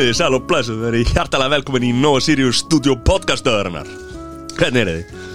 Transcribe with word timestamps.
Komið 0.00 0.14
þið 0.14 0.16
sæl 0.16 0.32
og 0.32 0.44
blessuð, 0.48 0.76
þið 0.78 0.84
verið 0.86 1.10
hjartalega 1.12 1.52
velkomin 1.52 1.84
í 1.84 1.88
Nova 1.92 2.20
Sirius 2.24 2.62
Studio 2.62 2.94
podcastöðurinnar 3.04 3.88
Hvernig 4.56 4.80
er 4.80 4.88
þið? 4.88 5.26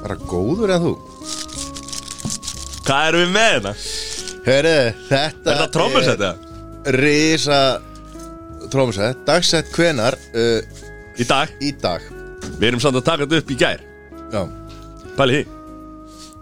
Bara 0.00 0.16
góður 0.26 0.72
en 0.74 0.82
þú? 0.82 0.90
Hvað 2.88 3.04
erum 3.12 3.22
við 3.22 3.30
með 3.36 3.52
þetta? 3.52 3.72
Hörru, 4.48 4.74
þetta 5.12 5.54
Er 5.54 5.60
það 5.62 5.72
trommusett 5.78 6.26
eða? 6.26 6.58
Risa 6.98 7.60
Trómusett, 8.74 9.22
dagsett 9.30 9.70
hvenar 9.78 10.18
uh, 10.34 10.82
Í 11.14 11.30
dag, 11.30 11.54
Í 11.62 11.70
dag. 11.86 12.10
Við 12.58 12.68
erum 12.72 12.82
samt 12.82 12.98
að 12.98 13.08
taka 13.12 13.28
þetta 13.28 13.44
upp 13.44 13.54
í 13.54 13.62
gær. 13.62 13.88
Já. 14.34 14.42
Pæli 15.14 15.38
því, 15.38 15.48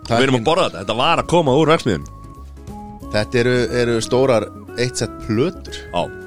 við 0.08 0.29
erum 0.30 0.40
að 0.40 0.48
borða 0.48 0.68
þetta. 0.71 0.86
Þetta 0.86 1.00
var 1.04 1.26
að 1.26 1.32
koma 1.36 1.61
úr 1.61 1.76
verksmiðin 1.76 2.12
Þetta 3.12 3.44
eru, 3.44 3.57
eru 3.84 4.02
stórar 4.08 4.52
eitt 4.80 5.04
sett 5.04 5.25
plötur. 5.29 5.84
Já 5.93 6.23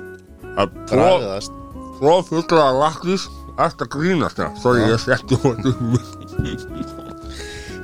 Það 0.57 1.49
Svo 1.97 2.13
fulla 2.27 2.63
að 2.67 2.79
lakrís 2.83 3.27
Þetta 3.57 3.89
grínast 3.93 4.39
það 4.41 4.61
Svo 4.61 4.75
ég 4.77 5.01
setti 5.01 5.37
hún 5.41 5.57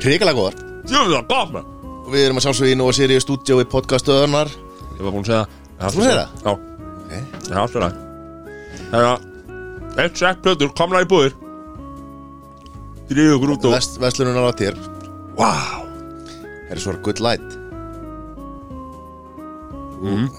Hrikalega 0.04 0.36
góðar. 0.36 0.58
Sjöfum 0.90 1.28
það 1.30 1.60
Og 2.04 2.10
Við 2.14 2.26
erum 2.28 2.40
að 2.42 2.48
sjálfsögja 2.48 2.76
í 2.76 2.80
Nóa 2.80 2.96
Sirius 2.96 3.26
stúdíó 3.28 3.60
í 3.64 3.68
podcastöðunar 3.70 4.52
Ég 4.52 5.04
var 5.04 5.12
búinn 5.14 5.24
að 5.24 5.30
segja 5.32 5.46
Þú 5.84 6.00
segir 6.00 6.18
það? 6.20 6.34
Já, 6.44 6.52
okay. 6.54 7.22
það 7.44 7.54
er 7.54 7.62
alltaf 7.64 7.86
það 7.86 8.02
Það 8.94 9.08
er 9.12 9.32
Eitt 9.94 10.18
sett 10.18 10.40
plötur, 10.42 10.72
komla 10.74 11.04
í 11.04 11.08
búðir. 11.10 11.36
Dríðu 13.12 13.36
okkur 13.38 13.52
út 13.54 13.66
og 13.70 13.76
Vest, 13.76 14.00
Vestlununar 14.02 14.50
á 14.50 14.54
þér. 14.58 14.80
Vá. 15.38 15.52
Það 16.34 16.72
er 16.74 16.82
svo 16.82 16.96
good 17.06 17.22
light. 17.22 17.58
Mhm. 20.02 20.32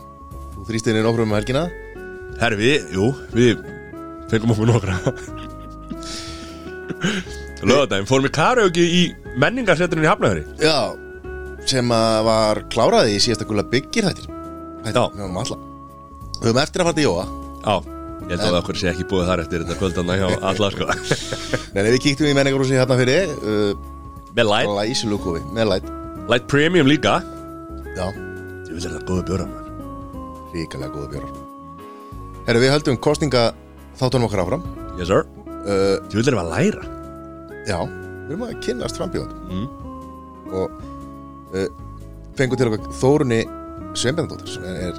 Þú 0.57 0.67
þrýst 0.67 0.91
inn 0.91 0.99
í 0.99 1.05
nokkrum 1.05 1.31
um 1.31 1.37
helgina 1.39 1.69
Herri 2.41 2.59
við, 2.59 2.89
jú, 2.97 3.09
við 3.35 3.63
fengum 4.33 4.53
okkur 4.55 4.71
nokkra. 4.73 4.97
Lögadaginn, 7.65 8.09
fórum 8.09 8.27
við 8.27 8.35
karaoke 8.37 8.83
í 8.85 9.03
menningarsetturinn 9.41 10.05
í 10.05 10.09
Hafnahöri 10.09 10.43
Já 10.61 10.93
Sem 11.69 11.89
að 11.97 12.19
var 12.27 12.61
kláraði 12.73 13.15
í 13.17 13.23
síðasta 13.25 13.47
gula 13.49 13.65
byggir 13.69 14.09
þættir 14.09 14.29
Já. 14.29 15.05
Við 15.15 15.23
höfum 15.23 15.39
alla. 15.41 15.57
Við 16.35 16.49
höfum 16.51 16.61
eftir 16.61 16.83
að 16.83 16.89
fara 16.91 16.97
til 16.99 17.05
Jóa. 17.07 17.23
Já, 17.65 17.75
ég 18.21 18.35
held 18.35 18.43
að 18.51 18.59
okkur 18.59 18.77
sé 18.81 18.91
ekki 18.91 19.07
búið 19.09 19.31
þar 19.31 19.43
eftir 19.47 19.63
þetta 19.65 19.79
kvöldanna 19.81 20.17
hjá 20.21 20.27
alla 20.51 20.69
sko. 20.75 20.89
Nei, 20.91 21.79
nei, 21.79 21.89
við 21.95 21.99
kíktum 22.05 22.29
í 22.29 22.35
menningarhúsi 22.37 22.77
hérna 22.77 22.99
fyrir 23.01 23.33
uh, 23.33 23.73
Með 24.37 24.51
light, 24.51 24.75
Læsilúkofi, 24.77 25.41
með 25.57 25.71
læt 25.73 25.89
light 26.29 26.47
premium 26.53 26.89
líka. 26.91 27.17
Já, 27.97 28.07
Ég 28.13 28.77
vil 28.77 28.85
það 28.85 29.01
góða 29.09 29.27
bjóra 29.31 29.49
maður. 29.49 29.75
Ríkalega 30.53 30.93
góða 30.99 31.11
bjórar 31.15 31.44
Herru, 32.45 32.61
við 32.61 32.73
höldum 32.75 32.99
kostninga 33.01 33.47
þáttunum 33.99 34.27
okkar 34.29 34.43
áfram. 34.45 34.65
Yes 34.99 35.09
sir. 35.09 35.25
Uh, 35.65 35.97
Ég 36.13 36.19
vil 36.19 36.25
er 36.27 36.43
að 36.43 36.51
læra. 36.53 36.85
Já, 37.65 37.79
við 38.27 38.35
erum 38.35 38.45
að 38.49 38.59
kynnast 38.67 38.99
frambjóðan 39.01 39.33
Mm. 39.49 39.67
Og 40.55 40.69
uh, 41.57 41.69
fengum 42.37 42.59
til 42.61 42.69
okkar 42.69 42.91
Þórunni 43.01 43.41
Sveinbjörndóttir 43.97 44.51
sem 44.53 44.65
er 44.69 44.95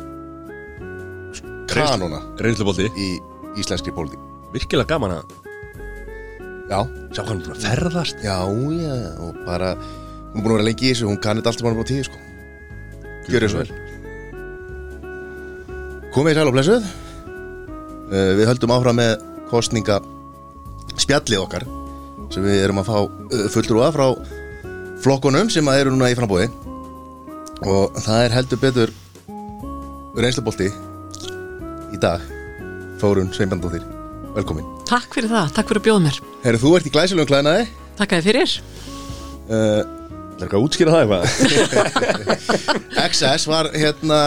kanona 1.69 2.19
Reynslubolti. 2.41 2.88
í 2.97 3.09
íslenskri 3.61 3.93
pólitík. 3.95 4.21
Virkilega 4.55 4.95
gaman 4.95 5.17
að 5.19 5.25
Já, 6.66 6.79
sjá 7.13 7.21
hann 7.27 7.43
búin 7.45 7.53
að 7.53 7.61
ferðast. 7.61 8.17
Já, 8.25 8.39
já, 8.73 8.95
og 9.21 9.38
bara 9.45 9.75
Hún 10.33 10.41
búin 10.43 10.51
að 10.51 10.57
vera 10.57 10.66
lengi 10.67 10.88
í 10.89 10.91
þessu, 10.91 11.05
hún 11.07 11.19
kannið 11.23 11.45
allt 11.47 11.59
sem 11.61 11.67
hann 11.67 11.75
er 11.77 11.79
búin 11.79 11.88
tíu, 11.88 12.03
sko. 12.03 12.17
Gjörðu 13.29 13.49
svo 13.53 13.59
vel. 13.61 13.71
Komið 16.16 16.33
í 16.33 16.35
sæl 16.39 16.49
og 16.49 16.55
blessuð 16.57 16.83
Við 18.11 18.45
höldum 18.49 18.73
áfram 18.75 18.99
með 18.99 19.16
kostninga 19.49 19.99
spjallið 20.99 21.41
okkar 21.41 21.66
sem 22.33 22.45
við 22.45 22.63
erum 22.66 22.81
að 22.81 22.89
fá 22.89 22.97
uh, 23.05 23.47
fulltrúa 23.53 23.89
frá 23.93 24.05
flokkunum 25.03 25.49
sem 25.53 25.67
að 25.69 25.81
eru 25.83 25.93
núna 25.93 26.09
í 26.11 26.17
frambóði 26.17 26.47
og 27.65 27.97
það 28.01 28.21
er 28.25 28.35
heldur 28.35 28.61
betur 28.61 28.94
reynslubolti 30.15 30.69
í 31.95 31.99
dag. 32.01 32.23
Þórun 33.01 33.33
Sveinbjörndóttir 33.35 33.83
Velkomin. 34.35 34.67
Takk 34.88 35.13
fyrir 35.15 35.31
það, 35.31 35.51
takk 35.55 35.69
fyrir 35.69 35.81
að 35.81 35.85
bjóða 35.88 36.03
mér. 36.05 36.17
Herru, 36.44 36.59
þú 36.59 36.71
ert 36.77 36.88
í 36.88 36.91
glæsilegum 36.91 37.29
klæðinaði 37.29 37.67
Takk 37.95 38.15
að 38.15 38.25
þið 38.25 38.27
fyrir. 38.31 38.55
Uh, 39.45 39.83
Það 40.35 40.41
er 40.41 40.49
eitthvað 40.49 40.59
að 40.59 40.65
útskýra 40.67 40.91
það 40.91 41.01
eitthvað? 41.03 41.23
XS 43.05 43.45
var 43.47 43.69
hérna 43.71 44.17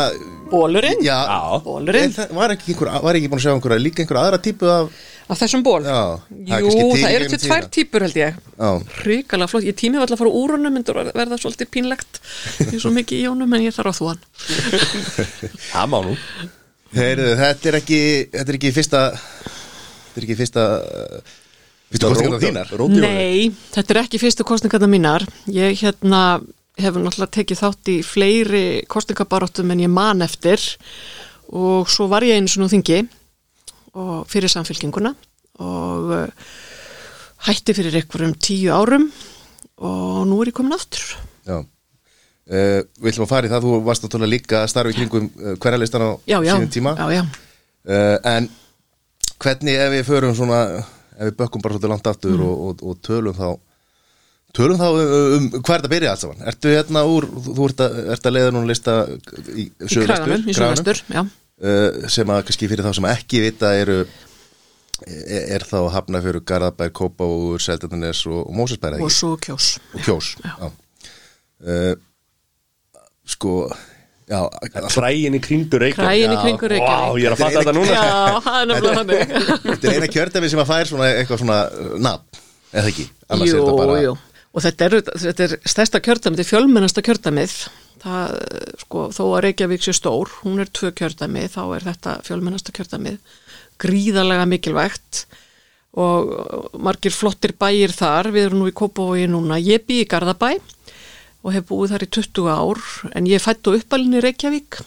Bólurinn 0.51 1.05
Já, 1.05 1.17
Já. 1.29 1.39
Bólurinn 1.65 2.13
það 2.17 2.35
var 2.39 2.55
ekki, 2.57 2.75
einhver, 2.75 2.91
var 3.05 3.19
ekki 3.19 3.31
búin 3.33 3.41
að 3.41 3.45
sjá 3.47 3.53
einhverja 3.55 3.85
líka 3.85 4.03
einhverja 4.05 4.25
aðra 4.29 4.41
típu 4.49 4.69
af 4.73 4.99
Af 5.29 5.37
þessum 5.43 5.61
ból 5.67 5.83
Já, 5.85 5.99
er 6.33 6.63
Jú, 6.65 6.71
kannski 6.71 6.85
í 6.85 7.03
það 7.03 7.15
eru 7.15 7.25
gegnum 7.27 7.33
til 7.35 7.41
tvær 7.43 7.65
tíðina. 7.67 7.73
típur 7.77 8.05
held 8.07 8.15
ég. 8.17 8.37
Já, 8.57 8.71
Ríkala 9.05 9.49
flott, 9.53 9.67
ég 9.69 9.77
tími 9.77 9.99
alltaf 10.01 10.17
að 10.17 10.23
fara 10.23 10.31
úr 10.41 10.55
honum 10.55 10.73
myndur 10.79 11.01
verða 11.13 11.37
svolítið 11.43 11.69
pínlegt. 11.75 12.21
Ég 12.65 12.71
er 12.79 12.81
svo 12.81 12.93
mikið 12.97 13.19
í 13.21 13.27
honum 13.29 13.53
en 13.59 13.67
ég 13.67 13.77
þarf 13.77 13.93
að 13.93 13.99
þú 13.99 14.09
hann. 14.09 14.23
Það 15.75 15.91
má 15.93 15.99
nú. 16.07 16.15
Heyrðu, 16.97 17.29
þetta 17.43 17.69
er 17.69 17.77
ekki 17.83 18.01
Þetta 18.33 18.49
er 18.49 18.57
ekki 18.57 18.71
fyrsta 18.79 19.01
Þetta 19.13 20.17
er 20.17 20.25
ekki 20.25 20.37
fyrsta 20.39 20.65
uh, 20.81 21.35
Fyrsta 21.93 22.09
kostningar 22.15 22.43
þínar. 22.47 22.73
Nei, 22.97 23.51
þetta 23.77 23.95
er 23.95 24.01
ekki 24.07 24.21
fyrstu 24.25 24.45
kostningarna 24.49 24.89
mínar. 24.89 25.29
Ég 25.53 25.77
hérna 25.85 26.23
hefur 26.79 27.03
náttúrulega 27.03 27.35
tekið 27.39 27.61
þátt 27.63 27.91
í 27.93 27.97
fleiri 28.07 28.65
kostningabaróttum 28.91 29.71
en 29.75 29.83
ég 29.85 29.91
man 29.93 30.23
eftir. 30.27 30.63
Og 31.49 31.89
svo 31.91 32.07
var 32.11 32.27
ég 32.27 32.37
einu 32.39 32.51
svona 32.51 32.69
á 32.69 32.75
þingi 32.75 32.99
og 33.99 34.29
fyrir 34.31 34.53
samfélkinguna 34.53 35.15
og 35.65 36.13
uh, 36.13 36.53
hætti 37.49 37.75
fyrir 37.75 37.97
einhverjum 37.99 38.35
tíu 38.39 38.71
árum 38.75 39.09
og 39.79 40.23
nú 40.29 40.39
er 40.43 40.51
ég 40.53 40.57
komin 40.59 40.77
aftur. 40.77 41.03
Já. 41.49 41.59
Uh, 42.49 42.81
við 43.01 43.11
ætlum 43.13 43.27
að 43.27 43.33
fara 43.33 43.49
í 43.49 43.53
það, 43.53 43.65
þú 43.67 43.81
varst 43.85 44.05
náttúrulega 44.07 44.33
líka 44.35 44.61
að 44.63 44.71
starfa 44.73 44.93
í 44.93 44.97
kringum 44.99 45.27
uh, 45.35 45.55
hverja 45.61 45.81
listan 45.83 46.05
á 46.05 46.11
sínum 46.29 46.71
tíma. 46.73 46.95
Já, 46.97 47.07
já. 47.19 47.25
uh, 47.89 48.17
En 48.37 48.49
hvernig 49.39 49.77
ef 49.79 49.93
við 49.97 50.07
förum 50.09 50.37
svona 50.37 50.61
ef 51.19 51.25
við 51.29 51.37
bökkum 51.41 51.63
bara 51.65 51.75
svolítið 51.77 51.93
langt 51.93 52.09
aftur 52.13 52.37
Mm. 52.39 52.45
og, 52.47 52.61
og, 52.69 52.85
og 52.93 53.01
tölum 53.03 53.35
þá 53.37 53.49
tölum 54.59 54.79
þá 54.81 54.87
um, 54.91 55.03
um 55.39 55.49
hvað 55.59 55.75
er 55.75 55.83
þetta 55.83 55.89
að 55.89 55.93
byrja 55.97 56.13
alls 56.15 56.25
saman 56.27 56.47
Ertu 56.53 56.73
hérna 56.75 57.03
úr, 57.09 57.27
þú 57.49 57.67
ert 57.71 57.83
að, 57.87 57.99
ert 58.17 58.29
að 58.31 58.35
leiða 58.37 58.55
núna 58.57 58.71
lista 58.73 58.97
í, 59.55 59.69
Í 59.69 59.91
kraganum, 60.05 60.47
í 60.51 60.57
sögvestur, 60.59 61.03
já. 61.15 61.23
uh, 61.25 62.09
sem 62.13 62.33
að 62.35 62.43
kannski 62.49 62.71
fyrir 62.73 62.87
þá 62.87 62.93
sem 62.99 63.09
ekki 63.13 63.43
vita 63.47 63.73
eru 63.79 64.01
er, 65.07 65.45
er 65.59 65.67
þá 65.69 65.79
hafna 65.95 66.21
fyrir 66.25 66.43
Garðabær, 66.49 66.91
Kópavúr, 66.99 67.63
Seldarnes 67.63 68.25
og, 68.27 68.41
og 68.49 68.57
Mósesbæra 68.59 68.99
Og 69.05 69.13
svo 69.15 69.37
kjós. 69.43 69.77
og 69.95 70.03
Kjós 70.07 70.33
já. 70.43 70.73
Uh, 71.59 71.95
sko 73.29 73.53
já, 74.29 74.39
alltaf, 74.45 74.93
Kræin 74.95 75.37
í 75.37 75.41
kringur 75.43 75.83
Reykjavík 75.83 75.99
Kræin 76.03 76.35
í 76.35 76.41
kringur 76.43 76.71
Vá, 76.71 76.77
Reykjavík. 76.77 77.23
ég 77.23 77.29
er 77.31 77.35
að 77.37 77.43
fatta 77.43 77.63
þetta 77.63 77.75
núna 77.77 77.95
Já, 77.95 78.41
það 78.45 78.59
er 78.61 78.69
nefnilega 78.73 78.99
þannig. 79.01 79.33
þetta 79.69 79.89
er 79.93 79.97
eina 79.99 80.11
kjördæmi 80.15 80.51
sem 80.53 80.63
að 80.63 80.71
fær 80.73 80.91
svona 80.93 81.09
eitthvað 81.15 81.43
svona 81.43 81.59
uh, 81.69 81.95
nafn, 82.09 82.43
eða 82.73 82.93
ekki 82.93 83.07
Jú, 83.49 83.65
jú. 84.07 84.13
Og 84.57 84.65
þetta 84.65 84.87
er, 84.87 84.97
þetta 85.25 85.45
er 85.45 85.57
stærsta 85.69 86.01
kjördæmið, 86.03 86.39
þetta 86.39 86.47
er 86.47 86.51
fjölmennasta 86.53 87.05
kjördæmið. 87.05 87.57
Það, 87.99 88.39
sko, 88.85 89.03
þó 89.15 89.23
að 89.27 89.43
Reykjavík 89.45 89.85
sé 89.85 89.95
stór, 89.97 90.33
hún 90.45 90.63
er 90.63 90.71
tvö 90.73 90.93
kjördæmi, 90.97 91.45
þá 91.53 91.63
er 91.77 91.87
þetta 91.91 92.15
fjölmennasta 92.27 92.75
kjördæmið. 92.77 93.37
Gríðarlega 93.83 94.49
mikilvægt 94.49 95.27
og 95.99 96.73
margir 96.79 97.15
flottir 97.15 97.55
bæir 97.59 97.93
þar, 97.95 98.31
við 98.35 98.49
erum 98.49 98.63
nú 98.63 98.71
í 98.71 98.77
Kópavogi 98.77 99.27
núna. 99.31 99.59
Ég 99.61 99.85
bý 99.89 100.03
í 100.05 100.09
Garðabæ 100.09 100.57
og 101.45 101.55
hef 101.55 101.67
búið 101.69 101.95
þar 101.95 102.05
í 102.07 102.11
20 102.19 102.49
ár, 102.51 102.85
en 103.19 103.29
ég 103.31 103.43
fætt 103.43 103.69
og 103.71 103.79
uppalinn 103.79 104.19
í 104.19 104.23
Reykjavík. 104.25 104.81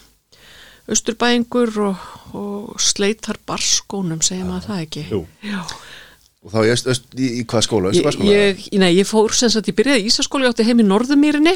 Östurbæingur 0.92 1.72
og, 1.86 2.06
og 2.36 2.81
sleitar 2.81 3.40
barskónum, 3.48 4.24
segir 4.25 4.48
maður 4.48 4.72
það 4.72 4.86
ekki. 4.88 5.04
Jú. 5.12 5.22
Já. 5.46 5.62
Og 6.42 6.54
þá 6.54 6.60
í, 6.64 6.72
öst, 6.74 7.08
í, 7.18 7.28
í 7.42 7.46
hvað 7.46 7.66
skóla, 7.68 7.94
Ég, 7.94 8.64
ég, 8.72 8.80
nei, 8.82 8.92
ég 8.98 9.08
fór 9.10 9.34
sem 9.38 9.52
sagt, 9.54 9.70
ég 9.70 9.78
byrjaði 9.78 10.04
í 10.04 10.10
Ísaskóli, 10.10 10.48
ég 10.48 10.56
átti 10.56 10.66
heim 10.66 10.82
í 10.82 10.88
Norðumýrinni 10.88 11.56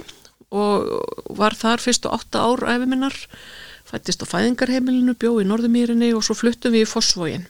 og 0.55 1.33
var 1.39 1.57
þar 1.57 1.81
fyrstu 1.81 2.11
átta 2.13 2.43
ár 2.45 2.61
æfi 2.69 2.87
minnar, 2.89 3.15
fættist 3.89 4.21
á 4.21 4.29
fæðingarheimilinu, 4.29 5.17
bjó 5.17 5.39
í 5.41 5.47
Norðumýrinni 5.49 6.11
og 6.15 6.25
svo 6.25 6.37
fluttum 6.37 6.75
við 6.75 6.85
í 6.85 6.89
Fossvogin 6.89 7.47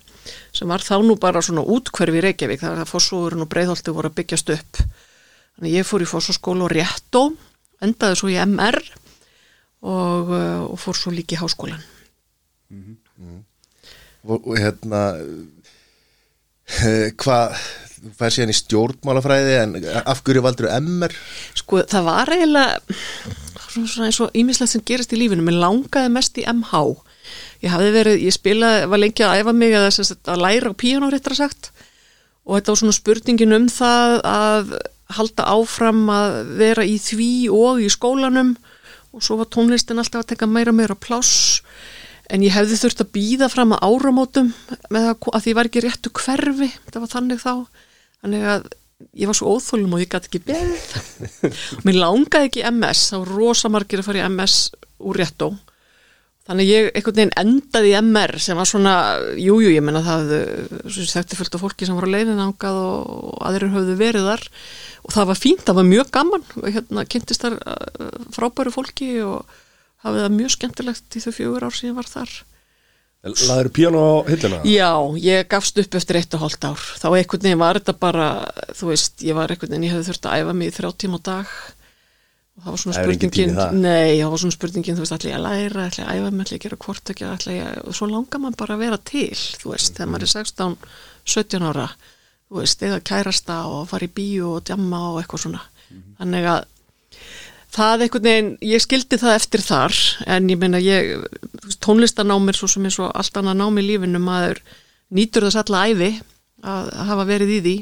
sem 0.56 0.70
var 0.70 0.84
þá 0.84 1.00
nú 1.06 1.18
bara 1.22 1.44
svona 1.44 1.66
útkverfi 1.76 2.20
í 2.20 2.24
Reykjavík, 2.26 2.62
það 2.64 2.78
er 2.78 2.84
að 2.86 2.92
Fossvogurinn 2.92 3.44
og 3.46 3.50
Breiðholti 3.52 3.94
voru 3.94 4.10
að 4.10 4.16
byggjast 4.20 4.54
upp. 4.56 4.80
Þannig 5.56 5.76
ég 5.76 5.88
fór 5.88 6.04
í 6.04 6.08
Fossvoskóla 6.10 6.66
og 6.66 6.74
réttó, 6.74 7.24
endaði 7.84 8.20
svo 8.20 8.32
í 8.32 8.38
MR 8.42 8.80
og, 9.86 10.32
uh, 10.32 10.64
og 10.72 10.80
fór 10.82 10.98
svo 10.98 11.14
líka 11.14 11.38
í 11.38 11.42
háskólan. 11.42 11.84
og, 14.26 14.40
og 14.40 14.56
hérna 14.58 15.04
hvað 17.21 17.57
þú 17.95 18.13
fær 18.19 18.35
síðan 18.35 18.53
í 18.53 18.59
stjórnmálafræði 18.59 19.57
en 19.62 19.75
af 20.06 20.21
hverju 20.25 20.45
valdur 20.45 20.69
MR 20.77 21.13
Sko 21.57 21.83
það 21.89 22.07
var 22.09 22.31
eiginlega 22.33 22.79
svona 23.75 24.07
eins 24.07 24.21
og 24.23 24.38
ímislegt 24.38 24.71
sem 24.71 24.83
gerist 24.88 25.13
í 25.13 25.19
lífinu, 25.19 25.44
mér 25.45 25.59
langaði 25.62 26.13
mest 26.13 26.38
í 26.39 26.45
MH 26.47 26.83
ég 27.65 27.73
hafði 27.73 27.94
verið, 27.95 28.25
ég 28.25 28.35
spilaði, 28.35 28.89
var 28.91 29.01
lengi 29.01 29.25
að 29.25 29.39
æfa 29.41 29.53
mig 29.56 29.75
sagt 29.95 30.29
að 30.31 30.44
læra 30.44 30.71
á 30.71 30.73
píanó 30.77 31.09
réttra 31.12 31.38
sagt. 31.38 31.71
Og 32.45 32.57
þetta 32.57 32.73
var 32.73 32.81
svona 32.81 32.97
spurningin 32.97 33.57
um 33.57 33.67
það 33.71 34.19
að 34.29 34.75
halda 35.15 35.47
áfram 35.56 36.06
að 36.12 36.38
vera 36.59 36.85
í 36.85 36.97
því 37.01 37.31
og 37.53 37.81
í 37.81 37.89
skólanum. 37.94 38.56
Og 39.15 39.23
svo 39.23 39.39
var 39.39 39.50
tónlistin 39.53 40.01
alltaf 40.01 40.25
að 40.25 40.33
teka 40.33 40.50
meira 40.50 40.73
meira 40.75 40.97
pláss 40.97 41.63
en 42.31 42.45
ég 42.45 42.56
hefði 42.56 42.80
þurft 42.81 43.04
að 43.04 43.12
býða 43.16 43.50
fram 43.54 43.75
að 43.75 43.86
áramótum 43.89 44.50
með 44.94 45.10
það 45.10 45.30
að 45.31 45.44
því 45.44 45.51
ég 45.51 45.60
var 45.60 45.69
ekki 45.69 45.86
réttu 45.86 46.13
hverfi, 46.16 46.72
þetta 46.88 47.04
var 47.04 47.13
þannig 47.13 47.44
þá. 47.44 47.54
Þannig 48.24 48.50
að 48.56 48.68
ég 49.19 49.30
var 49.30 49.38
svo 49.38 49.54
óþólum 49.56 49.95
og 49.95 50.01
ég 50.01 50.12
gæti 50.12 50.31
ekki 50.31 50.56
og 50.56 51.86
mér 51.86 52.01
langaði 52.01 52.50
ekki 52.50 52.66
MS, 52.72 53.06
þá 53.12 53.16
var 53.19 53.33
rosa 53.36 53.72
margir 53.72 54.01
að 54.01 54.10
fara 54.10 54.24
í 54.24 54.27
MS 54.30 54.60
úr 55.06 55.19
réttó. 55.22 55.54
Þannig 56.45 56.68
ég 56.69 56.88
einhvern 56.94 57.18
veginn 57.18 57.38
endaði 57.42 57.89
í 57.89 57.95
MR 57.98 58.36
sem 58.45 58.60
var 58.60 58.69
svona, 58.69 58.95
jújú, 59.33 59.63
jú, 59.66 59.72
ég 59.74 59.81
menna 59.81 60.04
það 60.06 60.33
þekkti 60.94 61.39
fullt 61.39 61.56
af 61.57 61.63
fólki 61.63 61.88
sem 61.88 61.98
var 61.98 62.06
á 62.06 62.13
leiðin 62.13 62.44
ángað 62.44 62.77
og 62.83 63.39
aðrir 63.50 63.74
höfðu 63.74 63.95
verið 63.98 64.27
þar. 64.30 64.44
Og 65.06 65.16
það 65.16 65.30
var 65.31 65.39
fínt, 65.42 65.63
það 65.66 65.80
var 65.80 65.88
mjög 65.89 66.12
gaman. 66.13 66.45
Hérna 66.68 67.06
kynntist 67.10 67.45
þar 67.48 67.57
uh, 67.66 68.19
frábæru 68.38 68.75
fólki 68.75 69.10
og 69.25 69.57
hafið 70.06 70.25
það 70.25 70.36
mjög 70.40 70.54
skemmtilegt 70.56 71.18
í 71.18 71.24
þau 71.24 71.31
fjögur 71.36 71.66
ár 71.66 71.75
sem 71.75 71.90
ég 71.90 71.98
var 71.98 72.10
þar. 72.10 72.36
Laður 73.25 73.72
píano 73.74 74.02
á 74.06 74.13
hillina? 74.30 74.60
Já, 74.69 74.92
ég 75.18 75.48
gafst 75.50 75.80
upp 75.81 75.96
eftir 75.98 76.19
eitt 76.19 76.36
og 76.38 76.44
hóllt 76.46 76.68
ár. 76.68 76.81
Þá 77.02 77.07
einhvern 77.10 77.48
veginn 77.48 77.62
var 77.63 77.80
þetta 77.80 77.96
bara 77.98 78.28
þú 78.78 78.92
veist, 78.92 79.24
ég 79.25 79.38
var 79.38 79.50
einhvern 79.50 79.74
veginn, 79.74 79.88
ég 79.88 79.96
hefði 79.96 80.12
þurft 80.12 80.28
að 80.30 80.44
æfa 80.44 80.54
mig 80.60 80.69
í 80.69 80.75
þrjá 80.75 80.92
tíma 81.02 81.18
á 81.18 81.22
dag. 81.25 81.56
Og 82.56 82.63
það 82.63 82.69
var 82.75 82.81
svona 82.84 83.00
spurningin, 83.02 83.57
nei, 83.81 84.12
það 84.22 84.30
var 84.31 84.42
svona 84.44 84.56
spurningin 84.56 84.96
þú 84.96 85.04
veist, 85.04 85.16
ætla 85.18 85.31
ég 85.31 85.40
að 85.40 85.48
læra, 85.48 85.88
ætla 85.90 86.04
ég 86.04 86.12
að 86.12 86.19
æfa 86.22 86.30
mig, 86.36 86.46
ætla 86.46 86.56
ég 86.56 86.62
að 86.62 87.25
gera 87.25 87.56
ég, 87.56 87.81
og 87.81 87.98
svo 87.98 88.08
langar 88.08 88.44
maður 88.44 88.60
bara 88.62 88.78
að 88.78 88.84
vera 88.86 89.00
til, 89.10 89.42
þú 89.60 89.74
veist, 89.74 89.98
þegar 89.98 90.12
maður 90.13 90.28
er 90.28 90.31
16 90.36 90.78
17 91.36 91.66
ára, 91.66 91.90
þú 92.46 92.62
veist 92.62 92.86
eða 92.86 93.01
kærasta 93.10 93.58
og 93.74 93.90
fara 93.90 94.08
í 94.08 94.13
bíu 94.16 94.54
og 94.54 94.63
djamma 94.69 95.01
og 95.10 95.19
eitthvað 95.19 95.44
svona, 95.48 95.66
þannig 96.22 96.48
að 96.54 96.63
það 97.75 98.06
einhvern 98.06 98.27
veginn, 98.30 98.51
ég 98.72 98.83
skildi 98.83 99.19
það 99.22 99.36
eftir 99.39 99.63
þar, 99.66 99.98
en 100.36 100.48
ég 100.51 100.60
meina 100.62 100.80
ég, 100.83 101.25
tónlistanámir 101.83 102.57
svo 102.57 102.69
sem 102.72 102.86
er 102.88 102.95
svo 102.95 103.10
allt 103.12 103.38
annað 103.42 103.60
nám 103.62 103.81
í 103.81 103.86
lífinu, 103.86 104.22
maður 104.24 104.62
nýtur 105.16 105.45
þess 105.48 105.60
alla 105.63 105.83
æfi 105.92 106.10
að 106.66 106.89
hafa 107.12 107.27
verið 107.30 107.51
í 107.57 107.60
því 107.66 107.75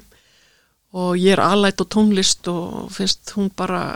og 0.94 1.16
ég 1.18 1.34
er 1.38 1.42
alætt 1.42 1.82
á 1.82 1.86
tónlist 1.90 2.50
og 2.52 2.92
finnst 2.94 3.32
hún 3.38 3.48
bara 3.58 3.96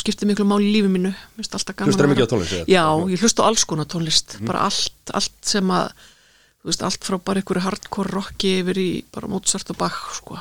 skiptir 0.00 0.26
miklu 0.26 0.42
máli 0.48 0.66
í 0.66 0.72
lífi 0.74 0.88
mínu 0.90 1.12
finnst 1.36 1.54
alltaf 1.54 1.76
gaman 1.78 1.92
Hlustarðu 1.92 2.14
að 2.14 2.16
vera- 2.18 2.30
tónlist? 2.32 2.70
Já, 2.72 2.84
ég 3.12 3.20
hlusta 3.22 3.44
á 3.44 3.48
alls 3.50 3.62
konar 3.70 3.86
tónlist 3.86 4.38
bara 4.42 4.64
allt, 4.66 5.12
allt 5.14 5.36
sem 5.46 5.70
að 5.70 5.92
veist, 6.64 6.82
allt 6.82 7.04
frá 7.06 7.18
bara 7.22 7.38
einhverju 7.42 7.62
hardcore 7.62 8.10
rocki 8.10 8.56
yfir 8.62 8.80
í 8.80 8.88
bara 9.14 9.28
Mozart 9.30 9.70
og 9.70 9.78
Bach 9.78 10.00
sko. 10.16 10.38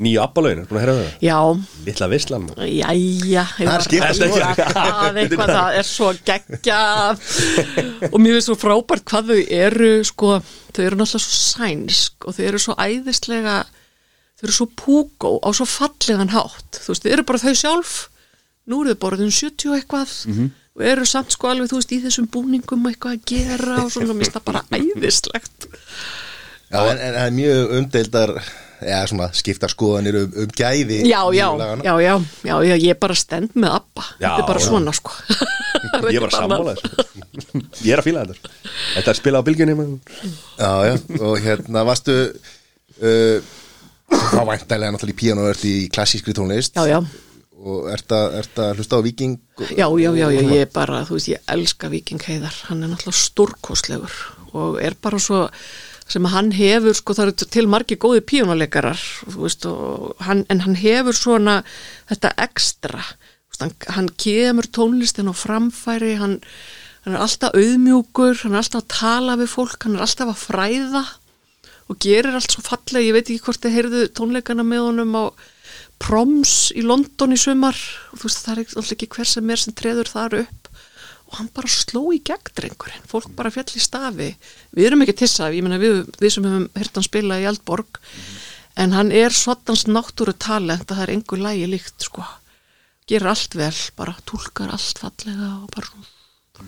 Nýju 0.00 0.20
abbalögin, 0.22 0.66
búin 0.68 0.78
að 0.78 0.84
heyra 0.84 0.94
það? 0.98 1.10
Já, 1.24 1.38
Litla 1.86 2.08
vislan 2.12 2.46
Jæja, 2.66 3.44
Það 3.56 3.72
er 3.76 3.84
skipt 3.86 4.20
það, 4.20 4.62
það, 4.76 5.20
eitthvað, 5.22 5.52
það 5.56 5.78
er 5.80 5.88
svo 5.88 6.10
geggja 6.28 6.80
og 8.10 8.16
mér 8.20 8.36
finnst 8.36 8.50
svo 8.50 8.56
frábært 8.60 9.04
hvað 9.10 9.32
þau 9.32 9.40
eru 9.60 9.90
sko, 10.06 10.32
þau 10.74 10.82
eru 10.84 11.00
náttúrulega 11.00 11.24
svo 11.26 11.36
sænsk 11.40 12.28
og 12.28 12.36
þau 12.36 12.44
eru 12.50 12.62
svo 12.62 12.76
æðislega 12.80 13.58
þau 14.40 14.46
eru 14.48 14.56
svo 14.56 14.68
púgó 14.84 15.34
á 15.44 15.48
svo 15.56 15.66
fallegan 15.68 16.32
hátt, 16.32 16.80
þú 16.80 16.94
veist, 16.94 17.04
þau 17.04 17.12
eru 17.16 17.26
bara 17.28 17.42
þau 17.42 17.54
sjálf. 17.60 17.94
Nú 18.70 18.82
eru 18.84 18.94
þau 18.94 19.00
borðin 19.02 19.32
70 19.34 19.70
og 19.72 19.78
eitthvað 19.80 20.16
og 20.80 20.84
eru 20.86 21.04
samt 21.08 21.34
sko 21.34 21.50
alveg, 21.50 21.68
þú 21.72 21.80
veist, 21.80 21.92
í 21.92 22.00
þessum 22.04 22.28
búningum 22.32 22.84
eitthvað 22.88 23.16
að 23.18 23.24
gera 23.32 23.78
og 23.82 23.90
svona, 23.92 24.14
mér 24.14 24.28
finnst 24.28 24.36
það 24.38 24.46
bara 24.46 24.62
æðislegt 24.78 25.66
Já, 26.70 26.80
en, 26.86 26.98
það 27.00 27.22
er 27.26 27.32
mjög 27.34 27.72
umdeildar 27.78 28.34
Já, 28.80 28.96
svona 29.10 29.26
skipta 29.36 29.68
skoðanir 29.68 30.16
um, 30.22 30.36
um 30.44 30.52
gæði 30.56 31.02
Já, 31.04 31.20
já, 31.36 31.48
já, 31.84 31.94
já, 32.00 32.14
já, 32.46 32.54
já, 32.64 32.74
ég 32.80 32.94
er 32.94 33.00
bara 33.02 33.16
stend 33.18 33.52
með 33.58 33.74
Abba, 33.76 34.04
Já, 34.14 34.28
þetta 34.30 34.44
er 34.44 34.46
bara 34.48 34.62
já. 34.62 34.66
svona 34.68 34.94
sko. 34.96 35.16
Ég 36.14 36.22
var 36.22 36.30
að 36.30 36.36
sammála 36.36 36.74
þessu. 36.76 37.62
Ég 37.84 37.92
er 37.94 38.00
að 38.00 38.06
fíla 38.06 38.22
þetta. 38.28 38.52
Þetta 38.94 39.12
er 39.12 39.18
spilað 39.18 39.42
á 39.42 39.46
bylgjunni 39.48 39.74
maður. 39.78 40.22
Já, 40.60 40.70
já, 40.86 40.94
og 41.28 41.34
hérna 41.44 41.82
varstu 41.88 42.16
uh, 42.30 43.50
þá 44.10 44.40
væntalega 44.48 44.94
náttúrulega 44.94 45.16
í 45.16 45.18
píano 45.20 45.46
ert 45.50 45.66
í 45.68 45.74
klassískri 45.92 46.34
tónlist. 46.36 46.76
Já, 46.76 46.88
já, 46.88 46.98
og 47.60 47.90
ert 47.92 48.16
að, 48.16 48.38
ert 48.40 48.60
að 48.64 48.80
hlusta 48.80 49.00
á 49.00 49.04
Viking 49.04 49.36
og, 49.36 49.68
Já, 49.76 49.86
já, 50.00 50.10
já, 50.16 50.26
já, 50.32 50.40
ég 50.40 50.64
er 50.64 50.72
bara, 50.72 51.02
þú 51.08 51.18
veist, 51.18 51.30
ég 51.34 51.44
elska 51.52 51.90
Viking 51.92 52.24
Heiðar, 52.24 52.56
hann 52.70 52.84
er 52.84 52.92
náttúrulega 52.94 53.20
stórkostlegur 53.20 54.18
og 54.56 54.80
er 54.82 54.96
bara 55.00 55.20
svo 55.22 55.44
sem 56.10 56.26
hann 56.32 56.50
hefur, 56.56 56.96
sko, 56.96 57.14
það 57.16 57.28
eru 57.28 57.48
til 57.54 57.66
margi 57.70 57.98
góði 58.00 58.22
hann, 60.26 60.44
en 60.50 60.62
hann 60.64 60.76
hefur 60.80 61.16
svona 61.16 61.60
þetta 62.10 62.34
ekstra, 62.46 63.04
veist, 63.50 63.62
hann, 63.62 63.74
hann 63.94 64.10
kemur 64.18 64.66
tónlistin 64.66 65.30
á 65.30 65.34
framfæri, 65.34 66.16
hann, 66.18 66.40
hann 67.06 67.16
er 67.16 67.22
alltaf 67.24 67.54
auðmjúkur, 67.54 68.42
hann 68.42 68.56
er 68.56 68.62
alltaf 68.64 68.82
að 68.82 68.92
tala 68.96 69.38
við 69.40 69.54
fólk, 69.54 69.78
hann 69.86 69.96
er 69.96 70.06
alltaf 70.06 70.34
að 70.34 70.44
fræða 70.48 71.04
og 71.90 71.98
gerir 72.02 72.36
allt 72.38 72.54
svo 72.54 72.62
fallega, 72.62 73.06
ég 73.06 73.16
veit 73.16 73.26
ekki 73.26 73.46
hvort 73.46 73.62
þið 73.64 73.76
heyrðu 73.76 74.04
tónleikana 74.14 74.66
með 74.66 74.84
honum 74.86 75.16
á 75.18 75.24
proms 76.00 76.70
í 76.78 76.84
London 76.86 77.34
í 77.34 77.38
sumar. 77.40 77.76
Og 78.14 78.20
þú 78.20 78.28
veist 78.28 78.44
það 78.44 78.52
er 78.52 78.60
alltaf 78.64 78.92
ekki 78.94 79.08
hver 79.16 79.28
sem 79.28 79.50
er 79.50 79.62
sem 79.62 79.76
treður 79.76 80.10
þar 80.10 80.36
upp 80.44 80.59
og 81.30 81.38
hann 81.38 81.50
bara 81.54 81.70
sló 81.70 82.08
í 82.14 82.18
gegn 82.26 82.52
drengurinn, 82.58 83.06
fólk 83.06 83.30
bara 83.38 83.52
fjall 83.54 83.68
í 83.78 83.82
stafi. 83.82 84.30
Við 84.74 84.88
erum 84.88 85.04
ekki 85.04 85.20
tissa, 85.22 85.50
ég 85.54 85.62
meina 85.62 85.78
við, 85.78 86.02
við 86.18 86.34
sem 86.34 86.46
hefum 86.48 86.66
hirt 86.74 86.98
hann 86.98 87.06
spila 87.06 87.38
í 87.38 87.46
Eldborg 87.50 88.00
en 88.80 88.94
hann 88.96 89.12
er 89.14 89.34
svottans 89.34 89.86
náttúru 89.86 90.34
talent 90.34 90.88
að 90.88 90.96
það 90.96 91.04
er 91.04 91.12
engur 91.14 91.42
lægi 91.44 91.68
líkt 91.70 92.06
sko, 92.08 92.26
gerir 93.10 93.30
allt 93.30 93.54
vel 93.58 93.74
bara 93.98 94.16
túlkar 94.26 94.72
allt 94.74 95.02
fallega 95.02 95.52
og 95.60 95.70
bara 95.76 96.66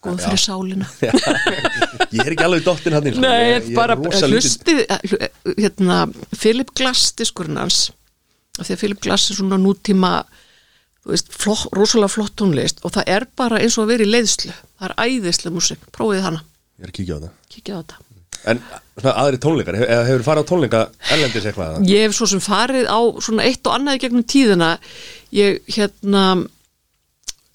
góð 0.00 0.24
fyrir 0.24 0.40
sálina. 0.40 0.88
Ég 2.16 2.24
er 2.24 2.32
ekki 2.32 2.46
alveg 2.46 2.64
dottin 2.64 2.96
hann 2.96 3.08
Nei, 3.20 3.40
ég, 3.52 3.66
ég 3.68 3.76
bara 3.76 3.96
hlustið 4.00 4.80
eh, 4.86 5.26
hérna, 5.58 6.06
Philip 6.32 6.72
Glass 6.72 7.12
diskurinn 7.18 7.60
hans. 7.60 7.90
Af 8.56 8.64
því 8.64 8.74
að 8.74 8.80
Philip 8.80 9.02
Glass 9.04 9.28
er 9.30 9.38
svona 9.38 9.58
nútíma 9.60 10.22
þú 11.00 11.14
veist, 11.14 11.32
flott, 11.32 11.66
rosalega 11.76 12.12
flott 12.12 12.36
tónlist 12.38 12.84
og 12.84 12.94
það 12.96 13.12
er 13.16 13.26
bara 13.38 13.60
eins 13.62 13.78
og 13.78 13.86
að 13.86 13.92
vera 13.94 14.06
í 14.06 14.12
leiðslu. 14.14 14.54
Það 14.80 14.88
er 14.88 14.96
æðislega 15.06 15.56
músik, 15.56 15.90
prófið 15.94 16.24
hana. 16.28 16.44
Ég 16.80 16.86
er 16.86 16.92
að 16.92 16.98
kíkja 17.00 17.18
á 17.18 17.22
það 17.24 17.36
kíkja 17.50 17.76
á 17.76 17.80
þetta. 17.80 18.06
En 18.48 18.60
svona 18.96 19.16
aðri 19.20 19.64
eða 19.76 20.04
hefur 20.08 20.24
farið 20.24 20.46
á 20.46 20.48
tónleika 20.48 20.82
erlendis 21.12 21.48
eitthvað? 21.48 21.82
Ég 21.90 22.06
hef 22.06 22.14
svo 22.16 22.28
sem 22.30 22.40
farið 22.40 22.88
á 22.88 23.00
svona 23.20 23.44
eitt 23.44 23.66
og 23.68 23.74
annað 23.76 24.00
gegnum 24.06 24.24
tíðina. 24.24 24.70
Ég 25.36 25.60
hérna 25.68 26.22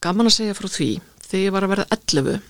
gaman 0.03 0.29
að 0.29 0.38
segja 0.38 0.58
frá 0.58 0.69
því 0.69 0.91
þegar 1.25 1.46
ég 1.46 1.55
var 1.55 1.65
að 1.65 1.74
verða 1.74 1.88
11 1.98 2.43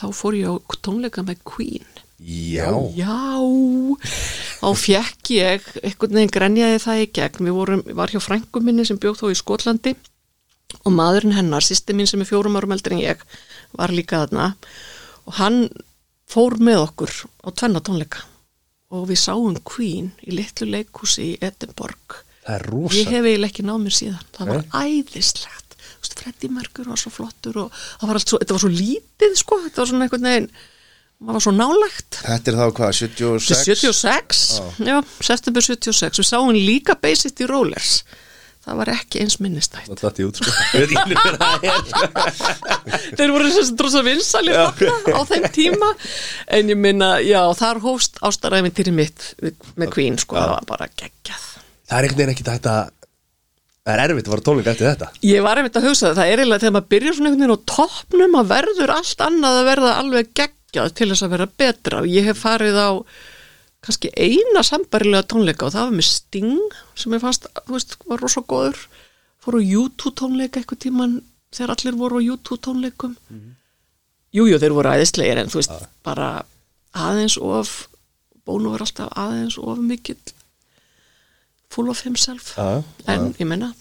þá 0.00 0.06
fór 0.16 0.38
ég 0.38 0.48
á 0.48 0.54
tónleika 0.80 1.24
með 1.26 1.42
Queen. 1.44 1.90
Já. 2.22 2.70
Já, 2.94 3.18
þá 4.62 4.68
fekk 4.78 5.32
ég, 5.34 5.64
einhvern 5.82 6.16
veginn 6.16 6.32
grenjaði 6.32 6.80
það 6.84 7.00
í 7.02 7.08
gegn, 7.18 7.48
við 7.48 7.56
vorum, 7.56 7.82
var 7.98 8.12
hjá 8.14 8.22
frængu 8.22 8.62
minni 8.62 8.86
sem 8.86 9.00
bjóð 9.02 9.18
þó 9.18 9.24
í 9.32 9.38
Skotlandi 9.40 9.94
og 10.82 10.92
maðurinn 10.96 11.36
hennar, 11.36 11.64
sýsti 11.64 11.94
mín 11.96 12.08
sem 12.10 12.22
er 12.24 12.28
fjórum 12.28 12.58
árum 12.58 12.74
eldri 12.74 12.96
en 12.96 13.04
ég, 13.04 13.22
var 13.78 13.92
líka 13.94 14.24
þarna. 14.24 14.52
Og 15.28 15.38
hann 15.38 15.64
fór 16.32 16.56
með 16.62 16.86
okkur 16.86 17.12
á 17.44 17.48
tvenna 17.52 17.82
tónleika 17.84 18.24
og 18.92 19.06
við 19.08 19.22
sáum 19.22 19.56
Queen 19.64 20.10
í 20.26 20.34
litlu 20.36 20.68
leikhúsi 20.68 21.30
í 21.32 21.38
Edinborg. 21.40 22.18
Er 22.50 22.64
Ég 22.92 23.08
hef 23.08 23.24
eiginlega 23.24 23.48
ekki 23.48 23.64
náð 23.64 23.84
mér 23.84 23.94
síðan, 23.96 24.26
það 24.36 24.50
var 24.50 24.64
æðislegt. 24.82 25.76
Þú 25.78 26.02
veist, 26.02 26.16
Freddy 26.18 26.50
Merkur 26.52 26.90
var 26.90 27.00
svo 27.00 27.12
flottur 27.14 27.60
og 27.62 27.78
var 28.02 28.18
allt 28.18 28.28
svo, 28.32 28.40
þetta 28.42 28.56
var 28.56 28.64
svo 28.64 28.72
lítið 28.72 29.36
sko, 29.38 29.58
þetta 29.64 29.80
var 29.80 29.90
svona 29.92 30.08
einhvern 30.08 30.28
veginn, 30.28 30.48
maður 31.22 31.38
var 31.38 31.44
svo 31.46 31.54
nálægt. 31.54 32.18
Þetta 32.18 32.52
er 32.52 32.58
þá 32.58 32.64
hvað, 32.80 32.92
76? 32.98 33.46
Þetta 33.46 33.62
er 33.62 33.80
76, 33.80 34.42
já, 34.90 34.96
september 35.30 35.66
76 35.68 36.20
við 36.20 36.28
sáum 36.28 36.52
líka 36.58 36.98
Bay 36.98 37.16
City 37.16 37.48
Rollers 37.48 38.02
það 38.62 38.78
var 38.80 38.88
ekki 38.94 39.16
eins 39.24 39.36
minnistætt. 39.42 39.88
Það 39.90 40.02
datt 40.06 40.20
ég 40.22 40.26
út 40.30 40.36
sko. 40.40 40.50
Þeir 43.18 43.30
voru 43.34 43.50
þess 43.50 43.70
að 43.72 43.78
drosa 43.82 44.00
vinsalir 44.06 44.56
á 44.58 44.60
þeim 45.28 45.44
tíma. 45.54 45.88
En 46.58 46.64
ég 46.72 46.78
minna, 46.78 47.08
já, 47.24 47.42
þar 47.58 47.76
hófst 47.84 48.14
ástaræfin 48.22 48.74
til 48.76 48.92
mitt 48.94 49.20
með 49.76 49.88
Queen 49.94 50.16
sko, 50.20 50.34
það 50.38 50.52
var 50.56 50.64
bara 50.74 50.86
geggjað. 50.94 51.42
Það 51.90 51.98
er 51.98 52.02
einhvern 52.06 52.20
veginn 52.22 52.34
ekki 52.36 52.48
þetta 52.48 52.74
Það 53.82 53.98
er 53.98 54.02
erfitt 54.04 54.28
að 54.28 54.38
á 54.38 54.46
tónleika 54.46 54.72
eftir 54.72 54.86
þetta. 54.86 55.06
Ég 55.26 55.40
var 55.42 55.58
einmitt 55.58 55.78
að 55.78 55.86
hugsa 55.88 56.04
það, 56.06 56.18
það 56.20 56.28
er 56.28 56.40
eiginlega 56.40 56.62
þegar 56.62 56.74
maður 56.76 56.90
byrjar 56.92 57.14
svona 57.16 57.28
einhvern 57.32 57.42
veginn 57.42 57.58
á 57.58 57.66
toppnum 57.72 58.36
að 58.38 58.50
verður 58.52 58.90
allt 58.94 59.20
annað 59.26 59.54
að 59.58 59.66
verða 59.66 59.94
alveg 59.98 60.26
geggjað 60.38 60.88
til 61.00 61.08
þess 61.10 61.24
að 61.26 61.32
vera 61.34 61.48
betra. 61.62 61.94
Og 62.04 62.08
ég 62.12 62.28
hef 62.30 62.38
farið 62.44 62.76
á 62.78 62.90
kannski 63.82 64.12
eina 64.14 64.62
sambarilega 64.66 65.26
tónleika 65.32 65.66
og 65.66 65.74
það 65.74 65.88
var 65.88 65.96
með 65.98 66.08
Sting 66.08 66.76
sem 66.98 67.16
ég 67.16 67.22
fannst, 67.24 67.48
þú 67.66 67.76
veist, 67.76 67.96
var 68.08 68.22
rosa 68.22 68.42
góður. 68.46 68.78
Fór 69.42 69.58
á 69.58 69.60
YouTube 69.62 70.14
tónleika 70.20 70.60
eitthvað 70.60 70.84
tíman 70.86 71.16
þegar 71.52 71.74
allir 71.74 71.98
voru 71.98 72.20
á 72.22 72.26
YouTube 72.28 72.60
tónleikum. 72.62 73.16
Jú, 74.32 74.46
jú, 74.48 74.58
þeir 74.62 74.76
voru 74.76 74.92
æðislegir 74.94 75.42
en 75.42 75.50
þú 75.52 75.60
veist, 75.60 75.88
bara 76.06 76.28
aðeins 76.94 77.38
of 77.40 77.88
Bono 78.46 78.72
var 78.72 78.82
alltaf 78.82 79.10
aðeins 79.18 79.58
of 79.58 79.78
mikill. 79.78 80.18
Full 81.70 81.90
of 81.92 82.00
himself. 82.02 82.54
Já, 82.56 82.82
en 83.06 83.28
ég 83.38 83.46
menna 83.48 83.72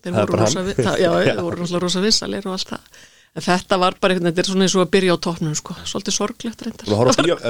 þeir 0.00 0.14
voru 0.20 0.38
rosa, 0.40 0.64
já, 0.96 1.10
þeir 1.12 1.42
voru 1.42 1.62
rosa, 1.62 1.80
rosa 1.82 2.04
vissalir 2.04 2.46
og 2.48 2.56
allt 2.56 2.74
það 2.74 3.00
en 3.36 3.44
þetta 3.46 3.78
var 3.80 3.96
bara 4.00 4.14
einhvern 4.14 4.28
veginn, 4.30 4.36
þetta 4.36 4.44
er 4.44 4.50
svona 4.52 4.66
eins 4.66 4.76
og 4.78 4.84
að 4.84 4.92
byrja 4.94 5.16
á 5.16 5.18
tóknum 5.26 5.58
sko, 5.58 5.76
svolítið 5.86 6.16
sorglegt 6.16 6.64
reyndar. 6.66 6.94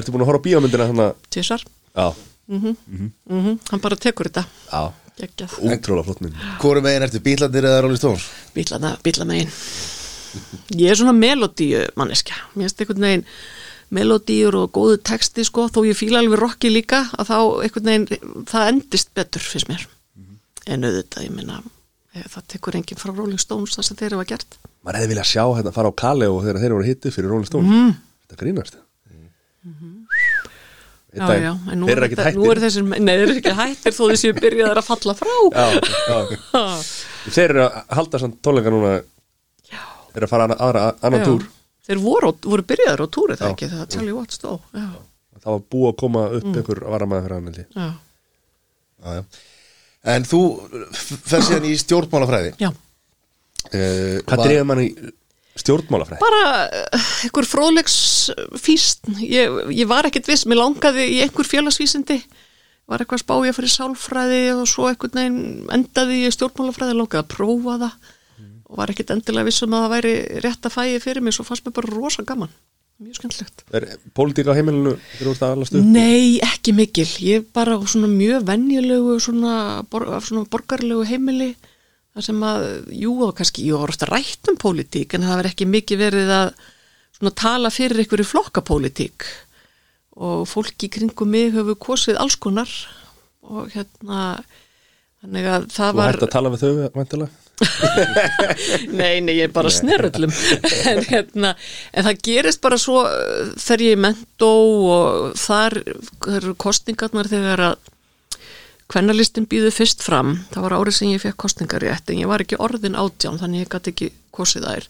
Ertu 0.00 0.14
búin 0.14 0.24
að 0.24 0.30
horfa 0.32 0.42
á 0.42 0.46
bíómyndina 0.46 0.88
þannig 0.90 1.22
tísar, 1.32 1.64
Já, 1.96 2.08
mm 2.50 3.54
hann 3.70 3.80
bara 3.82 3.96
tekur 3.96 4.28
þetta. 4.28 4.44
Já, 4.70 4.92
geggjað, 5.20 5.56
útrúlega 5.62 6.06
flott 6.08 6.20
mynd. 6.24 6.42
Hvorum 6.60 6.84
megin? 6.84 7.06
Ertu 7.06 7.22
bílandir 7.24 7.66
eða 7.68 7.80
Rolling 7.84 8.00
Stones? 8.00 8.26
bílana, 8.54 8.96
bílamegin 9.04 9.50
ég 10.78 10.90
er 10.90 10.98
svona 10.98 11.14
melodíu 11.16 11.86
manneskja, 11.98 12.36
mér 12.54 12.68
finnst 12.68 12.82
einhvern 12.84 13.06
veginn 13.06 13.24
melodíur 13.90 14.54
og 14.60 14.72
góðu 14.76 15.00
texti 15.02 15.42
sko, 15.46 15.66
þó 15.72 15.82
ég 15.88 15.98
fíla 15.98 16.20
alveg 16.22 16.38
rocki 16.38 16.70
líka 16.70 17.04
að 17.18 17.32
þá 17.32 17.38
einhvern 17.64 17.90
veginn, 17.90 18.44
það 18.46 18.68
endist 18.70 19.10
betur 19.18 19.42
finnst 19.42 19.70
mér, 19.70 19.86
en 20.70 20.86
auðvitað 20.86 21.26
ég 21.26 21.34
minna, 21.34 21.58
það 22.14 22.46
tekur 22.54 22.78
enginn 22.78 23.00
frá 23.00 23.10
Rolling 23.14 23.42
Stones 23.42 23.74
það 23.74 23.88
sem 23.88 23.98
þeir 23.98 24.18
hafa 24.18 24.28
gert 24.34 24.58
Maður 24.84 24.96
hefði 25.00 25.10
viljað 25.12 25.28
sjá 25.28 25.44
hérna 25.58 25.72
fara 25.76 25.90
á 25.92 25.94
Kali 26.00 26.26
og 26.30 26.38
þegar 26.44 26.60
þeir 26.62 26.72
voru 26.76 26.86
hittu 26.88 27.10
fyrir 27.12 27.28
Rolling 27.32 27.46
Stone 27.50 27.68
Mhm. 27.68 27.90
Þetta 28.30 28.40
grínast 28.44 28.76
já, 31.10 31.26
já, 31.42 31.52
en 31.72 31.80
nú 31.82 31.88
er, 31.90 31.98
þetta, 32.06 32.30
nú 32.38 32.46
er 32.52 32.60
þessir 32.62 32.84
nei, 32.86 33.00
þeir 33.16 33.22
eru 33.24 33.34
ekki 33.40 33.54
hættir 33.58 33.94
þó 33.96 34.02
þessi 34.12 34.30
byrjaðar 34.36 34.78
að 34.78 34.86
falla 34.86 35.14
frá 35.18 35.32
Já, 35.50 35.66
já 36.06 36.66
Þeir 37.34 37.46
eru 37.50 37.64
að 37.66 37.78
halda 37.98 38.20
samt 38.22 38.36
tónleika 38.46 38.70
núna 38.72 38.92
Já. 39.66 39.80
Þeir 40.12 40.20
eru 40.22 40.28
að 40.28 40.32
fara 40.32 40.46
aðra, 40.46 40.58
aðra, 40.68 40.84
annan 41.02 41.24
Já. 41.24 41.26
túr 41.26 41.48
þeir 41.90 42.02
voru, 42.04 42.30
voru 42.46 42.66
byrjaðar 42.70 43.02
á 43.02 43.06
túri 43.10 43.36
það 43.40 43.48
Já. 43.50 43.54
ekki 43.56 43.70
þegar 43.72 43.90
Charlie 43.96 44.14
Watts 44.16 44.38
stó 44.38 44.52
já, 44.70 44.86
Það 45.40 45.50
var 45.56 45.62
búið 45.74 45.88
að 45.90 45.96
koma 46.04 46.22
upp 46.36 46.44
Mm. 46.46 46.56
einhver 46.60 46.80
varamæður 46.94 47.26
fyrir 47.26 47.58
ég. 47.58 47.66
já, 47.74 47.90
Já. 49.00 49.24
En 50.14 50.24
þú 50.24 50.40
fer 51.26 51.42
síðan 51.44 51.66
í 51.68 51.74
stjórnmálafræði 51.80 52.54
já. 52.60 52.70
Uh, 53.68 54.20
Hvað 54.26 54.44
dreifði 54.44 54.68
mann 54.68 54.82
í 54.84 54.90
stjórnmálafræði? 55.60 56.20
bara 56.22 56.44
uh, 56.66 57.08
einhver 57.26 57.48
fróðlegs 57.48 57.96
físn 58.60 59.18
ég, 59.24 59.58
ég 59.76 59.90
var 59.90 60.08
ekkert 60.08 60.30
viss, 60.30 60.46
mér 60.48 60.62
langaði 60.62 61.08
í 61.16 61.20
einhver 61.24 61.48
félagsvísindi. 61.48 62.20
Var 62.90 63.04
eitthvað 63.04 63.20
að 63.20 63.24
spá 63.24 63.34
ég 63.46 63.54
fyrir 63.54 63.70
sálfræði 63.70 64.40
og 64.56 64.64
svo 64.66 64.88
einhvern 64.90 65.20
veginn 65.20 65.68
endaði 65.76 66.24
ég 66.24 66.32
í 66.32 66.34
stjórnmálafræði. 66.34 66.96
Langaði 66.98 67.22
að 67.22 67.30
prófa 67.36 67.76
það. 67.84 68.10
Og 68.70 68.78
var 68.78 68.90
ekkert 68.92 69.12
endilega 69.14 69.46
viss 69.46 69.62
um 69.66 69.74
að 69.74 69.84
það 69.84 69.94
væri 69.96 70.12
rétt 70.46 70.66
að 70.66 70.74
fæði 70.74 70.98
fyrir 71.02 71.24
mig, 71.26 71.34
svo 71.34 71.46
fannst 71.46 71.66
mér 71.66 71.76
bara 71.78 71.92
rosa 71.94 72.24
gaman. 72.26 72.50
Mjög 73.00 73.16
skemmtlegt 73.16 73.62
Er 73.72 73.86
pólitík 74.12 74.50
á 74.50 74.58
heimilinu 74.58 74.92
þegar 74.98 75.24
þú 75.24 75.30
ert 75.32 75.44
að 75.46 75.54
alast 75.54 75.76
upp? 75.78 75.86
Nei, 75.88 76.36
ekki 76.44 76.74
mikil. 76.76 77.06
Ég 77.24 77.40
er 77.40 77.46
bara 77.56 77.78
svona 77.88 78.10
mjög 78.12 78.44
venjulegu 78.50 79.14
svona, 79.24 79.54
bor, 79.88 80.04
svona 80.26 80.44
borgarlegu 80.52 81.06
heimili 81.08 81.54
þar 82.14 82.26
sem 82.26 82.44
að, 82.46 82.66
jú, 82.96 83.14
og 83.26 83.34
kannski, 83.38 83.66
ég 83.70 83.80
var 83.80 83.92
ofta 83.92 84.08
rætt 84.10 84.50
um 84.50 84.58
pólitík 84.60 85.14
en 85.16 85.26
það 85.28 85.40
var 85.40 85.50
ekki 85.50 85.68
mikið 85.70 86.02
verið 86.04 86.32
að 86.36 86.48
svona 87.18 87.36
tala 87.36 87.70
fyrir 87.74 88.02
í 88.02 88.26
flokkapólitík 88.26 89.28
og 90.20 90.48
fólki 90.48 90.90
kringum 90.92 91.30
mig 91.30 91.52
hefur 91.54 91.78
kosið 91.80 92.18
alls 92.20 92.36
konar 92.40 92.70
og 93.46 93.70
hérna 93.74 94.40
þannig 95.20 95.46
að 95.52 95.68
það 95.74 95.92
Þú 95.94 96.00
var 96.00 96.10
hægt 96.10 96.26
að 96.26 96.34
tala 96.34 96.52
við 96.52 96.64
þau, 96.64 96.72
væntilega? 96.96 97.36
Nei, 98.96 99.20
nei, 99.20 99.34
ég 99.36 99.50
er 99.50 99.52
bara 99.52 99.68
snerrullum 99.68 100.30
en, 100.90 101.02
hérna, 101.04 101.50
en 101.92 102.06
það 102.06 102.22
gerist 102.24 102.62
bara 102.64 102.78
svo 102.80 103.02
þegar 103.60 103.84
ég 103.84 103.96
er 103.98 104.00
mentó 104.06 104.52
og 104.94 105.34
þar 105.36 105.76
eru 106.38 106.54
kostningarnar 106.64 107.28
þegar 107.28 107.64
að 107.68 107.90
kvennalistin 108.90 109.46
býðu 109.50 109.70
fyrst 109.74 110.02
fram. 110.04 110.34
Það 110.50 110.64
var 110.66 110.76
árið 110.78 110.96
sem 110.96 111.12
ég 111.12 111.22
fekk 111.22 111.38
kostningarétt 111.44 112.10
en 112.10 112.22
ég 112.22 112.30
var 112.30 112.42
ekki 112.42 112.58
orðin 112.62 112.98
átján 112.98 113.38
þannig 113.40 113.64
ég 113.64 113.70
gæti 113.72 113.94
ekki 113.94 114.10
kosið 114.34 114.66
þær. 114.66 114.88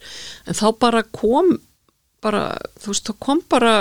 En 0.49 0.59
þá 0.59 0.67
bara 0.81 1.05
kom 1.17 1.59
bara, 2.25 2.45
þú 2.81 2.93
veist, 2.93 3.09
þá 3.09 3.25
kom 3.27 3.45
bara 3.51 3.75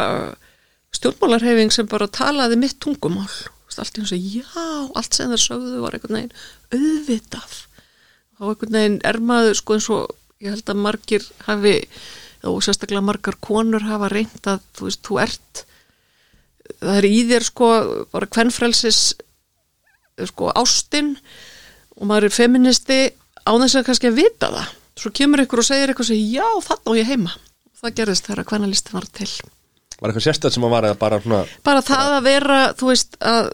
stjórnmálarhefing 0.96 1.74
sem 1.76 1.88
bara 1.90 2.10
talaði 2.12 2.60
mitt 2.60 2.80
tungumál. 2.84 3.30
Þú 3.30 3.72
veist, 3.72 3.82
allt 3.84 3.98
í 3.98 4.04
hún 4.04 4.12
segi, 4.12 4.44
já, 4.44 4.68
allt 5.00 5.16
sem 5.18 5.32
það 5.32 5.44
sögðu 5.46 5.84
var 5.84 5.98
einhvern 5.98 6.20
veginn 6.20 6.38
auðvitað. 6.74 7.58
Þá 8.40 8.46
einhvern 8.48 8.80
veginn 8.80 9.00
er 9.12 9.22
maður 9.32 9.60
sko 9.60 9.78
eins 9.78 9.90
og 9.94 10.16
ég 10.40 10.56
held 10.56 10.72
að 10.72 10.84
margir 10.84 11.26
hafi 11.48 11.76
og 12.48 12.62
sérstaklega 12.64 13.04
margar 13.04 13.36
konur 13.44 13.84
hafa 13.84 14.08
reynd 14.12 14.48
að 14.48 14.64
þú 14.78 14.88
veist, 14.88 15.02
þú 15.04 15.18
ert 15.26 15.64
það 16.80 16.94
er 16.96 17.08
í 17.10 17.18
þér 17.28 17.46
sko 17.50 17.70
bara 18.14 18.30
kvennfrelsis 18.32 19.02
sko 20.28 20.52
ástin 20.60 21.16
og 22.00 22.10
maður 22.10 22.30
er 22.30 22.36
feministi 22.36 23.00
á 23.48 23.52
þess 23.56 23.80
að 23.80 23.88
kannski 23.88 24.12
að 24.12 24.20
vita 24.20 24.52
það. 24.54 24.76
Svo 25.00 25.12
kemur 25.16 25.44
ykkur 25.46 25.62
og 25.62 25.68
segir 25.68 25.92
eitthvað 25.92 26.12
sem 26.12 26.20
já, 26.28 26.48
þannig 26.66 26.92
á 26.92 27.00
ég 27.00 27.10
heima. 27.10 27.34
Það 27.80 27.96
gerðist 28.02 28.28
þegar 28.28 28.42
að 28.42 28.50
kvennalistin 28.52 28.98
var 28.98 29.08
til. 29.16 29.30
Var 30.00 30.12
eitthvað 30.12 30.26
sérstætt 30.26 30.56
sem 30.56 30.66
að 30.68 30.74
var 30.76 30.88
eða 30.88 31.00
bara 31.00 31.20
svona 31.24 31.42
bara 31.64 31.84
það 31.84 32.14
að 32.18 32.26
vera, 32.28 32.60
þú 32.80 32.90
veist, 32.92 33.18
að 33.20 33.50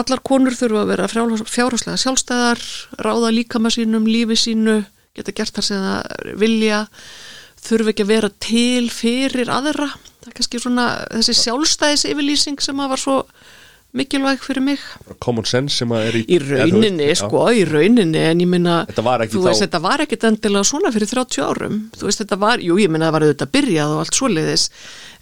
allar 0.00 0.22
konur 0.24 0.56
þurfa 0.56 0.84
að 0.84 0.92
vera 0.92 1.08
fjárháslega 1.10 2.00
sjálfstæðar, 2.00 2.62
ráða 3.02 3.32
líkama 3.34 3.72
sínum, 3.74 4.06
lífi 4.08 4.38
sínu, 4.38 4.76
geta 5.16 5.34
gert 5.36 5.56
þar 5.56 5.66
sem 5.66 5.84
það 5.84 6.34
vilja, 6.40 6.80
þurfa 7.60 7.92
ekki 7.92 8.06
að 8.06 8.12
vera 8.12 8.30
til 8.40 8.90
fyrir 8.92 9.52
aðra. 9.52 9.88
Það 10.20 10.30
er 10.30 10.36
kannski 10.38 10.62
svona 10.62 10.86
þessi 11.16 11.36
sjálfstæðis 11.40 12.06
yfirlýsing 12.12 12.62
sem 12.64 12.80
að 12.80 12.92
var 12.94 13.02
svo 13.02 13.16
mikilvæg 13.96 14.38
fyrir 14.44 14.62
mig. 14.62 14.78
common 15.20 15.44
sense 15.44 15.74
sem 15.80 15.88
að 15.90 16.06
er 16.08 16.18
í 16.20 16.24
Í 16.30 16.38
rauninni, 16.38 17.06
Já, 17.08 17.10
veist, 17.10 17.24
sko, 17.24 17.44
í 17.50 17.64
rauninni, 17.66 18.18
en 18.30 18.40
ég 18.40 18.46
minna, 18.48 18.84
þú 18.86 19.42
veist, 19.44 19.60
þá- 19.60 19.64
þetta 19.66 19.80
var 19.82 19.98
ekkit 20.04 20.26
endilega 20.30 20.64
svona 20.68 20.92
fyrir 20.94 21.10
30 21.10 21.42
árum. 21.42 21.78
Þú 21.96 22.06
veist, 22.06 22.20
þetta 22.22 22.38
var, 22.38 22.58
jú, 22.58 22.76
ég 22.78 22.88
minna, 22.90 23.08
það 23.10 23.12
var 23.18 23.26
auðvitað 23.26 23.52
byrjað 23.56 23.94
og 23.96 23.98
allt 24.04 24.14
svoleiðis, 24.20 24.68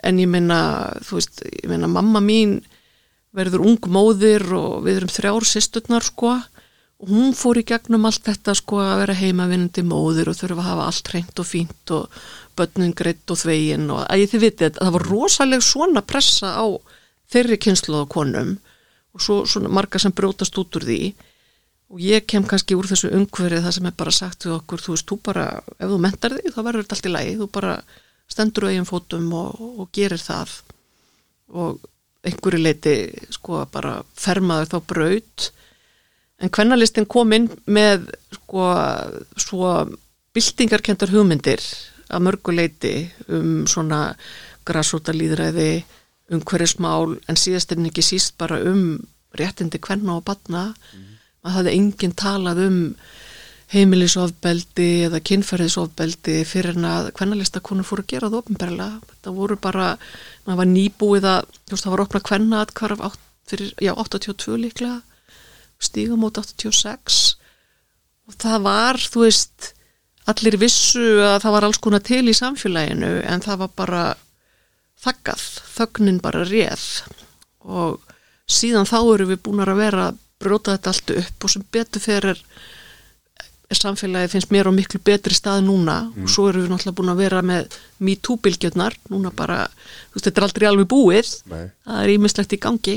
en 0.04 0.18
ég 0.18 0.28
minna, 0.28 0.60
þú 1.00 1.12
veist, 1.20 1.42
ég 1.62 1.68
minna, 1.70 1.88
mamma 1.88 2.20
mín 2.20 2.62
verður 3.34 3.64
ung 3.66 3.78
móðir 3.88 4.44
og 4.52 4.84
við 4.84 4.96
erum 5.02 5.08
þrjár 5.12 5.44
sýsturnar, 5.48 6.02
sko, 6.04 6.42
og 7.00 7.08
hún 7.08 7.32
fór 7.32 7.60
í 7.60 7.64
gegnum 7.64 8.04
allt 8.08 8.24
þetta, 8.24 8.54
sko, 8.58 8.76
að 8.82 8.98
vera 9.06 9.14
heimavinnandi 9.14 9.84
móðir 9.86 10.28
og 10.28 10.36
þurfa 10.36 10.58
að 10.64 10.68
hafa 10.72 10.86
allt 10.90 11.10
reynd 11.14 11.38
og 11.38 11.46
fínt 11.46 11.90
og 11.94 12.08
börnin 12.58 12.94
greitt 12.98 13.30
og 13.30 13.38
þvegin 13.38 13.88
og 13.94 14.00
að 14.08 14.18
ég 14.24 14.32
þið 14.32 14.40
vitið, 14.42 14.78
það 14.80 14.92
var 14.96 15.04
rosaleg 15.12 15.62
svona 15.62 16.02
pressa 16.02 16.52
á 16.58 16.66
þeirri 17.32 17.58
kynslu 17.60 18.02
á 18.02 18.04
konum 18.10 18.56
og 19.14 19.24
svo 19.24 19.42
svona 19.48 19.72
marga 19.72 20.00
sem 20.00 20.14
brjótast 20.14 20.56
út 20.60 20.78
úr 20.78 20.86
því. 20.88 21.00
Og 21.88 22.00
ég 22.04 22.26
kem 22.28 22.44
kannski 22.44 22.76
úr 22.76 22.86
þessu 22.88 23.10
umhverfið 23.16 23.64
það 23.64 23.76
sem 23.78 23.86
er 23.88 23.94
bara 23.96 24.12
sagt 24.12 24.44
við 24.44 24.58
okkur, 24.58 24.82
þú 24.84 24.94
veist, 24.94 25.06
þú 25.08 25.16
bara 25.24 25.44
ef 25.78 25.88
þú 25.88 26.00
mentar 26.04 26.34
þig, 26.36 26.50
þá 26.52 26.60
verður 26.60 26.84
þetta 26.84 26.96
allt 26.98 27.08
í 27.08 27.12
lagi. 27.14 27.36
Þú 27.38 27.46
bara 27.54 27.76
stendur 28.28 28.66
á 28.68 28.70
eigin 28.70 28.88
fótum 28.88 29.30
og, 29.38 29.62
og 29.80 29.88
gerir 29.96 30.20
það. 30.20 30.52
Og 31.56 31.78
einhverju 32.28 32.60
leiti 32.60 32.96
sko 33.32 33.62
bara 33.72 33.98
fermaður 34.18 34.74
þá 34.74 34.78
braut. 34.92 35.48
En 36.38 36.52
kvennalistin 36.54 37.08
kom 37.10 37.32
inn 37.34 37.48
með 37.66 38.10
sko 38.36 38.68
svo 39.40 39.72
byltingarkentar 40.36 41.10
hugmyndir 41.10 41.64
að 42.08 42.24
mörgu 42.24 42.54
leiti 42.54 42.92
um 43.32 43.64
svona 43.68 44.12
græsóta 44.68 45.14
líðræði 45.16 45.84
umhverjusmál 46.34 47.16
en 47.28 47.38
síðast 47.40 47.72
er 47.72 47.80
ekki 47.88 48.04
síst 48.04 48.36
bara 48.40 48.60
um 48.68 48.98
réttindi 49.38 49.80
kvenna 49.80 50.18
og 50.18 50.26
batna 50.28 50.68
að 50.68 51.48
það 51.48 51.56
hefði 51.58 51.74
enginn 51.78 52.14
talað 52.18 52.62
um 52.66 52.78
heimilisofbeldi 53.68 54.88
eða 55.08 55.20
kynferðisofbeldi 55.28 56.38
fyrir 56.48 56.78
en 56.78 56.86
að 56.88 57.10
kvennalista 57.18 57.60
konur 57.64 57.84
fóru 57.84 58.04
að 58.04 58.12
gera 58.14 58.30
það 58.30 58.38
ofnberlega 58.40 59.16
það 59.24 59.40
voru 59.40 59.58
bara, 59.60 59.88
maður 60.46 60.60
var 60.62 60.70
nýbúið 60.72 61.26
að 61.28 61.40
veist, 61.68 61.82
það 61.82 61.92
var 61.92 62.04
opna 62.06 62.22
kvenna 62.24 62.62
að 62.64 62.72
hvarf 62.80 63.18
já, 63.80 63.92
82 63.92 64.56
líklega 64.62 65.00
stígum 65.80 66.24
út 66.26 66.40
86 66.40 67.18
og 68.28 68.38
það 68.40 68.64
var, 68.64 69.00
þú 69.00 69.26
veist 69.26 69.72
allir 70.28 70.58
vissu 70.60 71.04
að 71.24 71.42
það 71.44 71.54
var 71.54 71.68
alls 71.68 71.80
konar 71.84 72.04
til 72.04 72.24
í 72.28 72.36
samfélaginu 72.36 73.12
en 73.24 73.44
það 73.44 73.62
var 73.64 73.76
bara 73.76 74.02
þakkað, 75.04 75.44
þögnin 75.76 76.22
bara 76.24 76.44
réð. 76.48 76.86
Og 77.68 78.00
síðan 78.48 78.88
þá 78.88 78.98
eru 79.02 79.28
við 79.32 79.42
búin 79.46 79.62
að 79.64 79.78
vera 79.82 80.08
að 80.10 80.18
bróta 80.38 80.76
þetta 80.76 80.92
allt 80.94 81.14
upp 81.18 81.44
og 81.44 81.52
sem 81.52 81.64
betur 81.74 82.02
fyrir 82.02 82.42
er 83.68 83.76
samfélagi 83.76 84.30
finnst 84.32 84.52
mér 84.54 84.70
á 84.70 84.72
miklu 84.72 85.00
betri 85.04 85.36
stað 85.36 85.66
núna. 85.66 85.98
Og 86.22 86.30
svo 86.32 86.46
eru 86.48 86.62
við 86.64 86.72
náttúrulega 86.72 86.98
búin 87.00 87.12
að 87.12 87.22
vera 87.24 87.42
með 87.44 87.76
MeToo-bylgjörnar, 88.00 88.96
núna 89.12 89.32
bara 89.36 89.66
þú 89.68 90.16
veist, 90.16 90.24
þetta 90.24 90.40
er 90.40 90.46
aldrei 90.46 90.68
alveg 90.70 90.88
búið. 90.88 91.34
Nei. 91.52 91.66
það 91.84 92.02
er 92.04 92.14
ímislegt 92.14 92.56
í 92.56 92.60
gangi. 92.62 92.96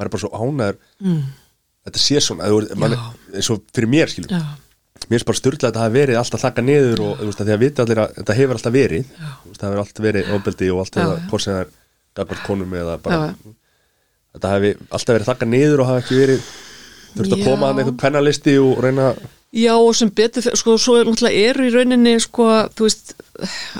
Maður 0.00 0.08
er 0.08 0.14
bara 0.14 0.24
svo 0.24 0.32
ánæður 0.32 0.80
Þetta 1.80 2.00
sé 2.00 2.20
svona, 2.24 2.48
eins 2.48 3.48
og 3.52 3.62
fyrir 3.74 3.88
mér 3.88 4.10
skilur 4.12 4.32
Já, 4.32 4.40
mér 5.00 5.16
finnst 5.16 5.28
bara 5.30 5.40
styrla 5.40 5.60
að 5.60 5.66
þetta 5.68 5.84
hafi 5.84 5.96
verið 5.96 6.20
alltaf 6.20 6.44
þakka 6.44 6.64
niður 6.66 7.04
og 7.06 7.22
veist 7.24 7.42
því 7.42 7.54
að 7.54 7.62
vita 7.64 7.84
allir 7.84 8.02
að 8.02 8.14
þetta 8.20 8.38
hefur 8.40 8.58
alltaf 8.58 8.74
verið. 8.74 9.12
Veist, 9.18 9.60
það 9.60 9.68
hefur 9.68 9.82
alltaf 9.84 10.06
verið 10.06 10.32
ofbeldi 10.36 10.70
og 10.70 10.86
Já, 10.90 11.00
já. 11.00 11.28
hvort 11.30 11.44
sem 11.44 11.54
það 11.54 11.62
er 11.64 11.74
gagvart 12.20 12.46
konum 12.46 12.78
eða 12.80 12.96
bara 13.02 13.20
þetta 14.34 14.54
hefur 14.54 14.80
alltaf 14.90 15.14
verið 15.14 15.30
þakka 15.30 15.50
niður 15.50 15.82
og 15.84 15.90
hafi 15.90 16.04
ekki 16.04 16.20
verið 16.20 16.48
þurft 17.10 17.36
að 17.36 17.44
koma 17.48 17.70
að 17.70 17.82
einhvern 17.82 18.00
pennalisti 18.04 18.56
og 18.62 18.82
reyna 18.84 19.12
Já 19.50 19.72
og 19.74 19.96
sem 19.98 20.10
betur, 20.14 20.44
sko, 20.54 20.76
svo 20.78 20.94
er 21.00 21.08
eru 21.26 21.64
í 21.66 21.72
rauninni, 21.74 22.12
sko, 22.22 22.44
þú 22.70 22.84
veist, 22.86 23.16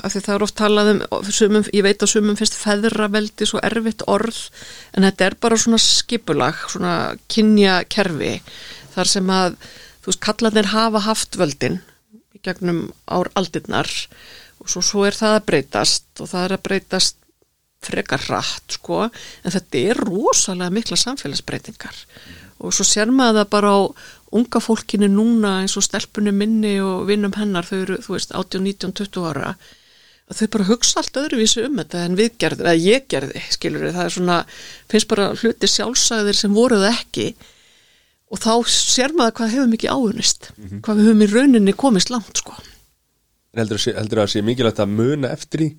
af 0.03 0.11
því 0.11 0.21
það 0.25 0.33
er 0.33 0.43
oft 0.43 0.55
talað 0.59 0.89
um, 0.91 0.99
sumum, 1.31 1.63
ég 1.71 1.85
veit 1.85 2.03
að 2.03 2.11
sumum 2.11 2.35
finnst 2.35 2.57
feðraveldi 2.59 3.47
svo 3.47 3.61
erfitt 3.63 4.03
orð, 4.11 4.41
en 4.91 5.07
þetta 5.07 5.29
er 5.29 5.37
bara 5.39 5.55
svona 5.55 5.79
skipulag, 5.79 6.59
svona 6.73 6.95
kynja 7.31 7.77
kerfi, 7.87 8.33
þar 8.97 9.11
sem 9.13 9.31
að, 9.31 9.55
þú 10.01 10.11
veist, 10.11 10.21
kallarnir 10.25 10.71
hafa 10.73 11.03
haft 11.07 11.37
völdin 11.39 11.79
í 12.35 12.41
gegnum 12.45 12.89
ár 13.05 13.31
aldirnar 13.39 13.89
og 14.61 14.69
svo, 14.69 14.83
svo 14.85 15.05
er 15.07 15.17
það 15.17 15.37
að 15.37 15.47
breytast 15.49 16.21
og 16.21 16.31
það 16.31 16.45
er 16.45 16.55
að 16.57 16.63
breytast 16.67 17.17
frekar 17.81 18.21
rætt, 18.29 18.77
sko, 18.77 19.07
en 19.41 19.53
þetta 19.55 19.79
er 19.89 19.99
rosalega 20.05 20.69
mikla 20.69 20.97
samfélagsbreytingar. 21.01 21.95
Og 22.61 22.75
svo 22.77 22.85
sér 22.85 23.09
maður 23.09 23.39
það 23.39 23.47
bara 23.55 23.71
á 23.73 23.79
unga 24.37 24.61
fólkinu 24.61 25.09
núna 25.09 25.55
eins 25.63 25.73
og 25.79 25.85
stelpunni 25.87 26.33
minni 26.35 26.75
og 26.85 27.07
vinnum 27.09 27.33
hennar, 27.33 27.65
þau 27.65 27.79
eru, 27.79 27.97
þú 28.05 28.13
veist, 28.13 28.35
18, 28.37 28.61
19, 28.69 28.93
20 29.01 29.31
ára 29.31 29.55
að 30.31 30.39
þau 30.39 30.51
bara 30.53 30.67
hugsa 30.69 31.01
allt 31.01 31.17
öðruvísi 31.19 31.63
um 31.65 31.79
þetta 31.81 32.03
en 32.05 32.19
við 32.19 32.37
gerðum, 32.39 32.67
eða 32.69 32.85
ég 32.85 33.07
gerði, 33.11 33.41
skilur 33.51 33.89
það 33.89 34.05
er 34.05 34.13
svona, 34.15 34.37
finnst 34.91 35.09
bara 35.11 35.31
hluti 35.35 35.69
sjálfsagðir 35.69 36.37
sem 36.37 36.53
voruð 36.55 36.85
ekki 36.87 37.25
og 38.31 38.39
þá 38.39 38.53
sér 38.71 39.13
maður 39.17 39.35
hvað 39.37 39.53
hefur 39.55 39.71
mikið 39.73 39.93
áunist, 39.95 40.51
hvað 40.81 40.99
við 41.01 41.07
höfum 41.09 41.23
í 41.25 41.29
rauninni 41.33 41.73
komist 41.77 42.09
langt, 42.13 42.37
sko. 42.37 42.53
heldur, 43.57 43.77
að 43.77 43.83
sé- 43.85 43.95
heldur 43.97 44.21
að 44.23 44.29
sé 44.31 44.41
mikilvægt 44.47 44.79
að 44.79 44.93
muna 44.95 45.31
eftir 45.35 45.59
því 45.65 45.69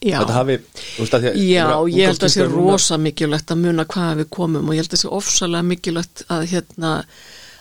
Já. 0.00 0.16
hafi 0.24 0.56
að 0.56 1.12
að- 1.12 1.36
Já, 1.36 1.66
ég 1.92 2.06
held 2.08 2.22
að 2.24 2.32
sé 2.32 2.40
stúlkur 2.40 2.56
núna- 2.56 2.72
rosa 2.72 2.96
mikilvægt 2.96 3.50
að 3.52 3.58
muna 3.60 3.84
hvað 3.84 4.16
við 4.22 4.30
komum 4.30 4.68
og 4.68 4.74
ég 4.74 4.80
held 4.80 4.94
að 4.96 5.02
sé 5.02 5.08
ofsalega 5.12 5.62
mikilvægt 5.62 6.24
að 6.30 6.46
hérna 6.54 7.04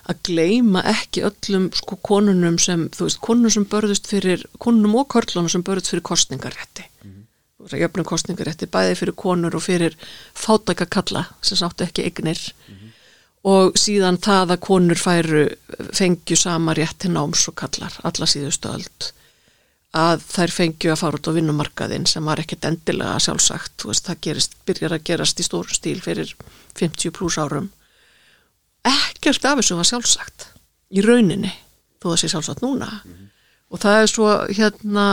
að 0.10 0.22
gleyma 0.24 0.82
ekki 0.90 1.22
öllum 1.28 1.70
sko 1.76 1.98
konunum 2.02 2.58
sem, 2.58 2.88
þú 2.90 3.04
veist, 3.06 3.20
konunum 3.22 3.52
sem 3.52 3.66
börðust 3.66 4.08
fyrir, 4.08 4.46
konunum 4.58 4.96
og 4.96 5.08
körlunum 5.10 5.50
sem 5.50 5.62
börðust 5.64 5.92
fyrir 5.92 6.02
kostningarétti 6.02 6.86
mm 7.04 7.12
-hmm. 7.12 7.78
jöfnum 7.84 8.06
kostningarétti, 8.06 8.66
bæði 8.72 8.96
fyrir 8.96 9.16
konur 9.16 9.56
og 9.56 9.62
fyrir 9.62 9.94
fátæka 10.34 10.86
kalla 10.90 11.26
sem 11.42 11.58
sáttu 11.58 11.84
ekki 11.84 12.04
eignir 12.08 12.40
og 13.50 13.78
síðan 13.80 14.20
það 14.22 14.56
að 14.56 14.62
konur 14.66 15.00
færu 15.00 15.46
fengju 15.96 16.38
sama 16.38 16.76
rétt 16.78 17.00
til 17.04 17.14
náms 17.16 17.48
og 17.50 17.58
kallar 17.62 17.96
alla 18.06 18.28
síðustu 18.30 18.72
öld. 18.72 19.10
Að 19.98 20.22
þær 20.30 20.54
fengju 20.54 20.92
að 20.94 21.00
fara 21.02 21.18
út 21.18 21.30
á 21.30 21.38
vinnumarkaðin 21.38 22.06
sem 22.10 22.28
var 22.30 22.42
ekkert 22.44 22.68
endilega 22.70 23.16
sjálfsagt. 23.26 23.88
Veist, 23.90 24.06
það 24.06 24.22
gerist, 24.28 24.58
byrjar 24.68 24.98
að 25.00 25.06
gerast 25.10 25.42
í 25.42 25.46
stóru 25.48 25.74
stíl 25.74 25.98
fyrir 26.04 26.36
50 26.78 27.16
pluss 27.16 27.40
árum. 27.42 27.72
Ekkert 28.86 29.48
af 29.50 29.58
þessu 29.60 29.80
var 29.80 29.90
sjálfsagt. 29.90 30.46
Í 30.94 31.02
rauninni, 31.06 31.52
þó 31.98 32.12
það 32.12 32.20
sé 32.22 32.32
sjálfsagt 32.36 32.66
núna. 32.66 32.92
Og 33.70 33.82
það 33.82 34.04
er 34.04 34.12
svo 34.14 34.30
hérna 34.50 35.08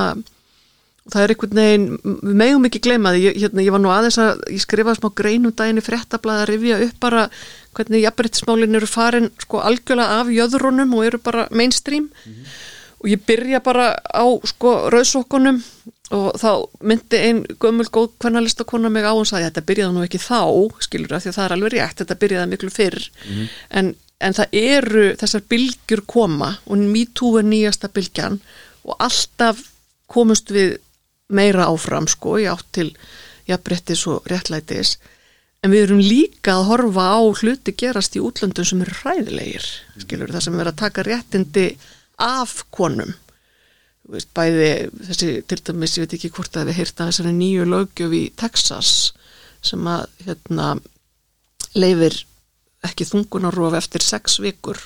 það 1.12 1.22
er 1.22 1.32
einhvern 1.32 1.60
veginn, 1.60 1.86
við 2.02 2.38
megum 2.40 2.66
ekki 2.68 2.82
gleyma 2.82 3.12
því, 3.14 3.22
ég, 3.28 3.36
hérna, 3.44 3.64
ég 3.66 3.74
var 3.74 3.82
nú 3.82 3.92
aðeins 3.94 4.18
að 4.22 4.40
ég 4.50 4.62
skrifaði 4.64 4.98
smá 5.00 5.10
greinum 5.20 5.54
daginn 5.56 5.80
í 5.80 5.84
fréttablaði 5.86 6.42
að 6.42 6.50
rifja 6.50 6.78
upp 6.86 6.96
bara 7.04 7.26
hvernig 7.76 8.02
jafnbryttismálin 8.02 8.78
eru 8.78 8.88
farin 8.90 9.28
sko 9.42 9.60
algjörlega 9.62 10.20
af 10.22 10.32
jöðrunum 10.32 10.94
og 10.96 11.04
eru 11.06 11.20
bara 11.22 11.46
mainstream. 11.50 12.08
Og 13.04 13.10
ég 13.12 13.20
byrja 13.28 13.60
bara 13.62 13.90
á 13.94 14.26
sko 14.48 14.72
rauðsokkunum 14.90 15.60
og 16.16 16.38
þá 16.40 16.50
myndi 16.86 17.18
ein 17.18 17.42
gömul 17.60 17.86
góð 17.92 18.12
kvennalistakona 18.22 18.90
mig 18.90 19.04
á 19.04 19.12
og 19.12 19.26
sagði 19.28 19.50
þetta 19.50 19.66
byrjaði 19.68 19.94
nú 19.94 20.04
ekki 20.06 20.22
þá, 20.22 20.42
skilur 20.80 21.12
það 21.12 21.22
því 21.22 21.30
að 21.30 21.36
það 21.36 21.46
er 21.46 21.54
alveg 21.56 21.72
rétt, 21.74 22.00
þetta 22.00 22.18
byrjaði 22.22 22.50
miklu 22.50 22.70
fyrr. 22.72 23.08
En, 23.70 23.94
en 24.18 24.36
það 24.38 24.58
eru 24.62 25.06
þessar 25.20 25.46
bylgjur 25.50 26.04
koma 26.06 26.50
og 26.66 26.78
MeToo 26.78 27.38
er 27.38 27.46
nýjasta 27.46 27.92
bylgjan 27.92 28.40
og 28.86 28.96
alltaf 29.02 29.62
komust 30.06 30.50
við 30.54 30.78
meira 31.28 31.66
áfram 31.70 32.06
sko, 32.10 32.36
í 32.38 32.46
átt 32.50 32.68
til 32.76 32.90
jafnbrettis 33.48 34.06
og 34.10 34.26
réttlætis. 34.30 34.96
En 35.64 35.72
við 35.72 35.86
erum 35.86 36.02
líka 36.02 36.56
að 36.56 36.66
horfa 36.70 37.06
á 37.16 37.20
hluti 37.40 37.74
gerast 37.74 38.16
í 38.18 38.22
útlöndum 38.22 38.66
sem 38.66 38.82
eru 38.84 38.94
hræðilegir 39.00 39.68
skilur 40.02 40.32
það 40.34 40.44
sem 40.46 40.58
er 40.60 40.70
að 40.70 40.82
taka 40.82 41.04
réttindi 41.06 41.68
af 42.22 42.60
konum. 42.70 43.14
Veist, 44.06 44.30
bæði 44.36 44.68
þessi 45.08 45.30
til 45.50 45.58
dæmis, 45.66 45.96
ég 45.96 46.06
veit 46.06 46.14
ekki 46.14 46.30
hvort 46.36 46.54
að 46.54 46.70
við 46.70 46.78
heyrta 46.80 47.08
þessari 47.08 47.32
nýju 47.34 47.64
lögjöf 47.66 48.14
í 48.14 48.22
Texas 48.38 48.92
sem 49.66 49.88
að 49.90 50.04
hérna 50.28 50.68
leifir 51.74 52.20
ekki 52.86 53.08
þungunarof 53.08 53.74
eftir 53.80 54.04
sex 54.04 54.38
vikur. 54.44 54.78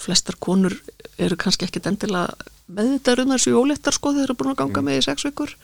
Flestar 0.00 0.38
konur 0.40 0.72
eru 1.20 1.36
kannski 1.36 1.66
ekkit 1.66 1.90
endilega 1.90 2.32
meðvitaður 2.76 3.24
um 3.24 3.34
þessu 3.34 3.54
jóléttar 3.54 3.96
sko 3.96 4.14
þeir 4.14 4.26
eru 4.26 4.36
búin 4.38 4.52
að 4.54 4.60
ganga 4.62 4.82
með 4.86 5.00
í 5.00 5.04
sex 5.06 5.26
vikur. 5.26 5.54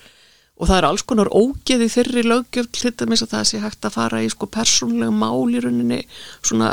Og 0.57 0.71
það 0.71 0.79
er 0.79 0.87
alls 0.89 1.05
konar 1.05 1.29
ógeð 1.37 1.85
í 1.85 1.91
þeirri 1.93 2.23
löggjöf 2.25 2.71
til 2.73 2.93
dæmis 2.97 3.23
að 3.27 3.35
það 3.35 3.49
sé 3.51 3.59
hægt 3.61 3.85
að 3.85 3.97
fara 3.99 4.23
í 4.25 4.31
sko 4.33 4.49
persónlega 4.49 5.13
mál 5.13 5.53
í 5.53 5.61
rauninni 5.61 5.99
svona, 6.39 6.71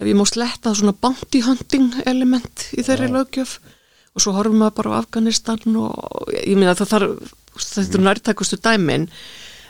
ef 0.00 0.08
ég 0.08 0.16
má 0.16 0.24
sletta 0.28 0.72
svona 0.72 0.96
bounty 0.96 1.42
hunting 1.44 1.98
element 2.08 2.70
í 2.72 2.84
þeirri 2.86 3.10
löggjöf. 3.12 3.58
Og 4.16 4.24
svo 4.24 4.32
horfum 4.34 4.56
maður 4.62 4.78
bara 4.78 4.96
á 4.96 5.00
Afganistan 5.02 5.76
og 5.78 6.32
ég 6.32 6.56
meina 6.56 6.74
það 6.78 6.94
þarf 6.94 7.36
þetta 7.58 7.98
er 7.98 8.04
nærtækustu 8.06 8.58
dæmin. 8.64 9.06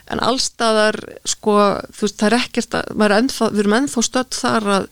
En 0.09 0.22
allstaðar 0.24 0.96
sko 1.28 1.59
þú 1.92 2.07
veist 2.07 2.20
það 2.20 2.31
er 2.31 2.38
ekkert 2.38 2.78
að 2.78 3.04
er 3.04 3.16
ennþá, 3.18 3.50
við 3.52 3.64
erum 3.64 3.76
ennþá 3.83 4.04
stödd 4.07 4.38
þar 4.38 4.70
að, 4.76 4.88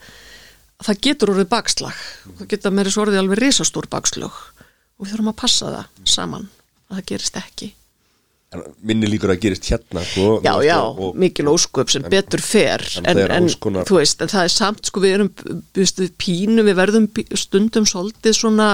að 0.77 0.89
það 0.89 1.01
getur 1.07 1.33
orðið 1.33 1.49
bakslag. 1.55 2.05
Það 2.27 2.51
geta 2.53 2.73
meiri 2.75 2.93
svo 2.93 3.07
orðið 3.07 3.23
alveg 3.23 3.43
risastór 3.45 3.89
bakslög 3.89 4.37
og 4.97 5.05
við 5.05 5.11
þurfum 5.15 5.31
að 5.33 5.37
passa 5.41 5.73
það 5.73 6.05
saman 6.17 6.47
að 6.89 6.95
það 6.99 7.05
gerist 7.11 7.37
ekki. 7.41 7.73
En 8.55 8.61
minni 8.87 9.09
líkur 9.11 9.33
að 9.33 9.41
gerist 9.43 9.65
hérna 9.67 10.01
sko, 10.07 10.39
Já, 10.45 10.53
já, 10.63 10.77
og- 10.87 11.15
mikil 11.19 11.49
ósköp 11.51 11.89
sem 11.91 12.01
betur 12.07 12.39
fer 12.39 12.79
en 13.01 13.05
en, 13.11 13.17
en 13.25 13.31
alls 13.43 13.57
konar- 13.59 13.83
þú 13.89 13.97
veist, 13.99 14.21
en 14.23 14.31
það 14.31 14.43
er 14.47 14.53
samt 14.53 14.85
sko 14.87 15.01
við 15.03 15.13
erum 15.17 15.31
við, 15.75 15.91
við 15.99 16.11
pínu, 16.17 16.63
við 16.63 16.77
verðum 16.79 17.09
stundum 17.35 17.85
svolítið 17.85 18.37
svona 18.39 18.69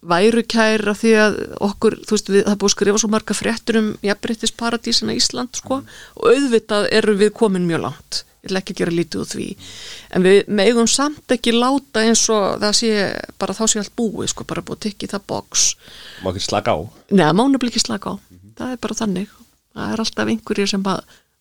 værukæra 0.00 0.94
því 0.96 1.10
að 1.20 1.34
okkur, 1.60 1.96
þú 2.08 2.14
veist, 2.16 2.30
við, 2.32 2.44
það 2.46 2.58
búið 2.62 2.72
skrifa 2.74 3.00
svo 3.02 3.10
marga 3.12 3.36
fréttur 3.36 3.78
um 3.80 3.88
jafnbreyttis 4.04 4.52
paradísina 4.56 5.16
Ísland 5.16 5.56
sko 5.58 5.80
og 6.16 6.28
auðvitað 6.30 6.88
eru 6.96 7.16
við 7.20 7.32
komin 7.36 7.66
mjög 7.68 7.82
langt, 7.88 8.22
ég 8.40 8.48
vil 8.48 8.56
ekki 8.60 8.74
gera 8.78 8.94
lítið 8.96 9.20
úr 9.20 9.28
því 9.34 9.48
en 10.16 10.24
við 10.24 10.38
megum 10.60 10.88
samt 10.88 11.34
ekki 11.34 11.52
láta 11.56 12.04
eins 12.06 12.22
og 12.32 12.60
það 12.62 12.76
sé 12.78 12.92
bara 13.42 13.56
þá 13.58 13.62
sé 13.68 13.82
allt 13.82 13.92
búið 14.00 14.30
sko, 14.32 14.46
bara 14.48 14.62
búið 14.64 14.80
tikki 14.86 15.10
það 15.12 15.26
box 15.34 15.66
má 16.24 16.30
ekki 16.32 16.44
slaka 16.46 16.72
á 16.72 16.78
Nei, 17.12 17.26
mánu 17.36 17.60
blikki 17.60 17.82
slaka 17.82 18.14
á. 18.14 18.22
Það 18.60 18.72
er 18.74 18.80
bara 18.84 18.94
þannig. 18.98 19.30
Það 19.74 19.92
er 19.94 20.00
alltaf 20.04 20.28
einhverjir 20.32 20.68
sem 20.72 20.82
að 20.90 21.00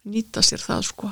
nýta 0.09 0.41
sér 0.45 0.61
það, 0.63 0.83
sko. 0.87 1.09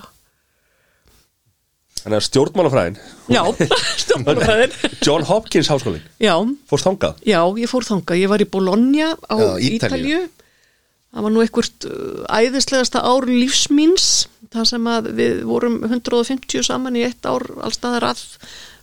Þannig 1.97 2.17
að 2.21 2.25
stjórnmálafræðin 2.27 2.97
Já, 3.33 3.41
stjórnmálafræðin. 4.03 4.75
John 5.03 5.25
Hopkins 5.27 5.69
háskólin 5.71 6.03
Já, 6.23 6.35
Fórst 6.69 6.87
þangað 6.87 7.23
já, 7.27 7.39
ég 7.59 7.71
fór 7.71 7.87
þangað. 7.87 8.21
Ég 8.21 8.31
var 8.31 8.43
í 8.43 8.47
Bologna 8.53 9.09
á 9.27 9.35
Já, 9.35 9.47
Ítalíu. 9.57 9.77
Ítalju. 9.77 10.21
Það 11.13 11.25
var 11.25 11.33
nú 11.33 11.43
einhvert 11.43 11.87
uh, 11.89 12.23
æðislegasta 12.29 13.03
ár 13.03 13.27
lífsmíns. 13.29 14.07
Það 14.53 14.65
sem 14.71 14.89
að 14.91 15.11
við 15.17 15.43
vorum 15.47 15.77
150 15.87 16.65
saman 16.67 16.97
í 16.99 17.05
eitt 17.07 17.27
ár 17.27 17.45
allstaðar 17.63 18.11
að. 18.13 18.25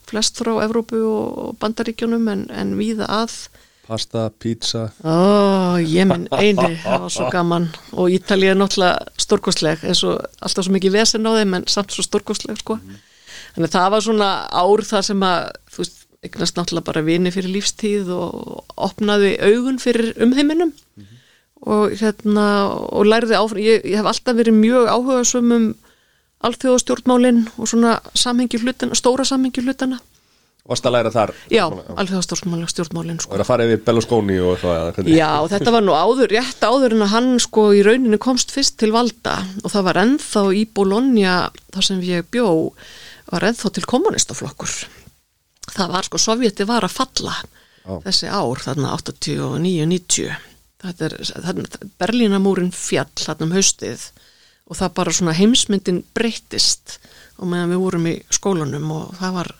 Flest 0.05 0.37
frá 0.37 0.51
Evrópu 0.61 0.99
og 1.09 1.55
Bandaríkjunum 1.61 2.27
en, 2.29 2.47
en 2.53 2.75
víða 2.77 3.07
að. 3.09 3.37
Pasta, 3.85 4.29
pizza 4.41 4.87
Ó, 5.05 5.77
ég 5.77 6.07
minn 6.09 6.25
eini, 6.33 6.71
það 6.81 7.03
var 7.03 7.11
svo 7.13 7.27
gaman 7.35 7.67
og 7.93 8.13
Ítalið 8.15 8.53
er 8.53 8.57
náttúrulega 8.57 9.21
stórkostleg 9.21 9.83
eins 9.85 10.01
og 10.07 10.23
alltaf 10.41 10.65
svo 10.65 10.73
mikið 10.73 10.95
vesen 10.95 11.29
á 11.29 11.37
þeim 11.37 11.53
en 11.59 11.67
samt 11.69 11.93
svo 11.93 12.05
stórkostleg 12.05 12.57
sko 12.63 12.79
þannig 12.79 13.67
að 13.67 13.75
það 13.75 13.91
var 13.93 14.05
svona 14.07 14.29
ár 14.49 14.83
þar 14.89 15.05
sem 15.09 15.27
að 15.27 15.43
þú 15.75 15.83
veist, 15.83 16.01
eignast 16.25 16.57
náttúrulega 16.57 16.89
bara 16.89 17.05
vini 17.05 17.33
fyrir 17.35 17.53
lífstíð 17.53 18.09
og 18.15 18.73
opnaði 18.89 19.35
augun 19.45 19.77
fyrir 19.83 20.15
umheiminum 20.25 20.73
og 21.65 21.93
hérna 21.99 22.47
og 22.93 23.07
lærði 23.09 23.37
áfram, 23.37 23.61
ég, 23.63 23.85
ég 23.85 23.99
hef 23.99 24.09
alltaf 24.09 24.37
verið 24.37 24.57
mjög 24.57 24.89
áhuga 24.89 25.21
um 25.41 25.69
alþjóðastjórnmálin 26.45 27.45
og 27.57 27.69
svona 27.71 27.95
samhengi 28.13 28.59
hlutina, 28.61 28.97
stóra 28.97 29.25
samhengi 29.25 29.63
hlutana. 29.65 30.01
Varst 30.65 30.85
að 30.85 30.95
læra 30.95 31.11
þar? 31.13 31.31
Já, 31.53 31.63
Svona, 31.69 31.95
alþjóðastjórnmálin 32.01 32.69
stjórnmálin 32.69 33.21
sko. 33.21 33.31
Og 33.31 33.37
er 33.37 33.43
að 33.43 33.49
fara 33.49 33.65
yfir 33.67 33.81
Berlusconi 33.85 34.37
og 34.41 34.55
eitthvað? 34.57 35.09
Já, 35.13 35.29
þetta 35.49 35.73
var 35.75 35.85
nú 35.85 35.93
áður, 35.93 36.29
rétt 36.33 36.65
áður 36.65 36.97
en 36.97 37.05
að 37.05 37.13
hann 37.13 37.31
sko 37.41 37.69
í 37.77 37.85
rauninu 37.85 38.19
komst 38.21 38.53
fyrst 38.53 38.77
til 38.81 38.91
valda. 38.93 39.39
Og 39.63 39.73
það 39.73 39.87
var 39.89 40.01
ennþá 40.03 40.45
í 40.57 40.65
Bologna 40.65 41.39
þar 41.73 41.89
sem 41.89 42.05
ég 42.05 42.29
bjó 42.33 42.49
var 43.29 43.45
ennþá 43.49 43.73
til 43.77 43.85
kommunistaflokkur 43.89 44.77
það 45.73 45.93
var 45.95 46.07
sko, 46.07 46.21
Sovjeti 46.21 46.67
var 46.67 46.85
að 46.85 46.95
falla 46.95 47.35
Já. 47.85 47.97
þessi 48.07 48.29
ár, 48.29 48.61
þarna 48.65 48.93
89-90 48.97 50.35
þetta 50.83 51.07
er, 51.09 51.17
þarna, 51.45 51.89
Berlínamúrin 52.01 52.71
fjall 52.75 53.11
þarna 53.19 53.47
um 53.47 53.55
haustið 53.55 54.07
og 54.65 54.79
það 54.79 54.95
bara 54.97 55.13
svona 55.13 55.35
heimsmyndin 55.37 56.01
breyttist 56.17 56.97
og 57.37 57.49
meðan 57.51 57.75
við 57.75 57.83
vorum 57.83 58.09
í 58.09 58.15
skólanum 58.33 58.91
og 58.95 59.13
það 59.19 59.37
var 59.39 59.51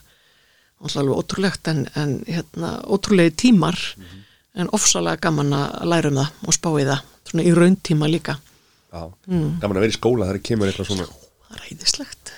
alveg 0.85 1.17
ótrúlegt 1.17 1.69
en, 1.71 1.85
en 1.97 2.17
hérna, 2.29 2.75
ótrúlegi 2.85 3.33
tímar 3.45 3.79
en 4.55 4.69
ofsalega 4.75 5.23
gaman 5.27 5.53
að 5.55 5.85
læra 5.91 6.11
um 6.11 6.19
það 6.19 6.47
og 6.47 6.57
spá 6.57 6.69
í 6.79 6.85
það, 6.87 7.05
svona 7.29 7.45
í 7.45 7.53
rauntíma 7.57 8.09
líka. 8.11 8.37
Já, 8.93 9.01
gaman 9.27 9.79
að 9.79 9.81
vera 9.81 9.91
í 9.91 9.97
skóla 9.97 10.27
þegar 10.29 10.43
kemur 10.49 10.71
eitthvað 10.71 10.91
svona. 10.91 11.07
Það 11.47 11.57
er 11.57 11.65
æðislegt. 11.71 12.33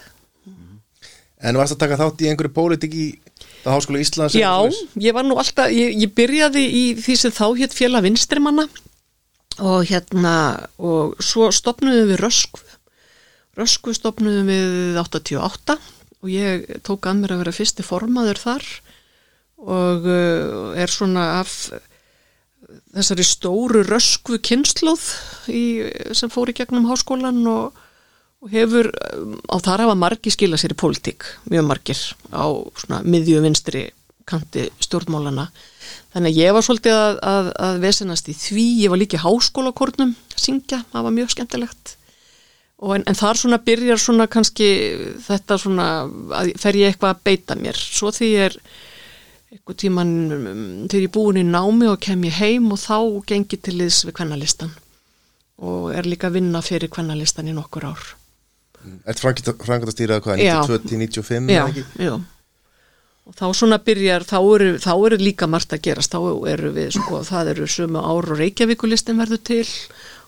En 1.37 1.59
varst 1.59 1.75
að 1.75 1.81
taka 1.83 1.99
þátt 1.99 2.23
í 2.23 2.29
einhverju 2.31 2.53
pólitík 2.55 2.95
í 2.97 3.07
það 3.63 3.75
Háskóla 3.75 4.01
Íslands? 4.03 4.37
Já, 4.37 4.53
ég 5.01 5.15
var 5.17 5.27
nú 5.27 5.37
alltaf, 5.39 5.71
ég, 5.73 5.95
ég 6.03 6.13
byrjaði 6.17 6.63
í 6.65 6.83
því 7.01 7.17
sem 7.21 7.35
þá 7.35 7.45
hétt 7.59 7.75
félag 7.77 8.07
vinstrimanna 8.07 8.67
og 9.57 9.87
hérna 9.89 10.35
og 10.77 11.17
svo 11.23 11.49
stopnuðum 11.55 12.11
við 12.11 12.21
Röskvu 12.21 12.65
Röskvu 13.57 13.95
stopnuðum 13.97 14.51
við 14.51 14.99
88 15.01 15.77
og 16.21 16.29
ég 16.29 16.67
tók 16.85 17.07
að 17.09 17.23
mér 17.23 17.33
að 17.33 17.43
vera 17.45 17.55
fyrsti 17.57 17.85
formaður 17.85 18.41
þar 18.43 18.67
og 19.57 20.05
uh, 20.05 20.77
er 20.77 20.91
svona 20.93 21.39
af 21.39 21.55
þessari 22.93 23.25
stóru 23.25 23.81
Röskvu 23.87 24.37
kynnslóð 24.43 25.03
sem 26.17 26.31
fór 26.33 26.51
í 26.51 26.57
gegnum 26.57 26.89
háskólan 26.89 27.41
og 27.49 27.77
og 28.43 28.54
hefur, 28.54 28.89
um, 29.17 29.38
á 29.50 29.58
þar 29.63 29.86
hafa 29.86 29.97
margi 29.97 30.34
skila 30.34 30.60
sér 30.60 30.76
í 30.76 30.80
pólitík, 30.80 31.26
mjög 31.50 31.67
margir 31.67 32.02
á 32.30 32.45
svona 32.78 33.02
miðju 33.06 33.41
vinstri 33.45 33.88
kanti 34.28 34.67
stjórnmálana 34.84 35.47
þannig 36.13 36.34
að 36.34 36.41
ég 36.41 36.56
var 36.56 36.65
svolítið 36.65 36.97
að, 36.97 37.19
að, 37.32 37.52
að 37.67 37.80
vesenast 37.86 38.28
í 38.30 38.36
því, 38.38 38.65
ég 38.84 38.91
var 38.91 39.02
líka 39.02 39.17
í 39.17 39.23
háskólakornum 39.23 40.12
að 40.13 40.43
syngja, 40.43 40.84
það 40.91 41.08
var 41.08 41.15
mjög 41.15 41.32
skemmtilegt. 41.34 41.93
En, 42.78 43.04
en 43.10 43.17
þar 43.17 43.39
svona 43.39 43.58
byrjar 43.65 44.02
svona 44.02 44.28
kannski 44.30 44.67
þetta 45.26 45.58
svona 45.62 45.88
að 46.38 46.52
fer 46.62 46.78
ég 46.78 46.91
eitthvað 46.91 47.15
að 47.15 47.23
beita 47.26 47.58
mér. 47.58 47.80
Svo 47.80 48.12
því 48.13 48.30
ég 48.36 48.52
er 48.52 48.60
eitthvað 49.56 49.80
tíman 49.82 50.13
um, 50.36 50.62
þegar 50.86 51.02
ég 51.02 51.08
er 51.08 51.15
búin 51.15 51.41
í 51.41 51.47
námi 51.47 51.89
og 51.89 52.02
kem 52.04 52.28
ég 52.28 52.38
heim 52.41 52.69
og 52.76 52.82
þá 52.84 53.00
gengi 53.32 53.58
til 53.58 53.78
liðs 53.80 54.04
við 54.06 54.17
kvennalistan 54.19 54.76
og 55.58 55.89
er 55.95 56.06
líka 56.06 56.30
að 56.30 56.38
vinna 56.38 56.62
fyrir 56.62 56.91
kvennalistan 56.93 57.50
í 57.50 57.56
nokkur 57.56 57.88
ár 57.89 58.10
Ert 59.07 59.21
frangatastýrað 59.21 60.23
hvað, 60.25 60.41
Já. 60.43 60.57
92-95 60.63 61.51
já, 61.51 61.61
eða 61.61 61.69
ekki? 61.73 61.85
já 62.05 62.17
og 63.27 63.35
þá 63.35 63.47
svona 63.59 63.77
byrjar, 63.83 64.23
þá 64.23 64.37
eru, 64.39 64.67
þá 64.79 64.91
eru 64.93 65.17
líka 65.19 65.47
margt 65.51 65.73
að 65.75 65.81
gerast, 65.89 66.13
þá 66.13 66.47
eru 66.47 66.69
við 66.75 66.93
sko, 66.95 67.23
það 67.27 67.49
eru 67.53 67.65
sömu 67.67 67.99
ár 67.99 68.29
og 68.31 68.39
Reykjavíkulistin 68.39 69.19
verður 69.19 69.41
til 69.49 69.65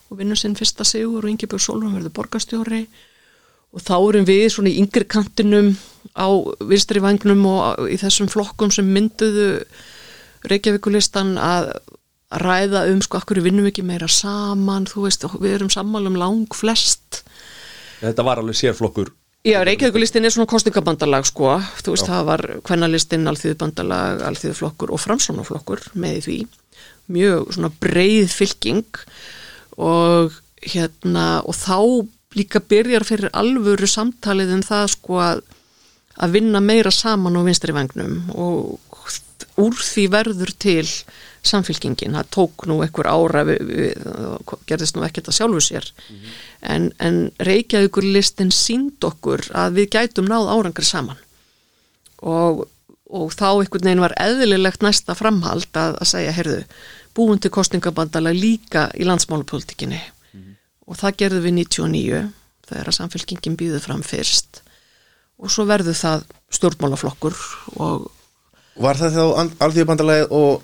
og 0.10 0.20
vinnur 0.20 0.40
sinn 0.40 0.58
fyrsta 0.60 0.84
sigur 0.88 1.24
og 1.24 1.32
Ingebjörg 1.32 1.64
Solon 1.64 1.96
verður 1.96 2.16
borgarstjóri 2.18 2.82
og 3.72 3.86
þá 3.86 3.96
erum 4.02 4.28
við 4.28 4.44
svona 4.52 4.74
í 4.74 4.82
yngri 4.82 5.08
kantinum 5.08 5.72
á 6.18 6.28
vinstri 6.60 7.00
vagnum 7.04 7.46
og 7.48 7.86
í 7.88 7.96
þessum 8.02 8.28
flokkum 8.32 8.74
sem 8.74 8.90
mynduðu 8.92 9.62
Reykjavíkulistan 10.50 11.38
að 11.40 11.72
að 12.30 12.44
ræða 12.46 12.84
um 12.92 13.00
sko, 13.02 13.18
akkur 13.18 13.40
vinnum 13.42 13.66
ekki 13.70 13.82
meira 13.86 14.06
saman, 14.12 14.86
þú 14.90 15.08
veist, 15.08 15.24
við 15.42 15.56
erum 15.56 15.72
sammála 15.74 16.12
um 16.12 16.20
lang 16.20 16.54
flest 16.54 17.24
Þetta 18.00 18.26
var 18.26 18.42
alveg 18.42 18.58
sérflokkur. 18.60 19.12
Já, 19.48 19.62
Reykjavíkulistin 19.64 20.28
er 20.28 20.34
svona 20.36 20.50
kostningabandalag 20.52 21.28
sko, 21.28 21.54
þú 21.80 21.94
veist 21.94 22.10
það 22.10 22.26
var 22.28 22.42
kvennalistin, 22.68 23.28
alþýðubandalag, 23.32 24.24
alþýðuflokkur 24.28 24.92
og 24.92 25.00
framsónaflokkur 25.00 25.86
með 26.00 26.18
því, 26.26 26.38
mjög 27.16 27.54
svona 27.56 27.70
breið 27.80 28.34
fylking 28.36 29.00
og 29.80 30.36
hérna 30.60 31.40
og 31.48 31.56
þá 31.56 31.80
líka 32.36 32.60
byrjar 32.60 33.08
fyrir 33.08 33.32
alvöru 33.32 33.88
samtalið 33.88 34.52
um 34.58 34.66
það 34.66 34.86
sko 34.98 35.22
að, 35.24 35.42
að 36.20 36.36
vinna 36.36 36.60
meira 36.60 36.92
saman 36.92 37.40
á 37.40 37.42
vinstri 37.48 37.74
vagnum 37.74 38.20
og 38.36 38.76
úr 39.60 39.80
því 39.80 40.06
verður 40.12 40.52
til 40.60 40.86
samfylkingin, 41.46 42.18
það 42.18 42.32
tók 42.36 42.66
nú 42.70 42.80
einhver 42.84 43.08
ára 43.10 43.46
við, 43.48 43.62
við, 43.70 44.10
gerðist 44.70 44.98
nú 44.98 45.06
ekkert 45.08 45.32
að 45.32 45.38
sjálfu 45.40 45.64
sér. 45.64 45.88
En, 46.62 46.92
en 47.00 47.22
Reykjavíkur 47.40 48.06
listin 48.06 48.52
sínd 48.56 49.04
okkur 49.06 49.46
að 49.56 49.80
við 49.80 49.90
gætum 49.96 50.30
náð 50.30 50.52
árangri 50.52 50.88
saman. 50.88 51.20
Og, 52.20 52.66
og 53.08 53.34
þá 53.34 53.50
einhvern 53.52 53.88
veginn 53.88 54.04
var 54.04 54.18
eðlilegt 54.20 54.84
næsta 54.84 55.16
framhald 55.16 55.70
að, 55.74 56.00
að 56.02 56.12
segja, 56.12 56.36
heyrðu, 56.36 56.64
búin 57.16 57.40
til 57.42 57.52
kostningabandalag 57.52 58.36
líka 58.38 58.90
í 59.00 59.08
landsmálapolitikinni 59.08 60.02
og 60.90 60.98
það 60.98 61.18
gerðum 61.22 61.46
við 61.46 61.56
99 61.60 62.22
þegar 62.70 62.90
að 62.90 62.98
samfélkingin 62.98 63.58
býður 63.60 63.84
fram 63.84 64.02
fyrst. 64.06 64.64
Og 65.40 65.52
svo 65.54 65.66
verður 65.70 65.98
það 65.98 66.26
stjórnmálaflokkur 66.58 67.38
og 67.80 68.10
Var 68.80 68.96
það 68.96 69.16
þá 69.18 69.24
alþjóðbandalagið 69.66 70.34
og, 70.38 70.62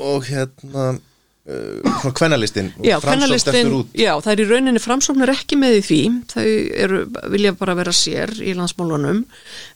og 0.00 0.24
hérna 0.28 0.86
uh, 0.94 1.98
svona 2.00 2.14
kvennalistin 2.16 2.70
og 2.78 2.86
Já, 2.86 2.96
Framsókn 3.00 3.10
kvennalistin, 3.10 3.58
eftir 3.60 3.76
út. 3.78 3.92
já, 3.94 4.12
það 4.24 4.32
er 4.32 4.42
í 4.44 4.48
rauninni 4.50 4.82
framsóknar 4.82 5.34
ekki 5.34 5.58
með 5.60 5.78
því, 5.88 6.00
þau 6.32 6.48
eru, 6.86 7.02
vilja 7.34 7.52
bara 7.60 7.76
vera 7.78 7.94
sér 7.94 8.32
í 8.40 8.56
landsmálunum, 8.58 9.22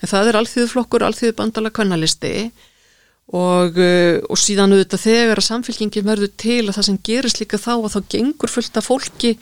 en 0.02 0.11
það 0.14 0.33
er 0.33 0.40
alþýðuflokkur, 0.42 1.07
alþýðubandala 1.11 1.74
kvennalisti. 1.74 2.50
Og, 3.28 3.76
uh, 3.76 4.22
og 4.33 4.38
síðan 4.40 4.72
auðvitað 4.72 5.02
þegar 5.02 5.40
að 5.42 5.44
samfélkingin 5.50 6.07
verður 6.07 6.31
til 6.40 6.62
að 6.62 6.78
það 6.78 6.87
sem 6.87 6.94
gerist 7.04 7.40
líka 7.42 7.59
þá 7.61 7.74
að 7.74 7.90
þá 7.92 7.98
gengur 8.14 8.48
fullt 8.48 8.78
af 8.81 8.87
fólki 8.88 9.35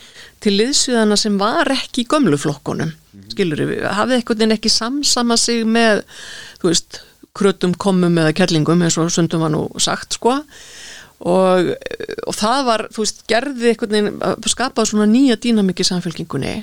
til 0.43 0.57
liðsviðana 0.57 1.15
sem 1.21 1.37
var 1.39 1.71
ekki 1.71 2.03
í 2.03 2.09
gömlu 2.11 2.35
flokkunum, 2.35 2.91
skilur 3.31 3.63
við, 3.63 3.85
hafið 3.87 4.17
eitthvað 4.17 4.43
en 4.49 4.57
ekki 4.57 4.73
samsama 4.75 5.39
sig 5.39 5.63
með, 5.71 6.03
þú 6.59 6.73
veist, 6.73 6.99
krötum, 7.37 7.75
komum 7.79 8.19
eða 8.23 8.35
kellingum 8.37 8.83
eins 8.85 8.99
og 9.01 9.13
sundum 9.13 9.45
var 9.45 9.53
nú 9.55 9.67
sagt, 9.83 10.19
sko, 10.19 10.39
og, 11.27 11.71
og 12.27 12.37
það 12.37 12.65
var, 12.71 12.87
þú 12.95 13.05
veist, 13.05 13.23
gerði 13.31 13.77
veginn 13.77 14.11
að 14.25 14.51
skapa 14.53 14.85
svona 14.89 15.09
nýja 15.11 15.39
dýnamiki 15.41 15.87
samfélkingunni 15.87 16.57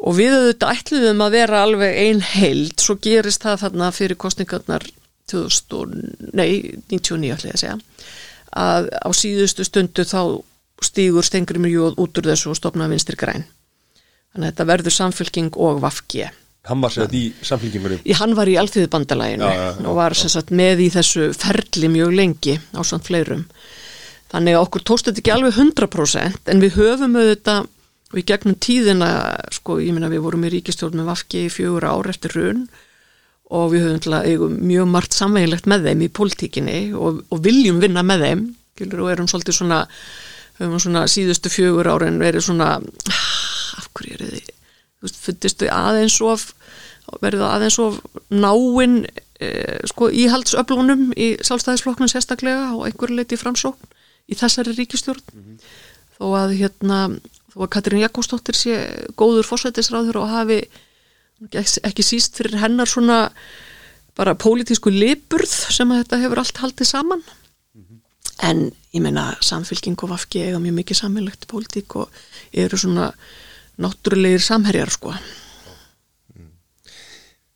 og 0.00 0.16
við 0.16 0.36
auðvitað 0.36 0.78
ætluðum 0.78 1.26
að 1.26 1.36
vera 1.36 1.64
alveg 1.66 1.98
ein 2.06 2.24
heild, 2.24 2.78
svo 2.80 2.96
gerist 3.02 3.44
það 3.44 3.66
þarna 3.66 3.92
fyrir 3.92 4.20
kostningarnar 4.20 4.86
2000 5.30 5.76
og, 5.76 5.92
nei, 6.32 6.78
99 6.90 7.34
ætla 7.34 7.52
ég 7.52 7.58
að 7.58 7.64
segja 7.64 7.78
að 8.50 8.88
á 8.90 9.08
síðustu 9.14 9.64
stundu 9.66 10.04
þá 10.04 10.42
stígur 10.82 11.26
stengri 11.26 11.60
mjög 11.62 11.98
út 12.00 12.18
úr 12.18 12.30
þessu 12.32 12.50
og 12.50 12.58
stopna 12.58 12.88
vinstri 12.90 13.18
græn. 13.18 13.44
Þannig 14.32 14.46
að 14.46 14.50
þetta 14.52 14.68
verður 14.70 14.96
samfélking 14.96 15.58
og 15.58 15.80
vafki 15.84 16.24
Hann 16.68 16.82
var 16.84 16.92
sér 16.92 17.14
í 17.16 17.22
samfélkingunum 17.46 18.02
Í 18.04 18.14
hann 18.18 18.34
var 18.36 18.48
í 18.50 18.56
alþýðubandalaginu 18.60 19.46
Já, 19.48 19.52
já, 19.56 19.68
já, 19.72 19.84
og 19.88 19.96
var 19.96 20.16
sagt 20.20 20.50
með 20.52 20.82
í 20.84 20.88
þessu 20.92 21.30
ferli 21.32 21.88
mjög 21.88 22.12
lengi 22.18 22.56
á 22.76 22.80
samt 22.84 23.08
fleirum. 23.08 23.46
Þannig 24.30 24.58
að 24.58 24.64
okkur 24.66 24.84
tókst 24.90 25.08
þetta 25.08 25.22
ekki 25.22 25.32
alveg 25.34 25.56
100% 25.56 26.52
en 26.52 26.60
við 26.62 26.76
höfum 26.76 27.16
auðvitað 27.16 27.70
og 28.10 28.18
í 28.18 28.26
gegnum 28.26 28.58
tíðina, 28.58 29.08
sko, 29.54 29.78
ég 29.80 29.94
minna 29.94 30.10
við 30.10 30.24
vorum 30.26 30.44
í 30.44 30.52
ríkistjórn 30.52 31.00
með 31.00 31.10
Vafki 31.12 31.44
í 31.46 31.50
fjögur 31.54 31.86
ár 31.86 32.10
eftir 32.10 32.34
raun 32.36 32.64
og 33.50 33.72
við 33.72 33.86
höfum 33.86 34.04
til 34.04 34.14
að 34.18 34.30
eigum 34.30 34.56
mjög 34.60 34.88
margt 34.90 35.16
samvegilegt 35.16 35.68
með 35.70 35.88
þeim 35.88 36.04
í 36.04 36.12
politíkinni 36.20 36.78
og, 36.92 37.24
og 37.30 37.42
viljum 37.44 37.80
vinna 37.82 38.04
með 38.06 38.26
þeim 38.26 38.46
og 38.80 39.10
erum 39.12 39.28
svolítið 39.30 39.56
svona, 39.58 39.82
höfum 40.60 40.80
svona 40.82 41.04
síðustu 41.10 41.52
fjögur 41.52 41.90
árin 41.90 42.20
verið 42.22 42.46
svona, 42.46 42.76
ah, 42.80 43.28
af 43.80 43.90
hverju 43.94 44.18
er 44.18 44.26
þið 44.28 44.56
fundistu 45.00 45.70
aðeins 45.72 46.18
of 46.24 46.50
verið 47.22 47.44
aðeins 47.46 47.78
of 47.82 47.98
náinn 48.30 49.02
eh, 49.40 49.80
sko 49.88 50.10
íhaldsöflunum 50.12 51.10
í 51.16 51.32
sjálfstæðisflokknum 51.42 52.10
sérstaklega 52.12 52.74
og 52.76 52.86
einhverju 52.88 53.18
leiti 53.18 53.38
framsókn 53.40 53.96
í 54.30 54.38
þessari 54.38 54.76
ríkistjórn 54.76 55.58
þó 56.18 56.26
að 56.38 56.54
hérna 56.60 57.00
þó 57.50 57.64
að 57.64 57.72
Katrín 57.74 58.04
Jakobsdóttir 58.04 58.58
sé 58.58 58.78
góður 59.18 59.48
fórsættisráður 59.48 60.20
og 60.22 60.30
hafi 60.30 60.60
ekki 61.50 62.04
síst 62.04 62.36
fyrir 62.38 62.60
hennar 62.60 62.88
svona 62.90 63.30
bara 64.18 64.36
pólitísku 64.36 64.92
liburð 64.92 65.50
sem 65.72 65.90
að 65.90 66.02
þetta 66.02 66.18
hefur 66.24 66.42
allt 66.42 66.60
haldið 66.60 66.90
saman. 66.90 67.22
En 68.44 68.68
ég 68.94 69.02
meina 69.04 69.34
samfylking 69.44 70.00
og 70.04 70.12
vafki 70.14 70.44
eiga 70.46 70.60
mjög 70.60 70.76
mikið 70.80 71.00
sammeilegt 71.00 71.46
pólitík 71.48 71.96
og 72.00 72.20
eru 72.52 72.78
svona 72.80 73.10
náttúrulegir 73.80 74.42
samherjar 74.44 74.92
sko. 74.94 75.14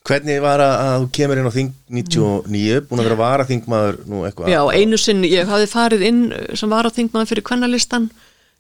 Hvernig 0.05 0.43
var 0.45 0.61
að 0.61 0.75
að 0.85 0.95
þú 0.99 1.09
kemur 1.17 1.41
inn 1.41 1.49
á 1.49 1.55
þing 1.55 1.71
99, 1.97 2.83
búin 2.91 3.01
að 3.01 3.07
vera 3.09 3.21
vara 3.23 3.47
þingmaður 3.49 4.03
nú 4.11 4.21
eitthvað? 4.29 4.51
Já, 4.53 4.61
einu 4.77 4.99
sinni, 5.01 5.31
ég 5.33 5.49
hafði 5.49 5.71
farið 5.73 6.05
inn 6.11 6.21
sem 6.53 6.73
var 6.73 6.85
að 6.85 6.99
þingmaður 6.99 7.31
fyrir 7.33 7.47
kvennalistan 7.49 8.11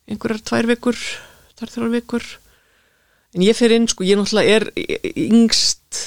einhverjar 0.08 0.40
tvær 0.48 0.70
vikur 0.72 1.00
tvær 1.58 1.72
þrjár 1.74 1.92
vikur. 1.94 2.26
En 3.34 3.44
ég 3.44 3.56
fyrir 3.58 3.80
inn, 3.80 3.88
sko, 3.90 4.06
ég 4.06 4.18
náttúrulega 4.18 4.60
er 4.60 4.68
yngst 5.12 6.00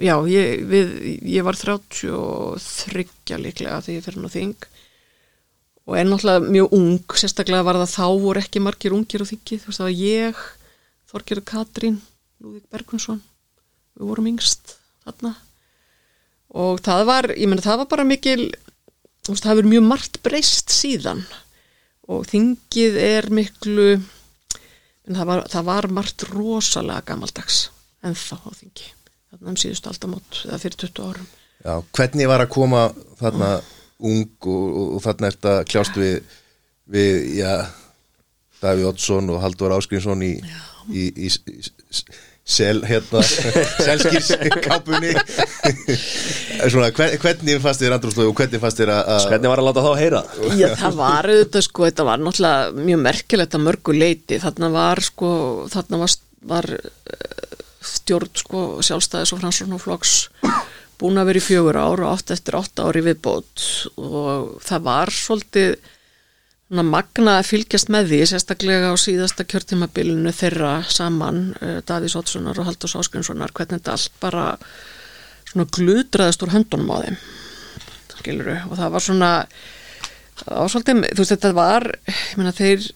já, 0.00 0.16
ég, 0.30 0.64
við, 0.68 0.92
ég 1.34 1.44
var 1.44 1.58
33 1.58 3.40
líklega 3.40 3.82
þegar 3.84 3.98
ég 3.98 4.06
fyrir 4.06 4.22
nú 4.22 4.30
þing 4.32 4.68
og 5.84 5.96
er 5.98 6.08
náttúrulega 6.08 6.48
mjög 6.48 6.74
ung, 6.78 7.16
sérstaklega 7.20 7.66
var 7.66 7.78
það 7.82 7.92
þá 7.92 8.06
voru 8.24 8.40
ekki 8.40 8.62
margir 8.64 8.94
ungir 8.96 9.24
á 9.24 9.28
þingi, 9.28 9.58
þú 9.60 9.68
veist 9.68 9.80
það 9.80 9.88
var 9.88 9.98
ég, 10.00 10.44
Þorgerður 11.14 11.46
Katrín, 11.46 11.98
Lúðvík 12.42 12.64
Bergvinsson, 12.72 13.20
við 13.94 14.08
vorum 14.08 14.30
yngst 14.32 14.74
þarna. 15.04 15.34
Og 16.54 16.80
það 16.86 17.04
var, 17.10 17.28
ég 17.36 17.50
meina 17.50 17.64
það 17.64 17.82
var 17.82 17.90
bara 17.92 18.06
mikil, 18.08 18.48
þú 19.22 19.34
veist 19.34 19.44
það 19.44 19.52
hefur 19.52 19.70
mjög 19.74 19.86
margt 19.90 20.18
breyst 20.24 20.74
síðan. 20.74 21.22
Og 22.08 22.26
þingið 22.28 22.98
er 23.00 23.30
miklu, 23.32 23.86
en 25.04 25.20
það 25.20 25.30
var, 25.30 25.46
það 25.52 25.70
var 25.70 25.90
margt 26.00 26.26
rosalega 26.32 27.06
gamaldags 27.12 27.68
ennþá 28.04 28.40
á 28.40 28.50
þingi, 28.56 28.90
þarna 29.30 29.52
um 29.52 29.60
síðustu 29.60 29.92
aldamót 29.92 30.42
eða 30.48 30.60
fyrir 30.64 30.80
20 30.88 31.08
árum. 31.12 31.30
Já, 31.64 31.74
hvernig 31.96 32.28
var 32.28 32.44
að 32.44 32.52
koma 32.52 32.82
þarna 33.20 33.54
ung 34.00 34.24
og, 34.42 34.66
og, 34.74 34.92
og 34.98 35.02
þarna 35.04 35.30
ert 35.32 35.48
að 35.52 35.62
kljást 35.70 35.96
við, 36.00 36.20
við 36.90 37.18
já, 37.38 37.52
Daví 38.64 38.86
Oddsson 38.88 39.28
og 39.34 39.42
Haldur 39.44 39.74
Áskrinsson 39.76 40.22
í, 40.24 40.32
í, 40.90 41.08
í, 41.26 41.28
í 41.28 41.58
sel, 42.44 42.82
hérna, 42.84 43.22
selskýrskápunni 43.86 45.12
Svona, 46.70 46.90
hver, 46.96 47.14
hvernig 47.22 47.60
fannst 47.64 47.80
þér 47.82 47.94
andrúslu 47.96 48.26
og 48.30 48.36
hvernig 48.38 48.60
fannst 48.62 48.80
þér 48.82 48.92
að 48.94 49.10
að- 49.14 49.26
Hvernig 49.32 49.52
var 49.52 49.62
að 49.62 49.68
láta 49.68 49.84
þá 49.86 49.90
heyra? 50.00 50.20
Já, 50.58 50.68
það 50.80 50.98
var 51.00 51.28
auðvitað 51.32 51.66
sko, 51.68 51.86
þetta 51.88 52.06
var 52.10 52.22
náttúrulega 52.24 52.84
mjög 52.90 53.02
merkilegt 53.08 53.56
að 53.58 53.64
mörgu 53.68 53.96
leiti, 53.96 54.40
þarna 54.42 54.70
var 54.74 55.02
sko, 55.04 55.30
þarna 55.72 56.00
var, 56.04 56.16
var 56.54 56.70
eh, 56.76 57.58
stjórn 57.94 58.32
sko 58.42 58.64
sjálfstæðis 58.84 59.34
og 59.36 59.42
fransóknarflokks 59.44 60.14
búin 61.00 61.20
að 61.20 61.30
vera 61.30 61.40
í 61.40 61.44
fjögur 61.44 61.78
ár 61.80 62.04
og 62.04 62.12
átt 62.12 62.32
eftir 62.34 62.58
átta 62.58 62.88
ári 62.88 63.04
viðbót. 63.06 63.66
Og 64.00 64.56
það 64.64 64.86
var 64.88 65.12
svolítið 65.14 65.76
magna 66.74 67.38
að 67.38 67.50
fylgjast 67.52 67.90
með 67.92 68.10
því, 68.10 68.20
sérstaklega 68.30 68.90
á 68.90 68.96
síðasta 68.98 69.44
kjörtímabilinu 69.46 70.32
þeirra 70.34 70.74
saman, 70.90 71.52
uh, 71.60 71.78
Davís 71.86 72.16
Oddssonar 72.18 72.58
og 72.58 72.66
Haldur 72.66 72.90
Sáskrinssonar, 72.90 73.52
hvernig 73.54 73.78
þetta 73.78 73.94
allt 73.94 74.20
bara 74.22 74.46
svona 75.50 75.68
glutraðist 75.76 76.42
úr 76.42 76.54
höndunum 76.56 76.90
á 76.90 76.96
þeim 77.04 77.18
skiluru, 78.24 78.56
og 78.70 78.78
það 78.80 78.94
var 78.94 79.04
svona 79.04 79.30
það 80.40 80.56
var 80.56 80.72
svolítið, 80.72 81.02
þú 81.12 81.22
veist 81.22 81.34
þetta 81.34 81.52
var 81.54 81.88
ég 82.08 82.38
meina 82.40 82.54
þeir 82.56 82.86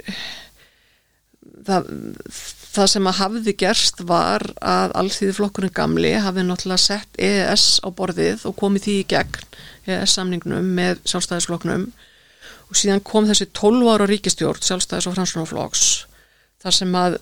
það, 1.69 1.91
það 2.69 2.91
sem 2.93 3.09
að 3.09 3.19
hafði 3.19 3.55
gerst 3.63 4.03
var 4.09 4.45
að 4.61 4.95
allþýði 5.01 5.37
flokkurinn 5.39 5.75
gamli 5.75 6.13
hafði 6.23 6.45
náttúrulega 6.47 6.85
sett 6.85 7.21
EES 7.21 7.67
á 7.85 7.89
borðið 7.95 8.45
og 8.49 8.57
komið 8.59 8.87
því 8.87 8.97
í 8.99 9.07
gegn 9.13 9.41
EES 9.89 10.19
samningnum 10.19 10.69
með 10.77 11.01
sjálfstæðisflokknum. 11.09 11.89
Og 12.69 12.77
síðan 12.77 13.05
kom 13.05 13.29
þessi 13.29 13.49
12 13.57 13.89
ára 13.89 14.09
ríkistjórn 14.11 14.65
sjálfstæðis 14.65 15.09
og 15.09 15.17
fransunarflokks 15.17 15.87
þar 16.63 16.77
sem 16.77 16.99
að 16.99 17.19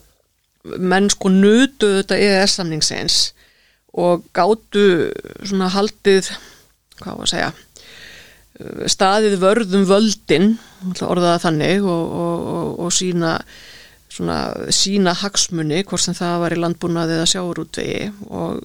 menn 0.83 1.07
sko 1.13 1.31
nutuðu 1.31 2.01
þetta 2.01 2.19
EES 2.27 2.57
samningsins 2.59 3.21
og 3.97 4.27
gátu 4.37 5.13
svona 5.47 5.71
haldið 5.73 6.33
hvað 6.99 7.21
var 7.21 7.29
að 7.29 7.33
segja 7.33 7.53
staðið 8.91 9.39
vörðum 9.43 9.87
völdin 9.89 10.53
orðaða 11.05 11.39
þannig 11.45 11.85
og, 11.85 12.13
og, 12.17 12.47
og, 12.57 12.69
og 12.87 12.95
sína 12.95 13.37
svona 14.17 14.39
sína 14.75 15.15
hagsmunni 15.17 15.83
hvort 15.85 16.05
sem 16.05 16.17
það 16.17 16.41
var 16.43 16.57
í 16.57 16.61
landbúnaði 16.63 17.19
eða 17.19 17.29
sjáurútvegi 17.35 18.11
og 18.27 18.65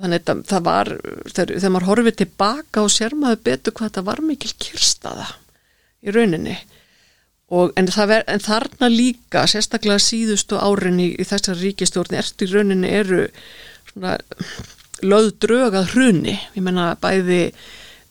þannig 0.00 0.30
að 0.32 0.44
það 0.50 0.64
var 0.66 0.92
þegar, 1.30 1.52
þegar 1.54 1.74
maður 1.74 1.88
horfið 1.90 2.20
tilbaka 2.20 2.84
og 2.84 2.92
sér 2.92 3.16
maður 3.18 3.42
betur 3.48 3.76
hvað 3.76 3.90
þetta 3.90 4.06
var 4.08 4.22
mikil 4.26 4.54
kyrstaða 4.66 5.28
í 6.04 6.14
rauninni. 6.14 6.56
Og 7.54 7.74
en, 7.78 7.88
ver, 8.08 8.24
en 8.26 8.42
þarna 8.42 8.88
líka 8.90 9.44
sérstaklega 9.50 10.00
síðustu 10.02 10.58
árin 10.58 10.98
í, 11.02 11.10
í 11.14 11.26
þessar 11.28 11.60
ríkistjórn 11.60 12.16
ertu 12.18 12.48
í 12.48 12.52
rauninni 12.54 12.90
eru 12.90 13.26
svona 13.92 14.16
löð 15.04 15.30
drög 15.44 15.76
að 15.76 15.92
hruni. 15.92 16.34
Ég 16.56 16.64
menna 16.64 16.94
bæði 17.00 17.52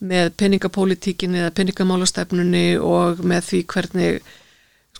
með 0.04 0.32
peningapólitíkinni 0.40 1.42
eða 1.42 1.54
peningamálastefnunni 1.58 2.66
og 2.80 3.22
með 3.26 3.48
því 3.50 3.60
hvernig 3.74 4.32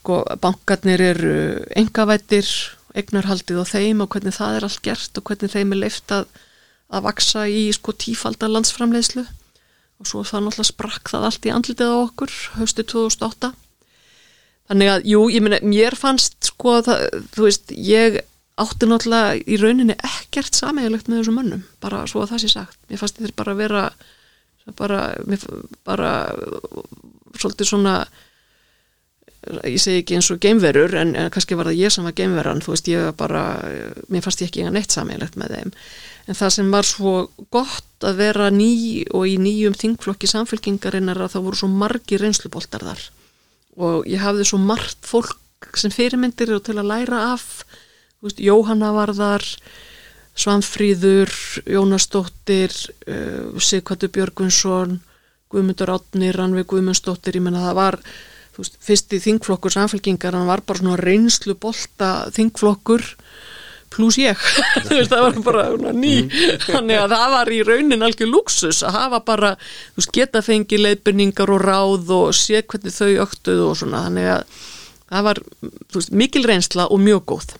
sko 0.05 0.21
bankarnir 0.37 1.01
eru 1.01 1.37
engavættir, 1.81 2.45
eignarhaldið 2.95 3.63
á 3.63 3.65
þeim 3.65 4.05
og 4.05 4.13
hvernig 4.13 4.37
það 4.37 4.59
er 4.59 4.67
allt 4.69 4.83
gert 4.85 5.17
og 5.17 5.25
hvernig 5.31 5.55
þeim 5.55 5.73
er 5.73 5.81
leift 5.81 6.13
að, 6.13 6.29
að 6.93 7.07
vaksa 7.09 7.47
í 7.49 7.71
sko 7.73 7.97
tífaldar 7.97 8.53
landsframleiðslu. 8.53 9.25
Og 10.03 10.11
svo 10.11 10.25
það 10.27 10.45
náttúrulega 10.45 10.69
sprakk 10.69 11.09
það 11.09 11.27
allt 11.31 11.49
í 11.49 11.53
andlitið 11.55 11.95
á 11.95 11.97
okkur 12.05 12.35
höstu 12.59 12.85
2008 12.85 13.55
þannig 14.69 14.91
að, 14.91 15.09
jú, 15.09 15.23
ég 15.33 15.45
meina, 15.45 15.61
mér 15.65 15.97
fannst 15.97 16.51
sko 16.51 16.79
það, 16.85 17.03
þú 17.35 17.47
veist, 17.47 17.73
ég 17.73 18.21
átti 18.61 18.89
náttúrulega 18.89 19.41
í 19.41 19.59
rauninni 19.61 19.97
ekkert 19.97 20.57
sameiglegt 20.57 21.09
með 21.09 21.23
þessum 21.23 21.39
mönnum, 21.41 21.65
bara 21.85 22.05
svo 22.11 22.23
að 22.25 22.35
það 22.35 22.45
sé 22.45 22.53
sagt. 22.53 22.79
Mér 22.91 23.01
fannst 23.01 23.21
þetta 23.21 23.39
bara 23.41 23.57
vera 23.59 23.85
bara, 24.79 25.01
mér, 25.29 25.45
bara 25.85 26.13
svolítið 27.37 27.69
svona 27.69 27.97
ég 29.69 29.81
segi 29.83 30.03
ekki 30.03 30.19
eins 30.19 30.31
og 30.33 30.41
geimverur 30.43 30.95
en, 31.01 31.15
en 31.19 31.31
kannski 31.33 31.57
var 31.59 31.69
það 31.71 31.81
ég 31.83 31.93
sem 31.95 32.07
var 32.07 32.17
geimveran 32.17 32.63
þú 32.65 32.75
veist, 32.75 32.91
ég 32.91 33.07
var 33.09 33.17
bara, 33.19 33.45
mér 34.13 34.25
fannst 34.25 34.43
ég 34.45 34.51
ekki 34.51 34.67
neitt 34.73 34.95
sameiglegt 34.95 35.39
með 35.41 35.57
þeim, 35.57 35.73
en 36.29 36.39
það 36.39 36.55
sem 36.57 36.73
var 36.73 36.89
svo 36.89 37.15
gott 37.53 38.07
að 38.09 38.21
vera 38.23 38.51
ný 38.53 39.05
og 39.13 39.29
í 39.29 39.37
nýjum 39.41 39.77
þingflokki 39.81 40.31
samfélkingarinnar 40.31 41.21
að 41.25 41.37
það 41.37 41.47
voru 41.49 41.61
svo 41.61 41.71
margi 41.73 42.21
reynsluboltar 42.21 42.85
þar. 42.85 43.03
Og 43.81 44.05
ég 44.09 44.23
hafði 44.23 44.47
svo 44.49 44.61
margt 44.63 45.09
fólk 45.09 45.79
sem 45.81 45.93
fyrirmyndir 45.93 46.53
og 46.55 46.63
til 46.67 46.77
að 46.79 46.91
læra 46.93 47.21
af. 47.33 47.65
Veist, 48.25 48.41
Jóhanna 48.41 48.93
var 48.97 49.13
þar 49.17 49.45
Svanfríður, 50.35 51.31
Jónasdóttir 51.71 52.73
uh, 53.07 53.55
Sigvartur 53.63 54.11
Björgvinsson 54.15 54.99
Guðmundur 55.53 55.93
Átni, 55.95 56.33
Ranvi 56.35 56.65
Guðmundsdóttir. 56.67 57.39
Ég 57.39 57.45
menna 57.45 57.63
það 57.69 57.77
var 57.79 57.99
veist, 58.63 58.79
fyrsti 58.85 59.21
þingflokkur 59.25 59.75
samfélkingar, 59.75 60.37
hann 60.37 60.51
var 60.51 60.63
bara 60.67 60.81
svona 60.81 60.99
reynslu 61.01 61.57
bolta 61.61 62.11
þingflokkur 62.35 63.07
pluss 63.95 64.19
ég. 64.19 64.39
Veist, 64.91 65.13
það 65.13 65.23
var 65.23 65.37
bara 65.47 65.93
ný. 65.95 66.15
Þannig 66.67 66.99
að 66.99 67.15
það 67.15 67.35
var 67.35 67.51
í 67.55 67.59
raunin 67.67 68.07
algjör 68.07 68.31
luxus 68.31 68.83
að 68.87 68.97
hafa 68.99 69.21
bara, 69.27 69.53
þú 69.95 70.03
veist, 70.03 70.15
geta 70.17 70.43
fengi 70.43 70.81
leiðbyrningar 70.81 71.53
og 71.55 71.61
ráð 71.63 72.15
og 72.17 72.33
sé 72.37 72.63
hvernig 72.63 72.95
þau 72.97 73.13
öktuð 73.27 73.63
og 73.69 73.77
svona, 73.79 74.07
þannig 74.09 74.33
að 74.33 74.57
það 75.13 75.29
var, 75.29 75.43
þú 75.63 76.01
veist, 76.01 76.17
mikil 76.25 76.43
reynsla 76.51 76.89
og 76.91 77.05
mjög 77.05 77.23
góð. 77.35 77.55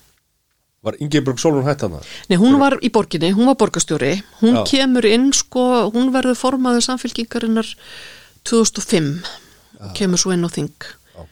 Var 0.85 0.99
Ingeborg 1.01 1.39
Solon 1.41 1.65
hætt 1.65 1.81
hana? 1.81 2.03
Nei, 2.29 2.37
hún 2.37 2.59
var 2.61 2.75
í 2.85 2.91
borginni, 2.93 3.31
hún 3.33 3.47
var 3.49 3.55
borgastjóri 3.57 4.19
hún 4.43 4.59
Já. 4.59 4.65
kemur 4.69 5.07
inn, 5.09 5.31
sko, 5.33 5.63
hún 5.95 6.11
verður 6.13 6.37
formaður 6.37 6.85
samfélkingarinnar 6.91 7.71
2005 8.45 9.23
og 9.85 9.95
kemur 9.97 10.21
svo 10.21 10.33
inn 10.35 10.45
á 10.45 10.49
þing 10.51 10.73
Já. 11.15 11.23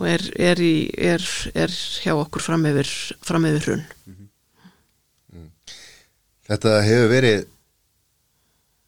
og 0.00 0.04
er, 0.08 0.26
er, 0.50 0.62
í, 0.64 0.74
er, 0.96 1.24
er 1.54 1.72
hjá 1.72 2.14
okkur 2.16 2.44
fram 2.44 2.66
yfir, 2.70 2.90
fram 3.26 3.48
yfir 3.48 3.66
hrun. 3.68 3.86
Þetta 6.50 6.78
hefur 6.82 7.10
verið 7.12 7.42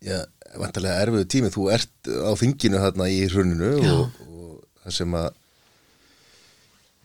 já, 0.02 0.16
vantarlega 0.58 1.02
erfiðu 1.04 1.28
tími. 1.30 1.50
Þú 1.54 1.68
ert 1.74 2.10
á 2.10 2.32
þinginu 2.38 2.80
þarna 2.82 3.06
í 3.12 3.20
hruninu 3.30 3.74
Já. 3.78 3.92
og, 3.92 4.24
og 4.26 4.56
það 4.82 4.96
sem 4.96 5.18
að 5.20 5.28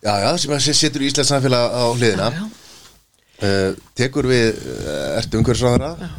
já, 0.07 0.13
já, 0.23 0.29
sem 0.41 0.55
að 0.55 0.69
setur 0.79 1.05
Íslands 1.05 1.33
samfélag 1.33 1.77
á 1.77 1.83
hliðina. 1.93 2.31
Já, 2.33 2.47
uh, 3.45 3.69
tekur 3.97 4.29
við 4.31 4.49
uh, 4.57 5.19
ertu 5.19 5.41
umhverfisráðara 5.41 6.09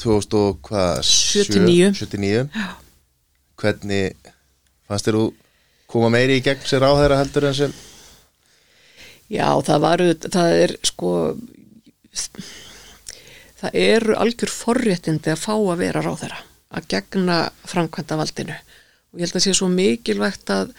2000 0.00 0.38
og 0.40 0.60
hvað 0.66 1.02
79. 1.06 1.94
79 2.00 2.44
hvernig 3.60 4.30
fannst 4.90 5.08
þér 5.08 5.18
þú 5.20 5.24
koma 5.90 6.10
meiri 6.14 6.38
í 6.40 6.44
gegn 6.44 6.66
sér 6.66 6.86
á 6.86 6.92
þeirra 6.98 7.22
heldur 7.22 7.48
en 7.50 7.56
sem 7.56 7.78
Já, 9.30 9.46
það 9.62 9.82
var, 9.84 10.02
það 10.26 10.52
er 10.58 10.72
sko 10.82 11.10
það 13.60 13.76
eru 13.78 14.16
algjör 14.18 14.50
forréttindi 14.50 15.30
að 15.30 15.44
fá 15.44 15.52
að 15.54 15.82
vera 15.84 16.02
ráðherra, 16.02 16.40
að 16.74 16.88
gegna 16.90 17.36
framkvæmda 17.70 18.18
valdinu 18.18 18.56
og 18.56 19.20
ég 19.20 19.28
held 19.28 19.38
að 19.38 19.46
sé 19.46 19.54
svo 19.54 19.70
mikilvægt 19.70 20.50
að 20.54 20.74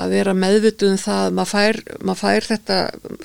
að 0.00 0.12
vera 0.14 0.34
meðvituð 0.36 0.92
um 0.94 1.00
það 1.00 1.32
maður 1.36 1.50
fær, 1.50 1.78
maður 1.98 2.20
fær 2.20 2.46
þetta 2.46 2.76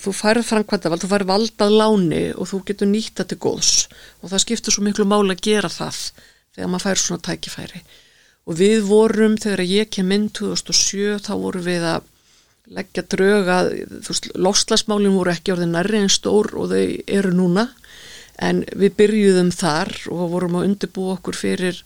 þú 0.01 0.13
færð 0.17 0.47
framkvæmda 0.49 0.91
vald, 0.91 1.03
þú 1.03 1.09
fær 1.11 1.25
valdað 1.29 1.75
láni 1.81 2.23
og 2.33 2.49
þú 2.49 2.61
getur 2.67 2.89
nýtt 2.89 3.21
þetta 3.21 3.37
góðs. 3.39 3.85
Og 4.21 4.31
það 4.31 4.43
skiptur 4.43 4.75
svo 4.75 4.85
miklu 4.85 5.05
máli 5.07 5.35
að 5.35 5.43
gera 5.45 5.69
það 5.71 5.99
þegar 6.55 6.71
maður 6.73 6.85
fær 6.87 7.03
svona 7.03 7.25
tækifæri 7.29 7.83
og 8.45 8.59
við 8.59 8.83
vorum, 8.85 9.37
þegar 9.41 9.63
ég 9.65 9.89
kem 9.93 10.11
inn 10.13 10.27
2007, 10.33 11.17
þá 11.25 11.33
vorum 11.41 11.65
við 11.65 11.87
að 11.95 12.11
leggja 12.75 13.05
drög 13.13 13.49
að, 13.51 13.71
þú 14.05 14.11
veist, 14.11 14.27
loslasmálin 14.41 15.17
voru 15.17 15.33
ekki 15.33 15.53
orðið 15.53 15.71
nærri 15.73 16.01
en 16.01 16.13
stór 16.13 16.51
og 16.57 16.71
þau 16.73 16.83
eru 17.17 17.33
núna, 17.33 17.67
en 18.41 18.63
við 18.75 18.97
byrjuðum 18.99 19.51
þar 19.55 19.93
og 20.11 20.25
vorum 20.33 20.59
að 20.59 20.67
undirbúa 20.69 21.15
okkur 21.17 21.37
fyrir, 21.37 21.79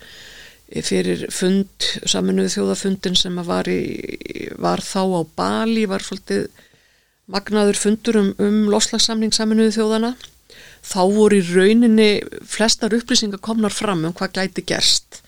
fyrir 0.86 1.28
fund, 1.34 1.91
saminuðu 2.10 2.56
þjóðafundin 2.56 3.19
sem 3.19 3.38
var, 3.45 3.69
í, 3.69 4.50
var 4.60 4.84
þá 4.84 5.04
á 5.04 5.22
Bali, 5.39 5.86
var 5.89 6.04
svolítið 6.06 6.48
magnaður 7.30 7.78
fundur 7.78 8.19
um, 8.19 8.34
um 8.41 8.60
loslagsamning 8.72 9.36
saminuðu 9.36 9.78
þjóðana. 9.78 10.15
Þá 10.89 11.02
voru 11.13 11.38
í 11.38 11.45
rauninni 11.45 12.12
flestar 12.48 12.95
upplýsingar 12.95 13.41
komnar 13.43 13.76
fram 13.76 14.08
um 14.08 14.15
hvað 14.15 14.39
gæti 14.39 14.63
gerst 14.65 15.19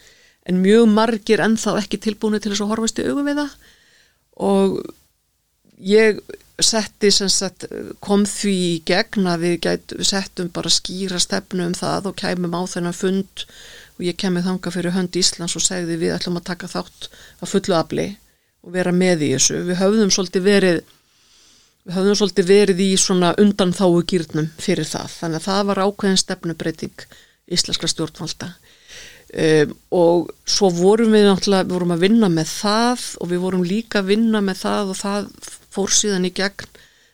en 0.51 0.61
mjög 0.63 0.87
margir 0.91 1.43
ennþá 1.43 1.77
ekki 1.81 1.99
tilbúinu 2.05 2.41
til 2.41 2.53
þess 2.53 2.65
að 2.65 2.71
horfast 2.73 3.01
í 3.01 3.07
augum 3.07 3.29
við 3.29 3.41
það. 3.41 3.57
Og 4.41 4.79
ég 5.81 6.21
setti 6.61 7.09
sem 7.13 7.29
sagt 7.31 7.65
kom 8.03 8.23
því 8.29 8.55
í 8.67 8.79
gegn 8.85 9.27
að 9.29 9.45
við, 9.45 9.55
gæt, 9.65 9.95
settum 10.05 10.51
bara 10.53 10.71
skýra 10.71 11.19
stefnu 11.21 11.65
um 11.69 11.77
það 11.77 12.11
og 12.11 12.17
kæmum 12.21 12.57
á 12.57 12.61
þennan 12.69 12.97
fund. 12.97 13.45
Og 13.97 14.05
ég 14.05 14.17
kemur 14.19 14.45
þanga 14.45 14.73
fyrir 14.73 14.95
hönd 14.95 15.17
Íslands 15.17 15.57
og 15.57 15.65
segði 15.65 15.99
við 16.01 16.15
ætlum 16.17 16.39
að 16.39 16.49
taka 16.51 16.69
þátt 16.71 17.09
að 17.41 17.53
fullu 17.53 17.77
afli 17.77 18.07
og 18.61 18.75
vera 18.75 18.93
með 18.93 19.27
í 19.27 19.31
þessu. 19.35 19.61
Við 19.69 19.81
höfðum 19.81 20.13
svolítið 20.13 20.47
verið 20.47 20.81
við 21.81 21.95
höfðum 21.97 22.17
svolítið 22.19 22.51
verið 22.51 22.83
í 22.85 22.89
svona 23.01 23.33
undan 23.41 23.73
þáu 23.73 24.03
gýrnum 24.05 24.51
fyrir 24.61 24.85
það. 24.89 25.17
Þannig 25.17 25.41
að 25.41 25.47
það 25.49 25.67
var 25.71 25.83
ákveðin 25.87 26.21
stefnubreiting 26.21 27.05
íslenskra 27.51 27.89
stjórnvalda 27.89 28.51
um, 29.31 29.73
og 29.95 30.31
svo 30.45 30.71
vorum 30.75 31.15
við 31.15 31.27
náttúrulega, 31.29 31.67
við 31.67 31.77
vorum 31.77 31.95
að 31.95 32.05
vinna 32.05 32.31
með 32.31 32.53
það 32.55 33.07
og 33.21 33.31
við 33.31 33.43
vorum 33.45 33.65
líka 33.67 34.01
að 34.01 34.11
vinna 34.13 34.43
með 34.45 34.61
það 34.65 34.93
og 34.93 35.01
það 35.01 35.31
fór 35.71 35.95
síðan 35.95 36.27
í 36.27 36.33
gegn 36.41 36.69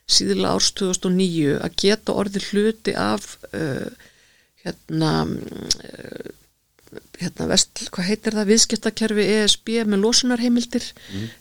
síðla 0.08 0.56
árs 0.56 0.72
2009 0.80 1.58
að 1.60 1.80
geta 1.84 2.16
orði 2.16 2.44
hluti 2.48 2.96
af 2.96 3.34
uh, 3.52 3.90
hérna 4.64 5.14
uh, 5.28 6.36
hérna 7.18 7.48
vest, 7.50 7.82
hvað 7.92 8.08
heitir 8.12 8.36
það, 8.38 8.50
viðskiptakerfi 8.52 9.26
ESB 9.38 9.72
með 9.90 10.04
losunarheimildir 10.06 10.86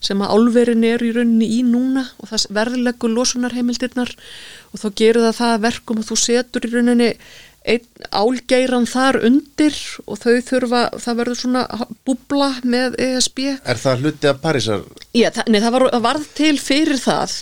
sem 0.02 0.22
að 0.24 0.32
álverin 0.34 0.86
eru 0.88 1.08
í 1.08 1.12
rauninni 1.14 1.48
í 1.58 1.60
núna 1.66 2.06
og 2.18 2.30
það 2.30 2.46
verðlegu 2.56 3.10
losunarheimildirnar 3.12 4.14
og 4.72 4.82
þá 4.82 4.86
gerur 5.02 5.26
það 5.28 5.38
það 5.40 5.54
að 5.54 5.64
verkum 5.66 6.00
að 6.00 6.08
þú 6.10 6.18
setur 6.22 6.66
í 6.66 6.72
rauninni 6.72 7.10
álgeiran 8.14 8.86
þar 8.86 9.18
undir 9.26 9.76
og 10.06 10.20
þau 10.22 10.34
þurfa, 10.46 10.82
það 11.02 11.18
verður 11.20 11.38
svona 11.40 11.62
búbla 12.06 12.50
með 12.62 12.98
ESB 13.02 13.40
Er 13.56 13.80
það 13.80 14.04
hluti 14.04 14.30
af 14.30 14.42
Parísar? 14.42 14.84
Já, 15.16 15.28
það, 15.34 15.50
nei, 15.50 15.60
það 15.64 15.76
var, 15.76 15.86
það 15.96 16.04
varð 16.06 16.26
til 16.38 16.52
fyrir 16.62 17.00
það. 17.02 17.34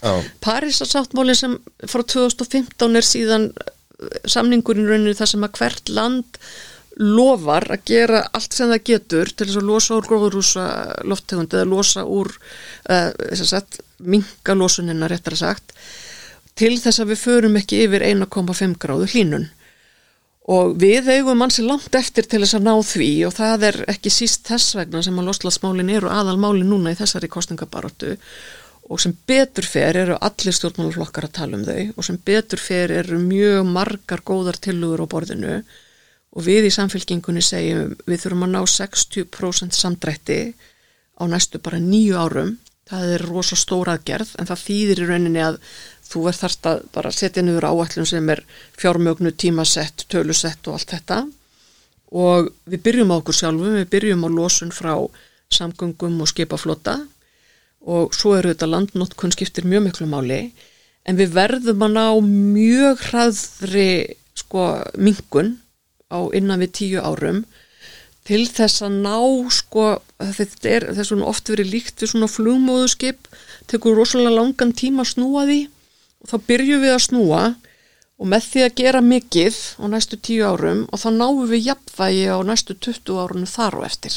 Parísarsáttmálinn 0.44 1.40
sem 1.40 1.56
frá 1.84 2.04
2015 2.14 3.00
er 3.00 3.08
síðan 3.08 3.50
eh, 3.52 4.22
samningurinn 4.24 4.88
rauninni 4.88 5.18
þar 5.18 5.34
sem 5.34 5.44
að 5.44 5.58
hvert 5.60 5.92
land 5.92 6.40
lofar 7.00 7.66
að 7.74 7.84
gera 7.90 8.22
allt 8.32 8.54
sem 8.54 8.70
það 8.70 8.84
getur 8.86 9.32
til 9.32 9.48
þess 9.48 9.58
að 9.60 9.68
losa 9.68 9.96
úr 9.98 10.08
gróðurúsa 10.08 10.66
lofttegund 11.10 11.56
eða 11.56 11.66
losa 11.66 12.04
úr 12.06 12.30
uh, 12.30 13.10
sagt, 13.34 13.80
minga 13.98 14.54
losunina 14.54 15.08
réttar 15.10 15.34
að 15.34 15.42
sagt 15.42 15.74
til 16.54 16.76
þess 16.78 17.02
að 17.02 17.10
við 17.10 17.22
förum 17.24 17.58
ekki 17.58 17.82
yfir 17.88 18.06
1,5 18.06 18.78
gráðu 18.78 19.10
hlínun 19.10 19.48
og 20.44 20.74
við 20.80 21.08
eigum 21.14 21.38
mannsir 21.40 21.64
langt 21.64 21.94
eftir 21.96 22.26
til 22.28 22.42
þess 22.42 22.58
að 22.58 22.66
ná 22.66 22.74
því 22.84 23.12
og 23.28 23.32
það 23.38 23.68
er 23.70 23.78
ekki 23.94 24.12
síst 24.12 24.44
þess 24.50 24.74
vegna 24.76 25.00
sem 25.04 25.16
að 25.20 25.30
loslasmálin 25.30 25.94
eru 25.94 26.10
aðalmálin 26.12 26.68
núna 26.68 26.92
í 26.92 26.98
þessari 26.98 27.30
kostningabaróttu 27.32 28.18
og 28.92 29.00
sem 29.00 29.14
betur 29.26 29.64
fer 29.66 29.96
eru 29.96 30.16
allir 30.20 30.54
stjórnmálaflokkar 30.56 31.28
að 31.28 31.36
tala 31.38 31.58
um 31.58 31.64
þau 31.64 31.94
og 31.96 32.06
sem 32.06 32.18
betur 32.28 32.60
fer 32.60 32.92
eru 32.92 33.18
mjög 33.22 33.64
margar 33.70 34.20
góðar 34.26 34.60
tilugur 34.60 35.04
á 35.04 35.12
borðinu. 35.14 35.56
Og 36.34 36.44
við 36.44 36.68
í 36.68 36.74
samfélkingunni 36.74 37.42
segjum 37.44 37.94
við 38.04 38.24
þurfum 38.24 38.46
að 38.48 38.54
ná 38.56 38.60
60% 38.68 39.78
samdrætti 39.78 40.38
á 41.16 41.22
næstu 41.30 41.60
bara 41.62 41.80
nýju 41.80 42.18
árum. 42.18 42.56
Það 42.84 43.12
er 43.14 43.24
rosa 43.30 43.56
stór 43.56 43.88
aðgerð 43.94 44.34
en 44.36 44.50
það 44.50 44.64
þýðir 44.66 45.00
í 45.00 45.06
rauninni 45.08 45.40
að 45.40 45.60
þú 46.08 46.26
verð 46.26 46.42
þarft 46.44 46.68
að 46.70 46.82
bara 46.94 47.12
setja 47.14 47.42
niður 47.44 47.68
áætlun 47.70 48.08
sem 48.08 48.28
er 48.30 48.44
fjármögnu, 48.78 49.32
tímasett, 49.32 50.06
tölusett 50.12 50.68
og 50.68 50.78
allt 50.78 50.94
þetta. 50.94 51.22
Og 52.14 52.52
við 52.70 52.84
byrjum 52.84 53.14
á 53.14 53.18
okkur 53.18 53.38
sjálfum, 53.40 53.78
við 53.80 53.90
byrjum 53.90 54.26
á 54.26 54.28
losun 54.30 54.74
frá 54.74 54.94
samgöngum 55.54 56.20
og 56.22 56.30
skipaflota. 56.30 57.00
Og 57.84 58.14
svo 58.16 58.36
eru 58.38 58.52
þetta 58.52 58.70
landnótkun 58.70 59.34
skiptir 59.34 59.66
mjög 59.68 59.88
miklu 59.88 60.08
máli 60.08 60.46
en 61.04 61.18
við 61.20 61.34
verðum 61.36 61.84
að 61.84 61.96
ná 61.98 62.06
mjög 62.24 63.02
hraðri 63.10 63.90
sko 64.38 64.68
mingun 64.96 65.58
á 66.08 66.18
innan 66.36 66.62
við 66.62 66.72
tíu 66.78 67.04
árum 67.04 67.44
til 68.24 68.46
þess 68.48 68.84
að 68.86 69.00
ná 69.04 69.16
sko, 69.52 70.00
þetta 70.16 70.70
er 70.70 70.86
þess 70.96 71.12
að 71.12 71.26
oft 71.28 71.50
verið 71.52 71.72
líkt 71.74 72.00
við 72.00 72.14
svona 72.14 72.30
flugmóðuskip 72.32 73.28
tekur 73.68 73.98
rosalega 73.98 74.38
langan 74.38 74.72
tíma 74.72 75.04
að 75.04 75.12
snúa 75.12 75.44
því 75.50 75.60
og 76.24 76.32
þá 76.32 76.36
byrjum 76.48 76.82
við 76.84 76.94
að 76.94 77.04
snúa 77.04 77.42
og 78.18 78.30
með 78.30 78.46
því 78.50 78.62
að 78.64 78.76
gera 78.80 79.02
mikið 79.04 79.56
á 79.76 79.84
næstu 79.92 80.18
tíu 80.24 80.46
árum 80.48 80.84
og 80.88 81.02
þá 81.02 81.08
náum 81.12 81.42
við 81.50 81.68
jafnvægi 81.68 82.24
á 82.32 82.38
næstu 82.48 82.76
20 82.78 83.20
árunum 83.20 83.50
þar 83.50 83.80
og 83.80 83.88
eftir. 83.88 84.16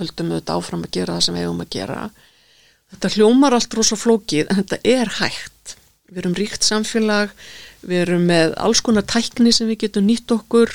Höldum 0.00 0.30
við 0.32 0.40
þetta 0.40 0.56
áfram 0.56 0.86
að 0.86 0.94
gera 0.96 1.16
það 1.16 1.26
sem 1.26 1.36
við 1.36 1.44
hefum 1.46 1.64
að 1.64 1.72
gera. 1.76 1.98
Þetta 2.94 3.12
hljómar 3.16 3.56
allt 3.56 3.76
rosa 3.76 3.98
flókið 3.98 4.48
en 4.48 4.60
þetta 4.62 4.78
er 4.96 5.12
hægt. 5.18 5.76
Við 6.06 6.22
erum 6.22 6.36
ríkt 6.38 6.64
samfélag 6.64 7.34
við 7.86 8.02
erum 8.04 8.24
með 8.28 8.54
alls 8.62 8.80
konar 8.84 9.06
tækni 9.06 9.52
sem 9.54 9.68
við 9.70 9.86
getum 9.86 10.06
nýtt 10.06 10.32
okkur. 10.32 10.72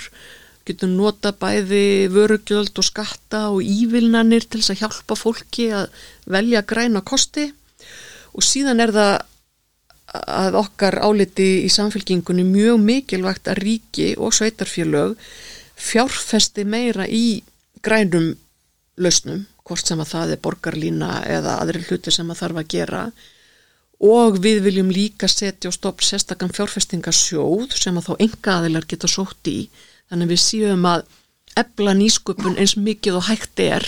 Getum 0.68 0.94
nota 0.94 1.32
bæði 1.34 2.12
vörugjöld 2.14 2.78
og 2.78 2.86
skatta 2.86 3.48
og 3.50 3.66
ívilnanir 3.66 4.46
til 4.46 4.62
þess 4.62 4.76
að 4.76 4.84
hjálpa 4.84 5.18
fólki 5.18 5.72
að 5.74 5.90
velja 6.30 6.62
græna 6.68 7.02
kosti. 7.02 7.50
Og 8.38 8.46
síðan 8.46 8.84
er 8.84 8.94
það 8.96 9.14
að 10.12 10.58
okkar 10.60 11.00
áliti 11.00 11.64
í 11.66 11.70
samfélkingunni 11.72 12.44
mjög 12.48 12.82
mikilvægt 12.84 13.48
að 13.52 13.62
ríki 13.64 14.08
og 14.20 14.34
sveitarfélög 14.36 15.16
fjárfesti 15.82 16.66
meira 16.68 17.08
í 17.08 17.42
grænum 17.82 18.34
lausnum, 19.02 19.46
hvort 19.66 19.88
sem 19.88 20.02
að 20.04 20.12
það 20.12 20.34
er 20.34 20.42
borgarlína 20.44 21.12
eða 21.32 21.60
aðri 21.62 21.86
hluti 21.88 22.14
sem 22.14 22.30
að 22.30 22.42
þarf 22.44 22.62
að 22.62 22.74
gera. 22.76 23.06
Og 24.02 24.38
við 24.42 24.62
viljum 24.66 24.92
líka 24.92 25.30
setja 25.30 25.70
og 25.70 25.78
stopp 25.78 26.04
sérstakann 26.04 26.54
fjárfestingasjóð 26.54 27.74
sem 27.78 27.98
að 27.98 28.10
þá 28.10 28.14
enga 28.26 28.58
aðilar 28.58 28.88
geta 28.90 29.10
sótt 29.10 29.48
í. 29.48 29.70
Þannig 30.10 30.28
að 30.28 30.34
við 30.34 30.44
séum 30.44 30.88
að 30.90 31.04
ebla 31.62 31.94
nýsköpun 31.98 32.58
eins 32.62 32.78
mikið 32.80 33.20
og 33.20 33.28
hægt 33.28 33.60
er 33.60 33.86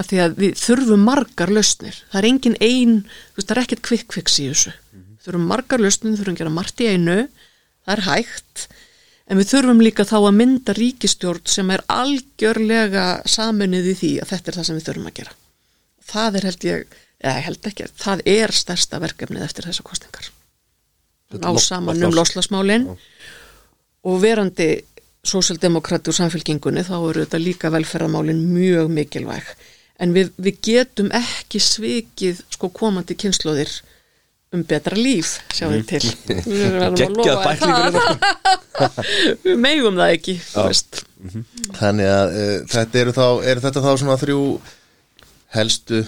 að 0.00 0.08
því 0.10 0.20
að 0.24 0.38
við 0.40 0.54
þurfum 0.60 1.04
margar 1.04 1.52
lausnir, 1.52 1.98
það 2.10 2.20
er 2.20 2.28
engin 2.30 2.56
ein 2.64 2.94
þú 3.04 3.36
veist 3.36 3.50
það 3.50 3.56
er 3.56 3.62
ekkert 3.64 3.84
kvikk-kvikks 3.88 4.38
í 4.40 4.46
þessu 4.48 4.72
þurfum 5.24 5.46
margar 5.50 5.82
lausnir, 5.82 6.16
þurfum 6.18 6.36
að 6.36 6.42
gera 6.42 6.54
margt 6.54 6.84
í 6.84 6.90
einu. 6.92 7.18
Það 7.84 7.94
er 7.96 8.04
hægt. 8.08 8.66
En 9.24 9.40
við 9.40 9.50
þurfum 9.54 9.82
líka 9.84 10.04
þá 10.08 10.16
að 10.20 10.36
mynda 10.40 10.76
ríkistjórn 10.76 11.48
sem 11.48 11.72
er 11.72 11.84
algjörlega 11.92 13.06
saminnið 13.24 13.90
í 13.94 13.98
því 14.02 14.12
að 14.20 14.34
þetta 14.34 14.50
er 14.50 14.60
það 14.60 14.68
sem 14.68 14.78
við 14.78 14.88
þurfum 14.90 15.10
að 15.10 15.18
gera. 15.22 15.36
Það 16.04 16.38
er 16.38 16.48
held 16.50 16.68
ég, 16.68 16.96
eða 17.24 17.44
held 17.48 17.68
ekki 17.72 17.90
það 18.04 18.24
er 18.36 18.56
stærsta 18.60 19.00
verkefnið 19.00 19.46
eftir 19.46 19.70
þessa 19.70 19.86
kostingar 19.86 20.32
ná 21.38 21.58
saman 21.58 22.02
um 22.04 22.14
loslasmálin 22.14 22.88
og 24.04 24.20
verandi 24.22 24.84
sósaldemokrati 25.24 26.12
úr 26.12 26.18
samfélkingunni 26.18 26.84
þá 26.84 26.96
eru 26.98 27.24
þetta 27.24 27.40
líka 27.40 27.70
velferðamálin 27.72 28.42
mjög 28.52 28.90
mikilvæg. 28.92 29.46
En 30.02 30.12
við, 30.12 30.34
við 30.36 30.58
getum 30.60 31.08
ekki 31.14 31.60
svikið 31.62 32.42
sko 32.52 32.68
komandi 32.74 33.16
kynnslóðir 33.16 33.70
um 34.54 34.62
betra 34.68 34.96
líf 34.98 35.38
sjáum 35.54 35.74
við 35.74 35.86
til. 35.94 36.02
Við 36.48 36.64
verðum 36.78 37.18
að 37.18 37.18
lofa 37.18 37.54
það 37.60 38.04
við 39.44 39.58
megum 39.60 39.98
það 39.98 40.14
ekki 40.16 40.36
þú 40.42 40.66
veist. 40.68 41.00
Þannig 41.78 42.10
að 42.10 42.36
uh, 42.40 42.52
þetta 42.74 43.00
eru 43.00 43.14
þá, 43.16 43.26
er 43.50 43.62
þetta 43.64 43.82
þá 43.84 43.90
svona 44.02 44.18
þrjú 44.20 44.42
helstu, 45.54 46.04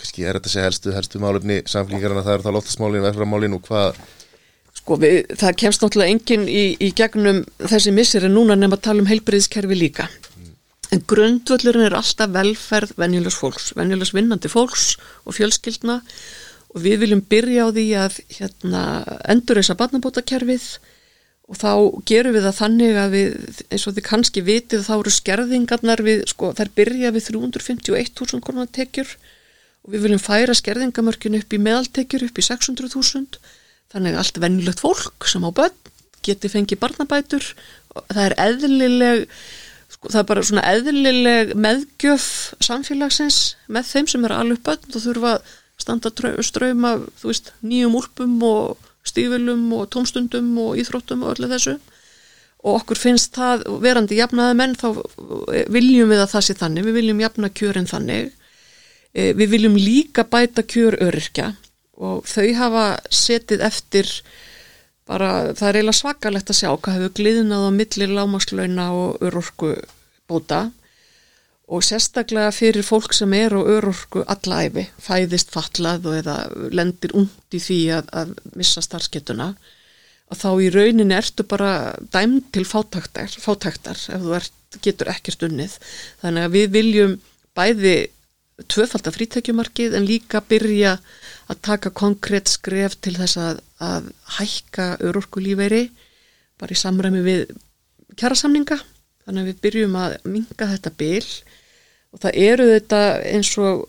kannski 0.00 0.24
er 0.24 0.38
þetta 0.38 0.50
að 0.50 0.54
segja 0.54 0.68
helstu, 0.68 0.94
helstu 0.96 1.20
málefni 1.22 1.60
samfélkingarna, 1.68 2.24
það 2.26 2.36
eru 2.38 2.46
þá 2.46 2.56
loftasmálin, 2.56 3.04
verðframálin 3.06 3.56
og 3.56 3.62
hvað? 3.68 4.00
Sko 4.80 4.96
við, 5.00 5.20
það 5.40 5.56
kemst 5.64 5.84
náttúrulega 5.84 6.14
enginn 6.14 6.48
í, 6.48 6.64
í 6.80 6.90
gegnum 6.96 7.42
þessi 7.58 7.94
missir 7.94 8.26
en 8.28 8.36
núna 8.36 8.56
nefn 8.58 8.76
að 8.78 8.84
tala 8.86 9.02
um 9.02 9.10
heilbriðiskerfi 9.10 9.78
líka. 9.78 10.08
En 10.90 11.02
grundvöllurinn 11.06 11.86
er 11.86 11.94
alltaf 11.94 12.32
velferð 12.34 12.96
venjulegs 12.98 13.36
fólks, 13.38 13.68
venjulegs 13.78 14.10
vinnandi 14.16 14.50
fólks 14.50 14.96
og 15.22 15.36
fjölskyldna. 15.36 16.00
og 16.00 16.39
við 16.78 17.02
viljum 17.04 17.22
byrja 17.26 17.66
á 17.66 17.68
því 17.74 17.84
að 17.98 18.16
hérna, 18.36 18.82
endur 19.32 19.60
þessa 19.60 19.78
barnabótakerfið. 19.80 20.66
Og 21.50 21.58
þá 21.58 21.70
gerum 22.06 22.36
við 22.36 22.44
það 22.46 22.58
þannig 22.60 22.98
að 23.00 23.14
við, 23.16 23.62
eins 23.74 23.86
og 23.88 23.94
þið 23.96 24.06
kannski 24.06 24.42
vitið, 24.46 24.84
þá 24.86 24.92
eru 25.00 25.12
skerðingarnar 25.14 26.02
við, 26.06 26.20
sko, 26.30 26.52
þær 26.54 26.70
byrja 26.78 27.10
við 27.16 27.26
351.000 27.32 28.44
konar 28.46 28.70
tekjur. 28.70 29.16
Og 29.82 29.94
við 29.94 30.04
viljum 30.06 30.22
færa 30.22 30.54
skerðingamörkin 30.54 31.40
upp 31.40 31.56
í 31.56 31.62
meðaltekjur 31.64 32.28
upp 32.28 32.38
í 32.38 32.46
600.000 32.46 33.40
þannig 33.90 34.14
að 34.14 34.22
allt 34.22 34.38
venjulegt 34.44 34.82
fólk 34.84 35.26
sem 35.26 35.42
á 35.42 35.50
börn 35.50 35.90
geti 36.22 36.50
fengið 36.52 36.78
barnabætur. 36.84 37.46
Það 38.12 38.22
er 38.28 38.36
eðlileg 38.44 39.24
sko, 39.90 40.12
það 40.12 40.20
er 40.20 40.28
bara 40.28 40.44
svona 40.46 40.66
eðlileg 40.70 41.54
meðgjöf 41.58 42.26
samfélagsins 42.62 43.40
með 43.72 43.90
þeim 43.90 44.10
sem 44.12 44.28
er 44.28 44.36
alveg 44.36 44.62
bönn 44.68 44.94
og 44.94 45.02
þurfa 45.02 45.32
að 45.38 45.56
standa 45.80 46.12
straum 46.44 46.86
af 46.88 47.06
veist, 47.22 47.52
nýjum 47.64 47.96
úlpum 47.98 48.36
og 48.46 48.90
stífilum 49.06 49.70
og 49.76 49.88
tómstundum 49.94 50.52
og 50.60 50.76
íþróttum 50.80 51.24
og 51.24 51.34
öllu 51.34 51.48
þessu. 51.50 51.78
Og 52.60 52.82
okkur 52.82 52.98
finnst 53.00 53.32
það 53.38 53.64
verandi 53.80 54.18
jafnaði 54.18 54.56
menn 54.58 54.76
þá 54.76 54.88
viljum 55.72 56.12
við 56.12 56.20
að 56.26 56.32
það 56.34 56.46
sé 56.46 56.56
þannig, 56.60 56.84
við 56.84 56.98
viljum 56.98 57.22
jafna 57.24 57.48
kjörin 57.56 57.88
þannig. 57.88 58.34
Eh, 59.14 59.32
Við 59.34 59.56
viljum 59.56 59.78
líka 59.80 60.24
bæta 60.28 60.62
kjör 60.62 60.98
öryrkja. 61.00 61.54
Og 62.00 62.24
þau 62.28 62.52
hafa 62.56 62.84
setið 63.10 63.64
eftir 63.64 64.08
bara, 65.08 65.52
það 65.56 65.68
er 65.68 65.78
eiginlega 65.80 65.98
svakalegt 65.98 66.52
að 66.52 66.60
sjá 66.60 66.68
hvað 66.70 66.96
hefur 66.96 67.16
gliðnað 67.18 67.66
á 67.66 67.70
milli 67.74 68.06
lámaslauna 68.06 68.86
og 68.94 69.24
örorku 69.24 69.72
bóta 70.30 70.68
og 71.70 71.84
sérstaklega 71.86 72.50
fyrir 72.54 72.82
fólk 72.82 73.14
sem 73.14 73.32
er 73.38 73.54
á 73.54 73.60
örorku 73.62 74.24
allæfi, 74.26 74.88
fæðist 74.98 75.52
fallað 75.54 76.08
og 76.10 76.16
eða 76.18 76.36
lendir 76.74 77.14
ungt 77.14 77.54
í 77.54 77.60
því 77.62 77.80
að, 77.98 78.08
að 78.10 78.32
missa 78.58 78.82
starfskettuna 78.82 79.52
að 80.30 80.40
þá 80.42 80.50
í 80.62 80.70
rauninni 80.74 81.16
ertu 81.16 81.46
bara 81.46 81.72
dæmd 82.14 82.50
til 82.54 82.64
fátæktar, 82.66 83.34
fátæktar 83.42 83.98
ef 83.98 84.24
þú 84.24 84.34
ert, 84.38 84.56
getur 84.82 85.10
ekkert 85.10 85.42
unnið. 85.46 85.72
Þannig 86.22 86.46
að 86.46 86.56
við 86.56 86.74
viljum 86.76 87.14
bæði 87.58 87.94
tvöfaldar 88.70 89.14
frítekjumarkið 89.16 89.96
en 89.98 90.06
líka 90.06 90.42
byrja 90.46 90.96
að 91.50 91.62
taka 91.66 91.90
konkrétt 91.96 92.50
skref 92.52 92.96
til 93.02 93.16
þess 93.16 93.38
að, 93.40 93.62
að 93.82 94.10
hækka 94.36 94.88
örorkulífeyri 95.08 95.86
bara 96.60 96.76
í 96.76 96.78
samræmi 96.78 97.22
við 97.24 97.54
kjærasamninga 98.20 98.78
þannig 99.24 99.42
að 99.42 99.50
við 99.50 99.62
byrjum 99.64 99.96
að 99.98 100.16
minga 100.28 100.68
þetta 100.74 100.92
bil 101.00 101.24
og 102.14 102.22
það 102.24 102.40
eru 102.46 102.70
þetta 102.74 103.02
eins 103.30 103.52
og 103.58 103.84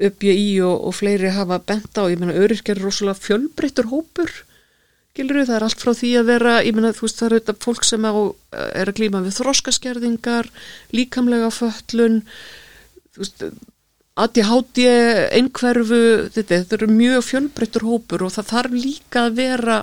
uppjöi 0.00 0.60
og, 0.64 0.76
og 0.88 0.94
fleiri 0.96 1.32
hafa 1.34 1.60
bent 1.60 1.98
á, 2.00 2.08
ég 2.08 2.20
meina 2.20 2.38
öryrkjar 2.40 2.78
er 2.78 2.86
rosalega 2.86 3.20
fjölbreyttur 3.20 3.90
hópur 3.92 4.32
Gilru, 5.18 5.42
það 5.42 5.56
er 5.56 5.64
allt 5.66 5.82
frá 5.82 5.90
því 5.96 6.10
að 6.20 6.28
vera, 6.30 6.52
ég 6.62 6.76
meina 6.76 6.92
þú 6.94 7.06
veist 7.06 7.18
það 7.18 7.26
eru 7.26 7.38
þetta 7.40 7.64
fólk 7.64 7.86
sem 7.86 8.04
á, 8.06 8.14
er 8.78 8.90
að 8.90 8.98
glíma 9.00 9.22
við 9.24 9.36
þroskaskerðingar, 9.40 10.48
líkamlega 10.94 11.48
föllun, 11.54 12.20
þú 13.10 13.24
veist, 13.24 13.44
ADHD, 14.20 14.84
einhverfu, 15.38 16.00
þetta, 16.36 16.60
þetta 16.62 16.78
eru 16.78 16.88
mjög 16.92 17.26
fjölbreyttur 17.26 17.86
hópur 17.88 18.24
og 18.26 18.34
það 18.36 18.48
þarf 18.52 18.76
líka 18.76 19.26
að 19.26 19.36
vera, 19.40 19.80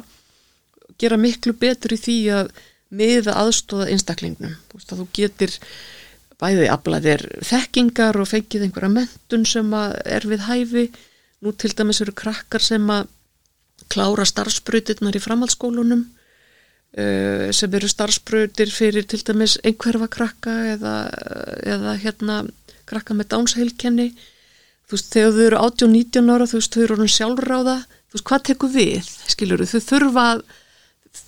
gera 1.02 1.20
miklu 1.20 1.56
betur 1.60 1.98
í 1.98 2.00
því 2.00 2.18
að 2.38 2.52
miða 2.98 3.36
aðstóða 3.42 3.90
einstaklingnum. 3.92 4.56
Þú 4.72 4.80
veist 4.80 4.94
að 4.94 5.02
þú 5.02 5.08
getur 5.18 5.58
bæði 6.42 6.68
aflaðir 6.70 7.24
þekkingar 7.46 8.20
og 8.22 8.30
fengið 8.30 8.68
einhverja 8.68 8.94
mentun 8.94 9.46
sem 9.50 9.74
er 9.78 10.28
við 10.30 10.46
hæfi. 10.46 10.86
Nú 11.42 11.54
til 11.54 11.74
dæmis 11.78 12.02
eru 12.02 12.14
krakkar 12.18 12.64
sem 12.64 12.86
að 12.90 13.10
klára 13.94 14.26
starfsbrautirnar 14.26 15.18
í 15.18 15.22
framhaldsskólunum 15.22 16.02
uh, 16.04 17.50
sem 17.54 17.76
eru 17.78 17.90
starfsbrautir 17.90 18.74
fyrir 18.74 19.06
til 19.10 19.22
dæmis 19.26 19.58
einhverfa 19.64 20.10
krakka 20.12 20.56
eða, 20.74 20.96
eða 21.62 21.94
hérna 22.02 22.40
krakka 22.90 23.16
með 23.18 23.32
dánsheilkenni 23.36 24.12
þú 24.88 24.96
veist, 24.96 25.12
þegar 25.14 25.36
þau 25.36 25.44
eru 25.48 25.62
18-19 25.66 26.34
ára 26.34 26.48
þú 26.48 26.62
veist, 26.62 26.76
þau 26.76 26.86
eru 26.86 27.10
sjálfráða. 27.12 27.78
Þú 28.08 28.18
veist, 28.18 28.28
hvað 28.30 28.46
tekur 28.50 28.74
við, 28.74 29.12
skilur 29.28 29.66
þau 29.68 29.82
þurfa 29.84 30.28
að 30.34 30.44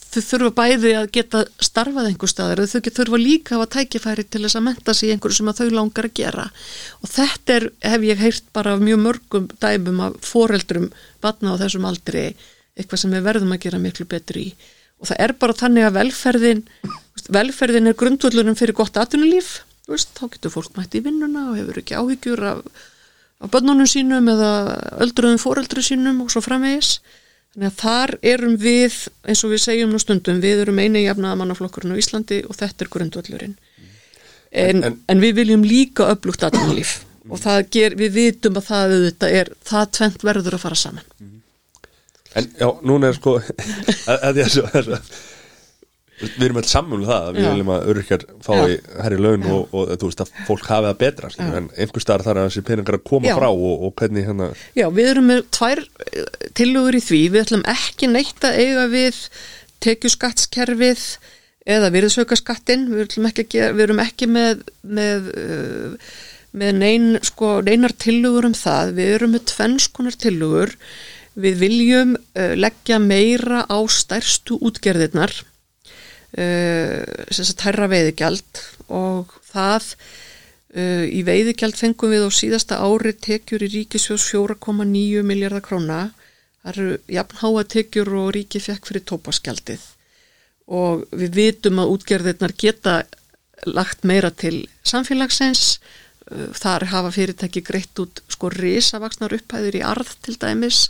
þau 0.09 0.21
þurfa 0.25 0.51
bæði 0.57 0.91
að 0.97 1.09
geta 1.15 1.41
starfað 1.61 2.07
einhver 2.09 2.31
staðar 2.31 2.61
þau 2.65 2.81
get- 2.85 2.97
þurfa 2.97 3.19
líka 3.21 3.55
að 3.55 3.59
hafa 3.59 3.71
tækifæri 3.75 4.25
til 4.29 4.41
þess 4.45 4.57
að 4.59 4.65
menta 4.67 4.93
sig 4.93 5.09
í 5.09 5.13
einhverju 5.13 5.37
sem 5.37 5.51
þau 5.59 5.69
langar 5.75 6.07
að 6.09 6.15
gera. 6.21 6.45
Og 7.03 7.09
þetta 7.13 7.55
er, 7.59 7.69
hef 7.93 8.01
ég 8.09 8.23
heyrt 8.23 8.47
bara 8.53 8.73
af 8.73 8.81
mjög 8.81 8.99
mörgum 9.05 9.47
dæmum 9.61 10.01
af 10.07 10.19
foreldrum 10.25 10.89
batna 11.21 11.53
á 11.53 11.61
þessum 11.61 11.85
aldri 11.85 12.25
eitthvað 12.79 12.99
sem 13.03 13.11
við 13.13 13.25
verðum 13.29 13.53
að 13.53 13.63
gera 13.67 13.79
miklu 13.79 14.05
betur 14.09 14.37
í. 14.41 14.47
Og 14.99 15.07
það 15.07 15.21
er 15.25 15.33
bara 15.39 15.53
þannig 15.53 15.85
að 15.87 15.97
velferðin 15.99 16.63
velferðin 17.29 17.87
er 17.91 17.97
grundvöldunum 17.99 18.55
fyrir 18.57 18.73
gott 18.77 18.97
atvinnulíf 18.97 19.59
þá 19.89 20.25
getur 20.29 20.53
fólk 20.53 20.75
mætt 20.77 20.95
í 20.97 21.01
vinnuna 21.05 21.49
og 21.49 21.57
hefur 21.57 21.79
ekki 21.81 21.97
áhyggjur 21.97 22.41
af, 22.45 22.59
af 23.41 23.49
börnunum 23.53 23.89
sínum 23.89 24.27
eða 24.29 24.51
öldruðum 25.01 25.41
foreldru 25.41 25.81
sínum 25.85 26.21
og 26.23 26.29
svo 26.33 26.41
framvegis 26.45 26.99
Þannig 27.55 27.71
að 27.71 27.79
þar 27.81 28.11
erum 28.31 28.55
við, 28.61 28.95
eins 29.25 29.41
og 29.43 29.51
við 29.55 29.61
segjum 29.63 29.93
nú 29.93 29.99
stundum, 30.01 30.37
við 30.43 30.61
erum 30.65 30.79
eini 30.83 31.01
jafnaða 31.07 31.39
mannaflokkurinn 31.41 31.95
á 31.97 32.01
Íslandi 32.01 32.43
og 32.45 32.55
þetta 32.59 32.85
er 32.85 32.91
grundvöllurinn. 32.93 33.55
En, 34.51 34.83
en, 34.83 34.99
En- 35.09 35.21
við 35.21 35.35
viljum 35.41 35.65
líka 35.65 36.07
öflugt 36.13 36.43
atvinnulíf 36.45 36.99
og 37.29 37.37
það 37.41 37.65
ger, 37.73 37.95
við 37.97 38.13
vitum 38.15 38.55
að 38.57 38.69
það 38.69 38.93
er, 39.29 39.51
það 39.65 39.89
tvent 39.97 40.23
verður 40.25 40.55
að 40.57 40.63
fara 40.63 40.77
saman. 40.79 41.09
En 42.37 42.47
já, 42.61 42.69
núna 42.85 43.09
er 43.09 43.17
sko 43.17 43.35
að, 44.09 44.17
að 44.29 44.39
ég 44.43 44.49
svo, 44.53 44.69
svo 44.85 45.01
Við 46.19 46.45
erum 46.49 46.59
alltaf 46.59 46.73
saman 46.73 46.99
um 46.99 47.07
það 47.07 47.27
að 47.29 47.37
Við 47.39 47.47
viljum 47.49 47.71
að 47.75 47.87
öryrkjar 47.93 48.25
fái 48.45 48.75
herri 48.99 49.19
laun 49.23 49.47
og, 49.47 49.73
og, 49.73 49.93
þú 49.95 50.11
veist 50.11 50.23
að 50.25 50.33
fólk 50.49 50.69
hafi 50.69 50.89
það 50.89 50.99
betra 51.03 51.31
Já. 51.33 51.45
En 51.59 51.71
einhver 51.75 52.05
staðar 52.05 52.25
þar 52.27 52.41
að 52.41 52.49
þessi 52.49 52.65
peningar 52.67 52.99
að 52.99 53.07
koma 53.11 53.31
Já. 53.31 53.35
frá 53.39 53.49
og, 53.49 53.87
og 53.87 53.95
hvernig 53.99 54.27
hérna 54.27 54.51
Já, 54.75 54.85
við 54.99 55.11
erum 55.13 55.29
með 55.31 55.43
tvær 55.55 55.83
eh, 55.85 56.47
tillögur 56.59 56.99
í 56.99 57.03
því, 57.07 57.23
við 57.33 57.45
ætlum 57.45 57.65
ekki 57.73 58.11
neitt 58.11 58.47
að 58.47 58.61
eiga 58.63 58.87
við 58.91 59.21
tekjuskattskerfið 59.85 61.05
eða 61.69 61.91
virðsaukaskattin, 61.93 62.87
við, 62.93 63.15
við 63.19 63.83
erum 63.85 64.01
ekki 64.03 64.27
með, 64.31 64.63
með, 64.81 65.29
uh, 65.37 66.09
með 66.57 66.81
nein, 66.81 67.07
sko, 67.25 67.59
neinar 67.65 67.93
tillögur 67.99 68.49
um 68.49 68.57
það, 68.57 68.95
við 68.97 69.13
erum 69.17 69.35
með 69.35 69.45
tvennskonar 69.53 70.17
tillögur, 70.19 70.75
við 71.39 71.61
viljum 71.61 72.15
uh, 72.17 72.53
leggja 72.57 72.99
meira 73.03 73.65
á 73.69 73.79
stærstu 73.91 74.59
útgerðirnar, 74.65 75.35
uh, 76.37 77.63
hærra 77.63 77.87
veiðigjald 77.89 78.61
og 78.93 79.33
það 79.49 79.93
uh, 80.75 81.05
í 81.05 81.21
veiðigjald 81.25 81.77
fengum 81.79 82.13
við 82.13 82.27
á 82.27 82.31
síðasta 82.33 82.81
ári 82.83 83.13
tekjur 83.17 83.65
í 83.65 83.71
ríkisjós 83.73 84.27
4,9 84.33 85.23
miljardar 85.25 85.65
króna. 85.65 86.01
Það 86.59 86.73
eru 86.73 86.97
jafnháa 87.15 87.63
tekjur 87.71 88.11
og 88.19 88.33
ríki 88.35 88.61
fekk 88.61 88.89
fyrir 88.89 89.07
tópaskjaldið 89.07 89.87
og 90.69 91.07
við 91.17 91.31
vitum 91.33 91.79
að 91.81 91.95
útgerðirnar 91.95 92.51
geta 92.53 92.99
lagt 93.65 94.03
meira 94.05 94.29
til 94.29 94.67
samfélagsins. 94.85 95.79
Uh, 96.29 96.51
þar 96.53 96.89
hafa 96.91 97.13
fyrirtæki 97.15 97.63
greitt 97.65 97.97
út 98.03 98.21
sko 98.29 98.51
risavaksnar 98.53 99.33
upphæður 99.39 99.79
í 99.79 99.85
arð 99.85 100.13
til 100.21 100.37
dæmis. 100.37 100.89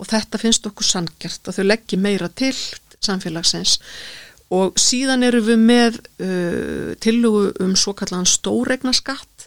Og 0.00 0.08
þetta 0.10 0.40
finnst 0.40 0.66
okkur 0.66 0.88
sangjart 0.88 1.46
að 1.46 1.60
þau 1.60 1.66
leggji 1.68 2.00
meira 2.00 2.30
til 2.32 2.56
samfélagsins. 3.04 3.78
og 3.78 4.29
síðan 4.50 5.22
eru 5.26 5.42
við 5.46 5.60
með 5.62 6.00
uh, 6.00 6.90
tillugu 7.02 7.52
um 7.62 7.76
svo 7.78 7.94
kallan 7.98 8.26
stóregnaskatt 8.26 9.46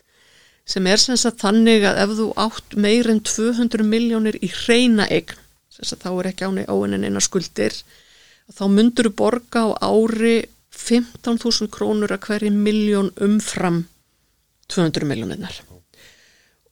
sem 0.63 0.87
er 0.87 1.01
sem 1.01 1.17
sagt 1.19 1.43
þannig 1.43 1.83
að 1.87 1.99
ef 2.05 2.13
þú 2.19 2.27
átt 2.39 2.77
meir 2.79 3.09
en 3.11 3.19
200 3.19 3.83
miljónir 3.83 4.37
í 4.39 4.49
hreina 4.63 5.07
eign, 5.11 5.35
sem 5.73 5.87
sagt 5.89 6.05
þá 6.05 6.13
er 6.13 6.31
ekki 6.31 6.47
áinnin 6.47 7.03
eina 7.03 7.23
skuldir, 7.23 7.75
þá 8.47 8.63
myndur 8.71 9.11
þú 9.11 9.15
borga 9.19 9.65
á 9.67 9.91
ári 9.91 10.37
15.000 10.73 11.69
krónur 11.73 12.15
að 12.15 12.23
hverju 12.29 12.55
miljón 12.55 13.11
umfram 13.21 13.83
200 14.71 15.05
miljónirnar. 15.07 15.59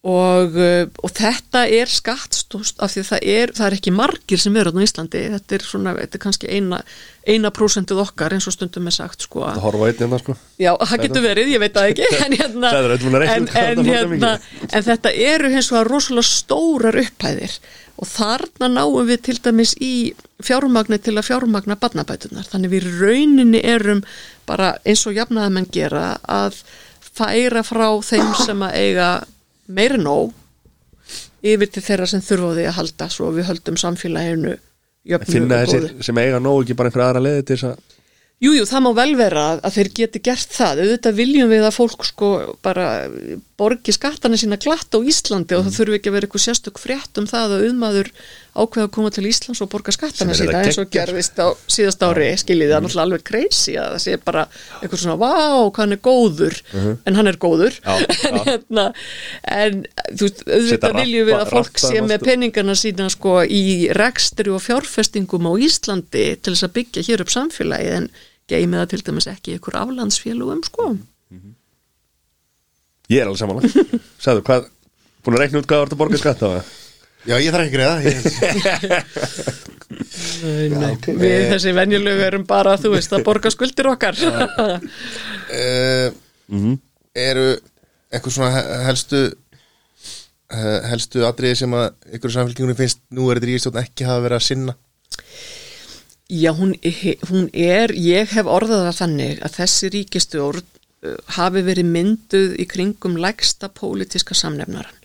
Og, 0.02 0.56
uh, 0.58 0.88
og 1.06 1.12
þetta 1.14 1.68
er 1.70 1.89
skattstóst 1.93 2.80
af 2.82 2.89
því 2.89 3.02
það 3.06 3.26
er, 3.30 3.52
það 3.54 3.66
er 3.68 3.76
ekki 3.76 3.91
margir 3.93 4.39
sem 4.41 4.56
eru 4.58 4.72
á 4.74 4.82
Íslandi, 4.82 5.20
þetta 5.36 5.54
er 5.54 5.66
svona, 5.68 5.91
þetta 5.99 6.18
er 6.18 6.22
kannski 6.24 6.47
eina, 6.49 6.80
eina 7.30 7.52
prósentið 7.54 7.99
okkar 8.02 8.34
eins 8.34 8.47
og 8.49 8.56
stundum 8.56 8.89
er 8.89 8.95
sagt 8.95 9.28
sko. 9.28 9.43
Að 9.45 9.60
að 9.60 9.66
horfa 9.68 9.86
á 9.86 9.88
einn 9.91 9.99
hérna 9.99 10.18
sko. 10.24 10.34
Já, 10.58 10.72
það 10.89 11.04
getur 11.04 11.24
verið, 11.28 11.52
ég 11.54 11.62
veit 11.62 11.78
það 11.78 11.91
ekki 11.91 12.08
en, 12.18 12.36
hérna, 12.39 12.72
að 12.72 13.06
en, 13.22 13.45
en, 13.62 13.84
hérna, 13.86 14.32
en 14.72 14.88
þetta 14.88 15.12
eru 15.28 15.52
hins 15.54 15.70
vegar 15.70 15.93
rosalega 15.93 16.30
stórar 16.32 16.97
upphæðir. 17.04 17.58
Og 18.02 18.10
þarna 18.10 18.70
náum 18.74 19.06
við 19.06 19.22
til 19.28 19.36
dæmis 19.45 19.76
í 19.78 19.95
fjármagni 20.41 20.97
til 20.97 21.14
að 21.14 21.28
fjármagna 21.28 21.78
barnabætunar, 21.78 22.47
þannig 22.49 22.74
við 22.74 22.88
rauninni 23.04 23.62
erum 23.62 24.02
bara 24.49 24.80
eins 24.82 25.06
og 25.06 25.14
jafnaðamenn 25.14 25.70
gera 25.70 26.16
að 26.26 26.64
færa 27.12 27.62
frá 27.62 27.86
þeim 28.02 28.34
sem 28.41 28.66
að 28.66 28.80
eiga 28.82 29.12
meiri 29.78 29.99
nóg 30.01 30.34
yfir 31.41 31.72
til 31.74 31.84
þeirra 31.86 32.07
sem 32.11 32.22
þurfa 32.26 32.51
á 32.51 32.55
því 32.57 32.65
að 32.69 32.78
halda 32.80 33.07
svo 33.15 33.32
við 33.36 33.47
höldum 33.49 33.80
samfélaginu 33.82 34.57
finna 35.26 35.63
þessir 35.65 35.88
sem 36.05 36.19
eiga 36.22 36.39
nóg 36.43 36.61
ekki 36.65 36.76
bara 36.78 36.91
einhverja 36.91 37.09
aðra 37.13 37.24
leiði 37.26 37.47
til 37.49 37.55
þess 37.57 37.72
að 37.72 37.97
Jú, 38.41 38.55
jú, 38.57 38.63
það 38.65 38.82
má 38.82 38.88
vel 38.97 39.11
vera 39.19 39.41
að- 39.61 39.74
þeir 39.76 39.89
geti 39.99 40.19
gert 40.26 40.49
það. 40.49 40.80
Auðvitað 40.82 41.13
viljum 41.19 41.49
við 41.51 41.61
að 41.67 41.76
fólk 41.76 42.05
sko 42.07 42.30
bara 42.65 42.86
borgi 43.61 43.93
skattana 43.93 44.34
sína 44.41 44.57
glatt 44.57 44.89
á 44.89 44.97
Íslandi 44.97 45.53
og 45.59 45.67
það 45.67 45.76
þurfi 45.78 45.97
ekki 45.99 46.09
að 46.09 46.15
vera 46.17 46.26
eitthvað 46.26 46.45
sérstök 46.47 46.82
frétt 46.82 47.19
um 47.22 47.28
það 47.30 47.53
að 47.53 47.65
auðmaður 47.67 48.09
ákveða 48.52 48.88
að 48.88 48.91
koma 48.91 49.10
til 49.16 49.24
Íslands 49.30 49.62
og 49.64 49.70
borga 49.72 49.93
skattana 49.95 50.36
sína 50.36 50.60
eins 50.60 50.80
og 50.82 50.89
gerðist 50.91 51.38
á 51.39 51.56
síðast 51.72 52.02
ári 52.04 52.26
skiljið 52.39 52.72
það 52.72 52.78
er 52.78 52.84
náttúrulega 52.86 53.06
alveg 53.06 53.24
crazy 53.30 53.76
að 53.80 53.93
það 53.93 54.02
sé 54.04 54.16
bara 54.26 54.43
eitthvað 54.82 55.04
svona, 55.04 55.16
vá, 55.22 55.36
hvað 55.70 55.80
hann 55.82 55.95
er 55.95 56.02
góður. 56.08 56.58
En 57.08 57.20
hann 57.20 57.32
er 57.32 57.39
góður. 57.39 57.78
Já, 57.80 57.93
en, 58.28 58.39
hérna, 58.47 58.86
en 59.56 59.80
þú 60.10 60.28
veist, 60.28 60.43
auðvitað 60.49 60.97
viljum 60.99 61.30
við 61.30 61.38
að 61.38 61.54
fólk 61.54 61.82
sé 61.86 62.04
með 62.04 62.28
peningana 62.28 62.76
sína 62.82 63.08
sko 63.14 63.38
í 63.47 63.64
rekstri 63.95 64.52
og 64.52 64.66
fjárfestingum 64.66 65.47
á 65.47 65.54
Íslandi 65.56 66.28
til 66.36 66.52
þess 66.52 66.68
að 66.68 66.76
byggja 66.82 67.08
hér 67.08 67.24
upp 67.24 67.32
samfélagið 67.32 67.97
en 68.02 68.12
geymið 68.52 68.84
það 68.84 68.91
til 68.91 69.02
dæmis 69.08 69.32
ekki 69.32 69.58
ykkur 69.62 69.80
aflandsfélugum 69.86 70.66
sko. 70.68 70.91
Ég 73.12 73.24
er 73.24 73.28
alveg 73.28 73.41
samanlega 73.41 73.99
Sæðu, 74.22 74.43
hvað, 74.47 74.70
búin 75.24 75.36
að 75.36 75.43
reikna 75.45 75.64
út 75.64 75.72
hvað 75.72 76.80
Já, 77.30 77.36
ég 77.38 77.53
þarf 77.53 77.67
ekki 77.67 77.78
greiða 77.78 78.01
við 81.22 81.43
þessi 81.51 81.72
venjulegu 81.78 82.24
erum 82.26 82.45
bara, 82.49 82.74
þú 82.82 82.89
veist, 82.95 83.11
að 83.13 83.26
borga 83.28 83.49
skuldir 83.53 83.86
okkar. 83.91 84.15
Uh, 85.51 86.07
Eru 87.22 87.45
eitthvað 88.11 88.34
svona 88.36 88.51
he- 88.55 88.80
helstu 88.88 89.19
helstu 90.91 91.17
atriði 91.28 91.55
sem 91.61 91.74
að 91.78 91.86
ykkur 92.17 92.32
samfélkingunum 92.34 92.80
finnst 92.80 92.99
nú 93.15 93.22
er 93.32 93.36
þetta 93.39 93.49
ríkistjórn 93.51 93.82
ekki 93.86 94.03
hafa 94.07 94.24
verið 94.26 94.38
að 94.39 94.47
sinna? 94.47 94.74
Já, 96.32 96.51
hún, 96.55 96.72
hún 97.30 97.45
er, 97.55 97.89
ég 97.95 98.28
hef 98.36 98.45
orðað 98.51 98.86
það 98.88 98.99
þannig 99.01 99.36
að 99.47 99.55
þessi 99.59 99.86
ríkistjórn 99.95 100.63
uh, 100.63 100.67
hafi 101.38 101.61
verið 101.67 101.88
mynduð 101.91 102.49
í 102.59 102.65
kringum 102.72 103.15
lægsta 103.24 103.67
pólitíska 103.76 104.34
samnefnaran. 104.36 104.97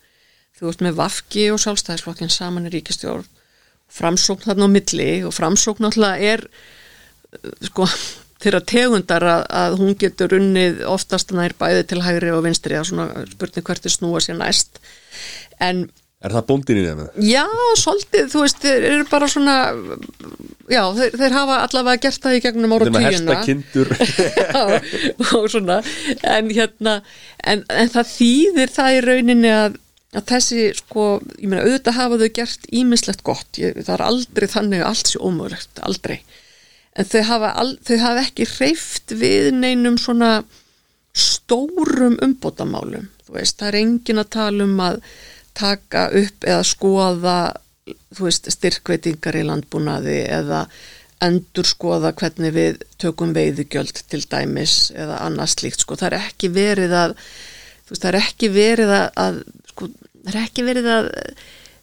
Þú 0.56 0.70
veist 0.70 0.84
með 0.84 1.00
Vafki 1.00 1.48
og 1.52 1.60
Sjálfstæðisflokkin 1.62 2.32
saman 2.32 2.68
í 2.68 2.72
ríkistjórn, 2.72 3.26
framsókn 3.92 4.48
þarna 4.48 4.68
á 4.68 4.74
milli 4.76 5.10
og 5.28 5.34
framsókn 5.36 5.84
náttúrulega 5.84 6.32
er 6.32 6.46
uh, 6.46 7.52
sko 7.68 7.88
þeirra 8.42 8.62
tegundar 8.68 9.24
að, 9.24 9.44
að 9.60 9.78
hún 9.82 9.94
getur 10.00 10.36
unnið 10.38 10.82
oftast 10.88 11.32
nær 11.36 11.54
bæði 11.58 11.86
til 11.92 12.02
hægri 12.04 12.32
og 12.34 12.44
vinstri 12.46 12.76
að 12.78 12.90
svona 12.90 13.26
spurning 13.30 13.68
hvert 13.68 13.86
er 13.88 13.94
snúa 13.94 14.20
sér 14.24 14.40
næst. 14.40 14.82
En 15.60 15.86
Er 16.24 16.32
það 16.32 16.46
bóndin 16.48 16.78
í 16.80 16.84
þeim? 16.86 17.00
Já, 17.28 17.44
svolítið, 17.76 18.28
þú 18.32 18.42
veist, 18.42 18.62
þeir 18.62 18.84
eru 18.88 19.04
bara 19.10 19.26
svona, 19.28 19.56
já, 20.72 20.80
þeir, 20.96 21.16
þeir 21.20 21.34
hafa 21.36 21.58
allavega 21.66 22.00
gert 22.06 22.22
það 22.24 22.36
í 22.38 22.40
gegnum 22.46 22.72
ára 22.72 23.36
kindur 23.44 23.92
Já, 24.40 24.62
og 25.36 25.50
svona, 25.52 25.76
en 26.32 26.48
hérna, 26.56 26.94
en, 27.44 27.66
en 27.68 27.92
það 27.92 28.08
þýðir 28.14 28.72
það 28.78 28.96
í 28.96 29.02
rauninni 29.04 29.52
að, 29.52 29.76
að 30.16 30.26
þessi, 30.30 30.66
sko, 30.78 31.06
ég 31.36 31.50
meina, 31.50 31.64
auðvitað 31.66 31.98
hafa 31.98 32.20
þau 32.22 32.28
gert 32.38 32.68
ímislegt 32.72 33.24
gott, 33.26 33.60
ég, 33.60 33.78
það 33.82 33.94
er 33.98 34.04
aldrei 34.06 34.48
þannig 34.50 34.82
að 34.82 34.90
allt 34.90 35.12
sé 35.12 35.20
ómögulegt, 35.20 35.82
aldrei, 35.86 36.16
en 36.96 37.10
þau 37.10 37.22
hafa, 37.30 37.52
al, 37.62 37.72
þau 37.84 37.96
hafa 38.04 38.24
ekki 38.24 38.48
hreift 38.56 39.16
við 39.20 39.50
neinum 39.58 39.98
svona 40.00 40.32
stórum 41.16 42.18
umbótamálum, 42.24 43.10
þú 43.26 43.38
veist, 43.38 43.58
það 43.60 43.70
er 43.70 43.80
engin 43.82 44.22
að 44.22 44.32
tala 44.36 44.66
um 44.66 44.82
að 44.84 45.00
taka 45.56 46.08
upp 46.16 46.44
eða 46.44 46.66
skoða 46.68 47.38
þú 47.86 48.26
veist, 48.26 48.48
styrkveitingar 48.50 49.38
í 49.38 49.44
landbúnaði 49.46 50.20
eða 50.36 50.66
endur 51.24 51.64
skoða 51.64 52.12
hvernig 52.16 52.52
við 52.52 52.82
tökum 53.00 53.32
veiðugjöld 53.36 54.02
til 54.10 54.20
dæmis 54.28 54.90
eða 54.92 55.22
annað 55.24 55.54
slíkt 55.54 55.84
sko, 55.84 55.96
það 55.96 56.10
er 56.10 56.26
ekki 56.26 56.50
verið 56.52 56.96
að 56.96 57.14
þú 57.16 57.94
veist, 57.94 58.02
það 58.02 58.10
er 58.10 58.18
ekki 58.20 58.50
verið 58.52 58.92
að, 58.98 59.06
að 59.22 59.38
sko, 59.70 59.88
það 60.26 60.34
er 60.34 60.42
ekki 60.42 60.66
verið 60.66 60.90
að 60.92 61.10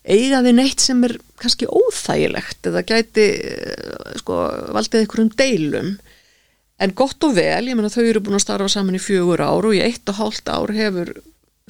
eiga 0.04 0.42
við 0.44 0.58
neitt 0.58 0.84
sem 0.84 1.04
er 1.08 1.16
kannski 1.40 1.70
óþægilegt 1.70 2.68
eða 2.70 2.84
gæti 2.88 3.28
eh, 3.40 4.18
sko, 4.20 4.40
valdið 4.76 5.04
einhverjum 5.04 5.32
deilum. 5.40 5.94
En 6.84 6.96
gott 6.98 7.24
og 7.24 7.38
vel, 7.38 7.70
ég 7.70 7.78
meina 7.78 7.92
þau 7.94 8.04
eru 8.04 8.24
búin 8.24 8.36
að 8.36 8.44
starfa 8.44 8.72
saman 8.74 8.98
í 8.98 9.02
fjögur 9.02 9.44
ár 9.46 9.70
og 9.70 9.78
í 9.78 9.84
eitt 9.86 10.10
og 10.12 10.20
hálft 10.20 10.50
ár 10.52 10.74
hefur 10.76 11.14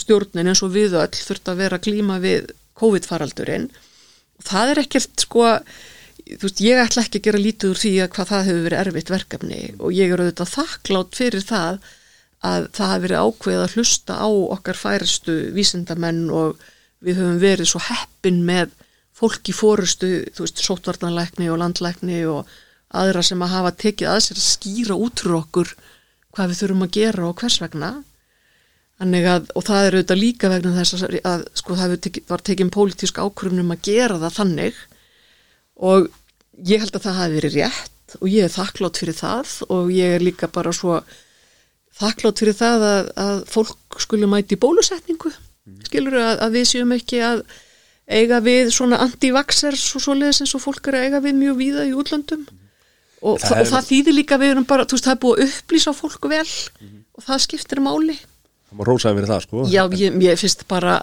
stjórnin 0.01 0.49
eins 0.49 0.63
og 0.65 0.74
við 0.74 0.95
öll 0.97 1.11
þurft 1.13 1.51
að 1.51 1.59
vera 1.61 1.82
klíma 1.82 2.17
við 2.24 2.53
COVID-faraldurinn. 2.80 3.67
Og 4.39 4.47
það 4.47 4.71
er 4.71 4.82
ekkert 4.88 5.28
sko 5.28 5.49
þú 6.24 6.47
veist, 6.47 6.61
ég 6.63 6.80
ætla 6.82 7.03
ekki 7.03 7.19
að 7.19 7.28
gera 7.28 7.41
lítið 7.41 7.74
úr 7.74 7.82
því 7.82 7.91
að 8.03 8.13
hvað 8.15 8.32
það 8.32 8.47
hefur 8.47 8.65
verið 8.67 8.82
erfitt 8.84 9.11
verkefni 9.13 9.61
og 9.80 9.95
ég 9.95 10.13
er 10.13 10.24
auðvitað 10.24 10.53
þakklátt 10.53 11.19
fyrir 11.19 11.45
það 11.47 11.91
að 12.44 12.68
það 12.76 12.91
hafi 12.91 13.04
verið 13.06 13.24
ákveð 13.24 13.62
að 13.64 13.76
hlusta 13.78 14.20
á 14.20 14.28
okkar 14.28 14.80
færistu 14.80 15.36
vísindamenn 15.56 16.26
og 16.34 16.64
við 17.04 17.20
höfum 17.20 17.39
verið 17.41 17.70
svo 17.72 17.82
heppin 17.88 18.41
með 18.48 18.74
fólk 19.14 19.50
í 19.52 19.56
fórustu, 19.56 20.12
þú 20.36 20.46
veist, 20.46 20.64
sótvarnanlækni 20.64 21.50
og 21.54 21.60
landlækni 21.62 22.24
og 22.28 22.50
aðra 22.94 23.24
sem 23.26 23.41
að 23.44 23.54
hafa 23.56 23.74
tekið 23.84 24.10
að 24.10 24.24
sér 24.26 24.39
að 24.39 24.48
skýra 24.48 24.98
út 25.00 25.22
fyrir 25.22 25.39
okkur 25.39 25.74
hvað 26.34 26.50
við 26.50 26.60
þurfum 26.62 26.86
að 26.86 26.96
gera 26.98 27.28
og 27.30 27.38
hvers 27.39 27.60
vegna. 27.62 27.91
Að, 29.04 29.50
og 29.58 29.66
það 29.68 29.86
er 29.86 29.98
auðvitað 29.98 30.20
líka 30.22 30.50
vegna 30.52 30.74
þess 30.78 30.96
að, 30.98 31.18
að 31.28 31.46
sko 31.60 31.78
það 31.78 31.96
teki, 32.06 32.24
var 32.30 32.44
tekinn 32.46 32.74
pólitísk 32.74 33.20
ákvörunum 33.20 33.74
að 33.74 33.84
gera 33.89 34.20
það 34.22 34.38
þannig. 34.38 34.80
Og 35.84 36.08
ég 36.70 36.84
held 36.84 36.96
að 36.96 37.08
það 37.08 37.20
hafi 37.20 37.38
verið 37.39 37.58
rétt 37.60 38.18
og 38.20 38.30
ég 38.30 38.46
er 38.46 38.54
þakklátt 38.54 39.00
fyrir 39.02 39.18
það 39.18 39.54
og 39.74 39.91
ég 39.94 40.16
er 40.18 40.24
líka 40.24 40.50
bara 40.54 40.74
svo 40.76 41.00
þakklátt 42.00 42.41
fyrir 42.41 42.58
það 42.58 42.88
að, 42.88 43.12
að 43.26 43.44
fólk 43.54 44.00
skulle 44.02 44.30
mæti 44.30 44.58
bólusetningu. 44.60 45.32
Skilur 45.88 46.18
að, 46.20 46.34
að 46.48 46.58
við 46.58 46.68
séum 46.72 46.91
ekki 46.96 47.22
að 47.24 47.46
eiga 48.10 48.41
við 48.44 48.74
svona 48.76 49.00
anti-vaxers 49.06 49.86
og 49.96 50.04
svoleiðis 50.04 50.44
eins 50.44 50.56
og 50.58 50.64
fólk 50.66 50.89
er 50.91 51.00
að 51.00 51.08
eiga 51.08 51.24
við 51.24 51.39
mjög 51.39 51.60
víða 51.62 51.86
í 51.88 51.94
útlöndum. 51.96 52.44
Og, 53.24 53.39
Það 53.39 53.62
og 53.62 53.70
það 53.72 53.88
þýðir 53.88 54.18
líka 54.18 54.39
við 54.41 54.52
erum 54.52 54.68
bara, 54.68 54.84
þú 54.84 54.98
veist, 54.98 55.06
það 55.08 55.14
er 55.16 55.22
búið 55.24 55.41
að 55.44 55.54
upplýsa 55.54 55.94
fólk 55.96 56.26
vel 56.34 56.48
og 57.14 57.24
það 57.24 57.44
skiptir 57.46 57.80
máli. 57.86 58.18
Það 58.68 58.80
má 58.80 58.84
rósaði 58.89 59.20
fyrir 59.20 59.30
það 59.32 59.46
sko. 59.46 59.64
Já, 59.72 59.84
ég, 60.02 60.18
ég 60.26 60.41
finnst 60.41 60.66
bara, 60.68 60.98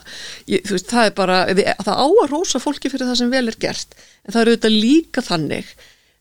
ég, 0.50 0.66
þú 0.66 0.76
veist, 0.76 0.90
það 0.90 1.08
er 1.08 1.14
bara, 1.16 1.38
við, 1.54 1.70
það 1.86 2.02
á 2.04 2.06
að 2.10 2.34
rósa 2.34 2.60
fólki 2.60 2.92
fyrir 2.92 3.08
það 3.08 3.20
sem 3.22 3.32
vel 3.32 3.46
er 3.48 3.58
gert, 3.62 3.96
en 4.26 4.34
það 4.34 4.42
eru 4.42 4.54
auðvitað 4.56 4.76
líka 4.76 5.24
þannig 5.24 5.72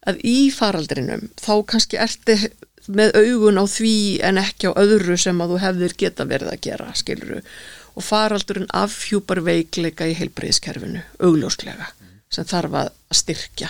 að 0.08 0.22
í 0.24 0.38
faraldrinum 0.56 1.26
þá 1.36 1.52
kannski 1.68 2.00
ertu 2.00 2.38
með 2.90 3.14
augun 3.20 3.60
á 3.62 3.66
því 3.70 3.94
en 4.26 4.40
ekki 4.42 4.72
á 4.72 4.74
öðru 4.82 5.18
sem 5.22 5.42
að 5.44 5.54
þú 5.54 5.60
hefðir 5.64 5.94
geta 6.02 6.26
verið 6.30 6.54
að 6.54 6.62
gera, 6.66 6.88
skiluru, 6.98 7.42
og 7.98 8.06
faraldurinn 8.06 8.70
afhjúpar 8.80 9.42
veikleika 9.46 10.08
í 10.10 10.16
heilbreyðiskerfinu, 10.18 11.04
augljóslega, 11.26 11.92
sem 12.34 12.48
þarf 12.50 12.78
að 12.82 12.90
styrkja. 13.20 13.70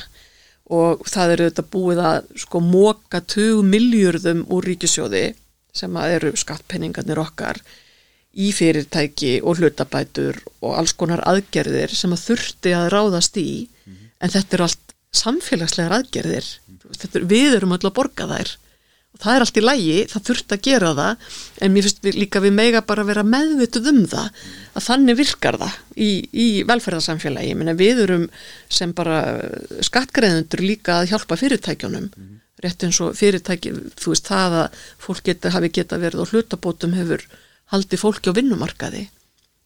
Og 0.70 1.01
það 1.09 1.32
eru 1.34 1.45
auðvitað 1.47 1.70
búið 1.74 1.99
að 2.05 2.17
sko 2.43 2.59
móka 2.61 3.22
20 3.26 3.63
miljörðum 3.65 4.43
úr 4.53 4.67
ríkisjóði 4.70 5.24
sem 5.74 5.95
að 5.97 6.15
eru 6.20 6.32
skattpenningarnir 6.38 7.22
okkar 7.24 7.57
í 8.38 8.51
fyrirtæki 8.53 9.39
og 9.41 9.57
hlutabætur 9.57 10.38
og 10.61 10.76
alls 10.78 10.93
konar 10.93 11.24
aðgerðir 11.26 11.89
sem 11.97 12.13
að 12.13 12.28
þurfti 12.28 12.76
að 12.78 12.89
ráðast 12.93 13.39
í. 13.41 13.49
En 14.22 14.30
þetta 14.30 14.59
eru 14.59 14.67
allt 14.67 14.93
samfélagslegar 15.15 15.95
aðgerðir. 15.97 16.45
Þetta, 16.93 17.15
er- 17.17 17.26
við 17.34 17.55
erum 17.57 17.74
öll 17.74 17.88
að 17.89 17.95
borga 17.97 18.28
þær 18.30 18.53
það 19.20 19.36
er 19.36 19.45
allt 19.45 19.59
í 19.59 19.63
lægi, 19.63 19.97
það 20.13 20.26
þurfti 20.30 20.55
að 20.55 20.65
gera 20.67 20.91
það 20.97 21.28
en 21.59 21.74
mér 21.74 21.88
finnst 21.88 22.09
líka 22.15 22.41
við 22.43 22.55
mega 22.55 22.82
bara 22.88 23.05
vera 23.07 23.26
meðvituð 23.28 23.89
um 23.91 24.01
það 24.07 24.43
að 24.80 24.86
þannig 24.88 25.20
virkar 25.20 25.59
það 25.59 25.76
í, 25.95 26.09
í 26.32 26.47
velferðarsamfélagi, 26.70 27.51
ég 27.51 27.59
meina 27.59 27.76
við 27.80 28.03
erum 28.05 28.28
sem 28.72 28.93
bara 28.95 29.20
skattgreðundur 29.86 30.63
líka 30.63 30.99
að 30.99 31.13
hjálpa 31.13 31.39
fyrirtækjunum. 31.39 32.09
Rétt 32.59 32.84
eins 32.84 32.99
og 33.03 33.13
fyrirtæki, 33.15 33.72
þú 33.99 34.13
veist 34.13 34.28
það 34.28 34.57
að 34.63 34.80
fólk 34.99 35.24
geta, 35.30 35.53
hafi 35.55 35.72
geta 35.76 35.99
verið 35.99 36.28
á 36.28 36.30
hlutabótum 36.32 36.95
hefur 36.97 37.24
haldið 37.72 38.01
fólki 38.01 38.32
á 38.32 38.38
vinnumarkaði. 38.39 39.05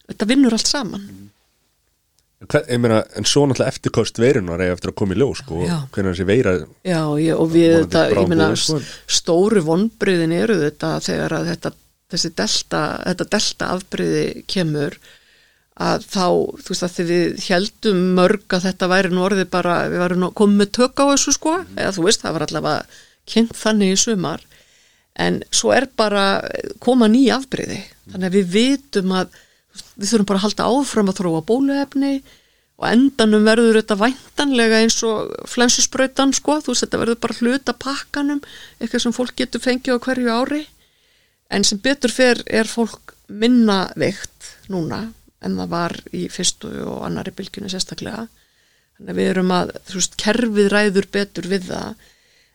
Þetta 0.09 0.27
vinnur 0.29 0.53
allt 0.53 0.69
saman. 0.69 1.07
Ég 1.07 1.32
meina, 2.81 2.99
en 3.17 3.27
svo 3.27 3.45
náttúrulega 3.47 3.71
eftirkost 3.71 4.19
veirunar 4.21 4.61
eða 4.63 4.75
eftir 4.77 4.91
að 4.91 4.97
koma 5.01 5.15
í 5.15 5.19
ljós 5.21 5.41
sko, 5.43 5.63
hvernig 5.93 6.13
þessi 6.13 6.27
veira 6.27 6.53
Já, 6.83 7.01
ég, 7.21 7.33
og 7.37 7.49
við 7.53 7.75
þetta, 7.83 8.05
ég 8.13 8.29
meina, 8.31 8.49
sko. 8.59 8.79
stóru 9.07 9.63
vonbriðin 9.65 10.35
eru 10.35 10.59
þetta 10.61 10.93
þegar 11.05 11.37
að 11.39 11.51
þetta, 11.53 11.73
þessi 12.13 12.33
delta, 12.41 12.83
þetta 13.07 13.29
delta 13.35 13.69
afbriði 13.77 14.25
kemur 14.49 14.97
að 15.83 16.05
þá, 16.05 16.25
þú 16.61 16.73
veist 16.73 16.85
að 16.85 16.97
þegar 16.97 17.11
við 17.13 17.45
heldum 17.47 18.01
mörg 18.17 18.57
að 18.57 18.67
þetta 18.67 18.89
væri 18.91 19.13
nú 19.13 19.23
orðið 19.25 19.47
bara, 19.53 19.77
við 19.89 20.03
varum 20.03 20.21
nú 20.21 20.29
komið 20.37 20.73
tök 20.77 21.01
á 21.01 21.05
þessu 21.13 21.33
sko, 21.37 21.55
eða 21.77 21.95
þú 21.95 22.05
veist, 22.05 22.21
það 22.21 22.35
var 22.35 22.45
allavega 22.47 22.99
kynnt 23.33 23.55
þannig 23.57 23.95
í 23.95 24.01
sumar 24.03 24.43
en 25.23 25.39
svo 25.53 25.71
er 25.73 25.87
bara 25.97 26.43
koma 26.83 27.09
ný 27.09 27.25
afbriði, 27.33 27.79
þannig 28.11 28.29
að 28.29 28.37
við 28.37 28.53
vitum 28.53 29.15
að 29.17 29.41
við 29.73 30.09
þurfum 30.09 30.29
bara 30.29 30.41
að 30.41 30.45
halda 30.47 30.69
áfram 30.69 31.11
að 31.11 31.19
þróa 31.21 31.43
bóluefni 31.47 32.13
og 32.81 32.87
endanum 32.89 33.45
verður 33.47 33.79
þetta 33.79 33.97
væntanlega 33.99 34.81
eins 34.83 34.99
og 35.07 35.33
flensusbrautan 35.49 36.33
sko, 36.35 36.59
þú 36.61 36.73
veist 36.73 36.85
þetta 36.85 37.01
verður 37.01 37.19
bara 37.23 37.37
hluta 37.39 37.75
pakkanum, 37.77 38.41
eitthvað 38.79 39.05
sem 39.05 39.15
fólk 39.15 39.35
getur 39.39 39.63
fengið 39.63 39.97
á 39.97 40.03
hverju 40.03 40.33
ári. 40.33 40.63
En 41.53 41.65
sem 41.67 41.79
betur 41.81 42.11
fer 42.11 42.41
er 42.49 42.69
fólk 42.69 43.13
minna 43.29 43.85
veikt 43.99 44.55
núna 44.73 45.05
en 45.43 45.57
það 45.59 45.73
var 45.73 45.95
í 46.15 46.25
fyrstu 46.31 46.71
og 46.87 47.03
annari 47.07 47.33
bylgjunni 47.35 47.71
sérstaklega. 47.71 48.25
Þannig 48.97 49.11
að 49.11 49.19
við 49.19 49.29
erum 49.33 49.51
að, 49.53 49.73
þú 49.89 49.99
veist, 49.99 50.15
kerfið 50.21 50.69
ræður 50.71 51.09
betur 51.13 51.49
við 51.51 51.67
það. 51.69 52.07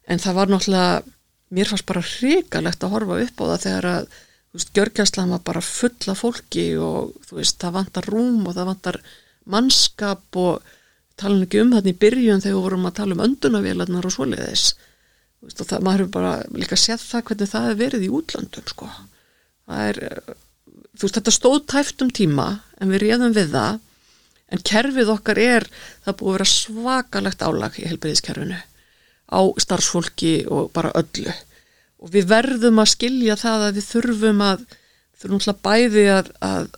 En 0.09 0.23
það 0.23 0.39
var 0.39 0.53
náttúrulega, 0.53 1.17
mér 1.55 1.71
fannst 1.71 1.89
bara 1.89 2.05
hrikalegt 2.05 2.85
að 2.85 2.95
horfa 2.95 3.21
upp 3.25 3.43
á 3.43 3.45
það 3.45 3.63
þegar 3.67 3.89
að 3.93 4.17
veist, 4.59 4.75
gjörgjæslan 4.77 5.33
var 5.35 5.45
bara 5.47 5.63
fulla 5.65 6.15
fólki 6.19 6.67
og 6.83 7.15
þú 7.29 7.39
veist, 7.41 7.59
það 7.63 7.77
vantar 7.79 8.11
rúm 8.11 8.45
og 8.47 8.57
það 8.57 8.71
vantar 8.73 9.01
mannskap 9.49 10.39
og 10.39 10.75
tala 11.19 11.43
ekki 11.47 11.63
um 11.63 11.73
þarna 11.75 11.93
í 11.93 11.99
byrjun 12.03 12.45
þegar 12.45 12.65
vorum 12.67 12.87
að 12.89 12.99
tala 13.01 13.17
um 13.17 13.25
öndunavélarnar 13.27 14.07
og 14.07 14.15
svoleiðis 14.15 14.67
veist, 15.43 15.61
og 15.61 15.67
það, 15.67 15.85
maður 15.87 16.05
hefur 16.05 16.15
bara 16.19 16.35
líka 16.55 16.79
séð 16.79 17.03
það 17.05 17.25
hvernig 17.31 17.53
það 17.53 17.69
hefur 17.69 17.83
verið 17.83 18.07
í 18.07 18.13
útlöndum 18.21 18.71
sko. 18.71 18.91
það 19.69 19.85
er 19.89 20.01
þú 20.99 21.05
veist, 21.05 21.19
þetta 21.19 21.37
stóð 21.39 21.61
tæft 21.75 22.05
um 22.05 22.15
tíma 22.15 22.49
en 22.79 22.95
við 22.95 23.05
réðum 23.07 23.37
við 23.37 23.55
það 23.55 23.85
en 24.49 24.65
kerfið 24.65 25.13
okkar 25.13 25.39
er, 25.43 25.67
það 26.05 26.19
búið 26.21 26.31
að 26.31 26.39
vera 26.39 26.53
svakalegt 26.55 27.45
álag 27.45 27.79
í 27.79 27.89
helbriðiskerfinu 27.89 28.61
á 29.29 29.41
starfsfólki 29.61 30.33
og 30.49 30.71
bara 30.73 30.95
öllu 30.97 31.35
og 31.99 32.13
við 32.15 32.29
verðum 32.31 32.83
að 32.83 32.93
skilja 32.95 33.37
það 33.39 33.65
að 33.69 33.79
við 33.79 33.89
þurfum 33.93 34.43
að 34.47 34.67
þurfum 35.19 35.39
alltaf 35.41 35.63
bæði 35.67 36.05
að, 36.15 36.31
að 36.47 36.69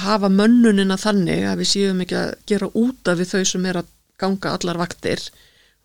hafa 0.00 0.30
mönnunina 0.32 0.98
þannig 1.00 1.46
að 1.50 1.62
við 1.62 1.70
séum 1.72 2.02
ekki 2.04 2.18
að 2.20 2.34
gera 2.48 2.70
úta 2.78 3.16
við 3.18 3.32
þau 3.34 3.44
sem 3.52 3.66
er 3.66 3.80
að 3.80 3.94
ganga 4.20 4.54
allar 4.54 4.80
vaktir. 4.80 5.22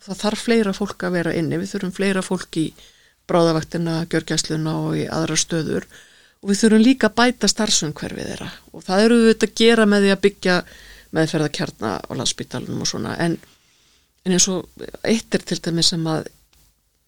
Það 0.06 0.20
þarf 0.22 0.44
fleira 0.48 0.74
fólk 0.76 1.06
að 1.08 1.16
vera 1.18 1.34
inni. 1.34 1.60
Við 1.62 1.72
þurfum 1.74 1.96
fleira 1.96 2.24
fólk 2.26 2.60
í 2.62 2.66
bráðavaktina, 3.30 4.04
gjörgæsluna 4.12 4.76
og 4.86 5.00
í 5.00 5.06
aðra 5.10 5.38
stöður. 5.40 5.88
Og 6.44 6.52
við 6.52 6.62
þurfum 6.62 6.86
líka 6.86 7.10
að 7.10 7.18
bæta 7.22 7.50
starfsumhverfið 7.50 8.30
þeirra. 8.32 8.52
Og 8.76 8.86
það 8.86 9.06
eru 9.08 9.20
við 9.24 9.32
þetta 9.32 9.50
að 9.50 9.58
gera 9.64 9.88
með 9.90 10.06
því 10.06 10.14
að 10.14 10.24
byggja 10.28 10.58
meðferðakjarna 11.16 11.94
á 12.06 12.12
landsbytalunum 12.20 12.84
og 12.86 12.92
svona. 12.92 13.16
En, 13.24 13.38
en 14.28 14.36
eins 14.36 14.48
og 14.52 14.86
eitt 15.08 15.38
er 15.38 15.46
til 15.48 15.62
dæmis 15.64 15.94
sem 15.96 16.06
að 16.12 16.30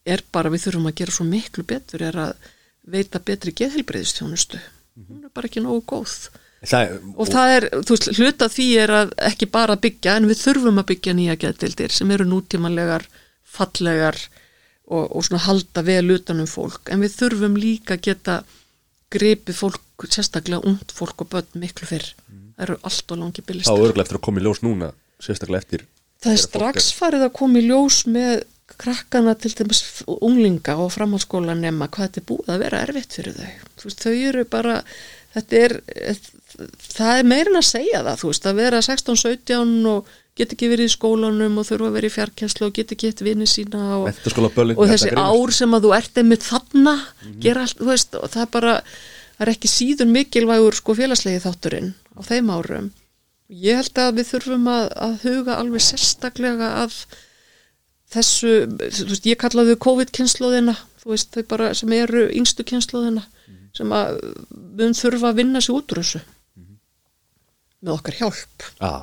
er 0.08 0.24
bara 0.34 0.52
við 0.54 0.68
þurfum 0.68 0.90
að 0.90 0.98
gera 1.02 1.16
svo 1.16 1.28
miklu 1.28 1.66
betur 1.68 2.04
er 2.08 2.18
að 2.28 2.50
veita 2.88 3.20
betri 3.20 3.54
geðhelbreyðistjónustu 3.58 4.60
hún 5.06 5.26
er 5.28 5.34
bara 5.34 5.50
ekki 5.50 5.64
nógu 5.64 5.84
góð. 5.88 6.18
Það, 6.68 6.94
og 7.14 7.30
það 7.30 7.52
er, 7.54 7.66
þú 7.86 7.94
veist, 7.94 8.08
hluta 8.18 8.48
því 8.50 8.68
er 8.82 8.94
að 8.98 9.12
ekki 9.28 9.48
bara 9.54 9.78
byggja 9.78 10.16
en 10.18 10.28
við 10.30 10.40
þurfum 10.42 10.82
að 10.82 10.88
byggja 10.92 11.14
nýja 11.18 11.36
geðdildir 11.44 11.94
sem 11.94 12.14
eru 12.16 12.26
nútímanlegar 12.26 13.06
fallegar 13.58 14.18
og, 14.88 15.04
og 15.06 15.28
svona 15.28 15.44
halda 15.46 15.84
vel 15.86 16.16
utanum 16.16 16.50
fólk. 16.50 16.90
En 16.90 17.04
við 17.06 17.14
þurfum 17.20 17.60
líka 17.62 17.98
að 17.98 18.08
geta 18.10 18.40
gripið 19.14 19.60
fólk, 19.60 20.08
sérstaklega 20.10 20.66
ungt 20.68 20.96
fólk 20.96 21.22
og 21.24 21.30
börn 21.36 21.62
miklu 21.62 21.88
fyrr. 21.90 22.10
Það 22.58 22.66
eru 22.66 22.80
allt 22.90 23.14
og 23.14 23.22
langi 23.22 23.44
þá 23.44 23.48
byggistar 23.52 23.86
örgulega 23.86 24.08
eftir 24.08 24.18
að 24.18 24.26
koma 24.26 24.42
í 24.42 24.48
ljós 24.48 24.64
núna 24.66 24.90
sérstaklega 25.22 25.62
eftir 25.62 25.86
það 26.24 26.34
er 26.34 26.42
strax 26.42 26.88
farið 26.98 27.26
að 27.28 27.36
koma 27.38 27.60
í 27.62 27.68
ljós 27.68 28.00
með 28.10 28.40
krakkana 28.78 29.34
til 29.40 29.54
dæmis 29.58 29.84
unglinga 30.06 30.78
og 30.78 30.92
framhaldsskóla 30.94 31.56
nema 31.58 31.90
hvað 31.90 32.10
þetta 32.10 32.22
er 32.22 32.28
búið 32.30 32.54
að 32.54 32.64
vera 32.66 32.84
erfitt 32.86 33.18
fyrir 33.18 33.38
þau. 33.38 33.50
Veist, 33.84 34.04
þau 34.04 34.14
eru 34.30 34.46
bara 34.52 34.78
þetta 35.34 35.60
er, 35.66 35.76
það 36.86 37.12
er 37.16 37.28
meirin 37.34 37.60
að 37.60 37.68
segja 37.72 38.04
það 38.06 38.22
þú 38.22 38.32
veist, 38.32 38.48
að 38.48 38.62
vera 38.62 38.82
16-17 38.86 39.92
og 39.92 40.16
get 40.38 40.54
ekki 40.54 40.70
verið 40.70 40.90
í 40.90 40.94
skólanum 40.94 41.58
og 41.58 41.68
þurfa 41.68 41.90
að 41.90 41.98
vera 41.98 42.10
í 42.10 42.14
fjarkjænslu 42.14 42.68
og 42.68 42.74
get 42.78 42.94
ekki 42.94 43.10
eitt 43.10 43.24
vinni 43.26 43.48
sína 43.50 43.84
og, 43.98 44.10
og 44.12 44.84
þessi 44.92 45.14
ár 45.18 45.54
sem 45.56 45.74
að 45.74 45.88
þú 45.88 45.94
ert 45.98 46.22
einmitt 46.22 46.46
þarna 46.46 46.94
gera 47.42 47.66
allt, 47.66 47.82
veist, 47.82 48.18
og 48.18 48.30
það 48.34 48.44
er 48.44 48.52
bara 48.54 48.76
það 49.38 49.46
er 49.48 49.54
ekki 49.54 49.72
síður 49.72 50.12
mikilvægur 50.14 50.78
sko 50.78 50.98
félagslegi 50.98 51.42
þátturinn 51.42 51.94
á 52.18 52.22
þeim 52.26 52.54
árum. 52.54 52.92
Ég 53.48 53.80
held 53.80 54.02
að 54.04 54.18
við 54.20 54.30
þurfum 54.34 54.70
að, 54.70 54.86
að 55.08 55.14
huga 55.24 55.58
alveg 55.62 55.84
sérstaklega 55.86 56.72
að 56.84 56.98
þessu, 58.14 58.54
þú 58.82 59.08
veist, 59.12 59.28
ég 59.30 59.40
kallaði 59.42 59.76
þau 59.76 59.82
COVID-kynnslóðina, 59.88 60.76
þú 61.04 61.14
veist, 61.14 61.32
þau 61.36 61.48
bara 61.54 61.72
sem 61.78 61.96
eru 61.98 62.28
yngstu 62.40 62.66
kynnslóðina 62.68 63.26
sem 63.78 63.92
að 63.94 64.18
við 64.18 64.86
höfum 64.88 64.98
þurfa 64.98 65.32
að 65.32 65.40
vinna 65.42 65.62
sig 65.62 65.76
út 65.76 65.94
úr 65.94 66.02
þessu. 66.02 66.22
Með 67.84 67.94
okkar 67.94 68.16
hjálp. 68.18 68.66
Já. 68.80 68.94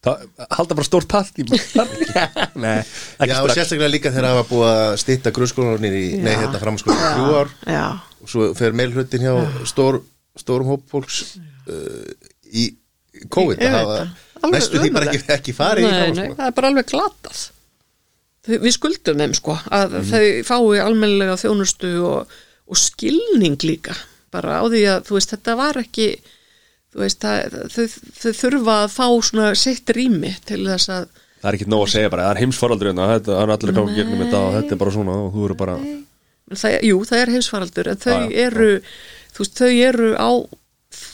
Það, 0.00 0.22
halda 0.56 0.76
bara 0.78 0.86
stórt 0.88 1.08
part 1.12 1.36
í 1.36 1.44
Nei, 2.64 2.78
ekki 2.80 3.26
Já, 3.28 3.34
og 3.44 3.50
sérstaklega 3.52 3.90
líka 3.92 4.08
þegar 4.14 4.30
það 4.30 4.36
var 4.38 4.46
búið 4.48 4.70
að 4.70 4.92
stýtta 5.02 5.32
grunnskólanir 5.36 5.96
í, 5.98 6.04
nei, 6.24 6.30
Já. 6.32 6.38
hérna 6.40 6.60
framskólanir 6.62 7.20
í 7.20 7.74
Já, 7.74 7.82
og 8.24 8.32
svo 8.32 8.46
fer 8.56 8.76
meilhlutin 8.80 9.26
hjá 9.26 9.34
stór, 9.68 9.98
stórum 10.40 10.72
hóp 10.72 10.86
fólks 10.88 11.18
uh, 11.36 12.08
í 12.48 12.70
COVID 13.28 13.60
að 13.60 13.76
hafa 13.76 14.52
næstu 14.54 14.80
því 14.80 14.92
bara 14.96 15.10
ekki, 15.12 15.20
ekki 15.36 15.56
farið 15.60 15.84
í 15.84 15.90
nei, 15.90 15.92
nei, 15.92 16.00
framskólan 16.08 16.38
það 16.40 16.48
er 16.48 16.56
bara 16.62 16.72
alveg 16.72 16.90
glatað. 16.94 17.42
Þau- 17.44 17.59
Við 18.48 18.72
skuldum 18.72 19.18
þeim 19.20 19.34
sko 19.36 19.58
að 19.70 19.98
Mhm. 20.00 20.10
þau 20.10 20.44
fái 20.48 20.80
almennilega 20.80 21.36
þjónustu 21.36 21.90
og, 22.08 22.26
og 22.70 22.76
skilning 22.76 23.58
líka 23.62 23.94
bara 24.32 24.60
á 24.60 24.64
því 24.64 24.80
að 24.88 25.02
þú 25.10 25.16
veist 25.18 25.34
þetta 25.34 25.56
var 25.58 25.74
ekki 25.82 26.06
þú 26.94 27.02
veist 27.04 27.20
það, 27.20 27.56
þau, 27.74 27.86
þau 28.22 28.32
þurfa 28.40 28.76
að 28.84 28.94
fá 28.96 29.06
svona 29.28 29.48
sitt 29.54 29.90
rými 29.94 30.32
til 30.46 30.64
þess 30.66 30.88
að 30.88 31.08
Það 31.40 31.48
er 31.48 31.56
ekki 31.56 31.68
nóg 31.72 31.82
að 31.86 31.92
segja 31.94 32.10
bara, 32.12 32.24
það 32.28 32.30
er 32.36 32.40
heimsfaraldur 32.44 32.88
hérna, 32.90 33.04
þetta 33.14 33.30
það 33.32 33.42
er 33.42 33.52
allir 33.54 33.70
að 33.70 33.76
ganga 33.80 33.94
gegnum 33.96 34.18
þetta 34.24 34.40
og 34.44 34.54
þetta 34.58 34.72
er 34.74 34.80
bara 34.82 34.90
svona 34.96 35.12
og 35.20 35.30
þú 35.34 35.44
eru 35.46 35.54
bara 35.56 35.76
það, 36.50 36.74
jú, 36.84 36.98
það 37.08 37.20
er 37.22 37.30
heimsfaraldur 37.34 37.88
en 37.92 38.00
þau 38.02 38.10
Já, 38.12 38.18
já, 38.20 38.46
eru 38.46 38.70
þú 39.32 39.38
veist, 39.44 39.54
þau 39.60 39.70
eru 39.88 40.10
á 40.20 40.30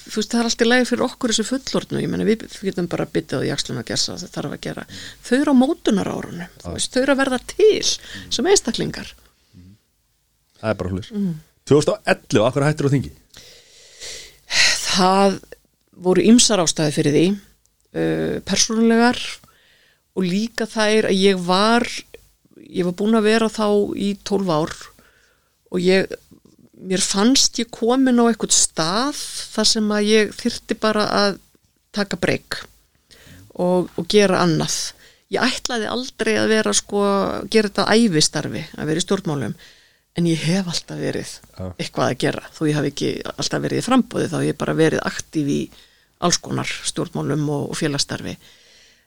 þú 0.07 0.21
veist, 0.21 0.31
það 0.33 0.41
er 0.41 0.49
alltaf 0.51 0.69
lægi 0.71 0.89
fyrir 0.91 1.05
okkur 1.07 1.33
þessu 1.35 1.45
fullorðnu. 1.51 2.01
Ég 2.05 2.11
menna, 2.13 2.27
við 2.29 2.45
getum 2.63 2.89
bara 2.93 3.07
byttið 3.11 3.43
á 3.43 3.49
jakslun 3.51 3.81
að 3.83 3.89
gessa 3.91 4.17
það 4.21 4.35
þarf 4.37 4.57
að 4.57 4.63
gera, 4.67 4.85
þau 5.27 5.37
eru 5.41 5.55
á 5.55 5.61
mótunar 5.63 6.11
árunum 6.13 6.55
þú 6.63 6.75
veist, 6.77 6.93
þau 6.95 7.03
eru 7.03 7.15
að 7.17 7.21
verða 7.23 7.41
til 7.53 7.83
sem 8.39 8.51
einstaklingar. 8.53 9.13
Það 10.61 10.71
er 10.73 10.81
bara 10.81 10.95
hlutis 10.95 11.13
Mm. 11.17 11.35
2011, 11.67 12.45
akkur 12.47 12.63
hættir 12.63 12.87
á 12.87 12.95
þingi? 12.95 13.11
Það 14.97 15.41
voru 16.07 16.23
ymsar 16.31 16.63
ástæði 16.63 16.95
fyrir 16.95 17.15
því 17.17 17.25
uh, 17.33 18.37
persónulegar 18.47 19.19
og 20.17 20.25
líka 20.25 20.67
þær 20.71 21.09
að 21.11 21.19
ég 21.19 21.41
var 21.47 21.87
ég 22.67 22.87
var 22.87 22.95
búin 22.99 23.19
að 23.19 23.27
vera 23.29 23.49
þá 23.53 23.67
í 23.99 24.13
12 24.27 24.53
ár 24.55 24.73
og 25.75 25.83
ég 25.83 26.07
mér 26.91 27.03
fannst 27.03 27.59
ég 27.61 27.71
komin 27.73 28.21
á 28.23 28.25
eitthvað 28.29 28.55
stað 28.57 29.21
þar 29.55 29.71
sem 29.73 29.93
að 29.97 30.11
ég 30.11 30.35
þyrti 30.37 30.77
bara 30.81 31.07
að 31.23 31.39
taka 31.97 32.19
breyk 32.21 32.61
og, 33.57 33.89
og 33.97 34.05
gera 34.13 34.43
annað. 34.45 34.77
Ég 35.33 35.43
ætlaði 35.43 35.89
aldrei 35.91 36.37
að 36.39 36.53
vera 36.53 36.75
sko, 36.77 37.01
gera 37.51 37.71
þetta 37.71 37.97
ævistarfi 37.97 38.63
að 38.77 38.93
vera 38.93 39.03
í 39.03 39.07
stjórnmálum 39.07 39.57
en 40.17 40.29
ég 40.31 40.45
hef 40.49 40.69
alltaf 40.71 41.01
verið 41.01 41.33
eitthvað 41.77 42.07
að 42.13 42.21
gera. 42.23 42.45
Þó 42.55 42.63
ég 42.69 42.79
haf 42.79 42.91
ekki 42.93 43.11
alltaf 43.35 43.65
verið 43.65 43.83
í 43.83 43.87
frambóði 43.87 44.31
þá 44.31 44.37
hef 44.39 44.47
ég 44.49 44.61
bara 44.61 44.77
verið 44.79 45.03
aktíf 45.09 45.51
í 45.51 45.61
alls 46.25 46.39
konar 46.41 46.71
stjórnmálum 46.89 47.43
og, 47.53 47.67
og 47.73 47.81
félagstarfi 47.81 48.37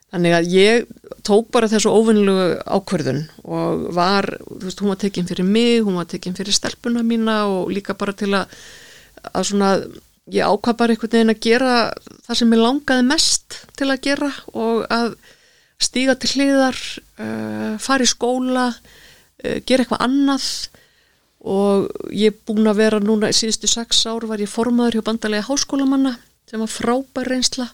þannig 0.10 0.36
að 0.36 0.51
ég 0.55 0.91
tók 1.26 1.49
bara 1.53 1.70
þessu 1.70 1.91
óvinnlegu 1.93 2.60
ákvörðun 2.66 3.24
og 3.45 3.89
var, 3.95 4.28
þú 4.47 4.62
veist, 4.66 4.84
hún 4.84 4.93
var 4.93 5.01
tekin 5.01 5.28
fyrir 5.30 5.45
mig 5.45 5.82
hún 5.86 5.99
var 5.99 6.07
tekin 6.10 6.38
fyrir 6.38 6.55
stelpuna 6.55 7.03
mína 7.05 7.43
og 7.49 7.74
líka 7.74 7.97
bara 7.97 8.16
til 8.18 8.32
að, 8.34 8.55
að 9.34 9.49
svona, 9.51 9.74
ég 10.34 10.45
ákvað 10.45 10.80
bara 10.80 10.95
einhvern 10.95 11.14
veginn 11.14 11.34
að 11.36 11.43
gera 11.45 11.76
það 12.26 12.39
sem 12.41 12.55
ég 12.55 12.64
langaði 12.64 13.05
mest 13.10 13.60
til 13.78 13.89
að 13.89 14.01
gera 14.07 14.32
og 14.53 14.88
að 14.89 15.14
stíga 15.80 16.16
til 16.20 16.34
hliðar 16.36 16.78
uh, 17.22 17.76
fara 17.82 18.05
í 18.05 18.10
skóla 18.10 18.68
uh, 18.74 19.57
gera 19.64 19.86
eitthvað 19.86 20.05
annað. 20.05 20.49
Og 21.39 21.86
ég 22.12 22.34
er 22.34 22.39
búin 22.47 22.68
að 22.68 22.82
vera 22.82 22.99
núna 22.99 23.30
síðustu 23.32 23.70
sex 23.72 24.01
ár 24.12 24.26
var 24.28 24.41
ég 24.43 24.51
formaður 24.51 24.99
hjá 24.99 25.05
bandalega 25.07 25.47
háskólamanna 25.47 26.18
sem 26.49 26.60
var 26.60 26.72
frábær 26.74 27.30
reynsla 27.32 27.70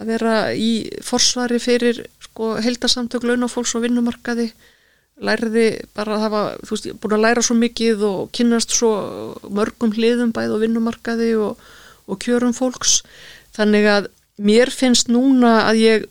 að 0.00 0.12
vera 0.14 0.34
í 0.56 0.72
forsvari 1.04 1.60
fyrir 1.62 2.04
sko, 2.24 2.54
heldasamtök 2.64 3.26
launafólks 3.28 3.74
og 3.76 3.84
vinnumarkaði. 3.84 4.50
Lærði 5.20 5.66
bara 5.92 6.16
að 6.16 6.22
hafa 6.24 6.44
þú 6.64 6.76
veist, 6.76 6.86
búin 7.02 7.16
að 7.18 7.24
læra 7.26 7.42
svo 7.44 7.56
mikið 7.60 8.06
og 8.08 8.30
kynnast 8.36 8.72
svo 8.72 8.92
mörgum 9.52 9.92
hliðum 9.92 10.32
bæð 10.32 10.54
og 10.56 10.62
vinnumarkaði 10.64 11.34
og, 11.44 11.60
og 12.08 12.22
kjörum 12.24 12.56
fólks. 12.56 13.02
Þannig 13.56 13.90
að 13.92 14.08
mér 14.40 14.72
finnst 14.72 15.12
núna 15.12 15.66
að 15.66 15.82
ég 15.84 16.08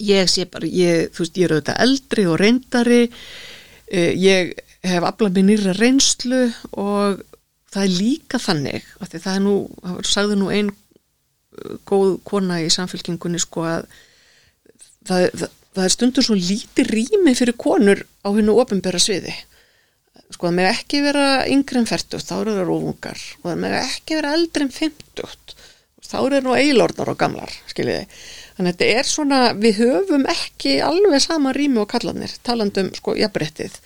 ég 0.00 0.28
sé 0.30 0.46
bara, 0.48 0.68
ég, 0.68 1.08
þú 1.14 1.24
veist, 1.24 1.38
ég 1.38 1.46
er 1.46 1.54
auðvitað 1.56 1.80
eldri 1.86 2.26
og 2.28 2.38
reyndari. 2.40 3.00
Eh, 3.90 4.12
ég 4.16 4.52
hef 4.86 5.06
aflað 5.06 5.36
mér 5.38 5.48
nýra 5.48 5.74
reynslu 5.76 6.44
og 6.80 7.24
það 7.70 7.82
er 7.84 7.96
líka 7.96 8.40
þannig, 8.40 8.86
það 9.12 9.32
er 9.34 9.42
nú 9.44 9.56
sagði 10.06 10.38
nú 10.40 10.48
ein 10.52 10.70
eh, 10.70 10.79
góð 11.88 12.18
kona 12.26 12.60
í 12.64 12.70
samfélkingunni 12.72 13.40
sko 13.42 13.66
að 13.68 13.86
það, 15.08 15.26
það, 15.34 15.48
það 15.76 15.86
er 15.86 15.94
stundum 15.96 16.26
svo 16.26 16.38
lítið 16.38 16.92
rými 16.96 17.36
fyrir 17.38 17.58
konur 17.60 18.04
á 18.24 18.28
hennu 18.28 18.56
ofinbera 18.62 19.00
sviði. 19.02 19.34
Sko 20.30 20.46
það 20.46 20.56
með 20.60 20.70
ekki 20.70 21.02
vera 21.02 21.26
yngri 21.50 21.80
en 21.80 21.90
40 21.90 22.22
þá 22.22 22.34
eru 22.40 22.56
það 22.58 22.68
rófungar 22.68 23.24
og 23.40 23.48
það 23.48 23.60
með 23.64 23.76
ekki 23.80 24.18
vera 24.20 24.36
eldri 24.38 24.66
en 24.66 24.74
50 24.76 25.56
þá 26.10 26.16
eru 26.20 26.36
það 26.36 26.46
nú 26.46 26.54
eilornar 26.58 27.10
og 27.12 27.18
gamlar 27.18 27.56
skiljiði. 27.70 28.06
Þannig 28.56 28.74
að 28.74 28.78
þetta 28.82 29.00
er 29.00 29.08
svona, 29.08 29.40
við 29.56 29.82
höfum 29.84 30.24
ekki 30.30 30.78
alveg 30.84 31.22
sama 31.24 31.52
rými 31.56 31.80
og 31.82 31.90
kallanir, 31.90 32.32
talandum 32.46 32.90
sko 32.96 33.14
jafnbrettið. 33.18 33.76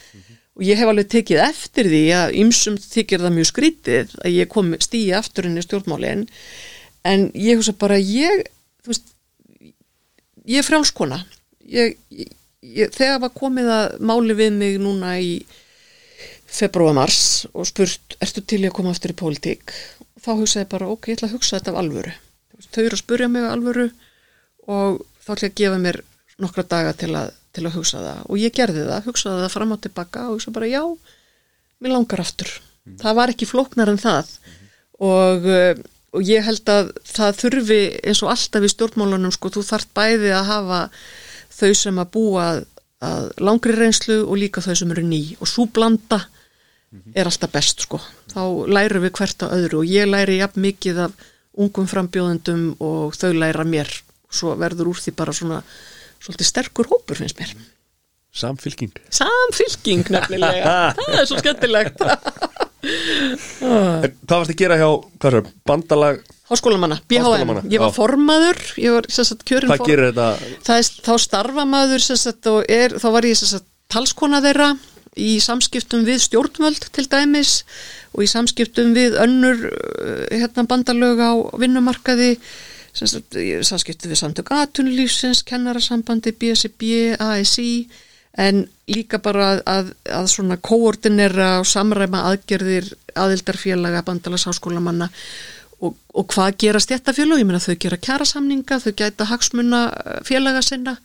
Og 0.54 0.64
ég 0.66 0.78
hef 0.78 0.90
alveg 0.90 1.10
tekið 1.10 1.42
eftir 1.44 1.90
því 1.90 2.02
að 2.14 2.36
ymsum 2.40 2.78
þykir 2.80 3.24
það 3.24 3.36
mjög 3.36 3.48
skrítið 3.50 4.14
að 4.22 4.36
ég 4.38 4.50
kom 4.50 4.72
stíi 4.82 5.10
aftur 5.16 5.48
inn 5.48 5.58
í 5.58 5.64
stjórnmálinn, 5.64 6.24
en 7.04 7.28
ég 7.36 7.60
hugsa 7.60 7.74
bara, 7.78 7.98
ég, 7.98 8.46
veist, 8.86 9.12
ég 9.60 10.60
er 10.60 10.66
frjálskona. 10.66 11.20
Ég, 11.64 11.98
ég, 12.12 12.32
ég, 12.64 12.94
þegar 12.94 13.22
var 13.26 13.34
komið 13.36 13.70
að 13.74 13.98
máli 14.10 14.36
við 14.38 14.56
mig 14.58 14.80
núna 14.82 15.16
í 15.20 15.36
februar-mars 16.54 17.46
og 17.52 17.66
spurt, 17.68 18.16
ertu 18.22 18.44
til 18.44 18.62
í 18.62 18.68
að 18.70 18.76
koma 18.78 18.94
aftur 18.94 19.14
í 19.14 19.18
pólitík? 19.18 19.74
Þá 20.24 20.30
hugsaði 20.38 20.64
ég 20.64 20.72
bara, 20.72 20.90
ok, 20.92 21.10
ég 21.10 21.18
ætla 21.18 21.30
að 21.30 21.36
hugsa 21.38 21.58
þetta 21.58 21.74
af 21.74 21.80
alvöru. 21.82 22.16
Þau 22.64 22.82
eru 22.84 22.96
að 22.96 23.02
spurja 23.02 23.30
mig 23.30 23.44
af 23.44 23.56
alvöru 23.56 23.88
og 24.70 25.00
þá 25.24 25.32
ætla 25.34 25.48
ég 25.48 25.54
að 25.54 25.58
gefa 25.62 25.80
mér 25.82 26.00
nokkra 26.42 26.64
daga 26.66 26.94
til 26.98 27.10
að, 27.16 27.32
til 27.54 27.64
að 27.66 27.76
hugsa 27.78 28.02
það 28.02 28.22
og 28.28 28.40
ég 28.40 28.54
gerði 28.54 28.86
það, 28.88 29.08
hugsaði 29.08 29.42
það 29.44 29.52
fram 29.54 29.74
og 29.74 29.82
tilbaka 29.84 30.28
og 30.28 30.36
hugsa 30.36 30.54
bara 30.54 30.70
já, 30.70 30.82
mér 31.82 31.94
langar 31.94 32.22
aftur 32.24 32.50
það 33.00 33.18
var 33.18 33.32
ekki 33.32 33.48
flóknar 33.48 33.92
en 33.92 34.00
það 34.00 34.30
og, 35.04 35.46
uh, 35.48 35.84
og 36.14 36.28
ég 36.28 36.44
held 36.46 36.70
að 36.70 36.92
það 37.08 37.40
þurfi 37.42 37.80
eins 38.06 38.22
og 38.24 38.30
alltaf 38.34 38.64
í 38.66 38.70
stjórnmálunum 38.72 39.34
sko, 39.34 39.50
þú 39.54 39.64
þart 39.66 39.90
bæði 39.96 40.30
að 40.36 40.48
hafa 40.50 40.80
þau 41.54 41.72
sem 41.78 42.00
að 42.00 42.10
búa 42.14 42.46
að, 42.52 42.62
að 43.04 43.26
langri 43.48 43.76
reynslu 43.76 44.20
og 44.22 44.38
líka 44.40 44.62
þau 44.64 44.74
sem 44.78 44.94
eru 44.94 45.04
ný. 45.06 45.22
Og 45.40 45.50
svo 45.50 45.66
blanda 45.66 46.22
er 47.14 47.26
alltaf 47.26 47.50
best 47.50 47.86
sko, 47.86 47.98
þá 48.30 48.42
lærum 48.70 49.02
við 49.02 49.14
hvert 49.18 49.42
á 49.42 49.46
öðru. 49.50 49.82
Og 49.82 49.90
ég 49.90 50.08
læri 50.08 50.38
jafn 50.38 50.62
mikið 50.62 51.04
af 51.08 51.24
ungum 51.58 51.90
frambjóðendum 51.90 52.66
og 52.82 53.18
þau 53.18 53.32
læra 53.34 53.66
mér. 53.66 53.90
Svo 54.34 54.54
verður 54.58 54.94
úr 54.94 55.02
því 55.02 55.14
bara 55.18 55.34
svona 55.34 55.60
svolítið 56.22 56.50
sterkur 56.50 56.90
hópur 56.90 57.18
finnst 57.18 57.38
mér. 57.38 57.54
Samfylking. 58.34 58.94
Samfylking 59.14 60.08
nefnilega. 60.10 60.78
Það 60.98 61.20
er 61.20 61.28
svo 61.30 61.42
skemmtilegt 61.42 62.02
En 62.84 64.14
Hvað 64.24 64.38
varst 64.38 64.54
að 64.54 64.58
gera 64.60 64.78
hjá, 64.80 64.88
hvað 65.20 65.38
er 65.40 65.52
bandalag 65.68 66.22
Háskólamanna, 66.44 66.98
BHM, 67.08 67.52
ég 67.72 67.80
var 67.80 67.92
formaður 67.96 68.58
ég 68.76 68.92
var 68.92 69.06
sagt 69.08 69.46
kjörin 69.48 69.70
Hvað 69.72 69.86
gerir 69.88 70.10
þetta? 70.10 70.56
það 70.66 70.80
er, 70.82 70.90
þá 71.06 71.14
starfa 71.24 71.64
maður 71.68 72.04
sagt, 72.04 72.50
er, 72.68 72.98
þá 73.00 73.08
var 73.16 73.28
ég 73.28 73.38
sagt, 73.40 73.64
talskona 73.92 74.42
þeirra 74.44 74.74
í 75.20 75.38
samskiptum 75.42 76.04
við 76.06 76.22
stjórnvöld 76.24 76.88
til 76.94 77.06
dæmis 77.10 77.62
og 78.14 78.24
í 78.26 78.30
samskiptum 78.30 78.94
við 78.96 79.18
önnur 79.22 79.68
uh, 79.70 80.24
hérna, 80.32 80.66
bandalög 80.70 81.22
á 81.22 81.32
vinnumarkaði. 81.58 82.34
Samskiptum 82.94 84.12
við 84.12 84.20
samtök 84.20 84.52
atunlífsins, 84.54 85.42
kennarasambandi 85.46 86.34
BSB, 86.38 87.14
ASI 87.18 87.86
en 88.34 88.64
líka 88.90 89.20
bara 89.22 89.60
að, 89.62 89.92
að, 90.10 90.28
svona 90.32 90.56
koordinera 90.58 91.58
og 91.60 91.68
samræma 91.70 92.24
aðgerðir 92.30 92.90
aðildarfélaga 93.14 94.02
bandalagsháskólamanna 94.06 95.08
og, 95.80 95.94
og 96.14 96.26
hvað 96.32 96.56
gera 96.64 96.80
stjættafélög, 96.82 97.42
ég 97.42 97.48
meina 97.48 97.62
þau 97.62 97.76
gera 97.80 98.00
kjærasamninga, 98.00 98.80
þau 98.82 98.94
gæta 98.98 99.28
hagsmuna 99.30 99.84
eh, 99.92 100.18
félaga 100.26 100.64
sinna 100.64 100.96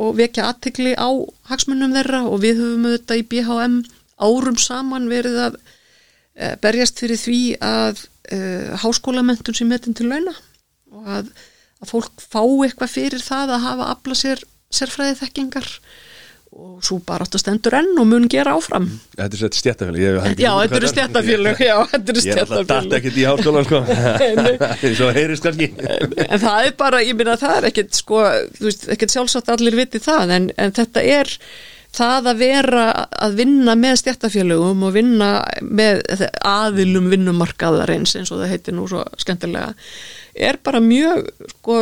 og 0.00 0.16
vekja 0.18 0.48
aðtekli 0.50 0.94
á 0.98 1.10
hagsmunum 1.50 1.94
þeirra. 1.94 2.24
Og 2.26 2.42
við 2.42 2.60
höfum 2.62 2.88
auðvitað 2.88 3.20
í 3.20 3.26
BHM 3.30 3.76
árum 4.24 4.58
saman 4.58 5.06
verið 5.10 5.40
að 5.48 5.58
e, 6.34 6.54
berjast 6.62 6.98
fyrir 7.02 7.20
því 7.20 7.40
að 7.62 8.04
e, 8.30 8.38
háskólamentun 8.82 9.54
sem 9.54 9.70
metin 9.70 9.94
til 9.94 10.08
launa. 10.10 10.34
Og 10.94 11.10
að, 11.18 11.30
að 11.82 11.92
fólk 11.92 12.24
fá 12.24 12.42
eitthvað 12.42 12.94
fyrir 12.96 13.22
það 13.22 13.54
að 13.56 13.66
hafa 13.68 13.90
afla 13.94 14.18
sér 14.18 14.42
sérfræði 14.74 15.20
þekkingar 15.22 15.70
og 16.54 16.84
svo 16.86 17.00
bara 17.02 17.26
áttu 17.26 17.38
stendur 17.40 17.74
enn 17.74 17.98
og 17.98 18.06
mun 18.06 18.28
gera 18.30 18.54
áfram. 18.54 18.86
Þetta 19.16 19.38
er 19.48 19.56
stjættafélag 19.58 20.00
Já, 20.04 20.54
þetta 20.62 20.86
þetta 21.00 21.22
eru 21.24 21.42
Ég 21.58 21.66
er 21.66 21.80
alltaf 21.82 22.20
stjættafélög 22.22 22.96
ekkert 22.98 23.18
í 23.18 23.26
háskólan 23.26 23.66
sko. 23.66 23.80
Svo 25.00 25.10
heyrist 25.18 25.46
kannski. 25.46 25.70
En 26.28 26.42
það 26.42 26.70
er 26.70 26.74
bara, 26.78 27.02
ég 27.02 27.18
minna 27.18 27.36
það 27.40 27.58
er 27.58 27.68
ekkert 27.72 27.98
sko, 27.98 28.22
þú 28.58 28.68
veist, 28.68 28.88
ekkert 28.94 29.16
sjálfsagt 29.16 29.52
allir 29.56 29.78
viti 29.82 30.02
það 30.02 30.36
en, 30.38 30.50
en 30.54 30.74
þetta 30.78 31.06
er 31.16 31.34
það 31.94 32.30
að 32.32 32.40
vera 32.42 32.86
að 33.26 33.38
vinna 33.42 33.76
með 33.78 34.00
stjættafélögum 34.02 34.86
og 34.86 34.96
vinna 34.96 35.30
með 35.62 36.02
aðilum 36.46 37.10
vinnumarkaðarins 37.12 38.16
eins 38.18 38.32
og 38.34 38.42
það 38.42 38.54
heitir 38.54 38.76
nú 38.78 38.86
svo 38.90 39.04
skemmtilega 39.20 39.72
er 40.34 40.58
bara 40.66 40.82
mjög 40.82 41.28
sko, 41.52 41.78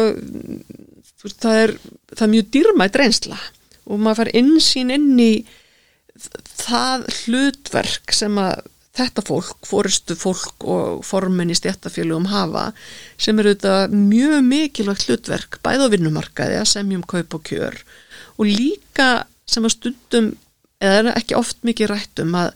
veist, 1.24 1.40
það 1.40 1.64
er 1.64 1.74
það 2.12 2.26
er 2.26 2.32
mjög 2.36 2.54
dýrmætt 2.56 3.00
reynsla 3.00 3.40
og 3.92 4.00
maður 4.00 4.22
fær 4.22 4.32
insýn 4.40 4.92
inn 4.94 5.18
í 5.20 5.32
það 6.62 7.08
hlutverk 7.22 8.14
sem 8.16 8.36
að 8.40 8.68
þetta 8.92 9.24
fólk, 9.24 9.56
fóristu 9.64 10.16
fólk 10.18 10.66
og 10.68 11.00
formin 11.06 11.52
í 11.52 11.56
stjættafélugum 11.56 12.28
hafa 12.28 12.66
sem 13.20 13.38
eru 13.40 13.54
þetta 13.54 13.88
mjög 13.92 14.38
mikilvægt 14.44 15.06
hlutverk 15.08 15.60
bæð 15.64 15.86
á 15.88 15.92
vinnumarkaði 15.94 16.58
að 16.60 16.70
semjum 16.74 17.04
kaup 17.08 17.38
og 17.38 17.44
kjör 17.48 17.78
og 18.36 18.48
líka 18.48 19.24
sem 19.48 19.64
að 19.64 19.76
stundum 19.78 20.32
eða 20.82 21.14
ekki 21.16 21.38
oft 21.38 21.62
mikið 21.64 21.92
rættum 21.92 22.36
að 22.36 22.52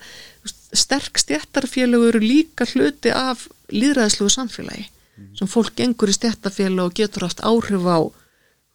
sterk 0.77 1.17
stjættarfélög 1.23 2.11
eru 2.11 2.21
líka 2.21 2.67
hluti 2.69 3.13
af 3.15 3.47
líðræðslegu 3.73 4.33
samfélagi 4.35 4.91
sem 5.39 5.49
fólk 5.49 5.73
gengur 5.79 6.13
í 6.13 6.17
stjættarfélög 6.19 6.91
og 6.91 6.97
getur 7.01 7.25
haft 7.25 7.41
áhrif 7.41 7.89
á 7.89 7.99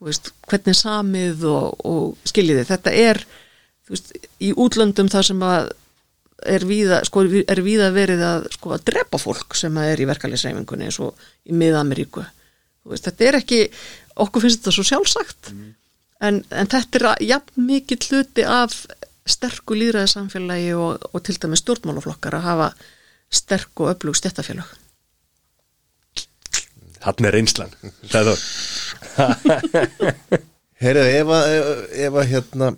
veist, 0.02 0.32
hvernig 0.50 0.78
samið 0.78 1.46
og, 1.50 1.86
og 1.88 2.30
skiljiði, 2.30 2.66
þetta 2.70 2.94
er 2.98 3.22
veist, 3.90 4.14
í 4.42 4.52
útlöndum 4.58 5.12
þar 5.12 5.28
sem 5.30 5.46
að 5.46 5.72
er 6.52 6.66
víða, 6.66 7.04
sko, 7.06 7.24
er 7.46 7.62
víða 7.62 7.92
verið 7.94 8.24
að, 8.26 8.48
sko, 8.56 8.74
að 8.74 8.86
drepa 8.90 9.20
fólk 9.22 9.54
sem 9.58 9.76
er 9.78 10.02
í 10.02 10.08
verkefliðsreifingunni 10.10 10.88
eins 10.88 10.98
og 11.04 11.20
í 11.46 11.54
Mið-Ameríku. 11.54 12.24
Þetta 12.90 13.28
er 13.28 13.38
ekki, 13.38 13.60
okkur 14.26 14.46
finnst 14.48 14.64
þetta 14.64 14.74
svo 14.74 14.88
sjálfsagt 14.90 15.52
en, 16.26 16.42
en 16.50 16.72
þetta 16.72 16.98
er 16.98 17.26
jafn 17.30 17.68
mikið 17.68 18.08
hluti 18.10 18.46
af 18.48 18.80
sterku 19.30 19.78
líðræði 19.78 20.16
samfélagi 20.16 20.74
og, 20.74 21.06
og 21.14 21.22
til 21.26 21.38
dæmis 21.38 21.62
stjórnmálaflokkar 21.62 22.40
að 22.40 22.48
hafa 22.48 22.70
sterk 23.32 23.84
og 23.86 23.94
öflug 23.94 24.18
stjættafélag 24.18 24.81
Hann 27.02 27.28
er 27.28 27.36
reynslan. 27.36 27.74
Það 28.12 28.32
er 28.32 28.42
Heyrðu, 30.82 31.04
ef 31.14 31.32
að, 31.36 31.52
ef, 31.94 32.16
að 32.16 32.30
hérna 32.32 32.72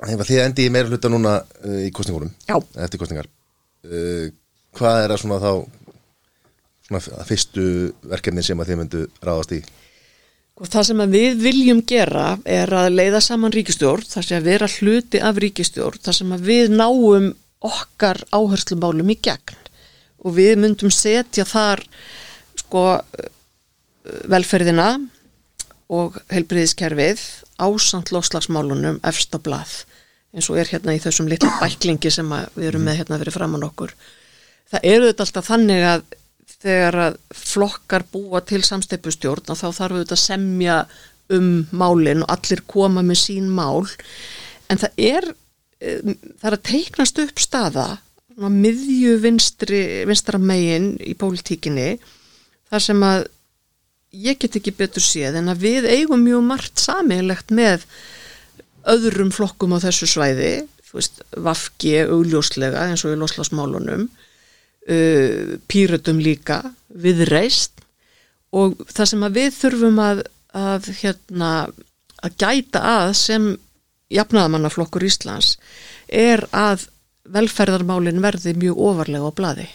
ef 0.00 0.16
að 0.16 0.28
þið 0.30 0.40
endi 0.42 0.66
í 0.66 0.72
meira 0.72 0.90
hluta 0.90 1.10
núna 1.12 1.36
uh, 1.42 1.82
í 1.84 1.90
kostningunum 1.94 2.32
Já. 2.48 2.56
eftir 2.82 2.98
kostningar 3.02 3.28
uh, 3.28 4.30
hvað 4.76 5.04
er 5.04 5.14
að 5.14 5.20
svona 5.22 5.38
þá 5.42 5.52
svona 6.90 7.26
fyrstu 7.28 7.66
verkefni 8.10 8.44
sem 8.44 8.58
að 8.60 8.72
þið 8.72 8.80
myndu 8.80 9.04
ráðast 9.22 9.54
í? 9.54 9.60
Og 10.60 10.68
það 10.68 10.86
sem 10.90 11.02
að 11.04 11.14
við 11.16 11.38
viljum 11.44 11.82
gera 11.88 12.24
er 12.44 12.72
að 12.76 12.90
leiða 12.92 13.20
saman 13.24 13.54
ríkistjórn, 13.54 14.04
það 14.04 14.26
sem 14.26 14.40
að 14.40 14.48
vera 14.50 14.68
hluti 14.74 15.22
af 15.24 15.38
ríkistjórn, 15.40 16.02
það 16.04 16.18
sem 16.18 16.34
að 16.36 16.48
við 16.50 16.74
náum 16.74 17.30
okkar 17.64 18.20
áherslumálum 18.34 19.12
í 19.14 19.16
gegn. 19.24 19.56
Og 20.20 20.34
við 20.36 20.58
myndum 20.60 20.92
setja 20.92 21.46
þar 21.48 21.80
sko 22.60 22.84
velferðina 24.30 24.92
og 25.90 26.16
heilbriðiskerfið 26.30 27.22
ásamt 27.60 28.12
lofslagsmálunum 28.14 29.00
efst 29.06 29.34
á 29.34 29.38
blað 29.42 29.80
eins 30.30 30.46
og 30.52 30.60
er 30.62 30.70
hérna 30.70 30.94
í 30.94 31.02
þessum 31.02 31.28
litla 31.30 31.50
bæklingi 31.62 32.12
sem 32.14 32.30
við 32.54 32.70
erum 32.70 32.86
með 32.86 33.02
hérna 33.02 33.18
fyrir 33.20 33.34
framann 33.34 33.66
okkur. 33.66 33.94
Það 34.70 34.86
eru 34.92 35.08
þetta 35.10 35.26
alltaf 35.26 35.48
þannig 35.50 35.86
að 35.90 36.04
þegar 36.60 36.98
að 37.06 37.16
flokkar 37.34 38.04
búa 38.12 38.42
til 38.46 38.60
samsteipustjórn 38.66 39.48
þá 39.48 39.68
þarf 39.72 39.96
við 39.96 40.14
að 40.14 40.22
semja 40.22 40.76
um 41.34 41.50
málin 41.70 42.24
og 42.24 42.32
allir 42.34 42.62
koma 42.68 43.02
með 43.06 43.22
sín 43.22 43.48
mál 43.54 43.86
en 44.70 44.80
það 44.80 45.02
er 45.06 45.26
eh, 45.80 46.00
það 46.40 46.48
er 46.50 46.56
að 46.56 46.64
teiknast 46.70 47.20
upp 47.24 47.42
staða 47.42 47.88
miðju 48.40 49.18
vinstri 49.20 49.80
vinstra 50.08 50.40
megin 50.40 50.94
í 51.02 51.14
pólitíkinni 51.18 51.92
þar 52.70 52.86
sem 52.86 53.04
að 53.06 53.26
ég 54.10 54.40
get 54.42 54.58
ekki 54.58 54.74
betur 54.74 55.04
séð 55.04 55.38
en 55.38 55.52
að 55.52 55.66
við 55.66 55.88
eigum 55.92 56.22
mjög 56.24 56.42
margt 56.46 56.82
sameiglegt 56.82 57.52
með 57.54 57.86
öðrum 58.90 59.30
flokkum 59.34 59.76
á 59.76 59.84
þessu 59.84 60.08
svæði 60.10 60.52
veist, 60.90 61.22
vafki 61.36 61.94
augljóslega 62.06 62.88
eins 62.88 63.04
og 63.06 63.14
í 63.14 63.20
loslasmálunum 63.20 64.06
uh, 64.08 65.56
pýrötum 65.70 66.22
líka 66.22 66.62
viðreist 66.88 67.84
og 68.50 68.80
það 68.90 69.12
sem 69.12 69.26
að 69.26 69.36
við 69.38 69.50
þurfum 69.60 70.00
að, 70.02 70.22
að 70.58 70.88
hérna 71.02 71.50
að 72.20 72.38
gæta 72.40 72.82
að 72.82 73.12
sem 73.20 73.50
jafnaðamannaflokkur 74.10 75.06
Íslands 75.06 75.54
er 76.10 76.42
að 76.50 76.88
velferðarmálin 77.30 78.18
verði 78.24 78.56
mjög 78.58 78.80
ofarlega 78.90 79.30
á 79.30 79.32
bladi 79.38 79.68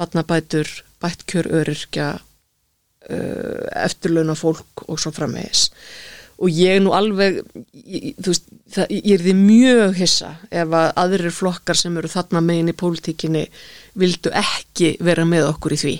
batnabætur, 0.00 0.70
bættkjör 1.02 1.50
öryrkja 1.60 2.08
uh, 2.16 3.66
eftirlauna 3.84 4.36
fólk 4.38 4.84
og 4.86 5.00
svo 5.00 5.12
framvegis. 5.14 5.68
Og 6.40 6.48
ég 6.56 6.78
nú 6.80 6.94
alveg 6.96 7.42
ég, 7.84 8.14
veist, 8.24 8.46
það, 8.72 8.94
ég 8.96 9.10
er 9.18 9.24
því 9.26 9.34
mjög 9.36 9.98
hissa 9.98 10.30
ef 10.48 10.76
að 10.76 10.92
aðrir 11.02 11.34
flokkar 11.36 11.76
sem 11.76 11.98
eru 12.00 12.08
þarna 12.08 12.40
megin 12.44 12.72
í 12.72 12.76
pólitíkinni 12.80 13.44
vildu 14.00 14.32
ekki 14.32 14.94
vera 15.04 15.26
með 15.28 15.50
okkur 15.50 15.76
í 15.76 15.80
því. 15.82 15.96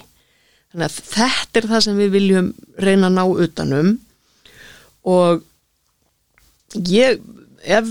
Þannig 0.71 0.87
að 0.87 0.97
þetta 1.11 1.61
er 1.61 1.69
það 1.75 1.85
sem 1.87 2.01
við 2.01 2.15
viljum 2.15 2.49
reyna 2.81 3.11
að 3.11 3.19
ná 3.19 3.25
utanum 3.45 3.93
og 5.11 5.45
ég 6.89 7.21
ef, 7.63 7.91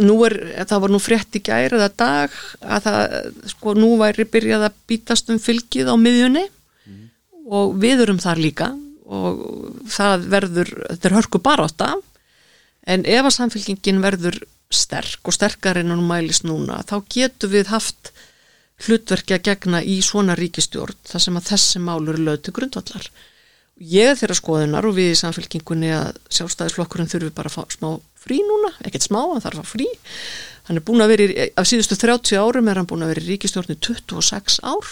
nú 0.00 0.18
er, 0.26 0.36
það 0.68 0.82
var 0.84 0.94
nú 0.94 1.00
frétt 1.02 1.38
í 1.38 1.42
gæri 1.44 1.78
eða 1.78 1.88
dag 1.96 2.36
að 2.60 2.88
það, 2.88 3.16
sko, 3.54 3.74
nú 3.78 3.94
væri 4.00 4.28
byrjað 4.28 4.68
að 4.68 4.78
bítast 4.90 5.32
um 5.32 5.40
fylgið 5.42 5.90
á 5.92 5.96
miðjunni. 6.00 6.44
Og 7.48 7.78
við 7.80 8.04
erum 8.04 8.20
þar 8.20 8.42
líka 8.44 8.68
og 9.08 9.38
það 9.88 10.26
verður, 10.28 10.72
þetta 10.90 11.08
er 11.08 11.16
hörku 11.16 11.40
barátta 11.40 11.94
en 12.88 13.06
ef 13.08 13.24
að 13.24 13.36
samfélkingin 13.38 14.02
verður 14.04 14.36
sterk 14.68 15.28
og 15.28 15.32
sterkar 15.32 15.80
en 15.80 15.94
hún 15.94 16.04
mælist 16.04 16.44
núna, 16.44 16.82
þá 16.84 17.00
getur 17.08 17.52
við 17.54 17.70
haft 17.72 18.12
hlutverki 18.84 19.38
að 19.38 19.46
gegna 19.48 19.80
í 19.80 19.98
svona 20.04 20.36
ríkistjórn 20.38 20.98
þar 21.08 21.24
sem 21.24 21.40
að 21.40 21.48
þessi 21.54 21.82
mál 21.82 22.02
eru 22.04 22.20
lög 22.20 22.44
til 22.44 22.54
grundvallar. 22.58 23.08
Ég 23.78 24.18
þeirra 24.18 24.36
skoðunar 24.36 24.86
og 24.86 24.96
við 24.98 25.12
í 25.14 25.18
samfélkingunni 25.18 25.90
að 25.94 26.18
sjálfstæðisflokkurinn 26.34 27.10
þurfi 27.10 27.34
bara 27.34 27.50
að 27.50 27.56
fá 27.56 27.74
smá 27.74 27.90
frí 28.24 28.40
núna, 28.44 28.72
ekkert 28.84 29.06
smá, 29.06 29.20
hann 29.24 29.44
þarf 29.44 29.62
að 29.62 29.72
frí. 29.72 29.88
Hann 30.68 30.80
er 30.80 30.84
búin 30.84 31.04
að 31.04 31.12
vera, 31.14 31.26
í, 31.28 31.46
af 31.56 31.68
síðustu 31.68 31.96
30 31.96 32.40
árum 32.42 32.68
er 32.68 32.80
hann 32.80 32.88
búin 32.88 33.04
að 33.06 33.14
vera 33.14 33.24
í 33.24 33.28
ríkistjórni 33.30 33.78
26 33.80 34.60
ár. 34.68 34.90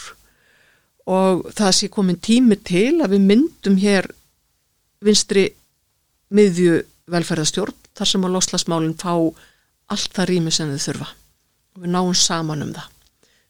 Og 1.07 1.47
það 1.55 1.75
sé 1.77 1.91
komin 1.93 2.19
tími 2.19 2.59
til 2.67 3.03
að 3.05 3.15
við 3.15 3.27
myndum 3.29 3.77
hér 3.79 4.09
vinstri 5.05 5.51
miðju 6.35 6.81
velferðastjórn 7.13 7.77
þar 7.97 8.11
sem 8.11 8.27
að 8.27 8.35
loslasmálinn 8.35 8.99
fá 8.99 9.13
allt 9.93 10.13
það 10.17 10.31
rými 10.33 10.53
sem 10.55 10.73
þau 10.73 10.85
þurfa. 10.89 11.09
Og 11.77 11.85
við 11.85 11.93
náum 11.95 12.17
saman 12.19 12.65
um 12.67 12.73
það. 12.75 12.89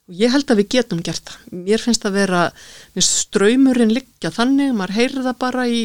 Og 0.07 0.19
ég 0.21 0.31
held 0.35 0.51
að 0.51 0.61
við 0.61 0.69
getum 0.77 1.01
gert 1.03 1.25
það. 1.27 1.47
Mér 1.67 1.83
finnst 1.83 2.05
að 2.07 2.19
vera, 2.21 2.43
minnst 2.95 3.17
ströymurinn 3.25 3.95
liggja 3.95 4.31
þannig, 4.35 4.75
maður 4.77 4.99
heyrir 5.01 5.25
það 5.25 5.39
bara 5.41 5.65
í, 5.67 5.81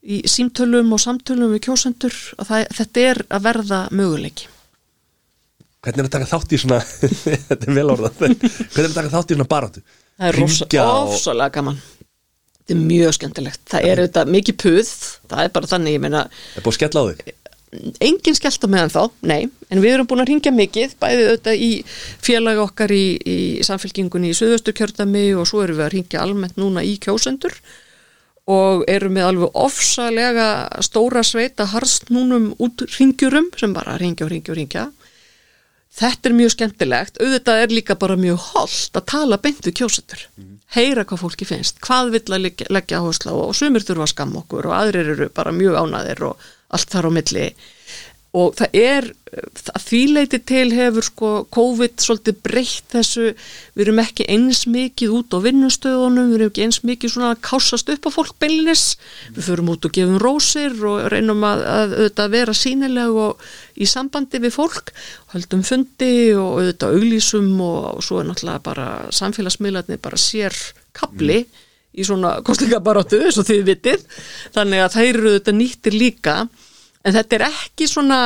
í 0.00 0.22
símtölum 0.28 0.92
og 0.96 1.00
samtölum 1.02 1.52
við 1.54 1.64
kjósendur 1.68 2.14
og 2.38 2.48
það, 2.48 2.66
þetta 2.78 3.04
er 3.10 3.22
að 3.28 3.44
verða 3.48 3.80
möguleiki. 3.92 4.48
Hvernig 5.80 6.02
er 6.02 6.08
að 6.08 6.12
taka 6.12 6.28
þátt 6.28 6.52
í 6.52 6.58
svona 6.60 6.78
Þetta 7.48 7.56
er 7.64 7.76
vel 7.78 7.86
orðað 7.88 8.18
Hvernig 8.20 8.82
er 8.82 8.88
að 8.90 8.96
taka 8.98 9.12
þátt 9.14 9.30
í 9.32 9.36
svona 9.38 9.48
baráttu? 9.48 9.82
Það 10.20 10.26
er 10.28 10.36
Hringja 10.36 10.82
og- 10.84 11.12
ofsalega 11.14 11.54
gaman. 11.56 11.78
Þetta 12.60 12.74
er 12.76 12.82
mjög 12.90 13.14
skemmtilegt. 13.16 13.62
Það 13.72 13.86
er 13.88 14.02
auðvitað 14.02 14.32
mikið 14.36 14.56
puð, 14.60 14.90
það 15.32 15.44
er 15.46 15.52
bara 15.56 15.70
þannig 15.70 15.94
ég 15.96 16.02
meina, 16.04 16.24
Er 16.56 16.64
búið 16.66 16.74
að 16.74 16.78
skella 16.80 17.00
á 17.00 17.04
þig? 17.10 17.36
Engin 18.02 18.34
skellt 18.34 18.64
á 18.66 18.68
meðan 18.70 18.90
þá, 18.90 19.02
nei 19.30 19.40
en 19.70 19.78
við 19.80 19.92
erum 19.94 20.06
búin 20.10 20.20
að 20.24 20.30
ringja 20.32 20.50
mikið, 20.50 20.94
bæði 21.00 21.26
auðvitað 21.28 21.60
í 21.62 21.68
félagi 22.26 22.62
okkar 22.64 22.90
í, 22.94 23.04
í 23.22 23.36
samfélkingunni 23.66 24.32
í 24.32 24.36
Suðvöstur 24.36 24.74
kjördami 24.74 25.22
og 25.38 25.46
svo 25.46 25.60
erum 25.62 25.78
við 25.78 25.84
að 25.86 25.92
ringja 25.94 26.24
almennt 26.24 26.58
núna 26.58 26.82
í 26.82 26.96
kjósendur 27.02 27.54
og 28.50 28.86
erum 28.90 29.14
með 29.14 29.28
alveg 29.28 29.58
ofsalega 29.62 30.46
stóra 30.82 31.22
sveita 31.26 31.68
harstnúnum 31.70 32.52
út 32.58 32.86
ringjurum 32.96 33.52
sem 33.60 33.74
bara 33.76 33.98
ringja 34.00 34.26
og 34.26 34.32
ringja 34.34 34.54
og 34.54 34.58
ringja 34.58 34.88
þetta 36.00 36.30
er 36.30 36.36
mjög 36.36 36.54
skemmtilegt. 36.54 37.18
Auðvitað 37.20 37.64
er 37.64 37.74
líka 37.74 37.96
bara 37.98 38.16
mjög 38.20 38.38
holdt 38.52 38.96
að 38.98 39.08
tala 39.12 39.40
beint 39.42 39.66
við 39.66 39.76
kjósendur. 39.80 40.24
Heyra 40.74 41.04
hvað 41.04 41.22
fólki 41.24 41.48
finnst, 41.48 41.80
hvað 41.84 42.14
vill 42.14 42.26
að 42.30 42.44
leggja, 42.46 42.68
leggja 42.70 43.00
áherslu 43.00 43.34
á 43.34 43.42
og 43.42 43.56
sumir 43.58 43.84
þurfa 43.86 44.06
að 44.06 44.12
skamma 44.14 44.42
okkur 44.44 44.70
og 44.70 44.76
aðrir 44.76 45.12
eru 45.16 45.30
bara 45.34 45.54
mjög 45.54 45.80
ánaðir 45.82 46.24
og 46.30 46.48
allt 46.70 46.94
þar 46.94 47.10
á 47.10 47.16
milli 47.16 47.46
og 48.30 48.54
það 48.58 48.76
er 48.78 49.06
því 49.80 50.00
leiti 50.14 50.38
til 50.46 50.70
hefur 50.74 51.06
sko 51.06 51.30
COVID 51.54 52.02
svolítið 52.02 52.36
breytt 52.44 52.92
þessu. 52.94 53.32
Við 53.74 53.84
erum 53.84 54.00
ekki 54.02 54.26
eins 54.30 54.60
mikið 54.70 55.14
út 55.18 55.34
á 55.34 55.38
vinnustöðunum, 55.42 56.28
við 56.30 56.36
erum 56.38 56.52
ekki 56.52 56.64
eins 56.66 56.80
mikið 56.86 57.14
svona 57.14 57.32
að 57.34 57.42
kásast 57.48 57.90
upp 57.90 58.06
á 58.06 58.10
fólk 58.14 58.36
beilis 58.42 58.84
við 59.34 59.48
förum 59.48 59.72
út 59.74 59.86
og 59.86 59.94
gefum 59.98 60.20
rósir 60.22 60.76
og 60.86 61.08
reynum 61.10 61.42
að, 61.46 61.64
að, 61.74 61.96
að 62.10 62.36
vera 62.36 62.54
sínileg 62.54 63.18
og 63.26 63.42
í 63.74 63.90
sambandi 63.90 64.42
við 64.42 64.54
fólk. 64.60 64.94
Höldum 65.34 65.66
fundi 65.66 66.12
og 66.38 66.60
auðvitað 66.60 66.96
auglísum 67.00 67.52
og, 67.66 67.82
og 67.96 68.06
svo 68.06 68.22
er 68.22 68.30
náttúrulega 68.30 68.66
bara 68.70 68.88
samfélagsmiðlarnir 69.14 70.02
bara 70.02 70.18
sér 70.20 70.54
kapli 70.94 71.42
í 71.90 72.06
svona 72.06 72.36
kostlingabaróttu 72.46 73.24
og 73.26 73.46
þið 73.46 73.62
vitið. 73.74 74.10
Þannig 74.54 74.86
að 74.86 74.98
þær 74.98 75.06
eru 75.08 75.30
auðvitað 75.30 75.62
nýttir 75.64 75.98
líka 75.98 76.40
en 77.04 77.16
þetta 77.16 77.38
er 77.38 77.44
ekki 77.48 77.88
svona 77.90 78.20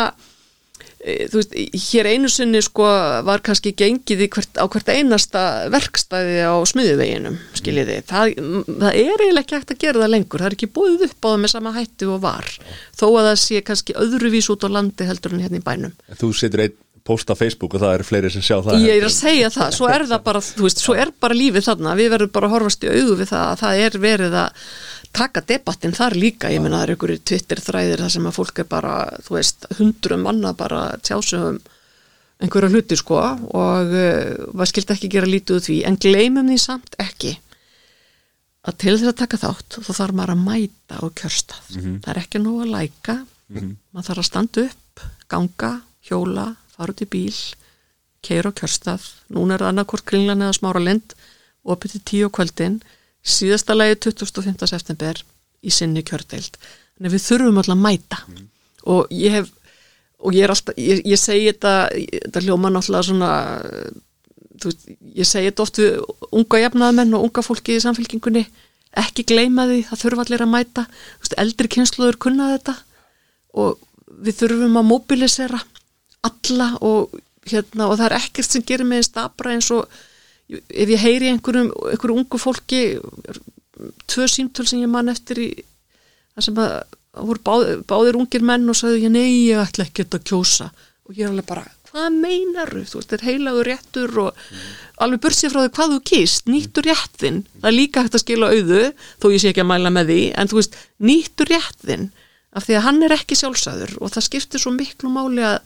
e, 0.99 1.27
þú 1.31 1.41
veist, 1.41 1.57
hér 1.87 2.09
einu 2.15 2.31
sinni 2.33 2.63
sko 2.65 2.87
var 3.27 3.43
kannski 3.45 3.75
gengið 3.79 4.25
hvert, 4.27 4.61
á 4.61 4.65
hvert 4.67 4.93
einasta 4.95 5.45
verkstæði 5.75 6.41
á 6.49 6.55
smiðuveginum, 6.71 7.37
skiljiði. 7.59 8.01
Það, 8.11 8.39
það 8.69 8.89
er 8.91 9.13
eiginlega 9.15 9.45
ekki 9.45 9.59
hægt 9.59 9.75
að 9.77 9.83
gera 9.87 10.05
það 10.05 10.15
lengur. 10.17 10.45
Það 10.45 10.51
er 10.51 10.59
ekki 10.59 10.73
búið 10.79 11.07
upp 11.09 11.21
á 11.21 11.29
það 11.29 11.43
með 11.45 11.55
sama 11.55 11.75
hætti 11.77 12.11
og 12.11 12.25
var. 12.25 12.55
Þó 12.97 13.07
að 13.11 13.29
það 13.31 13.37
sé 13.45 13.67
kannski 13.71 13.99
öðruvís 14.07 14.51
út 14.55 14.67
á 14.67 14.69
landi 14.79 15.11
heldur 15.11 15.37
en 15.37 15.45
hérna 15.47 15.63
í 15.63 15.67
bænum. 15.69 15.95
En 16.11 16.21
Þú 16.21 16.33
setur 16.41 16.67
einn 16.67 16.81
post 17.05 17.29
á 17.29 17.35
Facebook 17.37 17.77
og 17.77 17.83
það 17.83 17.95
eru 17.99 18.07
fleiri 18.09 18.31
sem 18.33 18.45
sjá 18.45 18.57
það 18.65 18.85
Ég 18.85 18.99
er 19.03 19.07
að 19.09 19.15
segja 19.15 19.51
það, 19.53 19.75
svo 19.77 19.89
er 19.93 20.07
það 20.09 20.23
bara, 20.25 20.41
þú 20.45 20.67
veist, 20.67 20.81
svo 20.81 20.97
er 20.97 21.13
bara 21.21 21.37
lífið 21.37 21.67
þarna, 21.69 21.95
við 22.01 22.11
verðum 22.15 22.33
bara 22.35 22.49
að 22.49 22.55
horfast 22.57 22.87
í 22.87 22.91
augu 22.95 23.19
við 23.21 23.31
það 23.33 23.45
að 23.51 23.61
það 23.61 23.83
er 23.85 23.99
verið 24.05 24.37
að 24.41 24.65
taka 25.15 25.45
debattinn 25.53 25.95
þar 25.95 26.17
líka, 26.19 26.51
ég 26.51 26.65
meina 26.65 26.81
það 26.81 26.87
er 26.87 26.95
einhverju 26.95 27.21
Twitter 27.31 27.63
þræðir 27.63 28.03
þar 28.03 28.15
sem 28.17 28.27
að 28.31 28.37
fólk 28.41 28.59
er 28.65 28.69
bara, 28.73 28.95
þú 29.27 29.37
veist, 29.37 29.69
hundrum 29.79 30.25
manna 30.27 30.55
bara 30.59 30.83
tjásum 31.05 31.61
einhverja 32.43 32.73
hluti 32.73 32.97
sko 32.99 33.21
og 33.21 33.93
uh, 33.95 34.49
maður 34.57 34.73
skildi 34.73 34.97
ekki 34.97 35.13
gera 35.13 35.29
lítið 35.31 35.59
úr 35.61 35.65
því, 35.69 35.77
en 35.87 36.01
gleymum 36.03 36.51
því 36.51 36.59
samt 36.65 36.97
ekki 37.05 37.37
að 38.65 38.79
til 38.81 38.97
þess 38.97 39.13
að 39.13 39.19
taka 39.21 39.39
þátt 39.45 39.79
þá 39.85 39.93
þarf 40.01 40.17
maður 40.17 40.33
að 40.35 40.45
mæta 40.49 41.01
og 41.05 41.11
kjörstað. 41.21 41.65
Það 42.01 42.11
er 42.15 42.21
ekki 42.23 42.41
nóg 42.41 42.63
að 42.65 42.71
læka. 42.73 43.17
Maður 43.93 44.07
þarf 44.09 44.23
að 44.23 44.29
standa 44.31 44.63
upp, 44.65 45.03
ganga 45.29 45.71
hjóla, 46.09 46.47
fara 46.75 46.95
út 46.95 47.05
í 47.05 47.11
bíl 47.11 47.37
keira 48.25 48.51
á 48.51 48.57
kjörstað. 48.57 49.05
Núna 49.35 49.57
er 49.57 49.65
það 49.65 49.73
annarkvort 49.73 50.07
kringlan 50.09 50.45
eða 50.45 50.57
smára 50.57 50.83
lind 50.83 51.15
opið 51.65 51.97
til 51.97 52.03
tíu 52.11 52.31
á 52.31 52.35
kvöldin. 52.35 52.81
Síðasta 53.25 53.77
lagi 53.77 53.99
25. 54.09 54.67
september 54.69 55.21
í 55.65 55.73
sinni 55.73 56.05
kjördeild. 56.05 56.59
Þannig 56.97 57.11
að 57.11 57.17
við 57.17 57.27
þurfum 57.27 57.61
alltaf 57.61 57.77
að 57.77 57.85
mæta. 57.85 58.21
Og 58.93 59.15
ég 59.15 59.39
hef 59.39 59.53
og 60.25 60.37
ég 60.37 60.47
er 60.47 60.53
alltaf, 60.55 60.77
ég, 60.81 61.03
ég 61.05 61.21
segi 61.21 61.49
þetta 61.51 61.73
þetta 61.93 62.43
hljóma 62.45 62.71
náttúrulega 62.73 63.09
svona 63.09 63.31
veist, 64.65 64.87
ég 65.19 65.29
segi 65.29 65.51
þetta 65.51 65.65
oft 65.67 65.81
við 65.83 65.99
unga 66.31 66.61
jafnaðamenn 66.63 67.17
og 67.19 67.27
unga 67.29 67.45
fólki 67.45 67.77
í 67.77 67.83
samfélkingunni 67.85 68.45
ekki 68.95 69.25
gleyma 69.27 69.67
því, 69.69 69.81
það 69.89 70.03
þurfa 70.05 70.25
allir 70.25 70.45
að 70.45 70.53
mæta. 70.53 70.87
Veist, 71.21 71.37
eldri 71.41 71.71
kynsluður 71.77 72.21
kunna 72.25 72.53
þetta. 72.55 72.77
Og 73.61 73.81
við 74.25 74.39
þurfum 74.43 74.79
að 74.79 74.91
mobilisera 74.93 75.61
alla 76.29 76.73
og 76.85 77.15
hérna 77.49 77.91
og 77.91 77.99
það 78.01 78.09
er 78.09 78.19
ekkert 78.19 78.51
sem 78.51 78.65
gerir 78.67 78.89
mig 78.89 79.03
einn 79.03 79.09
stabra 79.09 79.53
eins 79.53 79.71
og 79.75 79.89
ef 80.49 80.89
ég 80.89 81.01
heyri 81.01 81.31
einhverjum, 81.33 81.71
einhverjum 81.91 82.23
ungu 82.23 82.41
fólki 82.41 82.83
tvö 84.09 84.27
símtöl 84.31 84.69
sem 84.69 84.83
ég 84.85 84.91
man 84.91 85.13
eftir 85.13 85.41
í 85.41 85.49
það 86.35 86.47
sem 86.49 86.61
að 86.65 86.75
voru 87.15 87.43
báð, 87.47 87.71
báðir 87.89 88.19
ungir 88.19 88.45
menn 88.47 88.69
og 88.71 88.79
sagði 88.79 89.07
ég 89.07 89.15
nei, 89.15 89.31
ég 89.51 89.63
ætla 89.63 89.87
ekki 89.87 90.07
að 90.09 90.25
kjósa. 90.27 90.71
Og 91.05 91.15
ég 91.19 91.27
er 91.27 91.31
alveg 91.31 91.47
bara, 91.47 91.63
hvað 91.91 92.17
meinaru 92.17 92.83
þú 92.89 92.99
veist, 92.99 93.13
þetta 93.13 93.19
er 93.21 93.29
heilagur 93.29 93.71
réttur 93.71 94.19
og 94.25 94.43
alveg 95.05 95.23
bursið 95.23 95.53
frá 95.53 95.61
því 95.63 95.73
hvað 95.77 95.95
þú 95.95 96.01
kýst. 96.11 96.51
Nýttur 96.51 96.89
réttin, 96.89 97.41
það 97.61 97.71
er 97.71 97.77
líka 97.77 98.05
hægt 98.05 98.19
að 98.19 98.25
skila 98.25 98.51
auðu 98.51 98.83
þó 99.23 99.29
ég 99.31 99.43
sé 99.43 99.53
ekki 99.53 99.65
að 99.65 99.71
mæla 99.71 99.95
með 99.95 100.13
því 100.13 100.21
en 100.41 100.51
þú 100.51 100.61
veist, 100.61 100.79
nýttur 101.11 101.53
réttin. 101.55 102.11
Af 102.55 102.67
því 102.67 102.77
að 102.79 102.85
hann 102.87 103.01
er 103.03 103.17
ekki 103.17 103.39
sjálfsæður 103.39 103.97
og 103.99 104.13
það 104.15 104.27
skiptir 104.29 104.63
svo 104.63 104.71
miklu 104.75 105.11
máli 105.11 105.43
að, 105.43 105.57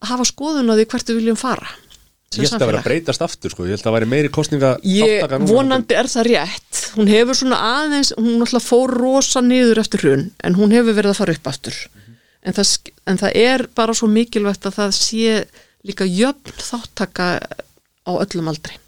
að 0.00 0.10
hafa 0.14 0.26
skoðun 0.28 0.72
á 0.72 0.74
því 0.76 0.88
hvert 0.90 1.12
við 1.12 1.20
viljum 1.20 1.40
fara 1.40 1.70
Ég 2.30 2.46
held 2.46 2.62
að 2.62 2.68
vera 2.70 2.78
að 2.78 2.84
samfélag. 2.84 2.84
breytast 2.86 3.22
aftur 3.26 3.50
sko, 3.50 3.64
ég 3.66 3.74
held 3.74 3.86
að 3.90 3.94
væri 3.96 4.06
meiri 4.06 4.28
kostninga 4.30 4.68
Ég, 4.86 5.24
vonandi 5.50 5.96
er 5.98 6.06
það 6.06 6.28
rétt. 6.28 6.82
Hún 6.94 7.08
hefur 7.10 7.34
svona 7.34 7.58
aðeins 7.80 8.12
hún 8.14 8.44
alltaf 8.44 8.68
fór 8.70 8.92
rosa 8.94 9.42
niður 9.42 9.80
eftir 9.82 10.04
hrun 10.04 10.22
en 10.46 10.54
hún 10.54 10.70
hefur 10.70 10.94
verið 10.94 11.10
að 11.10 11.18
fara 11.18 11.34
upp 11.34 11.50
aftur. 11.50 11.80
En, 12.46 12.54
það, 12.54 12.70
en 13.10 13.18
það 13.18 13.40
er 13.42 13.66
bara 13.74 13.96
svo 13.98 14.06
mikilvægt 14.14 14.70
að 14.70 14.78
það 14.78 14.94
sé 15.00 15.40
líka 15.90 16.06
jöfn 16.06 16.62
þáttaka 16.62 17.26
á 18.06 18.12
öllum 18.14 18.52
aldri. 18.54 18.78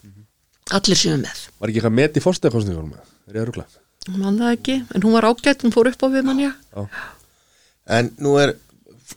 Allir 0.70 1.02
séu 1.02 1.18
með. 1.18 1.42
Var 1.58 1.72
ekki 1.72 1.82
eitthvað 1.82 1.98
met 1.98 2.14
í 2.14 2.22
fórstæðakostningunum? 2.22 2.94
Er 3.26 3.40
ég 3.40 3.42
að 3.42 3.50
rugla? 3.50 3.66
mann 4.10 4.38
það 4.38 4.54
ekki, 4.56 4.76
en 4.94 5.02
hún 5.04 5.14
var 5.14 5.26
ágætt, 5.30 5.62
hún 5.66 5.74
fór 5.74 5.90
upp 5.90 6.02
á 6.02 6.08
við 6.14 6.24
mann 6.26 6.40
já. 6.42 6.52
En 7.90 8.10
nú 8.22 8.38
er 8.38 8.54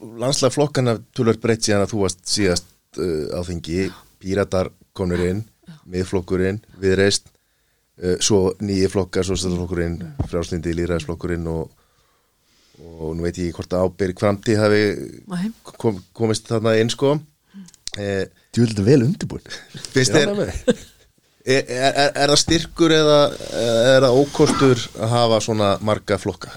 landslag 0.00 0.52
flokkana 0.54 0.96
tölvöld 1.16 1.40
breytt 1.42 1.66
síðan 1.66 1.84
að 1.84 1.92
þú 1.94 2.02
varst 2.04 2.22
síðast 2.30 2.68
uh, 3.00 3.36
á 3.36 3.40
þingi. 3.46 3.86
Píratar 4.22 4.70
komnir 4.96 5.22
inn, 5.28 5.42
miðflokkurinn, 5.92 6.62
viðreist 6.80 7.28
uh, 7.28 8.16
svo 8.22 8.54
nýji 8.64 8.88
flokkar, 8.92 9.26
svo 9.28 9.36
stæðarflokkurinn 9.38 9.98
frjálslindi 10.30 10.74
líðræðisflokkurinn 10.78 11.46
og, 11.52 11.70
og 12.80 13.14
nú 13.16 13.26
veit 13.26 13.38
ég 13.40 13.50
ekki 13.50 13.60
hvort 13.60 13.76
að 13.76 13.86
ábyrg 13.86 14.22
framtíð 14.24 14.62
hafi 14.62 14.82
kom, 15.76 16.02
komist 16.16 16.48
þarna 16.50 16.76
inn 16.80 16.92
sko. 16.92 17.16
Eh, 17.96 18.26
Þú 18.52 18.62
vil 18.62 18.70
þetta 18.72 18.84
vel 18.84 19.00
undirbúin. 19.06 19.46
Er, 19.96 20.30
er, 21.54 21.62
er, 21.64 22.10
er 22.10 22.32
það 22.32 22.38
styrkur 22.42 22.92
eða 22.92 23.18
er 23.56 24.04
það 24.04 24.20
ókostur 24.20 24.86
að 25.00 25.12
hafa 25.14 25.40
svona 25.44 25.70
marga 25.84 26.18
flokka 26.20 26.52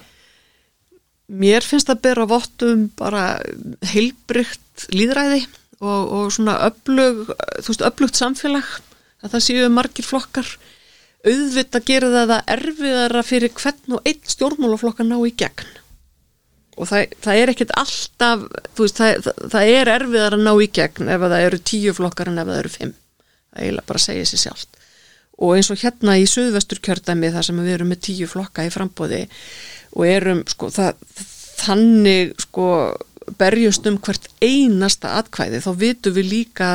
Mér 1.29 1.65
finnst 1.65 1.91
að 1.91 2.01
bera 2.07 2.25
vottum 2.29 2.87
bara 2.97 3.37
heilbrygt 3.91 4.87
líðræði 4.95 5.43
og, 5.79 6.01
og 6.09 6.31
svona 6.33 6.57
öflug, 6.65 7.27
þú 7.61 7.69
veist, 7.69 7.85
öflugt 7.85 8.17
samfélag 8.17 8.69
að 9.21 9.35
það 9.35 9.45
séu 9.45 9.67
margir 9.73 10.07
flokkar. 10.07 10.49
Auðvitað 11.27 11.85
gerir 11.85 12.15
það 12.15 12.33
að 12.37 12.51
erfiðara 12.55 13.23
fyrir 13.27 13.53
hvern 13.59 13.97
og 13.97 14.09
einn 14.09 14.33
stjórnmálaflokka 14.33 15.05
ná 15.05 15.17
í 15.27 15.33
gegn. 15.37 15.75
Og 16.79 16.87
það, 16.87 17.13
það 17.21 17.41
er 17.41 17.51
ekkert 17.53 17.75
alltaf, 17.77 18.45
veist, 18.79 18.97
það, 18.97 19.25
það, 19.27 19.45
það 19.53 19.73
er 19.75 19.93
erfiðar 19.97 20.37
að 20.37 20.45
ná 20.47 20.53
í 20.55 20.69
gegn 20.79 21.11
ef 21.11 21.25
að 21.27 21.35
það 21.35 21.47
eru 21.49 21.63
tíu 21.71 21.95
flokkar 21.97 22.31
en 22.31 22.41
ef 22.41 22.49
það 22.49 22.61
eru 22.63 22.75
fimm. 22.77 22.93
Það 23.49 23.65
eiginlega 23.65 23.91
bara 23.91 24.05
segja 24.07 24.29
sér 24.29 24.45
sjálft 24.47 24.78
og 25.39 25.55
eins 25.55 25.71
og 25.71 25.79
hérna 25.81 26.17
í 26.19 26.27
Suðvestur 26.29 26.81
kjördæmi 26.83 27.31
þar 27.33 27.47
sem 27.47 27.59
við 27.63 27.75
erum 27.77 27.93
með 27.93 28.01
tíu 28.09 28.27
flokka 28.29 28.65
í 28.67 28.73
frambóði 28.73 29.25
og 29.95 30.05
erum 30.07 30.41
sko 30.49 30.69
það, 30.73 30.99
þannig 31.63 32.33
sko 32.43 32.67
berjumst 33.39 33.87
um 33.89 33.97
hvert 34.01 34.27
einasta 34.41 35.15
atkvæði 35.19 35.61
þá 35.63 35.71
vitum 35.77 36.15
við 36.15 36.29
líka 36.33 36.69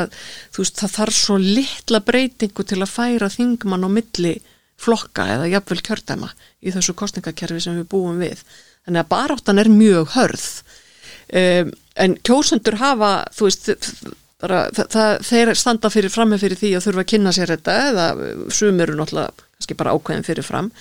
veist 0.56 0.78
það 0.80 0.96
þarf 0.98 1.18
svo 1.18 1.38
litla 1.42 2.00
breytingu 2.04 2.66
til 2.66 2.80
að 2.80 2.92
færa 2.94 3.30
þingmann 3.32 3.86
á 3.86 3.90
milli 3.90 4.34
flokka 4.80 5.26
eða 5.36 5.50
jafnvel 5.52 5.80
kjördæma 5.86 6.30
í 6.64 6.72
þessu 6.74 6.94
kostningakerfi 6.98 7.62
sem 7.62 7.78
við 7.78 7.88
búum 7.92 8.20
við. 8.22 8.42
Þannig 8.84 9.04
að 9.04 9.10
baráttan 9.12 9.60
er 9.62 9.70
mjög 9.72 10.12
hörð. 10.16 10.48
Um, 11.34 11.70
en 11.96 12.16
kjósendur 12.26 12.76
hafa 12.80 13.12
þú 13.34 13.48
veist 13.48 13.70
bara, 14.44 14.64
það, 14.76 15.12
þeir 15.24 15.52
standa 15.58 15.90
fyrir 15.92 16.12
frammi 16.12 16.38
fyrir 16.40 16.60
því 16.60 16.74
að 16.76 16.88
þurfa 16.88 17.04
að 17.04 17.10
kynna 17.14 17.34
sér 17.34 17.54
þetta 17.54 17.76
eða 17.90 18.08
sumir 18.52 18.90
eru 18.90 18.98
náttúrulega 18.98 19.46
kannski 19.56 19.78
bara 19.80 19.94
ákveðin 19.96 20.26
fyrir 20.26 20.46
fram. 20.46 20.72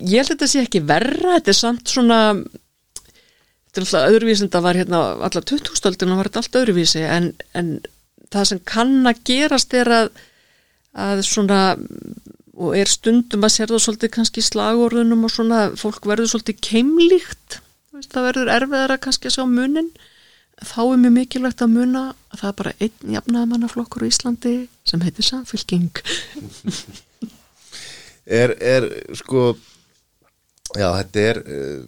Ég 0.00 0.20
held 0.20 0.26
að 0.26 0.34
þetta 0.34 0.50
sé 0.52 0.64
ekki 0.66 0.82
verra 0.84 1.38
þetta 1.38 1.54
er 1.54 1.60
samt 1.60 1.92
svona 1.92 2.20
þetta 3.70 3.80
er 3.80 3.86
alltaf 3.86 4.10
öðruvísi 4.10 4.44
en 4.44 4.52
það 4.52 4.66
var 4.66 4.80
hérna 4.80 5.00
allar 5.28 5.46
2000-stöldinu 5.52 6.18
var 6.18 6.28
þetta 6.28 6.42
allt 6.42 6.60
öðruvísi 6.60 7.04
en, 7.06 7.30
en 7.54 7.70
það 8.34 8.48
sem 8.50 8.60
kann 8.66 8.96
að 9.06 9.22
gerast 9.30 9.76
er 9.78 9.92
að, 9.94 10.10
að 11.06 11.22
svona 11.28 11.60
og 12.60 12.76
er 12.76 12.90
stundum 12.90 13.46
að 13.46 13.54
sér 13.54 13.70
það 13.70 13.84
svolítið 13.86 14.14
kannski 14.16 14.42
í 14.42 14.48
slagorðunum 14.50 15.24
og 15.24 15.32
svona 15.32 15.60
fólk 15.80 16.08
verður 16.10 16.34
svolítið 16.34 16.58
keimlíkt 16.66 17.60
það 18.10 18.26
verður 18.26 18.52
erfiðara 18.56 18.98
kannski 19.00 19.30
að 19.30 19.36
sjá 19.38 19.44
munin 19.48 19.90
þá 20.66 20.80
er 20.84 21.00
mjög 21.02 21.14
mikilvægt 21.16 21.62
að 21.64 21.72
muna 21.74 22.02
að 22.30 22.40
það 22.42 22.48
er 22.50 22.56
bara 22.60 22.72
einn 22.84 23.14
jafnaðamannaflokkur 23.16 24.04
í 24.06 24.10
Íslandi 24.12 24.54
sem 24.86 25.04
heitir 25.06 25.26
Samfylking. 25.26 25.90
Er, 28.30 28.52
er 28.62 28.84
sko 29.18 29.56
já, 30.76 30.86
þetta 31.00 31.22
er 31.24 31.38
uh, 31.40 31.80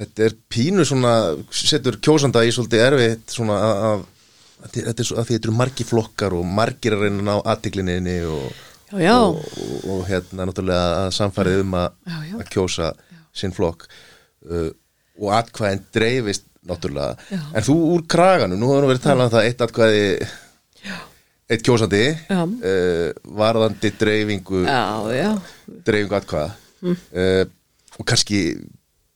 þetta 0.00 0.24
er 0.26 0.34
pínu 0.50 0.86
svona 0.88 1.12
setur 1.54 1.98
kjósanda 2.02 2.42
í 2.42 2.50
svolítið 2.56 2.82
erfitt 2.88 3.34
svona 3.36 3.58
að, 3.62 3.82
að, 3.90 4.02
að 4.64 4.72
þetta 4.78 5.04
er 5.04 5.08
svo 5.10 5.20
að 5.20 5.28
því 5.28 5.36
þetta 5.36 5.48
eru 5.50 5.56
margi 5.60 5.86
flokkar 5.86 6.34
og 6.40 6.48
margir 6.58 6.96
að 6.96 7.04
reyna 7.04 7.20
að 7.20 7.28
ná 7.28 7.34
aðtiklinni 7.52 8.16
og, 8.26 8.64
og, 8.96 9.04
og, 9.04 9.38
og 9.94 10.02
hérna 10.08 10.48
náttúrulega 10.48 11.04
að 11.04 11.12
samfærið 11.20 11.62
um 11.62 11.78
að, 11.84 11.88
Já, 12.08 12.18
já. 12.32 12.34
að 12.40 12.52
kjósa 12.56 12.90
sinn 13.38 13.54
flokk. 13.54 13.86
Uh, 14.48 14.70
og 15.18 15.32
atkvæðin 15.38 15.86
dreifist 15.94 16.47
náttúrulega, 16.68 17.16
en 17.52 17.66
þú 17.66 17.76
úr 17.94 18.06
kraganum 18.10 18.60
nú 18.60 18.72
hefur 18.72 18.90
verið 18.92 19.04
talað 19.06 19.30
um 19.30 19.34
það 19.36 19.48
eitt 19.48 19.64
atkvæði 19.66 20.02
eitt 21.48 21.64
kjósandi 21.64 22.02
uh, 22.12 23.06
varðandi 23.40 23.92
dreifingu 23.98 24.64
Já, 24.66 24.82
já, 25.16 25.30
dreifingu 25.86 26.18
atkvæða. 26.18 26.50
Uh, 26.84 27.46
og 27.98 28.06
kannski 28.06 28.42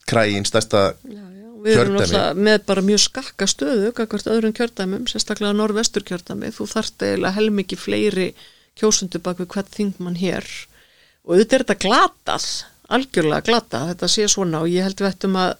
krægin 0.08 0.48
stærsta 0.48 0.94
já. 1.04 1.22
Við 1.62 1.78
erum 1.78 1.94
náttúrulega 1.94 2.42
með 2.42 2.64
bara 2.66 2.82
mjög 2.82 3.00
skakka 3.04 3.46
stöðu 3.50 3.92
kakvart 3.94 4.28
öðrum 4.32 4.54
kjördæmum, 4.56 5.04
sérstaklega 5.10 5.54
norðvestur 5.54 6.02
kjördæmi, 6.08 6.50
þú 6.54 6.66
þarft 6.72 7.04
eiginlega 7.06 7.36
helmikið 7.36 7.78
fleiri 7.78 8.28
kjósundu 8.78 9.20
bak 9.22 9.38
við 9.38 9.50
hvert 9.54 9.70
þingmann 9.70 10.18
hér. 10.18 10.48
Og 11.22 11.36
auðvitað 11.36 11.54
er 11.58 11.64
þetta 11.64 11.76
glatað, 11.84 12.48
algjörlega 12.96 13.46
glatað, 13.46 13.92
þetta 13.92 14.10
sé 14.10 14.26
svona. 14.32 14.64
Og 14.64 14.72
ég 14.72 14.88
held 14.88 15.04
við 15.04 15.10
ættum 15.12 15.38
að 15.38 15.52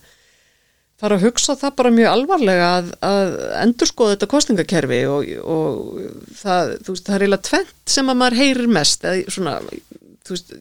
fara 1.03 1.19
að 1.19 1.25
hugsa 1.27 1.57
það 1.59 1.73
bara 1.81 1.95
mjög 1.97 2.11
alvarlega 2.13 2.67
að, 2.77 2.91
að 3.07 3.33
endurskoða 3.65 4.15
þetta 4.15 4.29
kostningakerfi 4.31 5.01
og, 5.11 5.33
og 5.43 6.05
það, 6.39 6.77
veist, 6.87 7.07
það 7.09 7.17
er 7.17 7.25
eiginlega 7.25 7.49
tvent 7.49 7.95
sem 7.97 8.13
að 8.13 8.21
maður 8.21 8.39
heyrir 8.39 8.71
mest 8.77 9.07
eða 9.09 9.35
svona, 9.35 9.57
þú 10.23 10.37
veist, 10.37 10.55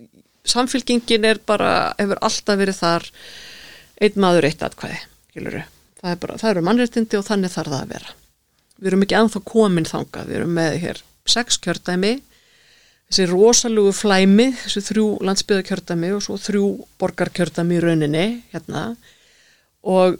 samfylkingin 0.51 1.27
er 1.29 1.41
bara, 1.45 1.75
hefur 1.99 2.21
alltaf 2.25 2.57
verið 2.57 2.79
þar 2.79 3.05
einn 4.01 4.17
maður 4.23 4.47
eitt 4.49 4.65
atkvæði, 4.65 4.97
skiluru. 5.29 5.61
Það, 6.01 6.09
er 6.15 6.19
bara, 6.23 6.39
það 6.41 6.51
eru 6.55 6.65
mannréttindi 6.65 7.19
og 7.19 7.27
þannig 7.27 7.53
þarf 7.53 7.75
það 7.75 7.83
að 7.83 7.93
vera. 7.93 8.17
Við 8.81 8.89
erum 8.89 9.05
ekki 9.05 9.17
ennþá 9.19 9.43
komin 9.51 9.89
þangað, 9.91 10.29
við 10.31 10.39
erum 10.39 10.55
með 10.57 10.77
hér 10.81 11.03
sex 11.29 11.61
kjördæmi, 11.61 12.15
þessi 13.11 13.27
rosalugu 13.29 13.93
flæmi, 13.93 14.49
þessi 14.63 14.81
þrjú 14.87 15.05
landsbyðakjördæmi 15.27 16.11
og 16.15 16.25
svo 16.25 16.39
þrjú 16.41 16.65
borgarkjördæmi 17.01 17.77
í 17.77 17.83
rauninni, 17.85 18.25
hérna, 18.55 18.87
og 19.85 20.17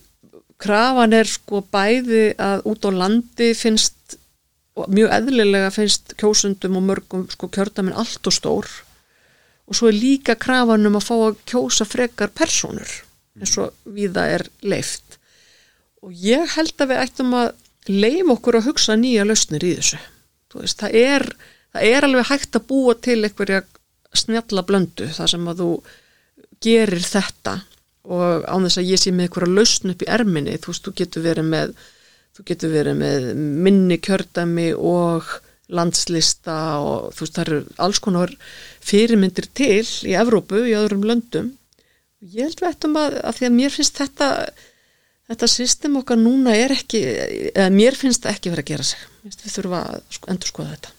krafan 0.61 1.15
er 1.17 1.29
sko 1.29 1.63
bæði 1.73 2.31
að 2.41 2.65
út 2.71 2.87
á 2.87 2.91
landi 2.93 3.51
finnst, 3.57 4.17
mjög 4.87 5.13
eðlilega 5.17 5.71
finnst 5.73 6.15
kjósundum 6.21 6.77
og 6.79 6.87
mörgum 6.89 7.27
sko 7.33 7.49
kjördæmin 7.51 7.97
allt 7.97 8.27
og 8.27 8.37
stór. 8.37 8.69
Og 9.67 9.77
svo 9.77 9.89
er 9.91 9.97
líka 9.97 10.35
krafan 10.35 10.85
um 10.87 10.99
að 10.99 11.07
fá 11.07 11.15
að 11.15 11.39
kjósa 11.49 11.87
frekar 11.87 12.33
persónur 12.35 13.01
eins 13.39 13.55
og 13.61 13.71
viða 13.87 14.25
er 14.27 14.43
leift 14.67 15.11
og 16.01 16.13
ég 16.17 16.55
held 16.57 16.81
að 16.81 16.91
við 16.91 17.01
ættum 17.03 17.35
að 17.37 17.51
leif 17.89 18.31
okkur 18.35 18.57
að 18.59 18.69
hugsa 18.69 18.97
nýja 18.97 19.25
lausnir 19.25 19.65
í 19.65 19.75
þessu. 19.77 19.99
Veist, 20.55 20.81
það, 20.81 20.95
er, 20.97 21.25
það 21.71 21.89
er 21.95 22.07
alveg 22.07 22.29
hægt 22.29 22.57
að 22.57 22.65
búa 22.69 22.95
til 22.99 23.19
einhverja 23.21 23.61
snjalla 24.17 24.63
blöndu 24.67 25.07
þar 25.15 25.31
sem 25.31 25.45
að 25.47 25.61
þú 25.61 25.69
gerir 26.61 27.05
þetta 27.05 27.53
og 28.09 28.45
án 28.49 28.65
þess 28.65 28.81
að 28.81 28.91
ég 28.91 29.01
sé 29.01 29.13
með 29.13 29.27
einhverja 29.27 29.55
lausn 29.59 29.93
upp 29.93 30.03
í 30.03 30.09
erminni, 30.09 30.57
þú 30.61 30.73
veist, 30.73 30.85
þú 30.87 30.93
getur 31.01 31.25
verið 31.25 31.49
með 31.51 31.73
þú 32.37 32.45
getur 32.47 32.73
verið 32.73 32.99
með 33.01 33.29
minni 33.37 33.97
kjördæmi 34.01 34.71
og 34.77 35.29
landslista 35.71 36.57
og 36.81 37.11
þú 37.15 37.25
veist, 37.25 37.37
það 37.37 37.45
eru 37.45 37.61
alls 37.85 38.01
konar 38.03 38.33
fyrirmyndir 38.83 39.47
til 39.55 39.85
í 40.07 40.15
Evrópu, 40.19 40.63
í 40.67 40.75
öðrum 40.77 41.05
löndum. 41.07 41.53
Ég 42.21 42.47
held 42.47 42.61
við 42.61 42.69
ættum 42.71 42.97
að, 42.99 43.17
að 43.25 43.37
því 43.37 43.47
að 43.47 43.55
mér 43.57 43.75
finnst 43.75 44.01
þetta 44.01 44.29
þetta 45.31 45.47
system 45.47 45.99
okkar 46.01 46.19
núna 46.19 46.55
er 46.59 46.73
ekki 46.75 46.99
eða 47.53 47.69
mér 47.73 47.95
finnst 47.97 48.25
það 48.25 48.35
ekki 48.35 48.51
verið 48.51 48.65
að 48.65 48.71
gera 48.73 48.87
sig. 48.89 49.05
Finnst 49.21 49.45
við 49.45 49.55
þurfa 49.57 49.83
að 49.91 50.01
sko, 50.17 50.31
endur 50.33 50.51
skoða 50.51 50.73
þetta 50.75 50.97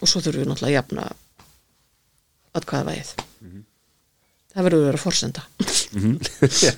og 0.00 0.08
svo 0.08 0.22
þurfum 0.24 0.40
við 0.40 0.48
náttúrulega 0.48 0.70
að 0.70 0.78
jafna 0.78 1.10
atkvæða 2.56 2.86
vægið 2.88 3.29
það 4.50 4.66
verður 4.66 4.82
að 4.82 4.88
vera 4.90 5.02
forsenda. 5.04 5.44
Já, 6.66 6.74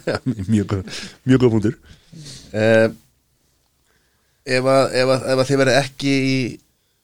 mjög 0.49 0.69
góð 0.75 1.01
mjög 1.29 1.43
góð 1.45 1.55
punktur. 1.57 1.79
Uh, 2.53 2.89
ef, 4.45 4.69
að, 4.69 5.45
þið 5.49 5.61
verið 5.63 5.79
ekki 5.81 6.13
í 6.13 6.39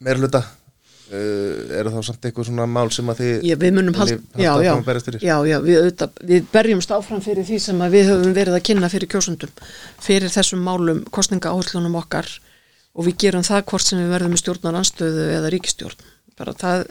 meira 0.04 0.20
hluta 0.20 0.42
uh, 0.44 1.78
eru 1.78 1.92
þá 1.94 2.00
samt 2.08 2.28
eitthvað 2.28 2.48
svona 2.50 2.66
mál 2.70 2.88
sem 2.94 3.08
að 3.10 3.22
þið 3.22 3.46
Já, 3.48 3.56
við 3.62 3.74
munum 3.78 3.96
hald, 3.98 4.12
já, 4.36 4.50
halda 4.52 4.66
já, 4.66 5.22
já, 5.22 5.36
já, 5.48 5.56
við, 5.64 5.78
auðvitað, 5.82 6.20
við 6.32 6.50
berjumst 6.52 6.92
áfram 6.94 7.24
fyrir 7.24 7.48
því 7.48 7.60
sem 7.64 7.84
við 7.94 8.10
höfum 8.12 8.36
verið 8.36 8.58
að 8.58 8.66
kynna 8.68 8.92
fyrir 8.92 9.12
kjósundum, 9.14 9.64
fyrir 10.04 10.34
þessum 10.34 10.62
málum, 10.64 11.04
kostninga 11.14 11.54
áhullunum 11.54 11.98
okkar. 12.02 12.30
Og 12.98 13.06
við 13.06 13.18
gerum 13.22 13.44
það 13.46 13.66
hvort 13.70 13.84
sem 13.86 14.00
við 14.00 14.08
verðum 14.10 14.32
í 14.34 14.38
stjórnar 14.40 14.76
anstöðu 14.80 15.26
eða 15.30 15.50
ríkistjórn. 15.54 16.06
Bara 16.38 16.54
það, 16.58 16.88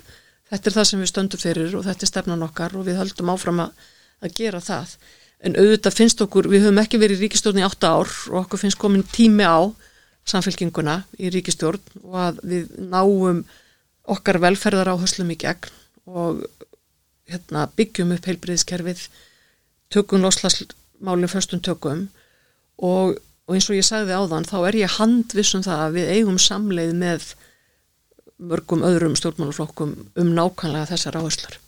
þetta 0.51 0.69
er 0.69 0.75
það 0.77 0.89
sem 0.89 1.03
við 1.03 1.11
stöndum 1.11 1.41
fyrir 1.41 1.77
og 1.77 1.85
þetta 1.87 2.05
er 2.05 2.11
stefnan 2.11 2.45
okkar 2.47 2.75
og 2.77 2.87
við 2.87 2.99
höldum 3.01 3.31
áfram 3.33 3.63
að, 3.65 3.87
að 4.23 4.35
gera 4.39 4.61
það. 4.63 4.97
En 5.45 5.57
auðvitað 5.59 5.97
finnst 5.99 6.23
okkur, 6.23 6.49
við 6.49 6.65
höfum 6.65 6.81
ekki 6.81 6.99
verið 7.01 7.21
í 7.21 7.27
ríkistjórn 7.27 7.61
í 7.61 7.65
átta 7.67 7.93
ár 7.93 8.13
og 8.31 8.39
okkur 8.45 8.63
finnst 8.63 8.79
komin 8.81 9.05
tími 9.13 9.45
á 9.45 9.69
samfélkinguna 10.27 11.01
í 11.21 11.31
ríkistjórn 11.33 12.01
og 12.03 12.17
að 12.23 12.41
við 12.47 12.71
náum 12.89 13.43
okkar 14.07 14.39
velferðar 14.43 14.93
áherslum 14.95 15.31
í 15.31 15.37
gegn 15.39 15.69
og 16.07 16.41
hérna, 17.27 17.67
byggjum 17.75 18.13
upp 18.15 18.27
heilbriðiskerfið, 18.29 19.01
tökum 19.91 20.23
loslasmálinn 20.23 21.31
föstum 21.31 21.61
tökum 21.63 22.05
og, 22.77 23.17
og 23.47 23.55
eins 23.55 23.67
og 23.69 23.77
ég 23.77 23.87
sagði 23.87 24.15
áðan 24.15 24.47
þá 24.47 24.57
er 24.69 24.79
ég 24.83 24.95
handviss 24.97 25.55
um 25.57 25.65
það 25.65 25.83
að 25.83 25.97
við 25.99 26.13
eigum 26.15 26.39
samleið 26.41 26.95
með 26.97 27.27
mörgum 28.37 28.83
öðrum 28.85 29.15
stjórnmálaflokkum 29.17 29.93
um 30.15 30.33
nákvæmlega 30.37 30.91
þessar 30.91 31.19
áherslur. 31.21 31.59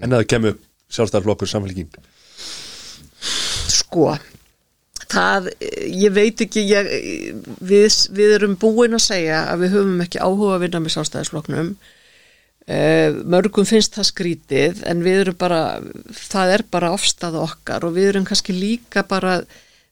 En 0.00 0.12
að 0.12 0.22
það 0.22 0.28
kemur 0.34 0.58
sjálfstæðarflokkur 0.90 1.50
samfélging 1.50 2.00
Sko, 3.70 4.10
það, 5.10 5.48
ég 5.60 6.12
veit 6.14 6.42
ekki, 6.42 6.62
ég, 6.70 6.90
við, 7.60 7.96
við 8.16 8.34
erum 8.38 8.56
búin 8.60 8.96
að 8.96 9.06
segja 9.06 9.44
að 9.50 9.64
við 9.64 9.74
höfum 9.76 10.04
ekki 10.04 10.22
áhuga 10.22 10.54
að 10.56 10.62
vinna 10.64 10.82
með 10.82 10.94
sjálfstæðisflokknum. 10.96 11.72
Eh, 12.70 13.16
mörgum 13.26 13.66
finnst 13.66 13.96
það 13.96 14.08
skrítið 14.10 14.82
en 14.86 15.02
við 15.02 15.24
erum 15.24 15.38
bara, 15.40 15.62
það 16.14 16.54
er 16.54 16.64
bara 16.70 16.92
ofstað 16.94 17.40
okkar 17.40 17.86
og 17.86 17.96
við 17.96 18.12
erum 18.12 18.26
kannski 18.28 18.54
líka 18.54 19.02
bara, 19.08 19.40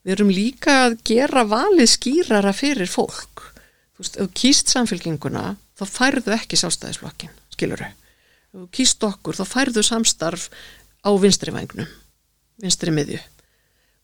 við 0.06 0.18
erum 0.18 0.32
líka 0.32 0.76
að 0.86 0.98
gera 1.10 1.46
valið 1.48 1.90
skýrara 1.96 2.54
fyrir 2.54 2.90
fólk. 2.90 3.48
Þú 3.98 4.04
veist, 4.04 4.16
ef 4.16 4.28
þú 4.28 4.34
kýst 4.38 4.68
samfélkinguna, 4.70 5.44
þá 5.74 5.84
færðu 5.90 6.34
ekki 6.36 6.58
sjálfstæðisflokkin, 6.60 7.32
skilur 7.50 7.80
þau. 7.82 7.88
Ef 8.54 8.60
þú 8.60 8.66
kýst 8.78 9.06
okkur, 9.08 9.34
þá 9.34 9.50
færðu 9.50 9.82
samstarf 9.82 10.44
á 11.02 11.10
vinstri 11.18 11.54
vangnum, 11.54 11.88
vinstri 12.62 12.94
miðju. 12.94 13.18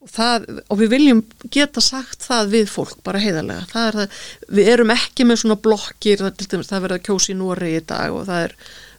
Og, 0.02 0.10
það, 0.10 0.48
og 0.66 0.80
við 0.82 0.90
viljum 0.96 1.20
geta 1.54 1.80
sagt 1.80 2.26
það 2.26 2.50
við 2.56 2.66
fólk 2.72 2.98
bara 3.06 3.22
heiðarlega. 3.22 3.68
Það 3.70 3.86
er 3.86 3.98
það, 4.00 4.24
við 4.58 4.72
erum 4.72 4.92
ekki 4.96 5.28
með 5.28 5.38
svona 5.44 5.58
blokkir 5.68 6.24
það, 6.24 6.42
dæmis, 6.42 6.72
það 6.72 6.84
verða 6.88 6.98
kjósi 7.06 7.30
í 7.32 7.38
Nóri 7.38 7.70
í 7.78 7.84
dag 7.86 8.18
og 8.18 8.26
það 8.28 8.48
er 8.48 8.56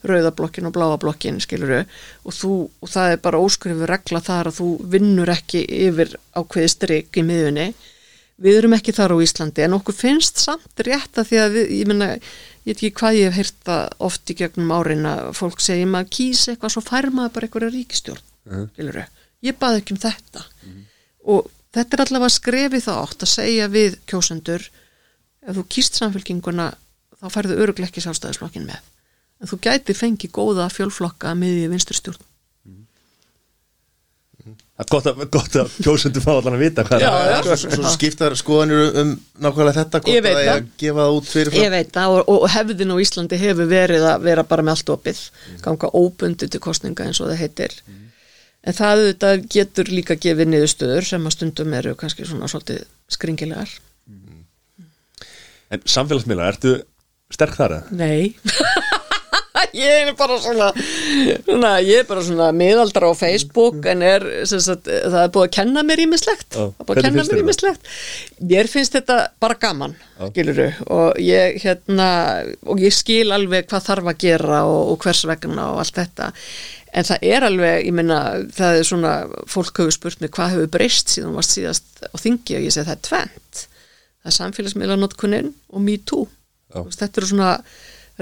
rauðablokkin 0.09 0.69
og 0.69 0.73
bláablokkin 0.77 1.41
skiluru 1.43 1.81
og, 1.81 2.31
þú, 2.33 2.53
og 2.79 2.91
það 2.91 3.11
er 3.11 3.21
bara 3.27 3.41
óskrifur 3.43 3.91
regla 3.91 4.21
þar 4.23 4.49
að 4.51 4.61
þú 4.61 4.69
vinnur 4.95 5.33
ekki 5.33 5.65
yfir 5.89 6.15
ákveði 6.37 6.71
strik 6.71 7.19
í 7.19 7.25
miðunni 7.25 7.67
við 8.41 8.59
erum 8.59 8.75
ekki 8.75 8.95
þar 8.95 9.15
á 9.15 9.17
Íslandi 9.23 9.63
en 9.65 9.77
okkur 9.77 9.95
finnst 9.95 10.41
samt 10.43 10.83
rétt 10.83 11.21
að 11.21 11.29
því 11.29 11.37
að 11.43 11.53
við, 11.55 11.69
ég 11.79 11.91
menna, 11.91 12.09
ég 12.65 12.71
veit 12.71 12.75
ekki 12.77 12.95
hvað 12.99 13.19
ég 13.19 13.29
hef 13.29 13.37
heyrt 13.39 13.61
það 13.69 14.07
oft 14.09 14.31
í 14.33 14.37
gegnum 14.41 14.73
árin 14.75 15.05
að 15.07 15.29
fólk 15.39 15.63
segja 15.63 15.87
maður 15.87 16.11
kýs 16.17 16.47
eitthvað 16.51 16.75
svo 16.75 16.83
fær 16.83 17.07
maður 17.15 17.35
bara 17.37 17.47
eitthvað 17.47 17.69
ríkistjórn, 17.77 18.25
uh 18.51 18.65
-huh. 18.65 19.05
ég 19.45 19.59
baði 19.59 19.81
ekki 19.81 19.95
um 19.95 20.03
þetta. 20.03 20.43
Uh 20.43 20.67
-huh 20.67 20.83
og 21.25 21.49
þetta 21.75 21.97
er 21.97 22.03
allavega 22.05 22.33
skrefið 22.33 22.85
þá 22.85 22.93
átt 22.95 23.25
að 23.25 23.31
segja 23.33 23.69
við 23.71 23.97
kjósendur 24.09 24.67
ef 25.45 25.57
þú 25.57 25.65
kýst 25.75 25.99
samfélkinguna 25.99 26.69
þá 27.21 27.27
færðu 27.33 27.57
öruglega 27.63 27.91
ekki 27.91 28.03
sástæðisflokkin 28.05 28.67
með. 28.67 28.79
En 29.41 29.51
þú 29.51 29.59
gæti 29.65 29.97
fengi 29.97 30.31
góða 30.31 30.69
fjölflokka 30.71 31.33
með 31.37 31.65
í 31.65 31.67
vinsturstjórn 31.73 32.21
Það 32.21 32.34
gott 34.91 35.05
að, 35.07 35.19
gott 35.31 35.53
að 35.55 35.75
kjósendur 35.85 36.23
fá 36.25 36.31
allan 36.33 36.57
að 36.57 36.63
vita 36.65 36.83
hvað 36.83 37.03
Já, 37.05 37.09
það 37.15 37.29
já. 37.29 37.35
er 37.53 37.59
Svo, 37.61 37.69
svo 37.77 37.91
skiptar 37.93 38.33
skoðanir 38.35 38.97
um 39.01 39.11
nákvæmlega 39.45 39.75
þetta 39.77 40.01
veit 40.03 40.09
að 40.09 40.25
það 40.25 40.39
er 40.41 40.49
það. 40.49 40.55
að 40.55 40.65
gefa 40.83 40.99
það 41.05 41.19
út 41.19 41.29
fyrir 41.31 41.55
Ég 41.61 41.71
veit 41.71 41.91
það 41.95 42.15
og, 42.17 42.31
og 42.35 42.47
hefðin 42.55 42.91
á 42.91 42.97
Íslandi 43.05 43.39
hefur 43.39 43.69
verið 43.71 44.07
að 44.11 44.25
vera 44.27 44.43
bara 44.49 44.65
með 44.67 44.75
allt 44.75 44.91
opið. 44.97 45.21
Ganga 45.63 45.91
óbundi 45.95 46.49
til 46.51 46.61
kostninga 46.67 47.07
eins 47.07 47.21
og 47.23 47.31
það 47.31 47.39
heitir. 47.45 47.77
En 48.65 48.73
það 48.75 48.99
auðvitað 48.99 49.45
getur 49.55 49.91
líka 49.93 50.17
gefið 50.19 50.51
niðurstöður 50.51 51.07
sem 51.07 51.29
að 51.29 51.35
stundum 51.37 51.73
eru 51.79 51.95
kannski 51.95 52.25
svona 52.27 52.49
svolítið 52.51 52.83
skringilegar. 53.15 53.71
En 55.71 55.81
samfélagsmiðlar, 55.89 56.51
ertu 56.55 56.75
sterk 57.33 57.55
þar 57.57 57.77
eða? 57.79 57.95
Nei 57.95 58.35
Ég 59.85 60.09
er 60.09 60.13
bara 60.19 60.37
svona, 60.43 60.69
svona 61.45 61.71
ég 61.83 62.01
er 62.03 62.07
bara 62.09 62.23
svona 62.25 62.49
miðaldra 62.55 63.11
á 63.11 63.13
Facebook 63.15 63.85
en 63.91 64.03
er, 64.05 64.25
sagt, 64.49 64.87
það 64.89 65.19
er 65.21 65.31
búið 65.35 65.47
að 65.47 65.53
kenna 65.57 65.83
mér 65.87 66.03
ímislegt, 66.05 66.47
Já, 66.55 66.65
það 66.65 66.81
er 66.83 66.87
búið 66.89 66.99
að 66.99 67.07
kenna 67.07 67.19
finnst 67.19 67.33
mér 67.35 67.43
ímislegt 67.43 67.91
Mér 68.51 68.71
finnst 68.71 68.97
þetta 68.97 69.19
bara 69.43 69.59
gaman 69.61 69.95
skiluru 70.29 70.69
og 70.95 71.19
ég 71.23 71.59
hérna, 71.63 72.09
og 72.67 72.81
ég 72.83 72.95
skil 72.95 73.29
alveg 73.35 73.69
hvað 73.69 73.87
þarf 73.89 74.09
að 74.11 74.19
gera 74.25 74.63
og, 74.69 74.81
og 74.93 75.05
hvers 75.05 75.23
vegna 75.27 75.69
og 75.73 75.81
allt 75.83 75.97
þetta. 75.99 76.29
En 76.95 77.07
það 77.07 77.25
er 77.27 77.43
alveg, 77.43 77.87
ég 77.89 77.95
meina 77.95 78.19
það 78.55 78.79
er 78.79 78.87
svona, 78.87 79.13
fólk 79.51 79.81
hefur 79.81 79.95
spurt 79.95 80.21
mig 80.23 80.31
hvað 80.35 80.53
hefur 80.53 80.69
breyst 80.77 81.11
síðan 81.11 81.35
varst 81.35 81.57
síðast 81.57 82.05
á 82.07 82.15
þingi? 82.15 82.55
Og 82.55 82.67
ég 82.67 82.75
segi 82.75 82.87
það 82.87 82.95
er 82.95 83.03
tvent 83.09 83.65
það 84.25 84.31
er 84.31 84.37
samfélagsmiðlanótkunnin 84.39 85.51
og 85.69 85.83
me 85.85 85.99
too. 86.01 86.25
Þetta 86.73 87.21
eru 87.21 87.29
svona 87.29 87.49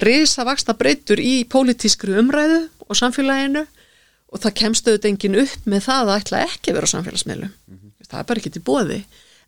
risa 0.02 0.46
vaksta 0.48 0.74
breytur 0.78 1.22
í 1.22 1.44
pólitískri 1.50 2.16
umræðu 2.22 2.64
og 2.88 2.98
samfélaginu 2.98 3.66
og 4.34 4.41
það 4.41 4.56
kemst 4.62 4.88
auðvitað 4.88 5.12
enginn 5.12 5.41
upp 5.44 5.68
með 5.70 5.86
það 5.86 6.08
að 6.10 6.16
ætla 6.22 6.46
ekki 6.48 6.72
að 6.72 6.80
vera 6.80 6.89
á 6.89 6.94
samfélagsmiðlum. 6.96 7.52
Það 8.10 8.20
er 8.20 8.30
bara 8.30 8.41
ekki 8.41 8.54
til 8.56 8.64
bóði 8.66 9.04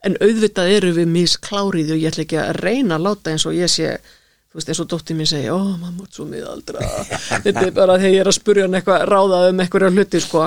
en 0.06 0.18
auðvitað 0.22 0.76
eru 0.76 0.92
við 1.00 1.10
misklárið 1.16 1.96
og 1.96 2.04
ég 2.04 2.12
ætla 2.12 2.26
ekki 2.28 2.38
að 2.42 2.60
reyna 2.62 3.00
að 3.00 3.08
láta 3.08 3.34
eins 3.34 3.46
og 3.50 3.58
ég 3.58 3.72
sé 3.72 3.96
þú 4.56 4.60
veist 4.60 4.70
eins 4.72 4.82
og 4.84 4.90
dóttir 4.92 5.18
mín 5.18 5.28
segja 5.28 5.56
ó 5.58 5.60
mamma, 5.60 6.06
svo 6.14 6.28
miðaldra. 6.30 6.84
Þetta 7.46 7.64
er 7.66 7.74
bara 7.76 7.98
þegar 8.00 8.14
ég 8.14 8.22
er 8.22 8.30
að 8.30 8.38
spurja 8.38 8.68
hann 8.68 8.78
eitthvað 8.78 9.08
ráðað 9.10 9.48
um 9.50 9.64
eitthvað 9.66 9.88
hluti 9.98 10.22
sko. 10.24 10.46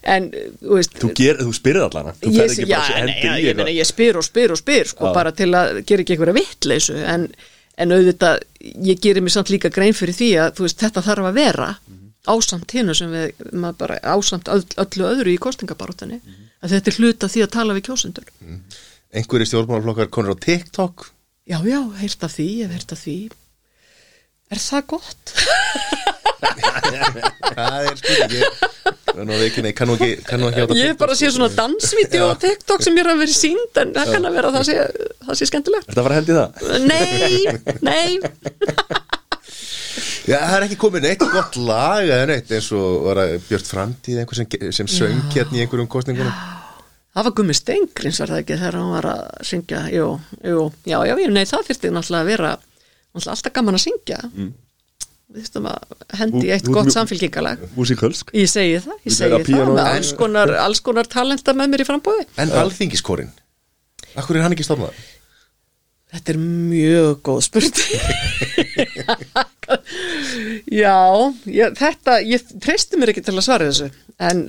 En 0.00 0.28
þú 0.32 0.76
veist 0.78 0.94
Þú, 0.96 1.08
þú 1.42 1.50
spyrir 1.52 1.82
allan 1.84 2.12
Þú 2.20 2.30
ég, 2.30 2.36
ferð 2.38 2.52
ekki 2.54 2.68
já, 2.70 2.76
bara 2.78 3.00
að 3.00 3.08
nei, 3.08 3.16
í 3.16 3.24
ég, 3.24 3.32
eitthvað. 3.34 3.58
meina, 3.58 3.74
ég 3.76 3.88
spyr 3.90 4.18
og 4.20 4.24
spyr 4.24 4.54
og 4.54 4.60
spyr 4.60 4.88
sko, 4.88 5.10
bara 5.12 5.32
til 5.36 5.50
að 5.52 5.80
gera 5.88 6.04
ekki 6.04 6.14
einhverja 6.14 6.36
vittleysu 6.38 6.96
en, 7.04 7.26
en 7.76 7.94
auðvitað 7.94 8.42
ég 8.60 9.00
gerir 9.02 9.24
mér 9.24 9.34
samt 9.36 9.52
líka 9.52 9.70
grein 9.72 9.96
fyrir 9.96 10.16
því 10.16 10.30
að 10.44 10.62
veist, 10.64 10.80
þetta 10.80 11.04
þarf 11.06 11.30
að 11.30 11.40
vera 11.40 11.70
ásamt 12.28 12.74
hinnu 12.76 12.94
sem 12.94 13.12
við 13.12 13.44
bara, 13.78 13.96
ásamt 14.12 14.50
öll, 14.52 14.64
öllu 14.82 15.06
öðru 15.08 15.32
í 15.32 15.40
kostningabaróttinni 15.40 16.20
að 16.60 16.76
þetta 16.76 16.92
er 16.92 16.98
hluta 17.00 17.30
því 17.32 17.44
að 17.46 17.52
tala 17.56 17.76
við 17.76 17.86
kjósendur. 17.88 18.28
Einhverju 19.10 19.48
stjórnmálaflokkar 19.48 20.10
konur 20.12 20.36
á 20.36 20.42
TikTok? 20.44 21.08
Já, 21.48 21.58
já, 21.66 21.80
heyrt 21.98 22.26
af 22.26 22.36
því, 22.36 22.48
ég 22.60 22.68
hef 22.68 22.76
heyrt 22.76 22.92
af 22.94 23.00
því. 23.02 23.16
Er 24.50 24.60
það 24.60 24.86
gott? 24.92 25.34
það 26.40 27.88
er 27.90 28.00
spurning 28.00 28.34
ég, 28.36 28.62
nú, 29.20 29.38
veikinni, 29.40 29.72
kann 29.76 29.90
nú 29.90 29.96
ekki, 29.98 30.10
þetta 30.24 30.78
ég 30.78 30.92
hef 30.92 31.00
bara 31.00 31.16
séð 31.18 31.34
svona 31.36 31.50
dansvídeó 31.56 32.30
á 32.30 32.34
TikTok 32.40 32.84
sem 32.86 33.00
er 33.02 33.10
að 33.12 33.22
vera 33.24 33.36
sínd 33.36 33.82
en 33.82 33.94
það 33.96 34.12
kann 34.14 34.28
að 34.30 34.38
vera 34.38 34.52
að 34.52 34.58
það 34.58 34.68
sé, 34.70 34.76
það 35.26 35.40
sé 35.40 35.50
skemmtilegt. 35.50 35.90
Að 35.94 36.02
fara 36.06 36.14
að 36.14 36.20
hendi 36.20 36.34
það? 36.38 36.48
nei, 36.90 37.40
nei. 37.90 38.10
Já, 40.28 40.36
það 40.36 40.56
er 40.56 40.64
ekki 40.68 40.78
komið 40.78 41.06
neitt 41.08 41.26
gott 41.32 41.56
lag 41.58 42.06
eða 42.06 42.30
neitt 42.30 42.54
eins 42.54 42.70
og 42.76 43.04
var 43.08 43.24
að 43.24 43.36
Björn 43.48 43.66
Framtíð 43.66 44.22
einhver 44.22 44.38
sem, 44.38 44.50
sem 44.76 44.90
söng 44.90 45.22
hérna 45.34 45.58
í 45.58 45.64
einhverjum 45.64 45.90
kostningunum 45.90 46.58
Það 47.10 47.26
var 47.26 47.34
Gummi 47.40 47.54
Stengrins 47.58 48.20
var 48.22 48.30
það 48.30 48.40
ekki 48.44 48.56
þegar 48.60 48.76
hann 48.78 48.90
var 48.94 49.06
að 49.10 49.22
syngja, 49.48 49.80
jú, 49.90 50.04
jú, 50.46 50.66
já, 50.86 50.98
já, 51.08 51.14
nei, 51.34 51.42
það 51.48 51.64
þyrfti 51.66 51.90
náttúrulega 51.90 52.22
að 52.22 52.30
vera 52.30 52.50
náttúrulega 52.54 53.34
alltaf 53.34 53.54
gaman 53.56 53.78
að 53.78 53.82
syngja. 53.82 54.18
Mm. 54.30 54.52
Við 55.30 55.44
þurftum 55.44 55.68
að 55.70 55.94
hendi 56.20 56.50
eitt 56.54 56.68
gott 56.74 56.90
samfélkingalag 56.94 57.62
Músikölsk 57.76 58.32
Ég 58.34 58.50
segi 58.50 58.80
það, 58.82 58.96
ég 59.06 59.14
segi 59.14 59.38
það. 59.46 59.70
með 59.70 59.84
alls 59.86 60.10
konar, 60.18 60.52
alls 60.64 60.82
konar 60.84 61.06
talenta 61.10 61.54
með 61.56 61.72
mér 61.74 61.84
í 61.84 61.88
frambóði 61.88 62.26
En 62.42 62.52
alþingiskórin? 62.64 63.30
Akkur 64.18 64.40
er 64.40 64.46
hann 64.46 64.56
ekki 64.56 64.66
stofnað? 64.66 64.96
Þetta 66.10 66.32
er 66.32 66.38
mjög 66.42 67.20
góð 67.22 67.36
spurning. 67.46 67.76
Já, 70.74 70.96
ég, 71.46 71.74
þetta 71.78 72.16
ég 72.26 72.46
treysti 72.62 72.98
mér 72.98 73.12
ekki 73.12 73.22
til 73.26 73.36
að 73.36 73.44
svara 73.46 73.68
þessu 73.70 73.90
en 74.20 74.40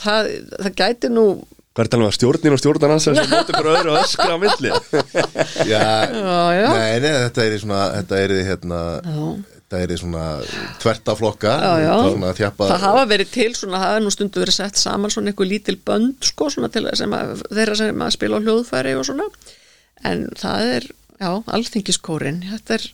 það, 0.00 0.30
það 0.64 0.76
gæti 0.80 1.10
nú 1.12 1.24
Hvað 1.70 1.84
er 1.84 1.90
talað 1.92 2.02
um 2.02 2.08
að 2.10 2.14
stjórnin 2.16 2.54
og 2.56 2.60
stjórnan 2.60 3.00
sem 3.04 3.18
móti 3.30 3.54
fyrir 3.54 3.68
öðru 3.76 3.92
og 3.92 3.98
öskra 4.00 4.32
á 4.34 4.38
milli? 4.42 4.72
Já, 5.70 5.84
Já, 6.10 6.40
já. 6.56 6.66
Nei, 6.72 6.96
nei, 7.04 7.12
þetta 7.28 7.44
er 7.44 7.54
í 7.54 7.60
svona 7.62 7.82
Þetta 7.94 8.18
er 8.24 8.34
í 8.34 8.40
hérna 8.48 8.80
Já. 9.04 9.28
Þetta 9.70 9.94
er 9.94 10.00
svona 10.02 10.22
tverta 10.82 11.14
flokka 11.14 11.50
Já, 11.62 11.72
já. 11.78 11.90
Þetta 11.94 12.06
er 12.08 12.14
svona 12.16 12.30
þjappa 12.40 12.68
Það 12.72 12.84
hafa 12.88 13.02
verið 13.12 13.28
til 13.36 13.50
svona, 13.54 13.78
það 13.78 13.84
hafa 13.92 14.00
nú 14.02 14.10
stundu 14.16 14.40
verið 14.42 14.56
sett 14.56 14.80
saman 14.80 15.12
svona 15.14 15.30
einhver 15.30 15.46
lítil 15.50 15.76
bönd 15.86 16.26
sko 16.26 16.48
svona 16.50 16.70
til 16.74 16.82
að 16.90 16.96
sem 16.98 17.14
að 17.14 17.44
þeirra 17.54 17.76
sem 17.78 18.02
að 18.06 18.14
spila 18.16 18.40
á 18.40 18.44
hljóðfæri 18.46 18.94
og 18.98 19.06
svona. 19.06 19.28
En 20.10 20.24
það 20.40 20.72
er, 20.74 20.88
já, 21.20 21.30
alþingiskórin 21.54 22.42
þetta 22.50 22.74
er, 22.80 22.88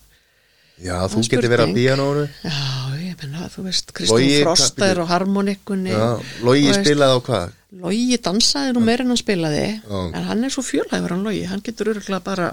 Já, 0.77 0.93
Það 1.01 1.12
þú 1.15 1.20
er 1.23 1.28
getur 1.32 1.48
verið 1.55 1.65
að 1.65 1.77
píanónu 1.78 2.23
já, 2.44 2.57
ég 3.01 3.20
menna 3.23 3.47
þú 3.48 3.62
veist, 3.65 3.93
Kristján 3.97 4.19
Logi, 4.20 4.43
Frost 4.44 4.74
hvað- 4.77 4.90
er 4.93 4.98
á 5.01 5.05
harmonikunni 5.09 5.94
veist, 5.97 6.81
spilaði 6.85 7.15
á 7.16 7.20
hvað? 7.24 7.55
Logi 7.81 8.19
dansaði 8.27 8.74
nú 8.77 8.82
meir 8.85 9.01
en 9.01 9.09
hann 9.15 9.16
spilaði 9.23 9.62
Já. 9.81 10.01
en 10.12 10.27
hann 10.28 10.44
er 10.44 10.53
svo 10.53 10.61
fjölhæfur 10.69 11.15
hann 11.16 11.24
Logi, 11.24 11.47
hann 11.48 11.62
getur 11.65 11.94
örgulega 11.94 12.20
bara 12.28 12.51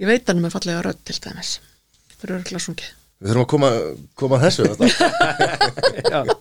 ég 0.00 0.08
veit 0.08 0.24
hann 0.32 0.40
með 0.40 0.56
fallega 0.56 0.80
rödd 0.88 1.02
til 1.04 1.18
dæmis. 1.26 1.58
Þetta 2.14 2.24
er 2.30 2.34
örgulega 2.38 2.64
sungið 2.70 2.94
Við 3.16 3.32
þurfum 3.32 3.44
að 3.44 3.50
koma, 3.52 3.70
koma 4.18 4.38
að 4.38 4.44
þessu 4.46 4.66
þetta. 4.70 6.36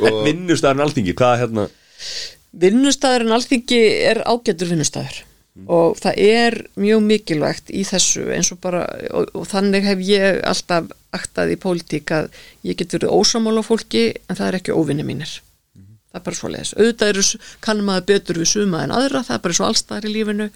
En 0.00 0.20
vinnustæðan 0.26 0.84
alþingi, 0.84 1.16
hvað 1.16 1.40
hérna? 1.44 1.66
Vinnustæðurinn 2.60 3.36
alþingi 3.36 3.80
er 4.10 4.22
ágætur 4.26 4.72
vinnustæður 4.72 5.24
og 5.68 5.98
það 5.98 6.18
er 6.22 6.54
mjög 6.80 7.02
mikilvægt 7.04 7.72
í 7.74 7.82
þessu 7.84 8.22
eins 8.32 8.52
og 8.54 8.60
bara 8.62 8.84
og, 9.10 9.28
og 9.34 9.46
þannig 9.50 9.84
hef 9.84 10.02
ég 10.06 10.38
alltaf 10.46 10.88
aktað 11.16 11.52
í 11.52 11.58
pólitík 11.60 12.12
að 12.14 12.30
ég 12.66 12.78
get 12.78 12.94
verið 12.94 13.12
ósamála 13.12 13.64
fólki 13.66 14.04
en 14.28 14.38
það 14.38 14.46
er 14.46 14.58
ekki 14.60 14.76
óvinni 14.76 15.04
mínir. 15.06 15.32
Það 16.10 16.20
er 16.20 16.26
bara 16.26 16.38
svo 16.38 16.50
leiðis 16.50 16.74
auðvitað 16.78 17.12
eru, 17.12 17.24
kann 17.66 17.82
maður 17.86 18.06
betur 18.12 18.40
við 18.40 18.52
suma 18.54 18.84
en 18.84 18.94
aðra 18.94 19.24
það 19.26 19.36
er 19.36 19.44
bara 19.46 19.58
svo 19.58 19.68
allstæðar 19.68 20.08
í 20.08 20.14
lífinu 20.14 20.48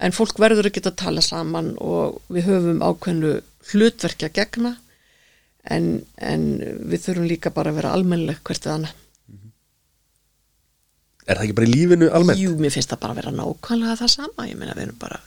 en 0.00 0.16
fólk 0.16 0.40
verður 0.40 0.70
ekki 0.70 0.82
að 0.84 0.98
tala 1.02 1.24
saman 1.24 1.74
og 1.84 2.20
við 2.32 2.48
höfum 2.48 2.80
ákveðnu 2.84 3.34
hlutverki 3.70 4.28
að 4.28 4.36
gegna 4.40 4.74
en, 5.68 5.90
en 6.16 6.46
við 6.88 7.06
þurfum 7.06 7.28
líka 7.30 7.52
bara 7.54 7.72
að 7.72 7.80
vera 7.82 7.94
almennileg 7.96 8.40
hvert 8.46 8.66
við 8.66 8.76
annað. 8.78 8.96
Er 11.28 11.36
það 11.36 11.44
ekki 11.44 11.58
bara 11.58 11.68
í 11.68 11.74
lífinu 11.74 12.08
almennt? 12.16 12.40
Jú, 12.42 12.54
mér 12.58 12.72
finnst 12.74 12.90
það 12.90 13.02
bara 13.04 13.14
að 13.14 13.20
vera 13.20 13.34
nákvæmlega 13.36 13.98
það 14.00 14.12
sama. 14.16 14.46
Ég 14.48 14.56
meina 14.58 14.74
við 14.74 14.88
erum 14.88 14.98
bara 14.98 15.20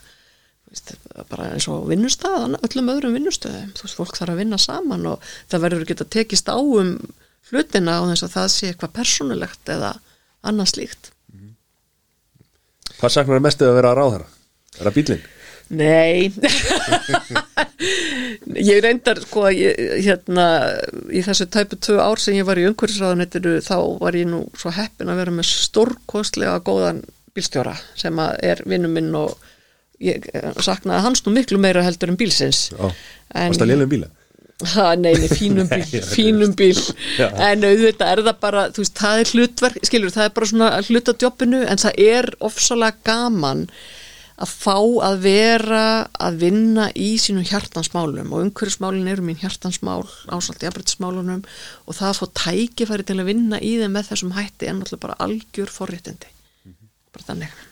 veist, 0.68 0.92
bara 1.30 1.48
eins 1.54 1.68
og 1.70 1.86
vinnustæð 1.88 2.58
öllum 2.58 2.90
öðrum 2.92 3.16
vinnustöðum, 3.16 3.72
þú 3.78 3.86
veist, 3.86 3.98
fólk 4.00 4.18
þarf 4.18 4.34
að 4.34 4.42
vinna 4.42 4.58
saman 4.60 5.06
og 5.12 5.32
það 5.52 5.66
verður 5.66 5.86
ekki 5.86 5.96
að 6.00 6.12
tekist 6.18 6.50
á 6.50 6.58
um 6.58 6.96
hlutina 7.50 8.00
og 8.02 8.10
þess 8.10 8.26
að 8.26 8.34
það 8.34 8.48
sé 8.54 8.70
eitthvað 8.70 8.94
persónulegt 8.98 9.74
eða 9.74 9.94
annað 10.44 10.72
slíkt. 10.74 11.10
Hvað 12.98 13.12
saknar 13.12 13.38
það 13.38 13.46
mest 13.46 13.62
að 13.64 13.76
vera 13.78 13.92
að 13.92 14.00
ráðara? 14.00 14.33
Er 14.78 14.88
það 14.88 14.96
bílinn? 14.98 15.24
Nei. 15.74 16.28
Ég 18.54 18.82
reyndar 18.84 19.20
sko 19.24 19.48
ég, 19.54 19.78
hérna 20.04 20.46
í 21.08 21.22
þessu 21.24 21.46
tæpu 21.52 21.78
tvö 21.80 21.96
ár 22.04 22.20
sem 22.20 22.36
ég 22.36 22.46
var 22.46 22.60
í 22.60 22.66
umhverfisráðunetinu 22.68 23.56
þá 23.64 23.76
var 24.02 24.18
ég 24.18 24.28
nú 24.28 24.44
svo 24.60 24.74
heppin 24.76 25.10
að 25.10 25.22
vera 25.22 25.34
með 25.34 25.48
stórkostlega 25.50 26.58
góðan 26.66 27.00
bílstjóra 27.34 27.74
sem 27.98 28.20
er 28.20 28.60
vinnu 28.68 28.90
minn 28.92 29.14
og 29.18 29.32
ég 30.04 30.28
eh, 30.34 30.52
saknaði 30.62 31.06
hans 31.06 31.24
nú 31.24 31.32
miklu 31.34 31.58
meira 31.62 31.82
heldur 31.86 32.12
en 32.12 32.20
bílsins. 32.20 32.68
Varst 32.76 33.64
að 33.64 33.72
lélum 33.72 33.90
bíla? 33.90 34.10
Ha, 34.74 34.92
nei, 34.94 35.16
nei, 35.18 35.26
fínum 35.32 35.66
bíl, 35.66 35.82
fínum 36.14 36.52
bíl. 36.56 36.78
En 37.18 37.64
auðvitað 37.66 38.12
er 38.12 38.22
það 38.28 38.38
bara 38.44 38.68
veist, 38.76 38.94
það 39.00 39.22
er 39.22 39.32
hlutverk, 39.32 39.80
skilur, 39.88 40.14
það 40.14 40.28
er 40.28 40.34
bara 40.36 40.50
svona 40.52 40.70
hluta 40.86 41.14
djobbinu, 41.18 41.64
en 41.66 41.82
það 41.82 42.00
er 42.04 42.30
ofsalega 42.46 43.02
gaman 43.08 43.66
að 44.34 44.50
fá 44.50 44.78
að 45.08 45.18
vera 45.24 45.82
að 46.26 46.38
vinna 46.42 46.88
í 46.98 47.10
sínum 47.22 47.46
hjartansmálum 47.46 48.32
og 48.34 48.46
umhverfismálin 48.48 49.10
eru 49.12 49.22
mín 49.26 49.38
hjartansmál 49.38 50.02
ásalt 50.26 50.64
í 50.64 50.70
afbrytismálunum 50.70 51.44
og 51.44 51.98
það 51.98 52.08
að 52.10 52.18
fá 52.20 52.26
tækifæri 52.42 53.06
til 53.06 53.20
að 53.20 53.30
vinna 53.30 53.60
í 53.62 53.76
þeim 53.82 53.94
með 53.94 54.10
þessum 54.10 54.34
hætti 54.34 54.70
er 54.70 54.78
náttúrulega 54.78 55.06
bara 55.06 55.20
algjör 55.28 55.70
forréttindi 55.70 56.34
bara 57.14 57.28
þannig 57.30 57.62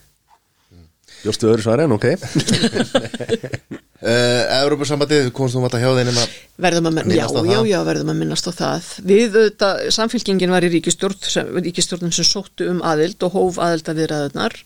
Jóstu 1.23 1.47
öðru 1.51 1.63
svar 1.63 1.83
en, 1.85 1.95
ok 1.95 2.07
Uh, 4.03 4.43
Európa-sambandið, 4.65 5.29
komst 5.31 5.55
þú 5.55 5.61
alltaf 5.63 5.79
hjá 5.79 5.93
þeim 5.95 6.09
að 6.11 6.31
Verðum 6.65 6.89
að, 6.91 6.97
já, 6.99 7.05
Minnast 7.07 7.37
á 7.39 7.43
já, 7.47 7.53
það. 7.53 7.69
já, 7.71 7.77
verðum 7.87 8.09
að 8.11 8.17
minnast 8.19 8.49
á 8.51 8.53
það. 8.57 8.89
Við 9.07 9.37
auðvitað, 9.37 9.83
samfélkingin 9.95 10.55
var 10.55 10.67
í 10.67 10.71
ríkistjórn, 10.73 11.21
sem, 11.23 11.53
ríkistjórnum 11.63 12.15
sem 12.17 12.27
sóttu 12.27 12.67
um 12.73 12.81
aðild 12.83 13.23
og 13.23 13.37
hóf 13.37 13.61
aðilda 13.63 13.95
viðræðunar. 14.01 14.57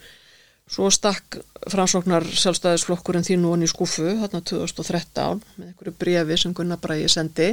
Svo 0.67 0.89
stakk 0.91 1.39
framsóknar 1.71 2.25
sjálfstæðisflokkurinn 2.27 3.25
því 3.27 3.37
nú 3.39 3.53
hann 3.55 3.63
í 3.63 3.71
skúfu, 3.71 4.09
þarna 4.19 4.41
2013, 4.51 5.43
með 5.61 5.69
einhverju 5.69 5.93
brefi 6.01 6.39
sem 6.43 6.55
Gunnar 6.57 6.81
Bræði 6.83 7.11
sendi. 7.13 7.53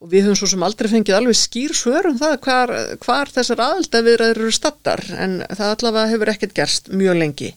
Og 0.00 0.12
við 0.12 0.28
höfum 0.28 0.38
svo 0.38 0.48
sem 0.52 0.62
aldrei 0.64 0.88
fengið 0.92 1.16
alveg 1.18 1.36
skýr 1.36 1.74
svör 1.76 2.08
um 2.12 2.20
það 2.20 2.36
hvar, 2.46 2.72
hvar 3.02 3.32
þessar 3.34 3.64
aðilda 3.66 4.04
viðræður 4.06 4.42
eru 4.44 4.54
stattar, 4.54 5.02
en 5.10 5.40
það 5.50 5.74
allavega 5.74 6.12
hefur 6.14 6.32
ekkert 6.32 6.56
gerst 6.56 6.88
mjög 6.94 7.18
lengi. 7.18 7.50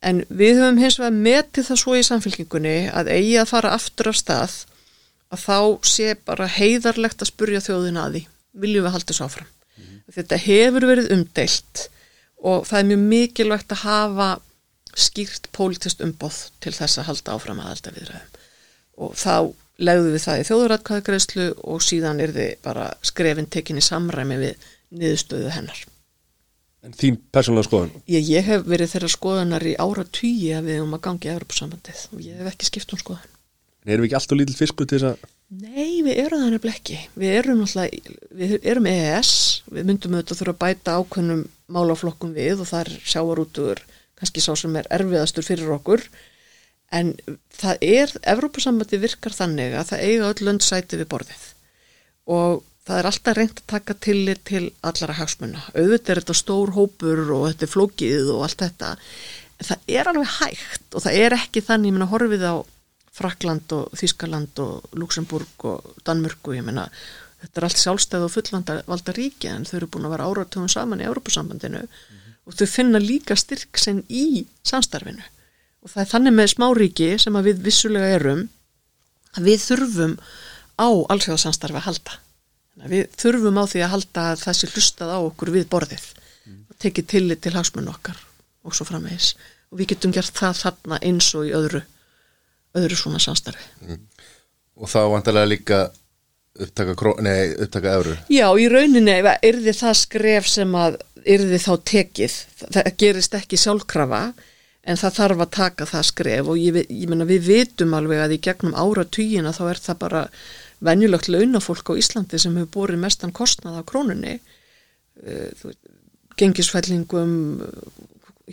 En 0.00 0.24
við 0.32 0.62
höfum 0.62 0.80
hins 0.80 0.96
vegar 0.98 1.20
metið 1.28 1.68
það 1.68 1.82
svo 1.84 2.00
í 2.00 2.02
samfélkingunni 2.08 2.76
að 2.88 3.12
eigi 3.12 3.36
að 3.42 3.52
fara 3.52 3.76
aftur 3.76 4.10
af 4.10 4.18
stað 4.18 4.58
að 5.30 5.44
þá 5.44 5.58
sé 5.92 6.16
bara 6.26 6.48
heiðarlegt 6.50 7.20
að 7.20 7.34
spurja 7.34 7.62
þjóðina 7.68 8.08
að 8.08 8.16
því. 8.16 8.26
Viljum 8.64 8.86
við 8.88 8.94
halda 8.96 9.12
þessu 9.12 9.26
áfram? 9.28 9.50
Þetta 10.10 10.38
hefur 10.48 10.86
verið 10.88 11.12
umdeilt 11.14 11.88
og 12.40 12.66
það 12.68 12.78
er 12.80 12.88
mjög 12.90 13.02
mikilvægt 13.12 13.74
að 13.76 13.84
hafa 13.84 14.28
skýrt 14.96 15.48
pólitist 15.54 16.02
umboð 16.04 16.38
til 16.62 16.72
þess 16.74 17.00
að 17.00 17.10
halda 17.10 17.36
áfram 17.36 17.62
að 17.62 17.70
halda 17.70 17.94
viðræðum. 17.96 18.38
Og 19.00 19.14
þá 19.16 19.34
legðum 19.80 20.14
við 20.14 20.24
það 20.24 20.40
í 20.40 20.46
þjóðuratkvæðagreislu 20.48 21.46
og 21.72 21.84
síðan 21.84 22.20
er 22.24 22.34
þið 22.34 22.50
bara 22.64 22.90
skrefin 23.06 23.48
tekin 23.52 23.80
í 23.80 23.84
samræmi 23.84 24.38
við 24.40 24.68
niðurstöðu 24.90 25.52
hennar. 25.54 25.82
En 26.80 26.96
þín 26.96 27.18
persónulega 27.32 27.68
skoðun 27.68 27.90
Ég, 28.08 28.24
ég 28.24 28.46
hef 28.46 28.64
verið 28.64 28.94
þeirra 28.94 29.10
skoðanar 29.12 29.66
í 29.68 29.74
ára 29.76 30.04
tugi 30.08 30.48
að 30.56 30.70
við 30.70 30.80
um 30.84 30.96
að 30.96 31.02
gangi 31.06 31.28
í 31.28 31.32
Evropasambandið 31.34 32.04
og 32.08 32.22
ég 32.24 32.38
hef 32.40 32.48
ekki 32.54 32.68
skipt 32.70 32.94
um 32.96 33.02
skoðan. 33.02 33.34
En 33.84 33.92
erum 33.92 34.04
við 34.04 34.10
ekki 34.10 34.18
alltaf 34.20 34.40
lítill 34.40 34.56
fiskur 34.56 34.88
til 34.88 35.00
þess 35.00 35.10
að 35.10 35.28
Nei, 35.50 35.98
við 36.06 36.14
erum 36.14 36.44
það 36.44 36.52
nefnilega 36.54 36.78
ekki. 36.78 36.96
Við 37.18 37.32
erum 37.40 37.60
náttúrulega, 37.64 38.16
við 38.38 38.52
erum 38.70 38.86
EES, 38.86 39.30
við 39.66 39.88
myndum 39.88 40.14
auðvitað 40.14 40.40
þurfa 40.40 40.54
að 40.54 40.60
bæta 40.60 40.94
ákveðnum 41.00 41.40
málaflokkum 41.74 42.34
við 42.36 42.62
og 42.62 42.70
það 42.70 42.84
er 42.84 42.90
sjávarútugur, 43.10 43.82
kannski 44.20 44.44
sá 44.44 44.52
sem 44.54 44.78
er 44.78 44.90
erfiðastur 44.94 45.46
fyrir 45.46 45.74
okkur. 45.74 46.06
En 46.94 47.12
það 47.58 47.84
er, 47.86 48.14
Evrópusambandi 48.30 49.02
virkar 49.02 49.34
þannig 49.34 49.74
að 49.74 49.90
það 49.90 50.06
eiga 50.06 50.30
öll 50.30 50.46
lönd 50.46 50.66
sæti 50.66 51.02
við 51.02 51.10
borðið. 51.10 51.44
Og 52.30 52.62
það 52.86 53.00
er 53.00 53.10
alltaf 53.10 53.38
reynd 53.38 53.58
að 53.58 53.68
taka 53.74 54.00
tillit 54.06 54.46
til 54.46 54.64
allara 54.86 55.18
hagsmuna. 55.18 55.66
Auðvitað 55.74 56.14
er 56.14 56.22
þetta 56.22 56.42
stór 56.44 56.74
hópur 56.78 57.24
og 57.26 57.48
þetta 57.50 57.66
er 57.66 57.74
flókið 57.74 58.34
og 58.36 58.46
allt 58.46 58.62
þetta. 58.62 58.96
En 59.58 59.70
það 59.72 59.94
er 59.98 60.10
alveg 60.14 60.36
hægt 60.38 60.94
og 60.94 61.04
það 61.04 61.24
er 61.26 61.42
ekki 61.42 61.62
þannig, 61.66 61.90
ég 61.90 61.98
meina, 61.98 62.10
horfið 62.14 62.46
á 62.46 62.54
Frakland 63.20 63.72
og 63.76 63.90
Þískaland 64.00 64.62
og 64.64 64.94
Luxemburg 64.96 65.66
og 65.68 65.90
Danmörku, 66.06 66.54
ég 66.56 66.64
meina, 66.64 66.86
þetta 67.42 67.60
er 67.60 67.66
allt 67.68 67.82
sjálfstæð 67.82 68.26
og 68.26 68.32
fullanda 68.34 68.78
valda 68.88 69.14
ríki 69.16 69.50
en 69.50 69.66
þau 69.68 69.76
eru 69.80 69.90
búin 69.92 70.08
að 70.08 70.16
vera 70.16 70.30
áratugum 70.30 70.70
saman 70.72 71.02
í 71.02 71.08
Európusambandinu 71.08 71.84
og 72.48 72.56
þau 72.56 72.66
finna 72.68 73.00
líka 73.02 73.36
styrk 73.38 73.78
sinn 73.80 74.02
í 74.08 74.46
samstarfinu 74.66 75.22
og 75.80 75.92
það 75.92 76.02
er 76.02 76.10
þannig 76.14 76.36
með 76.36 76.50
smáríki 76.54 77.10
sem 77.22 77.36
að 77.36 77.50
við 77.50 77.62
vissulega 77.68 78.16
erum 78.16 78.42
að 79.36 79.46
við 79.46 79.62
þurfum 79.64 80.16
á 80.80 80.88
allsjóðsamstarfi 81.12 81.78
að 81.78 81.86
halda. 81.86 82.18
Við 82.90 83.14
þurfum 83.20 83.60
á 83.60 83.64
því 83.68 83.84
að 83.84 83.92
halda 83.94 84.26
að 84.32 84.42
það 84.44 84.58
sé 84.58 84.70
hlustað 84.72 85.12
á 85.12 85.18
okkur 85.20 85.52
við 85.54 85.68
borðið 85.72 86.06
og 86.50 86.76
tekið 86.82 87.08
tillit 87.12 87.42
til 87.44 87.54
hagsmunn 87.54 87.90
okkar 87.92 88.20
og 88.64 88.76
svo 88.76 88.86
framvegis 88.88 89.34
og 89.70 89.80
við 89.80 89.92
getum 89.94 90.14
gert 90.16 90.36
það 90.36 90.60
þarna 90.64 91.00
eins 91.06 91.28
og 91.36 91.48
í 91.48 91.54
öðru 91.56 91.82
öðru 92.78 92.98
svona 92.98 93.20
samstarfi. 93.22 93.98
og 94.76 94.88
þá 94.88 95.00
vantarlega 95.12 95.50
líka 95.50 95.80
upptaka, 96.60 97.14
nei, 97.24 97.54
upptaka 97.56 97.96
eurur 97.98 98.18
Já, 98.32 98.46
í 98.58 98.68
rauninni 98.70 99.16
yrði 99.46 99.74
það 99.76 99.96
skref 100.04 100.48
sem 100.50 100.74
að 100.78 101.00
yrði 101.24 101.58
þá 101.60 101.72
tekið, 101.92 102.38
það 102.72 102.90
gerist 103.00 103.34
ekki 103.36 103.58
sjálfkrafa 103.60 104.22
en 104.88 104.96
það 104.96 105.16
þarf 105.18 105.42
að 105.44 105.50
taka 105.52 105.86
það 105.90 106.06
skref. 106.08 106.48
Og 106.48 106.56
ég, 106.58 106.78
ég 106.88 107.10
meina 107.10 107.26
við 107.28 107.44
vitum 107.50 107.92
alveg 107.94 108.22
að 108.24 108.36
í 108.38 108.40
gegnum 108.46 108.76
áratugina 108.78 109.52
þá 109.52 109.62
er 109.68 109.80
það 109.84 109.98
bara 110.00 110.22
venjulegt 110.80 111.28
launafólk 111.28 111.92
á 111.92 112.00
Íslandi 112.00 112.40
sem 112.40 112.56
hefur 112.56 112.72
borið 112.78 113.02
mestan 113.02 113.34
kostnað 113.36 113.76
á 113.76 113.82
krónunni. 113.84 114.38
Þú 115.20 115.68
veist, 115.68 115.82
gengisfællingum 116.40 117.34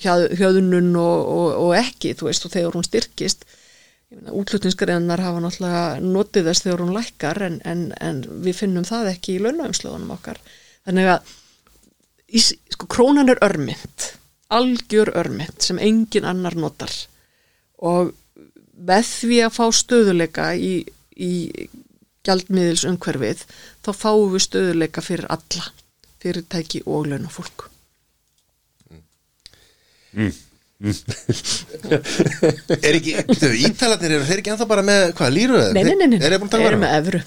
hjá- 0.03 0.27
hjöðunun 0.35 0.91
og, 0.99 1.21
og, 1.31 1.47
og 1.63 1.71
ekki, 1.79 2.11
þú 2.19 2.27
veist, 2.27 2.45
og 2.45 2.51
þegar 2.51 2.75
hún 2.75 2.87
styrkist 2.87 3.47
útlutningsgreinar 4.11 5.19
hafa 5.19 5.41
náttúrulega 5.43 5.81
notið 6.03 6.47
þess 6.49 6.63
þegar 6.63 6.83
hún 6.85 6.93
lækkar 6.95 7.41
en, 7.47 7.57
en, 7.67 7.81
en 7.99 8.21
við 8.45 8.61
finnum 8.61 8.87
það 8.87 9.11
ekki 9.11 9.35
í 9.35 9.41
launaumslöðunum 9.43 10.13
okkar. 10.15 10.39
Þannig 10.87 11.11
að 11.11 11.33
í, 12.27 12.43
sko, 12.43 12.87
krónan 12.87 13.33
er 13.33 13.43
örmynd 13.43 14.11
algjör 14.47 15.11
örmynd 15.19 15.59
sem 15.63 15.79
engin 15.83 16.27
annar 16.27 16.55
notar. 16.55 16.93
Og 17.83 18.13
með 18.77 19.09
því 19.09 19.41
að 19.43 19.55
fá 19.57 19.65
stöðuleika 19.75 20.47
í, 20.55 20.73
í 21.17 21.33
gjaldmiðils 22.27 22.85
umhverfið 22.87 23.43
þá 23.85 23.91
fáum 23.91 24.33
við 24.33 24.45
stöðuleika 24.47 25.03
fyrir 25.03 25.27
alla 25.33 25.71
fyrirtæki 26.21 26.83
og 26.89 27.09
launafólk 27.11 27.67
er 32.87 32.93
ekki, 32.99 33.13
þau 33.33 33.53
ítalarnir 33.65 34.11
eru 34.13 34.25
þeir 34.27 34.41
ekki 34.43 34.51
ennþá 34.53 34.67
bara 34.69 34.83
með, 34.85 35.05
hvað, 35.17 35.31
líru? 35.33 35.61
Nei, 35.73 35.81
nei, 35.87 35.95
nei, 35.97 36.07
nei, 36.11 36.17
er 36.21 36.35
ég 36.35 36.41
búin 36.43 36.51
að 36.51 36.53
tala 36.53 36.67
erum 36.69 36.77
um 36.77 36.83
með 36.85 36.93
evru, 36.99 37.21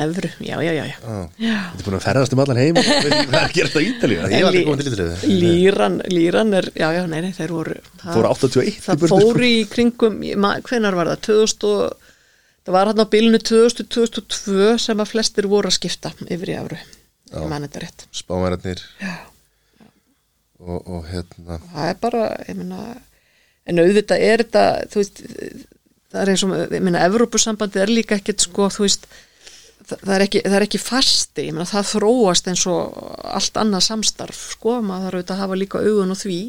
evru, 0.00 0.30
já, 0.42 0.56
já, 0.66 0.72
já, 0.74 0.84
já. 0.90 0.96
já. 1.38 1.54
Þetta 1.70 1.78
er 1.78 1.86
búin 1.86 1.98
að 2.00 2.06
ferðast 2.08 2.34
um 2.34 2.42
allan 2.42 2.58
heim 2.62 2.80
og 2.80 2.88
veit 2.88 3.06
ekki 3.06 3.28
hvað 3.30 3.38
er 3.38 3.44
að 3.44 3.54
gera 3.54 3.70
þetta 3.70 3.78
á 3.78 3.86
Ítalíu 3.86 4.18
Ég 4.18 4.24
hef 4.34 4.48
aldrei 4.48 4.64
komið 4.66 4.82
til 4.88 4.94
Ítalíu. 4.96 5.30
Líran, 5.44 5.94
líran 6.10 6.50
er, 6.58 6.66
já, 6.74 6.88
já, 6.96 7.02
nei, 7.12 7.20
nei, 7.28 7.30
þeir 7.36 7.54
voru 7.54 7.78
það- 8.02 8.16
Fóru 8.16 8.26
81 8.32 8.66
í 8.66 8.74
Það 8.88 9.00
burtu, 9.04 9.12
sko. 9.12 9.20
fóru 9.30 9.46
í 9.46 9.62
kringum, 9.70 10.18
hvenær 10.66 10.98
var 10.98 11.12
það 11.12 11.22
2000 11.30 11.70
og, 11.70 12.10
það 12.66 12.78
var 12.80 12.90
hann 12.90 13.04
á 13.06 13.12
bilinu 13.14 13.42
2000-2002 13.46 14.74
sem 14.82 14.98
að 15.06 15.12
flestir 15.14 15.46
voru 15.54 15.70
að 15.70 15.78
skipta 15.78 16.10
yfir 16.26 16.56
í 16.56 16.58
rétt 17.86 18.06
spámærarnir 18.14 18.82
Já. 18.98 19.14
Og, 20.60 20.80
og 20.80 21.06
hérna. 21.10 21.60
Það 21.72 21.90
er 21.90 22.00
bara, 22.02 22.24
ég 22.48 22.58
meina 22.58 22.82
en 23.66 23.82
auðvitað 23.82 24.24
er 24.24 24.44
þetta 24.44 24.64
þú 24.92 25.00
veist, 25.02 25.22
það 26.12 26.20
er 26.22 26.32
eins 26.32 26.44
og 26.46 26.56
ég 26.60 26.84
meina, 26.84 27.06
Evrópusambandi 27.08 27.82
er 27.82 27.92
líka 27.92 28.18
ekkit 28.20 28.46
sko, 28.46 28.68
þú 28.72 28.86
veist 28.86 29.08
það 29.86 30.02
það 30.02 30.14
er, 30.16 30.24
ekki, 30.26 30.42
það 30.46 30.58
er 30.58 30.66
ekki 30.66 30.82
fasti, 30.82 31.48
ég 31.48 31.56
meina 31.56 31.68
það 31.70 31.90
þróast 31.92 32.48
eins 32.50 32.64
og 32.70 32.96
allt 33.36 33.60
annað 33.60 33.84
samstarf 33.86 34.40
sko, 34.56 34.80
maður 34.82 35.06
þarf 35.06 35.18
auðvitað 35.18 35.36
að 35.36 35.42
hafa 35.44 35.60
líka 35.60 35.82
augun 35.82 36.14
á 36.14 36.16
því. 36.18 36.40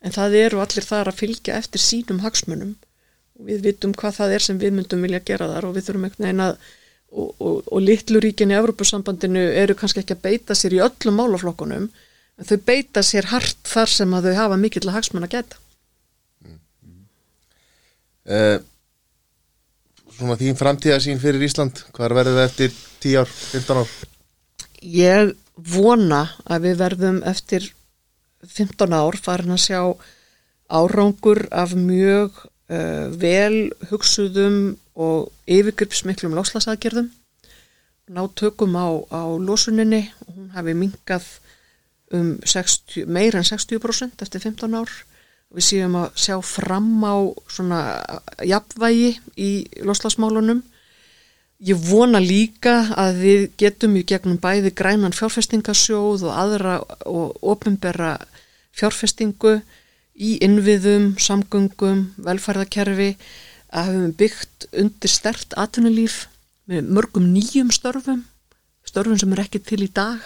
En 0.00 0.14
það 0.14 0.36
eru 0.40 0.60
allir 0.62 0.86
þar 0.86 1.10
að 1.10 1.18
fylgja 1.18 1.56
eftir 1.60 1.82
sínum 1.82 2.20
hagsmunum. 2.24 2.76
Og 3.36 3.48
við 3.50 3.66
vitum 3.66 3.92
hvað 3.92 4.14
það 4.16 4.36
er 4.36 4.44
sem 4.44 4.60
við 4.60 4.76
myndum 4.76 5.02
vilja 5.04 5.20
gera 5.26 5.48
þar 5.50 5.66
og 5.68 5.74
við 5.76 5.88
þurfum 5.88 6.06
einhvern 6.06 6.26
veginn 6.28 6.44
að 6.46 6.54
og, 7.10 7.34
og, 7.42 7.56
og 7.66 7.82
litluríkin 7.82 8.52
í 8.52 8.56
Evropasambandinu 8.58 9.42
eru 9.58 9.74
kannski 9.78 10.04
ekki 10.04 10.14
að 10.14 10.24
beita 10.28 10.56
sér 10.56 10.76
í 10.76 10.82
öllum 10.84 11.18
málaflokkunum 11.18 11.88
þau 12.46 12.58
beita 12.66 13.02
sér 13.06 13.30
hart 13.30 13.58
þar 13.68 13.92
sem 13.92 14.14
að 14.16 14.30
þau 14.30 14.38
hafa 14.38 14.58
mikill 14.60 14.86
að 14.88 14.96
hagsmun 14.98 15.26
að 15.26 15.34
geta 15.36 15.60
uh, 18.28 18.58
Svona 20.20 20.36
þín 20.36 20.58
framtíðasín 20.58 21.20
fyrir 21.22 21.46
Ísland 21.46 21.82
Hvað 21.96 22.16
verður 22.18 22.38
við 22.38 22.46
eftir 22.46 22.78
10 23.04 23.20
ár, 23.22 23.34
15 23.54 23.82
ár? 23.82 23.92
Ég 24.80 25.34
vona 25.60 26.22
að 26.48 26.66
við 26.68 26.80
verðum 26.80 27.20
eftir 27.28 27.68
15 28.48 28.96
ár 28.96 29.16
farin 29.20 29.52
að 29.52 29.64
sjá 29.66 29.80
árangur 30.70 31.42
af 31.52 31.74
mjög 31.76 32.36
uh, 32.40 33.08
vel 33.20 33.70
hugsuðum 33.90 34.78
og 35.00 35.28
yfirgripsmiklum 35.50 36.36
láslasaðgerðum 36.38 37.10
ná 38.10 38.22
tökum 38.34 38.74
á, 38.74 38.88
á 39.10 39.22
losuninni. 39.38 40.08
Og 40.26 40.34
hún 40.34 40.50
hafi 40.54 40.74
minkað 40.74 41.26
um 42.16 42.34
60, 42.42 43.06
meira 43.06 43.40
en 43.40 43.46
60% 43.46 44.24
eftir 44.24 44.42
15 44.42 44.74
ár. 44.74 44.90
Við 45.50 45.66
séum 45.66 45.96
að 45.98 46.12
sjá 46.14 46.36
fram 46.46 46.90
á 47.02 47.14
svona 47.50 47.80
jafnvægi 48.46 49.16
í 49.34 49.50
loslasmálunum 49.82 50.62
Ég 51.60 51.76
vona 51.76 52.16
líka 52.24 52.86
að 52.96 53.18
við 53.20 53.42
getum 53.60 53.98
í 54.00 54.02
gegnum 54.08 54.38
bæði 54.40 54.70
grænan 54.72 55.12
fjárfestingasjóð 55.12 56.22
og 56.24 56.32
aðra 56.32 56.78
og 57.04 57.36
ofinbera 57.44 58.14
fjárfestingu 58.72 59.58
í 60.16 60.38
innviðum, 60.46 61.18
samgöngum, 61.20 62.06
velferðarkerfi 62.16 63.10
að 63.76 63.90
hefum 63.90 64.14
byggt 64.22 64.66
undir 64.72 65.12
stert 65.12 65.52
atvinnulíf 65.60 66.30
með 66.64 66.88
mörgum 66.96 67.28
nýjum 67.34 67.68
störfum, 67.76 68.24
störfum 68.88 69.20
sem 69.20 69.36
er 69.36 69.44
ekki 69.44 69.60
til 69.60 69.82
í 69.84 69.92
dag, 69.92 70.24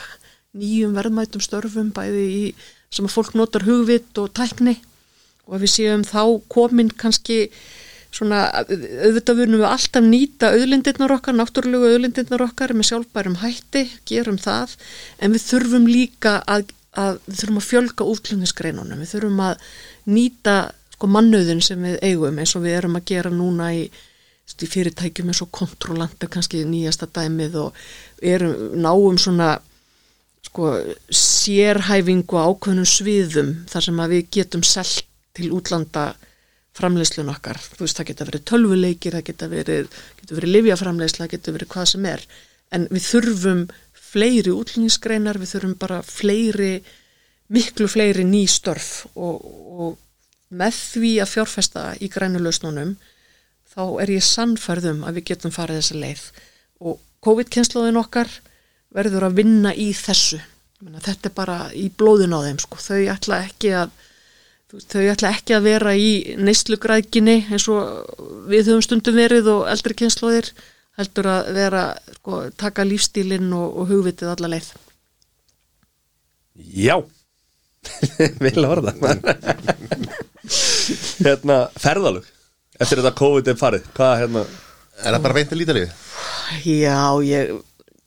nýjum 0.58 0.94
verðmætum 0.96 1.42
störfum 1.44 1.92
bæði 1.94 2.24
í 2.24 2.44
sem 2.94 3.06
að 3.08 3.16
fólk 3.16 3.34
notar 3.38 3.66
hugvit 3.66 4.20
og 4.22 4.30
tækni. 4.36 4.76
Og 5.48 5.56
að 5.56 5.66
við 5.66 5.72
séum 5.74 6.04
þá 6.06 6.22
komin 6.52 6.92
kannski 6.94 7.48
svona, 8.14 8.46
auðvitað 8.62 9.40
vunum 9.40 9.60
við 9.60 9.68
alltaf 9.68 10.06
nýta 10.06 10.52
auðlindirnar 10.54 11.16
okkar, 11.16 11.36
náttúrulegu 11.36 11.90
auðlindirnar 11.90 12.46
okkar 12.46 12.74
með 12.76 12.90
sjálfbærum 12.90 13.40
hætti, 13.42 13.84
gerum 14.08 14.38
það, 14.40 14.76
en 15.18 15.34
við 15.34 15.46
þurfum 15.48 15.90
líka 15.90 16.36
að, 16.46 16.70
að 16.94 17.18
við 17.26 17.40
þurfum 17.40 17.60
að 17.60 17.68
fjölga 17.68 18.08
útlunnisgreinunum, 18.14 19.02
við 19.02 19.12
þurfum 19.16 19.44
að 19.48 19.68
nýta 20.14 20.56
sko 20.94 21.10
mannauðin 21.10 21.62
sem 21.64 21.82
við 21.82 21.98
eigum 22.06 22.38
eins 22.38 22.54
og 22.54 22.64
við 22.64 22.78
erum 22.78 22.98
að 23.00 23.08
gera 23.10 23.34
núna 23.34 23.72
í, 23.74 23.84
fyrirtækjum 24.54 25.32
eins 25.32 25.42
og 25.42 25.50
kontrollandu 25.56 26.28
kannski 26.30 26.62
nýjasta 26.68 27.08
dæmið 27.10 27.56
og 27.62 27.86
erum 28.22 28.76
náum 28.78 29.16
svona 29.18 29.56
sko 30.44 30.70
sérhæfingu 31.08 32.38
ákveðnum 32.38 32.88
sviðum 32.88 33.52
þar 33.70 33.86
sem 33.88 34.00
að 34.04 34.14
við 34.14 34.30
getum 34.38 34.64
selt 34.66 35.06
til 35.34 35.50
útlanda 35.56 36.12
framleiðslun 36.74 37.30
okkar, 37.30 37.58
þú 37.58 37.84
veist 37.84 37.98
það 37.98 38.08
geta 38.10 38.26
verið 38.28 38.44
tölvuleikir, 38.50 39.14
það 39.14 39.26
geta 39.28 39.48
verið, 39.50 39.96
verið 40.30 40.54
livjaframleiðsla, 40.56 41.24
það 41.24 41.34
geta 41.36 41.54
verið 41.54 41.70
hvað 41.74 41.88
sem 41.92 42.06
er. 42.10 42.24
En 42.74 42.86
við 42.90 43.06
þurfum 43.06 43.64
fleiri 44.14 44.54
útlýningsgreinar, 44.54 45.38
við 45.38 45.52
þurfum 45.54 45.74
bara 45.78 46.00
fleiri, 46.06 46.72
miklu 47.54 47.86
fleiri 47.90 48.24
ný 48.26 48.44
störf 48.50 49.04
og, 49.14 49.44
og 49.44 50.54
með 50.54 50.78
því 50.78 51.12
að 51.22 51.32
fjárfesta 51.34 51.84
í 52.02 52.08
grænulausnunum 52.10 52.94
þá 53.74 53.84
er 54.02 54.14
ég 54.14 54.26
sannfærðum 54.26 55.02
að 55.06 55.18
við 55.18 55.28
getum 55.32 55.54
farið 55.54 55.80
þessa 55.80 56.00
leið. 56.02 56.24
Og 56.84 57.00
COVID-kynnslóðin 57.26 58.00
okkar 58.02 58.30
verður 58.94 59.28
að 59.28 59.38
vinna 59.40 59.74
í 59.74 59.90
þessu. 59.96 60.40
Þetta 60.84 61.30
er 61.30 61.34
bara 61.34 61.58
í 61.76 61.88
blóðin 61.88 62.34
á 62.36 62.44
þeim 62.44 62.60
sko. 62.60 62.80
þau 62.82 63.00
ætla 63.14 63.40
ekki 63.46 63.72
að 63.78 63.94
þau 64.74 65.02
ætla 65.06 65.30
ekki 65.30 65.54
að 65.54 65.66
vera 65.68 65.94
í 65.94 66.36
neyslugrækinni 66.36 67.36
eins 67.46 67.68
og 67.70 68.48
við 68.50 68.72
höfum 68.72 68.82
stundum 68.84 69.16
verið 69.16 69.50
og 69.52 69.68
eldri 69.70 69.94
kynnslóðir 70.00 70.50
heldur 70.98 71.28
að 71.30 71.50
vera, 71.56 71.84
sko, 72.18 72.40
taka 72.58 72.84
lífstílinn 72.86 73.52
og, 73.54 73.78
og 73.80 73.90
hugvitið 73.90 74.34
alla 74.34 74.50
leið. 74.54 74.68
Já. 76.54 76.96
Vil 78.44 78.54
að 78.62 78.70
orða 78.70 78.92
Hérna, 81.24 81.56
ferðalug 81.76 82.24
Eftir 82.80 82.98
þetta 83.00 83.14
COVID 83.18 83.50
er 83.52 83.58
farið. 83.58 83.84
Hvað, 83.94 84.14
hérna? 84.22 84.40
Er 84.98 85.14
það 85.14 85.24
bara 85.26 85.36
beint 85.36 85.50
til 85.52 85.62
Ítalíu? 85.62 85.90
Já, 86.64 86.98
ég, 87.22 87.52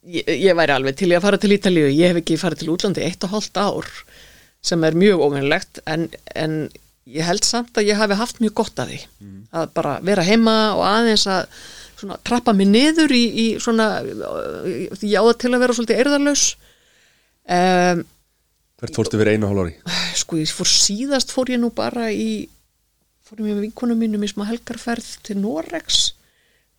ég, 0.07 0.27
ég 0.27 0.57
væri 0.57 0.75
alveg 0.75 0.97
til 0.97 1.11
ég 1.11 1.19
að 1.19 1.27
fara 1.27 1.39
til 1.41 1.53
Ítalíu 1.55 1.87
ég 1.91 2.11
hef 2.11 2.21
ekki 2.21 2.39
farið 2.41 2.63
til 2.63 2.73
útlandi 2.73 3.05
eitt 3.05 3.23
og 3.27 3.33
hálft 3.35 3.59
ár 3.59 3.89
sem 4.65 4.83
er 4.87 4.97
mjög 4.97 5.23
óvinnlegt 5.27 5.81
en, 5.85 6.07
en 6.35 6.59
ég 7.07 7.27
held 7.27 7.45
samt 7.47 7.77
að 7.77 7.91
ég 7.91 7.99
hafi 7.99 8.17
haft 8.19 8.41
mjög 8.43 8.55
gott 8.61 8.81
að 8.83 8.93
því 8.93 9.01
mm. 9.05 9.39
að 9.61 9.69
bara 9.77 9.97
vera 10.05 10.25
heima 10.27 10.57
og 10.75 10.83
aðeins 10.87 11.27
að 11.31 11.47
svona, 11.97 12.19
trappa 12.27 12.53
mig 12.55 12.69
niður 12.71 13.13
í, 13.15 13.23
í 13.27 13.47
svona 13.63 13.89
því 14.03 15.13
ég 15.13 15.23
áða 15.23 15.37
til 15.43 15.53
að 15.53 15.63
vera 15.63 15.77
svolítið 15.77 16.03
erðarlaus 16.03 16.45
um, 17.47 18.05
Hvert 18.77 18.93
fórstu 18.93 19.17
fyrir 19.17 19.33
einu 19.33 19.49
hálf 19.49 19.63
ári? 19.63 19.95
Sko 20.19 20.37
ég 20.37 20.51
fór 20.53 20.69
síðast 20.69 21.31
fór 21.33 21.49
ég 21.49 21.61
nú 21.61 21.71
bara 21.73 22.11
í 22.13 22.45
fór 23.25 23.41
ég 23.41 23.49
með 23.49 23.63
vinkunum 23.65 23.97
mínum 24.03 24.25
í 24.25 24.29
smá 24.29 24.45
helgarferð 24.49 25.15
til 25.25 25.39
Norex 25.41 26.11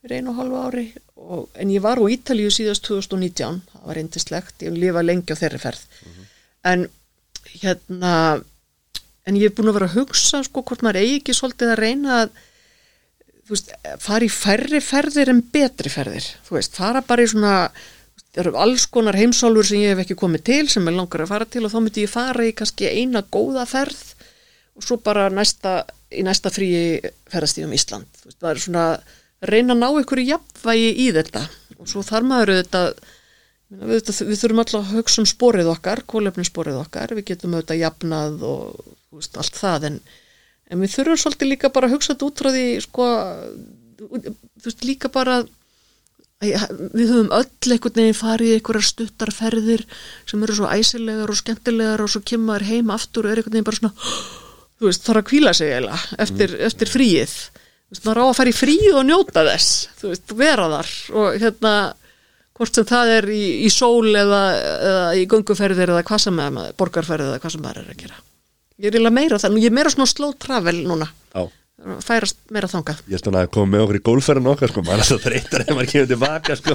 fyrir 0.08 0.24
einu 0.24 0.34
hálfu 0.38 0.60
ári 0.64 0.86
og, 1.16 1.48
en 1.54 1.70
ég 1.70 1.84
var 1.84 2.00
á 2.00 2.04
Ítalíu 2.08 2.50
síðast 2.50 2.86
2019 2.88 3.60
það 3.72 3.88
var 3.88 3.98
reyndislegt, 4.00 4.62
ég 4.64 4.76
lifa 4.76 5.04
lengi 5.04 5.36
á 5.36 5.40
þeirri 5.40 5.60
ferð 5.62 5.84
mm 5.84 6.12
-hmm. 6.12 6.30
en 6.72 6.88
hérna 7.60 8.14
en 9.28 9.36
ég 9.36 9.50
er 9.50 9.54
búin 9.54 9.68
að 9.68 9.78
vera 9.78 9.90
að 9.90 9.98
hugsa 10.00 10.42
sko 10.42 10.62
hvort 10.62 10.82
maður 10.82 11.02
eigi 11.02 11.20
ekki 11.20 11.36
svolítið 11.36 11.74
að 11.74 11.82
reyna 11.82 12.22
að 12.22 12.30
þú 13.48 13.54
veist, 13.56 13.70
fara 14.04 14.24
í 14.26 14.32
færri 14.32 14.80
ferðir 14.84 15.30
en 15.32 15.44
betri 15.52 15.92
ferðir, 15.92 16.26
þú 16.44 16.58
veist, 16.58 16.74
fara 16.76 17.00
bara 17.00 17.24
í 17.24 17.30
svona, 17.32 17.54
það 18.32 18.42
eru 18.44 18.56
alls 18.60 18.84
konar 18.92 19.16
heimsálfur 19.16 19.68
sem 19.68 19.84
ég 19.84 19.94
hef 19.94 20.04
ekki 20.04 20.18
komið 20.20 20.44
til 20.48 20.64
sem 20.68 20.88
ég 20.88 20.96
langar 20.96 21.24
að 21.24 21.32
fara 21.32 21.48
til 21.48 21.64
og 21.64 21.72
þá 21.72 21.78
myndi 21.80 22.04
ég 22.04 22.12
fara 22.12 22.44
í 22.44 22.52
kannski 22.56 22.90
eina 22.92 23.24
góða 23.24 23.64
ferð 23.68 24.02
og 24.76 24.84
svo 24.84 24.98
bara 25.02 25.30
næsta, 25.32 25.80
í 26.12 26.22
næsta 26.26 26.52
fríi 26.54 27.00
ferðastíðum 27.32 27.72
Ísland, 27.76 28.20
þú 28.20 28.28
veist, 28.28 28.40
það 28.40 28.50
er 28.52 28.62
svona 28.66 28.84
reyna 29.44 29.76
að 29.76 29.82
ná 29.82 30.02
ykkur 30.02 30.22
í 30.22 30.28
jafnvægi 30.32 30.90
í 31.04 31.08
þetta. 31.18 31.44
Og 31.78 31.90
svo 31.90 32.02
þarf 32.06 32.28
maður 32.28 32.54
auðvitað 32.56 33.00
Við, 33.68 34.06
við 34.24 34.38
þurfum 34.40 34.60
alltaf 34.62 34.78
að 34.80 34.94
hugsa 34.96 35.20
um 35.20 35.26
sporið 35.28 35.66
okkar, 35.68 36.00
kólefninssporið 36.08 36.78
okkar, 36.80 37.10
við 37.18 37.26
getum 37.34 37.52
auðvitað 37.52 37.82
jafnað 37.82 38.44
og 38.48 38.78
veist, 39.12 39.36
allt 39.36 39.58
það. 39.60 39.84
En, 39.90 39.98
en 40.72 40.80
við 40.80 40.94
þurfum 40.94 41.20
svolítið 41.20 41.50
líka 41.50 41.70
bara 41.74 41.90
að 41.90 41.98
hugsa 41.98 42.14
þetta 42.14 42.28
út 42.30 42.40
frá 42.40 42.48
því 42.54 42.62
sko, 42.86 43.08
þú 43.98 44.70
veist 44.70 44.86
líka 44.88 45.12
bara 45.12 45.42
við 46.38 47.08
höfum 47.10 47.32
öll 47.34 47.72
einhvern 47.74 47.96
veginn 47.98 48.14
farið 48.16 48.52
í 48.52 48.56
einhverjar 48.56 48.86
stuttarferðir 48.86 49.84
sem 50.28 50.42
eru 50.46 50.54
svo 50.54 50.68
æsilegar 50.70 51.32
og 51.32 51.38
skemmtilegar 51.40 52.02
og 52.04 52.12
svo 52.12 52.22
kemur 52.22 52.62
heim 52.62 52.92
aftur 52.94 53.26
og 53.26 53.32
er 53.32 53.40
einhvern 53.40 53.56
veginn 53.56 53.66
bara 53.66 53.80
svona 53.80 54.08
þú 54.78 54.86
veist 54.86 55.08
þarf 55.08 55.22
að 55.24 55.30
kvíla 55.32 55.54
sig 55.58 55.72
eiginlega 55.72 56.20
eftir, 56.24 56.54
mm. 56.54 56.66
eftir 56.70 56.92
fríið, 56.92 57.34
veist 57.92 58.04
maður 58.04 58.20
á 58.20 58.26
að 58.28 58.36
fara 58.40 58.52
í 58.52 58.56
fríið 58.58 58.98
og 59.00 59.06
njóta 59.08 59.44
þess, 59.48 59.88
þú 60.00 60.12
veist 60.12 60.36
vera 60.38 60.68
þar 60.74 60.92
og 61.22 61.40
hérna 61.42 61.74
hvort 62.58 62.74
sem 62.74 62.88
það 62.88 63.12
er 63.14 63.28
í, 63.30 63.42
í 63.64 63.70
sól 63.72 64.08
eða, 64.18 64.42
eða 64.90 65.04
í 65.16 65.26
gunguferðir 65.30 65.94
eða 65.94 66.06
hvað 66.08 66.24
sem 66.26 66.40
er 66.42 66.58
borgarferðir 66.78 67.32
eða 67.32 67.42
hvað 67.44 67.54
sem 67.54 67.68
það 67.68 67.80
er 67.82 67.92
að 67.92 68.02
gera 68.02 68.18
ég 68.78 68.98
er 68.98 69.10
meira 69.14 69.38
þannig, 69.42 69.64
ég 69.64 69.72
er 69.72 69.78
meira 69.78 69.92
svona 69.94 70.10
slow 70.10 70.34
travel 70.38 70.76
núna 70.86 71.08
Já. 71.08 71.46
Færast 72.02 72.40
meira 72.50 72.66
þangað. 72.70 73.00
Ég 73.06 73.20
svona 73.20 73.44
að 73.44 73.52
koma 73.54 73.70
með 73.70 73.82
okkur 73.84 73.98
í 73.98 74.00
gólferðin 74.08 74.48
okkar 74.50 74.72
sko, 74.72 74.82
maður 74.86 75.02
er 75.02 75.06
svo 75.06 75.18
þreytar 75.22 75.62
ef 75.62 75.68
maður 75.76 75.90
kemur 75.92 76.08
tilbaka 76.10 76.56
sko. 76.58 76.74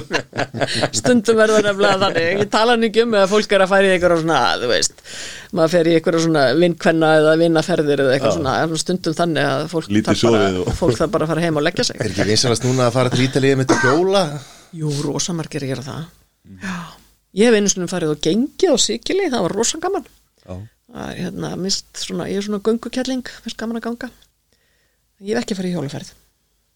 stundum 0.98 1.38
verður 1.38 1.66
nefnilega 1.68 1.98
þannig. 2.00 2.28
Ég 2.40 2.50
tala 2.54 2.76
nýgjum 2.80 3.12
um 3.12 3.18
að 3.20 3.26
fólk 3.34 3.52
er 3.52 3.64
að 3.66 3.72
færi 3.74 3.90
í 3.90 3.92
eitthvað 3.94 4.22
svona, 4.22 4.40
þú 4.62 4.70
veist, 4.72 5.04
maður 5.52 5.74
fer 5.74 5.90
í 5.90 5.94
eitthvað 5.98 6.18
svona 6.24 6.46
vinkvenna 6.62 7.12
eða 7.20 7.36
vinnaferðir 7.42 8.04
eða 8.06 8.16
eitthvað 8.16 8.36
svona, 8.38 8.56
stundum 8.84 9.18
þannig 9.20 9.50
að 9.52 9.68
fólk 9.74 9.92
þarf 10.08 10.26
bara, 10.30 10.50
og... 10.64 10.72
fólk 10.80 10.98
þarf 11.02 11.14
bara 11.18 11.28
að 11.28 11.34
fara 11.34 11.46
heim 11.46 11.60
og 11.60 11.68
leggja 11.68 11.88
sig. 11.90 12.00
Er 12.00 12.10
ekki 12.10 12.28
vinsalast 12.32 12.64
núna 12.64 12.88
að 12.88 12.98
fara 12.98 13.12
til 13.12 13.24
Ítalið 13.28 13.56
með 13.60 13.70
þetta 13.74 13.92
hjóla? 13.92 14.26
Jú, 14.74 14.96
rosamargir 15.04 15.68
að 15.68 15.74
gera 15.74 15.88
það. 15.92 16.04
Mm. 16.48 16.58
Já, 16.64 16.76
ég 17.42 17.50
hef 17.50 17.60
einu 17.60 17.76
svona 17.76 17.92
farið 17.92 18.16
og 18.16 18.24
gengið 18.24 18.72
á 18.72 18.76
Sikili, 18.80 19.28
það 19.28 19.48
var 19.50 19.58
rosangaman 19.60 20.12
hérna, 20.94 21.54
mist 21.58 21.88
svona 21.98 22.28
ég 22.30 22.38
er 22.38 22.44
svona 22.46 22.62
göngukelling, 22.62 23.26
fyrst 23.42 23.58
gaman 23.58 23.80
að 23.80 23.88
ganga 23.88 24.10
ég 25.20 25.34
hef 25.34 25.44
ekki 25.44 25.58
farið 25.58 25.72
í 25.72 25.78
hjóluferð 25.78 26.12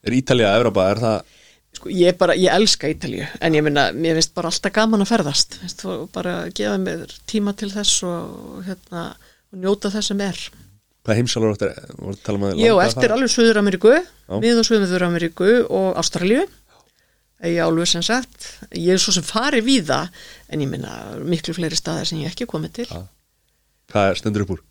Er 0.07 0.15
Ítalija 0.15 0.53
að 0.53 0.61
Europa, 0.61 0.85
er 0.93 1.03
það 1.03 1.37
Sko, 1.77 1.91
ég 1.93 2.17
bara, 2.19 2.35
ég 2.39 2.51
elska 2.51 2.89
Ítalju 2.91 3.27
en 3.45 3.57
ég 3.57 3.65
minna, 3.65 3.89
mér 3.93 4.17
finnst 4.19 4.33
bara 4.37 4.51
alltaf 4.51 4.73
gaman 4.75 5.05
að 5.05 5.11
ferðast. 5.13 5.59
Finnst, 5.61 5.85
bara 6.15 6.39
gefa 6.57 6.79
mér 6.81 7.13
tíma 7.29 7.53
til 7.59 7.69
þess 7.71 8.01
og 8.09 8.63
hérna, 8.67 9.03
og 9.53 9.61
njóta 9.63 9.93
þess 9.93 10.11
sem 10.11 10.23
er. 10.25 10.41
Hvað 11.07 11.21
heimsálur 11.21 11.55
áttir 11.55 11.75
voru 11.99 12.17
að 12.17 12.25
tala 12.25 12.41
um 12.41 12.47
að 12.49 12.63
og 12.69 12.81
að 12.81 12.87
eftir 12.87 13.15
alveg 13.15 13.33
Suður-Ameríku, 13.35 13.93
við 14.43 14.63
og 14.63 14.67
Suður-Ameríku 14.69 15.51
og 15.79 16.01
Ástralíu, 16.01 16.47
ég 17.47 17.61
álfur 17.63 17.93
sem 17.93 18.05
sagt, 18.05 18.49
ég 18.73 18.97
er 18.97 19.05
svo 19.05 19.15
sem 19.15 19.27
fari 19.29 19.63
víða, 19.65 20.03
en 20.49 20.65
ég 20.65 20.73
minna 20.73 20.97
miklu 21.21 21.55
fleiri 21.57 21.79
staðar 21.79 22.09
sem 22.11 22.25
ég 22.25 22.33
ekki 22.33 22.49
komið 22.51 22.75
til. 22.81 22.89
Hvað 23.93 24.19
stendur 24.23 24.45
upp 24.49 24.57
úr? 24.57 24.67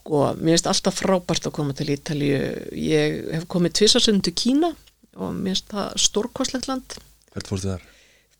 Sko, 0.00 0.22
mér 0.40 0.56
finnst 0.56 0.68
alltaf 0.70 0.96
frábært 1.02 1.46
að 1.46 1.54
koma 1.58 1.74
til 1.76 1.92
Ítalíu, 1.92 2.40
ég 2.72 3.20
hef 3.34 3.46
komið 3.52 3.76
tvisasundu 3.78 4.30
til 4.30 4.36
Kína 4.40 4.72
og 5.20 5.34
mér 5.36 5.52
finnst 5.52 5.72
það 5.74 5.96
stórkostlegt 6.06 6.68
land. 6.70 6.96
Hvert 7.34 7.50
fórstu 7.50 7.74
þar? 7.74 7.86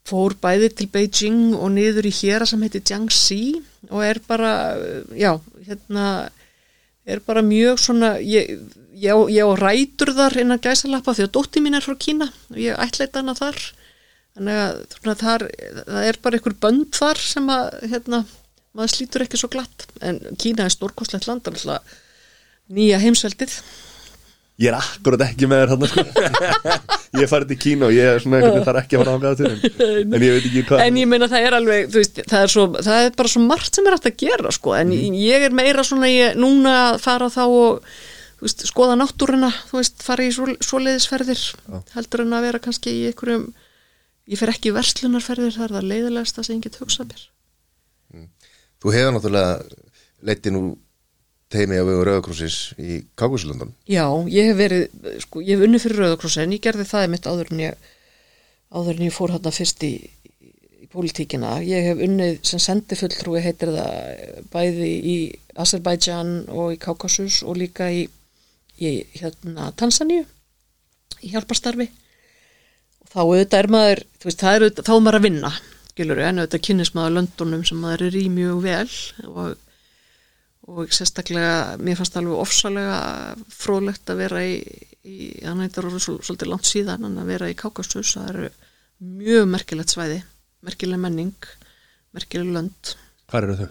Fór 0.09 0.33
bæði 0.41 0.71
til 0.73 0.87
Beijing 0.89 1.53
og 1.53 1.69
niður 1.75 2.09
í 2.09 2.13
hér 2.17 2.47
sem 2.49 2.61
heitir 2.65 2.81
Jiangxi 2.81 3.61
og 3.91 4.01
er 4.01 4.19
bara, 4.25 4.53
já, 5.13 5.35
hérna, 5.67 6.05
er 7.05 7.21
bara 7.25 7.45
mjög 7.45 7.77
svona, 7.85 8.15
ég, 8.25 8.57
ég, 8.97 9.21
ég 9.37 9.45
á 9.45 9.53
rætur 9.61 10.15
þar 10.17 10.39
innan 10.41 10.61
gæsalappa 10.63 11.13
því 11.13 11.27
að 11.27 11.33
dótti 11.37 11.61
mín 11.61 11.77
er 11.77 11.85
frá 11.85 11.93
Kína 12.01 12.31
og 12.49 12.59
ég 12.59 12.81
ætleita 12.81 13.21
hana 13.21 13.37
þar 13.37 13.61
þannig 14.35 14.59
að 14.63 15.21
þar, 15.21 15.47
það 15.85 16.09
er 16.09 16.19
bara 16.23 16.39
einhver 16.39 16.57
bönd 16.65 16.89
þar 16.97 17.21
sem 17.21 17.49
að 17.53 17.69
hérna, 17.93 18.23
maður 18.77 18.93
slítur 18.95 19.25
ekki 19.25 19.39
svo 19.39 19.51
glatt. 19.51 19.87
En 20.01 20.19
Kína 20.39 20.67
er 20.67 20.73
stórkostlegt 20.73 21.27
land 21.29 21.47
nýja 22.71 22.99
heimsveldið. 23.01 23.55
Ég 24.61 24.69
er 24.69 24.77
akkurat 24.77 25.23
ekki 25.25 25.47
með 25.49 25.63
þér 25.63 25.71
hann 25.71 25.87
sko. 25.89 26.03
Ég 27.21 27.27
farið 27.31 27.49
til 27.49 27.57
Kína 27.59 27.87
og 27.89 27.95
ég 27.95 28.07
er 28.07 28.21
svona 28.23 28.39
veginn 28.39 28.63
þar 28.63 28.77
ekki 28.79 28.95
að 28.95 29.01
fara 29.01 29.13
ángað 29.17 29.39
til 29.41 29.47
en, 29.49 30.13
en 30.15 30.23
ég 30.23 30.35
veit 30.37 30.45
ekki 30.47 30.61
hvað. 30.69 30.83
En 30.85 30.99
ég 31.01 31.09
meina 31.11 31.27
það 31.31 31.47
er 31.47 31.55
alveg 31.57 31.89
veist, 31.91 32.21
það, 32.21 32.45
er 32.45 32.53
svo, 32.53 32.63
það 32.77 33.07
er 33.07 33.17
bara 33.17 33.31
svo 33.33 33.41
margt 33.43 33.75
sem 33.75 33.89
er 33.89 33.95
hægt 33.97 34.07
að 34.07 34.15
gera 34.21 34.53
sko. 34.55 34.75
en 34.77 34.93
ég 34.95 35.45
er 35.47 35.57
meira 35.57 35.83
svona 35.83 36.07
ég, 36.07 36.37
núna 36.39 36.75
að 36.85 37.01
fara 37.03 37.27
þá 37.33 37.41
og 37.49 37.89
veist, 38.45 38.63
skoða 38.69 38.95
náttúruna 39.01 39.51
þú 39.73 39.81
veist, 39.81 39.99
fara 40.07 40.23
í 40.23 40.31
svo, 40.37 40.47
svoleiðisferðir. 40.69 41.43
Heldur 41.97 42.23
en 42.23 42.37
að 42.37 42.47
vera 42.47 42.63
kannski 42.63 42.95
í 42.95 43.03
einhverjum 43.09 43.49
ég 44.31 44.39
fer 44.39 44.53
ekki 44.53 44.71
í 44.71 44.77
verslunarferðir 44.77 45.57
það 45.57 45.81
er 45.81 46.31
það 46.31 46.63
get 46.63 46.79
hugsað 46.79 47.11
mér 47.11 47.27
Þú 48.81 48.95
hefur 48.95 49.15
náttúrulega 49.15 49.59
leitti 50.25 50.53
nú 50.53 50.63
teimi 51.51 51.79
á 51.79 51.83
vegu 51.85 52.05
Rauðakrósis 52.07 52.57
í 52.79 53.01
Kákusulundan 53.19 53.73
Já, 53.89 54.05
ég 54.31 54.51
hef 54.51 54.57
verið, 54.59 54.85
sko, 55.25 55.43
ég 55.43 55.57
hef 55.57 55.67
unnið 55.67 55.85
fyrir 55.85 56.01
Rauðakrossin, 56.05 56.55
ég 56.55 56.63
gerði 56.63 56.87
það 56.87 57.07
mitt 57.11 57.27
áður 57.27 57.51
en 57.51 57.63
ég, 57.65 57.91
áður 58.71 58.97
en 58.97 59.07
ég 59.07 59.15
fór 59.15 59.33
hérna 59.35 59.53
fyrst 59.55 59.85
í, 59.85 59.93
í 60.79 60.87
pólitíkina. 60.91 61.57
Ég 61.67 61.89
hef 61.91 62.03
unnið 62.07 62.39
sem 62.47 62.63
sendifulltrúi 62.63 63.43
heitir 63.43 63.73
það 63.75 64.45
bæði 64.53 64.91
í 65.13 65.17
Azerbaijan 65.59 66.35
og 66.49 66.75
í 66.75 66.79
Kaukasus 66.81 67.41
og 67.43 67.59
líka 67.59 67.89
í, 67.91 68.05
í 68.79 68.93
hérna 69.19 69.71
Tansaníu, 69.77 70.23
í 71.21 71.33
hjálparstarfi. 71.33 71.89
Og 73.03 73.11
þá 73.11 73.21
auðvitað 73.25 73.59
er 73.59 73.71
maður, 73.75 74.03
þú 74.21 74.31
veist, 74.31 74.41
það 74.41 74.55
er 74.55 74.65
auðvitað, 74.65 74.87
þá 74.87 74.93
er 74.95 75.05
maður 75.05 75.19
að 75.19 75.27
vinna, 75.27 75.53
skilur 75.91 76.21
en 76.23 76.41
auðvitað 76.41 76.65
kynnist 76.67 76.95
maður 76.97 77.17
löndunum 77.19 77.65
sem 77.67 77.81
maður 77.83 78.07
er 78.07 78.17
í 78.21 78.25
mjög 78.33 78.63
vel 78.65 78.87
og 79.27 79.59
og 80.71 80.91
sérstaklega, 80.93 81.75
mér 81.81 81.97
fannst 81.97 82.15
alveg 82.15 82.37
ofsalega 82.37 82.97
fróðlegt 83.51 84.11
að 84.13 84.19
vera 84.21 84.43
í, 84.45 84.59
í 85.03 85.17
hann 85.41 85.63
eitthvað 85.65 85.87
orðið 85.89 86.03
svo, 86.05 86.13
svolítið 86.21 86.51
langt 86.51 86.69
síðan 86.69 87.07
að 87.09 87.31
vera 87.33 87.49
í 87.49 87.55
Kákasus, 87.57 88.13
það 88.13 88.29
eru 88.29 88.51
mjög 89.01 89.49
merkilegt 89.51 89.91
svæði, 89.91 90.19
merkileg 90.63 91.01
menning 91.01 91.49
merkileg 92.15 92.53
lönd. 92.55 92.95
Hvað 93.31 93.47
eru 93.47 93.57
þau? 93.59 93.69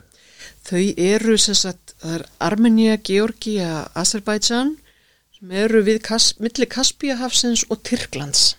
þau 0.71 0.85
eru 0.97 1.37
sagt, 1.41 1.95
það 2.01 2.15
er 2.19 2.27
Armenia, 2.47 2.97
Georgia, 3.05 3.71
Azerbaijan 3.99 4.77
sem 5.37 5.55
eru 5.63 5.83
við 5.87 6.01
Kas, 6.07 6.33
milli 6.41 6.69
Kaspíahafsins 6.69 7.67
og 7.71 7.83
Tyrklands. 7.87 8.55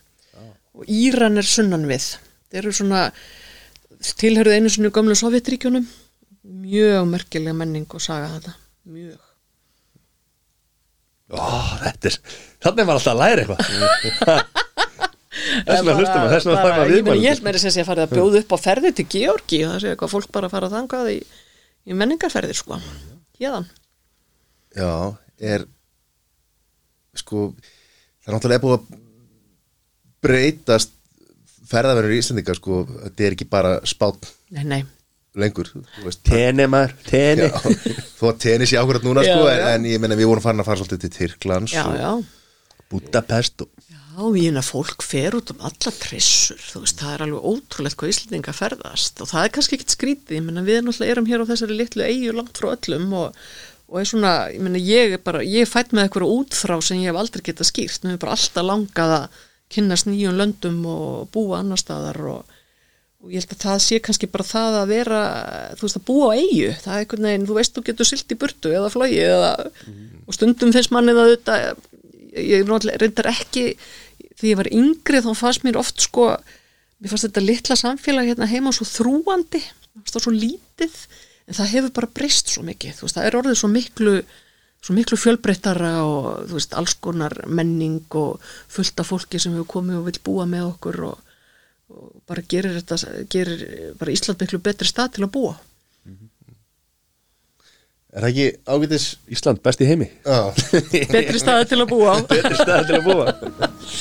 Og 0.77 0.87
Íran 0.89 1.37
er 1.37 1.47
sunnan 1.47 1.87
við. 1.89 2.15
Þeir 2.51 2.63
eru 2.63 2.75
svona 2.75 3.01
tilhörðu 4.21 4.55
einu 4.57 4.71
svona 4.73 4.93
gömlu 4.95 5.17
Sovjetríkjunum 5.17 5.85
mjög 6.61 7.09
merkileg 7.09 7.57
menning 7.57 7.85
og 7.93 8.01
saga 8.03 8.31
þetta 8.35 8.55
mjög. 8.91 9.19
Ó, 11.31 11.43
þetta 11.85 12.09
er, 12.09 12.17
þannig 12.65 12.89
var 12.89 12.97
alltaf 12.99 13.13
að 13.13 13.21
læra 13.21 13.45
eitthvað. 13.45 14.41
Þess 15.31 15.79
vegna 15.79 15.93
hlustum 15.95 16.21
að 16.25 16.33
þess 16.33 16.45
vegna 16.47 16.57
Bara- 16.57 16.71
það 16.71 16.81
var 16.81 16.89
ég 16.91 17.23
ég 17.23 17.29
held 17.31 17.59
sem 17.61 17.71
sé 17.73 17.81
að 17.81 17.87
fara 17.87 18.03
að 18.05 18.15
bjóða 18.17 18.41
upp 18.41 18.51
á 18.51 18.57
ferði 18.61 18.91
til 18.97 19.05
Georgi 19.13 19.59
og 19.65 19.71
það 19.71 19.83
sé 19.83 19.91
eitthvað 19.93 20.11
fólk 20.11 20.31
bara 20.35 20.49
að 20.49 20.55
fara 20.55 20.69
þangað 20.73 21.11
í, 21.13 21.19
í 21.87 21.97
menningarferðir 21.97 22.59
sko. 22.59 22.79
Hérðan 23.39 23.69
Já, 24.75 24.91
er 25.39 25.65
sko, 27.17 27.47
það 28.21 28.27
er 28.29 28.35
náttúrulega 28.35 28.63
búið 28.65 28.75
að 28.77 28.99
breytast 30.21 30.93
ferðaverður 31.69 32.15
í 32.15 32.19
Íslandinga 32.21 32.55
sko, 32.57 32.81
þetta 33.05 33.27
er 33.27 33.35
ekki 33.37 33.47
bara 33.51 33.75
spát 33.87 34.27
nei, 34.55 34.63
nei, 34.67 34.81
lengur 35.39 35.69
þú 35.71 36.05
veist, 36.07 36.23
Tene 36.27 36.67
maður, 36.71 36.95
tene 37.07 37.47
Já, 37.51 37.61
þó 38.17 38.25
að 38.31 38.41
tennis 38.47 38.73
í 38.73 38.79
ákvörðat 38.81 39.07
núna 39.07 39.25
sko, 39.27 39.39
Já, 39.47 39.53
en, 39.53 39.61
já. 39.61 39.71
en 39.77 39.89
ég 39.93 40.03
menna 40.03 40.17
við 40.19 40.31
vorum 40.31 40.45
farin 40.45 40.63
að 40.63 40.71
fara 40.71 40.81
svolítið 40.81 41.03
til 41.05 41.13
Tyrklands 41.19 41.75
já, 41.77 41.83
og, 41.85 41.97
já. 42.01 42.81
Budapest 42.91 43.65
og 43.65 43.71
Já, 44.11 44.27
ég 44.35 44.51
meina 44.51 44.61
fólk 44.65 45.05
fer 45.07 45.37
út 45.37 45.53
um 45.53 45.61
alla 45.63 45.91
trissur, 45.95 46.59
þú 46.59 46.81
veist, 46.83 46.99
það 46.99 47.13
er 47.15 47.21
alveg 47.25 47.45
ótrúlegt 47.47 47.95
hvað 48.01 48.11
Íslandinga 48.11 48.53
ferðast 48.57 49.21
og 49.23 49.29
það 49.31 49.45
er 49.47 49.53
kannski 49.55 49.77
ekkit 49.77 49.93
skrítið, 49.95 50.33
ég 50.35 50.43
meina 50.49 50.63
við 50.67 50.81
náttúrulega 50.83 51.15
erum 51.15 51.29
hér 51.29 51.45
á 51.47 51.49
þessari 51.53 51.77
litlu 51.79 52.03
eigu 52.03 52.33
langt 52.35 52.59
frá 52.59 52.73
öllum 52.73 53.13
og, 53.21 53.37
og 53.87 54.01
er 54.01 54.09
svona, 54.11 54.33
ég 54.51 54.65
meina 54.67 54.81
ég 54.83 55.15
er 55.15 55.23
bara, 55.23 55.45
ég 55.47 55.63
er 55.63 55.71
fætt 55.71 55.95
með 55.95 56.09
eitthvað 56.09 56.33
útþrá 56.35 56.81
sem 56.83 56.99
ég 56.99 57.13
hef 57.13 57.21
aldrei 57.21 57.45
getað 57.47 57.69
skýrt, 57.71 58.03
mér 58.03 58.17
er 58.17 58.21
bara 58.25 58.35
alltaf 58.35 58.67
langað 58.67 59.15
að 59.21 59.39
kynnast 59.71 60.09
nýjum 60.09 60.37
löndum 60.39 60.81
og 60.89 61.29
búa 61.33 61.61
annar 61.61 61.79
staðar 61.79 62.19
og, 62.31 62.57
og 63.21 63.33
ég 63.33 63.43
held 63.43 63.55
að 63.55 63.63
það 63.65 63.79
sé 63.85 63.99
kannski 64.03 64.29
bara 64.31 64.47
það 64.47 64.77
að 64.81 64.91
vera, 64.91 65.21
þú 65.77 65.87
veist, 65.87 65.99
að 65.99 66.07
búa 66.09 66.29
á 66.29 66.37
eigu, 66.37 66.69
það 66.83 66.93
er 66.93 67.03
einhvern 67.05 67.27
veginn, 67.29 67.47
þú 67.49 67.57
veist, 67.57 67.75
þú 67.75 67.85
getur 67.89 68.09
silt 68.09 68.33
í 68.33 68.39
burtu 68.41 68.73
eða 68.75 68.91
flói 68.93 69.09
eða, 69.17 69.51
og 70.25 70.37
stundum 70.37 70.73
finnst 70.75 70.93
manni 70.95 71.15
það 71.17 71.31
auðvitað, 71.31 71.83
ég 72.41 72.71
reyndar 73.01 73.31
ekki, 73.31 73.65
því 74.39 74.53
ég 74.53 74.61
var 74.61 74.71
yngri 74.71 75.23
þá 75.23 75.31
fannst 75.37 75.65
mér 75.67 75.79
oft 75.81 76.01
sko, 76.01 76.31
mér 77.01 77.13
fannst 77.13 77.27
þetta 77.29 77.45
litla 77.45 77.77
samfélag 77.79 78.31
hérna 78.31 78.49
heima 78.49 78.73
svo 78.75 78.87
þrúandi, 78.89 79.61
það 80.07 80.25
svo 80.25 80.33
lítið, 80.35 80.95
en 81.47 81.57
það 81.57 81.73
hefur 81.75 81.93
bara 81.99 82.13
breyst 82.15 82.53
svo 82.53 82.63
mikið, 82.65 82.97
þú 82.97 83.07
veist, 83.07 83.17
það 83.19 83.27
er 83.27 83.37
orðið 83.41 83.59
svo 83.61 83.69
miklu, 83.71 84.15
svo 84.81 84.95
miklu 84.97 85.17
fjölbreyttara 85.19 85.91
og 86.03 86.47
þú 86.49 86.57
veist, 86.57 86.73
alls 86.77 86.95
konar 86.97 87.35
menning 87.47 87.99
og 88.17 88.39
fullt 88.71 89.03
af 89.03 89.11
fólki 89.11 89.39
sem 89.41 89.53
hefur 89.53 89.69
komið 89.77 89.99
og 89.99 90.07
vil 90.09 90.21
búa 90.25 90.47
með 90.49 90.71
okkur 90.71 91.01
og, 91.11 91.19
og 91.93 92.07
bara 92.29 92.41
gerir 92.49 92.79
þetta, 92.79 92.97
gerir 93.29 93.65
bara 93.99 94.15
Ísland 94.15 94.41
miklu 94.41 94.61
betri 94.63 94.89
stað 94.89 95.17
til 95.17 95.27
að 95.27 95.33
búa. 95.37 95.53
Er 98.11 98.25
það 98.25 98.31
ekki 98.33 98.47
ágætis 98.67 99.05
Ísland 99.31 99.61
best 99.63 99.79
í 99.79 99.87
heimi 99.87 100.09
Já, 100.25 100.49
Betri 101.13 101.39
stað 101.39 101.61
til 101.71 101.77
að 101.79 101.87
búa. 101.93 102.17
Betri 102.27 102.57
stað 102.59 102.89
til 102.89 102.97
að 102.97 103.05
búa 103.07 103.31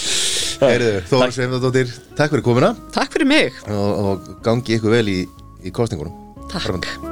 heyrðu, 0.64 0.90
Þóra 1.12 1.30
Sveimdadóttir 1.36 1.94
Takk 2.18 2.34
fyrir 2.34 2.44
komuna 2.48 2.72
Takk 2.96 3.14
fyrir 3.14 3.30
mig. 3.30 3.62
og, 3.70 4.02
og 4.02 4.34
gangi 4.42 4.80
ykkur 4.80 4.98
vel 4.98 5.06
í, 5.14 5.20
í 5.62 5.70
kostningunum 5.74 6.50
Takk. 6.50 7.09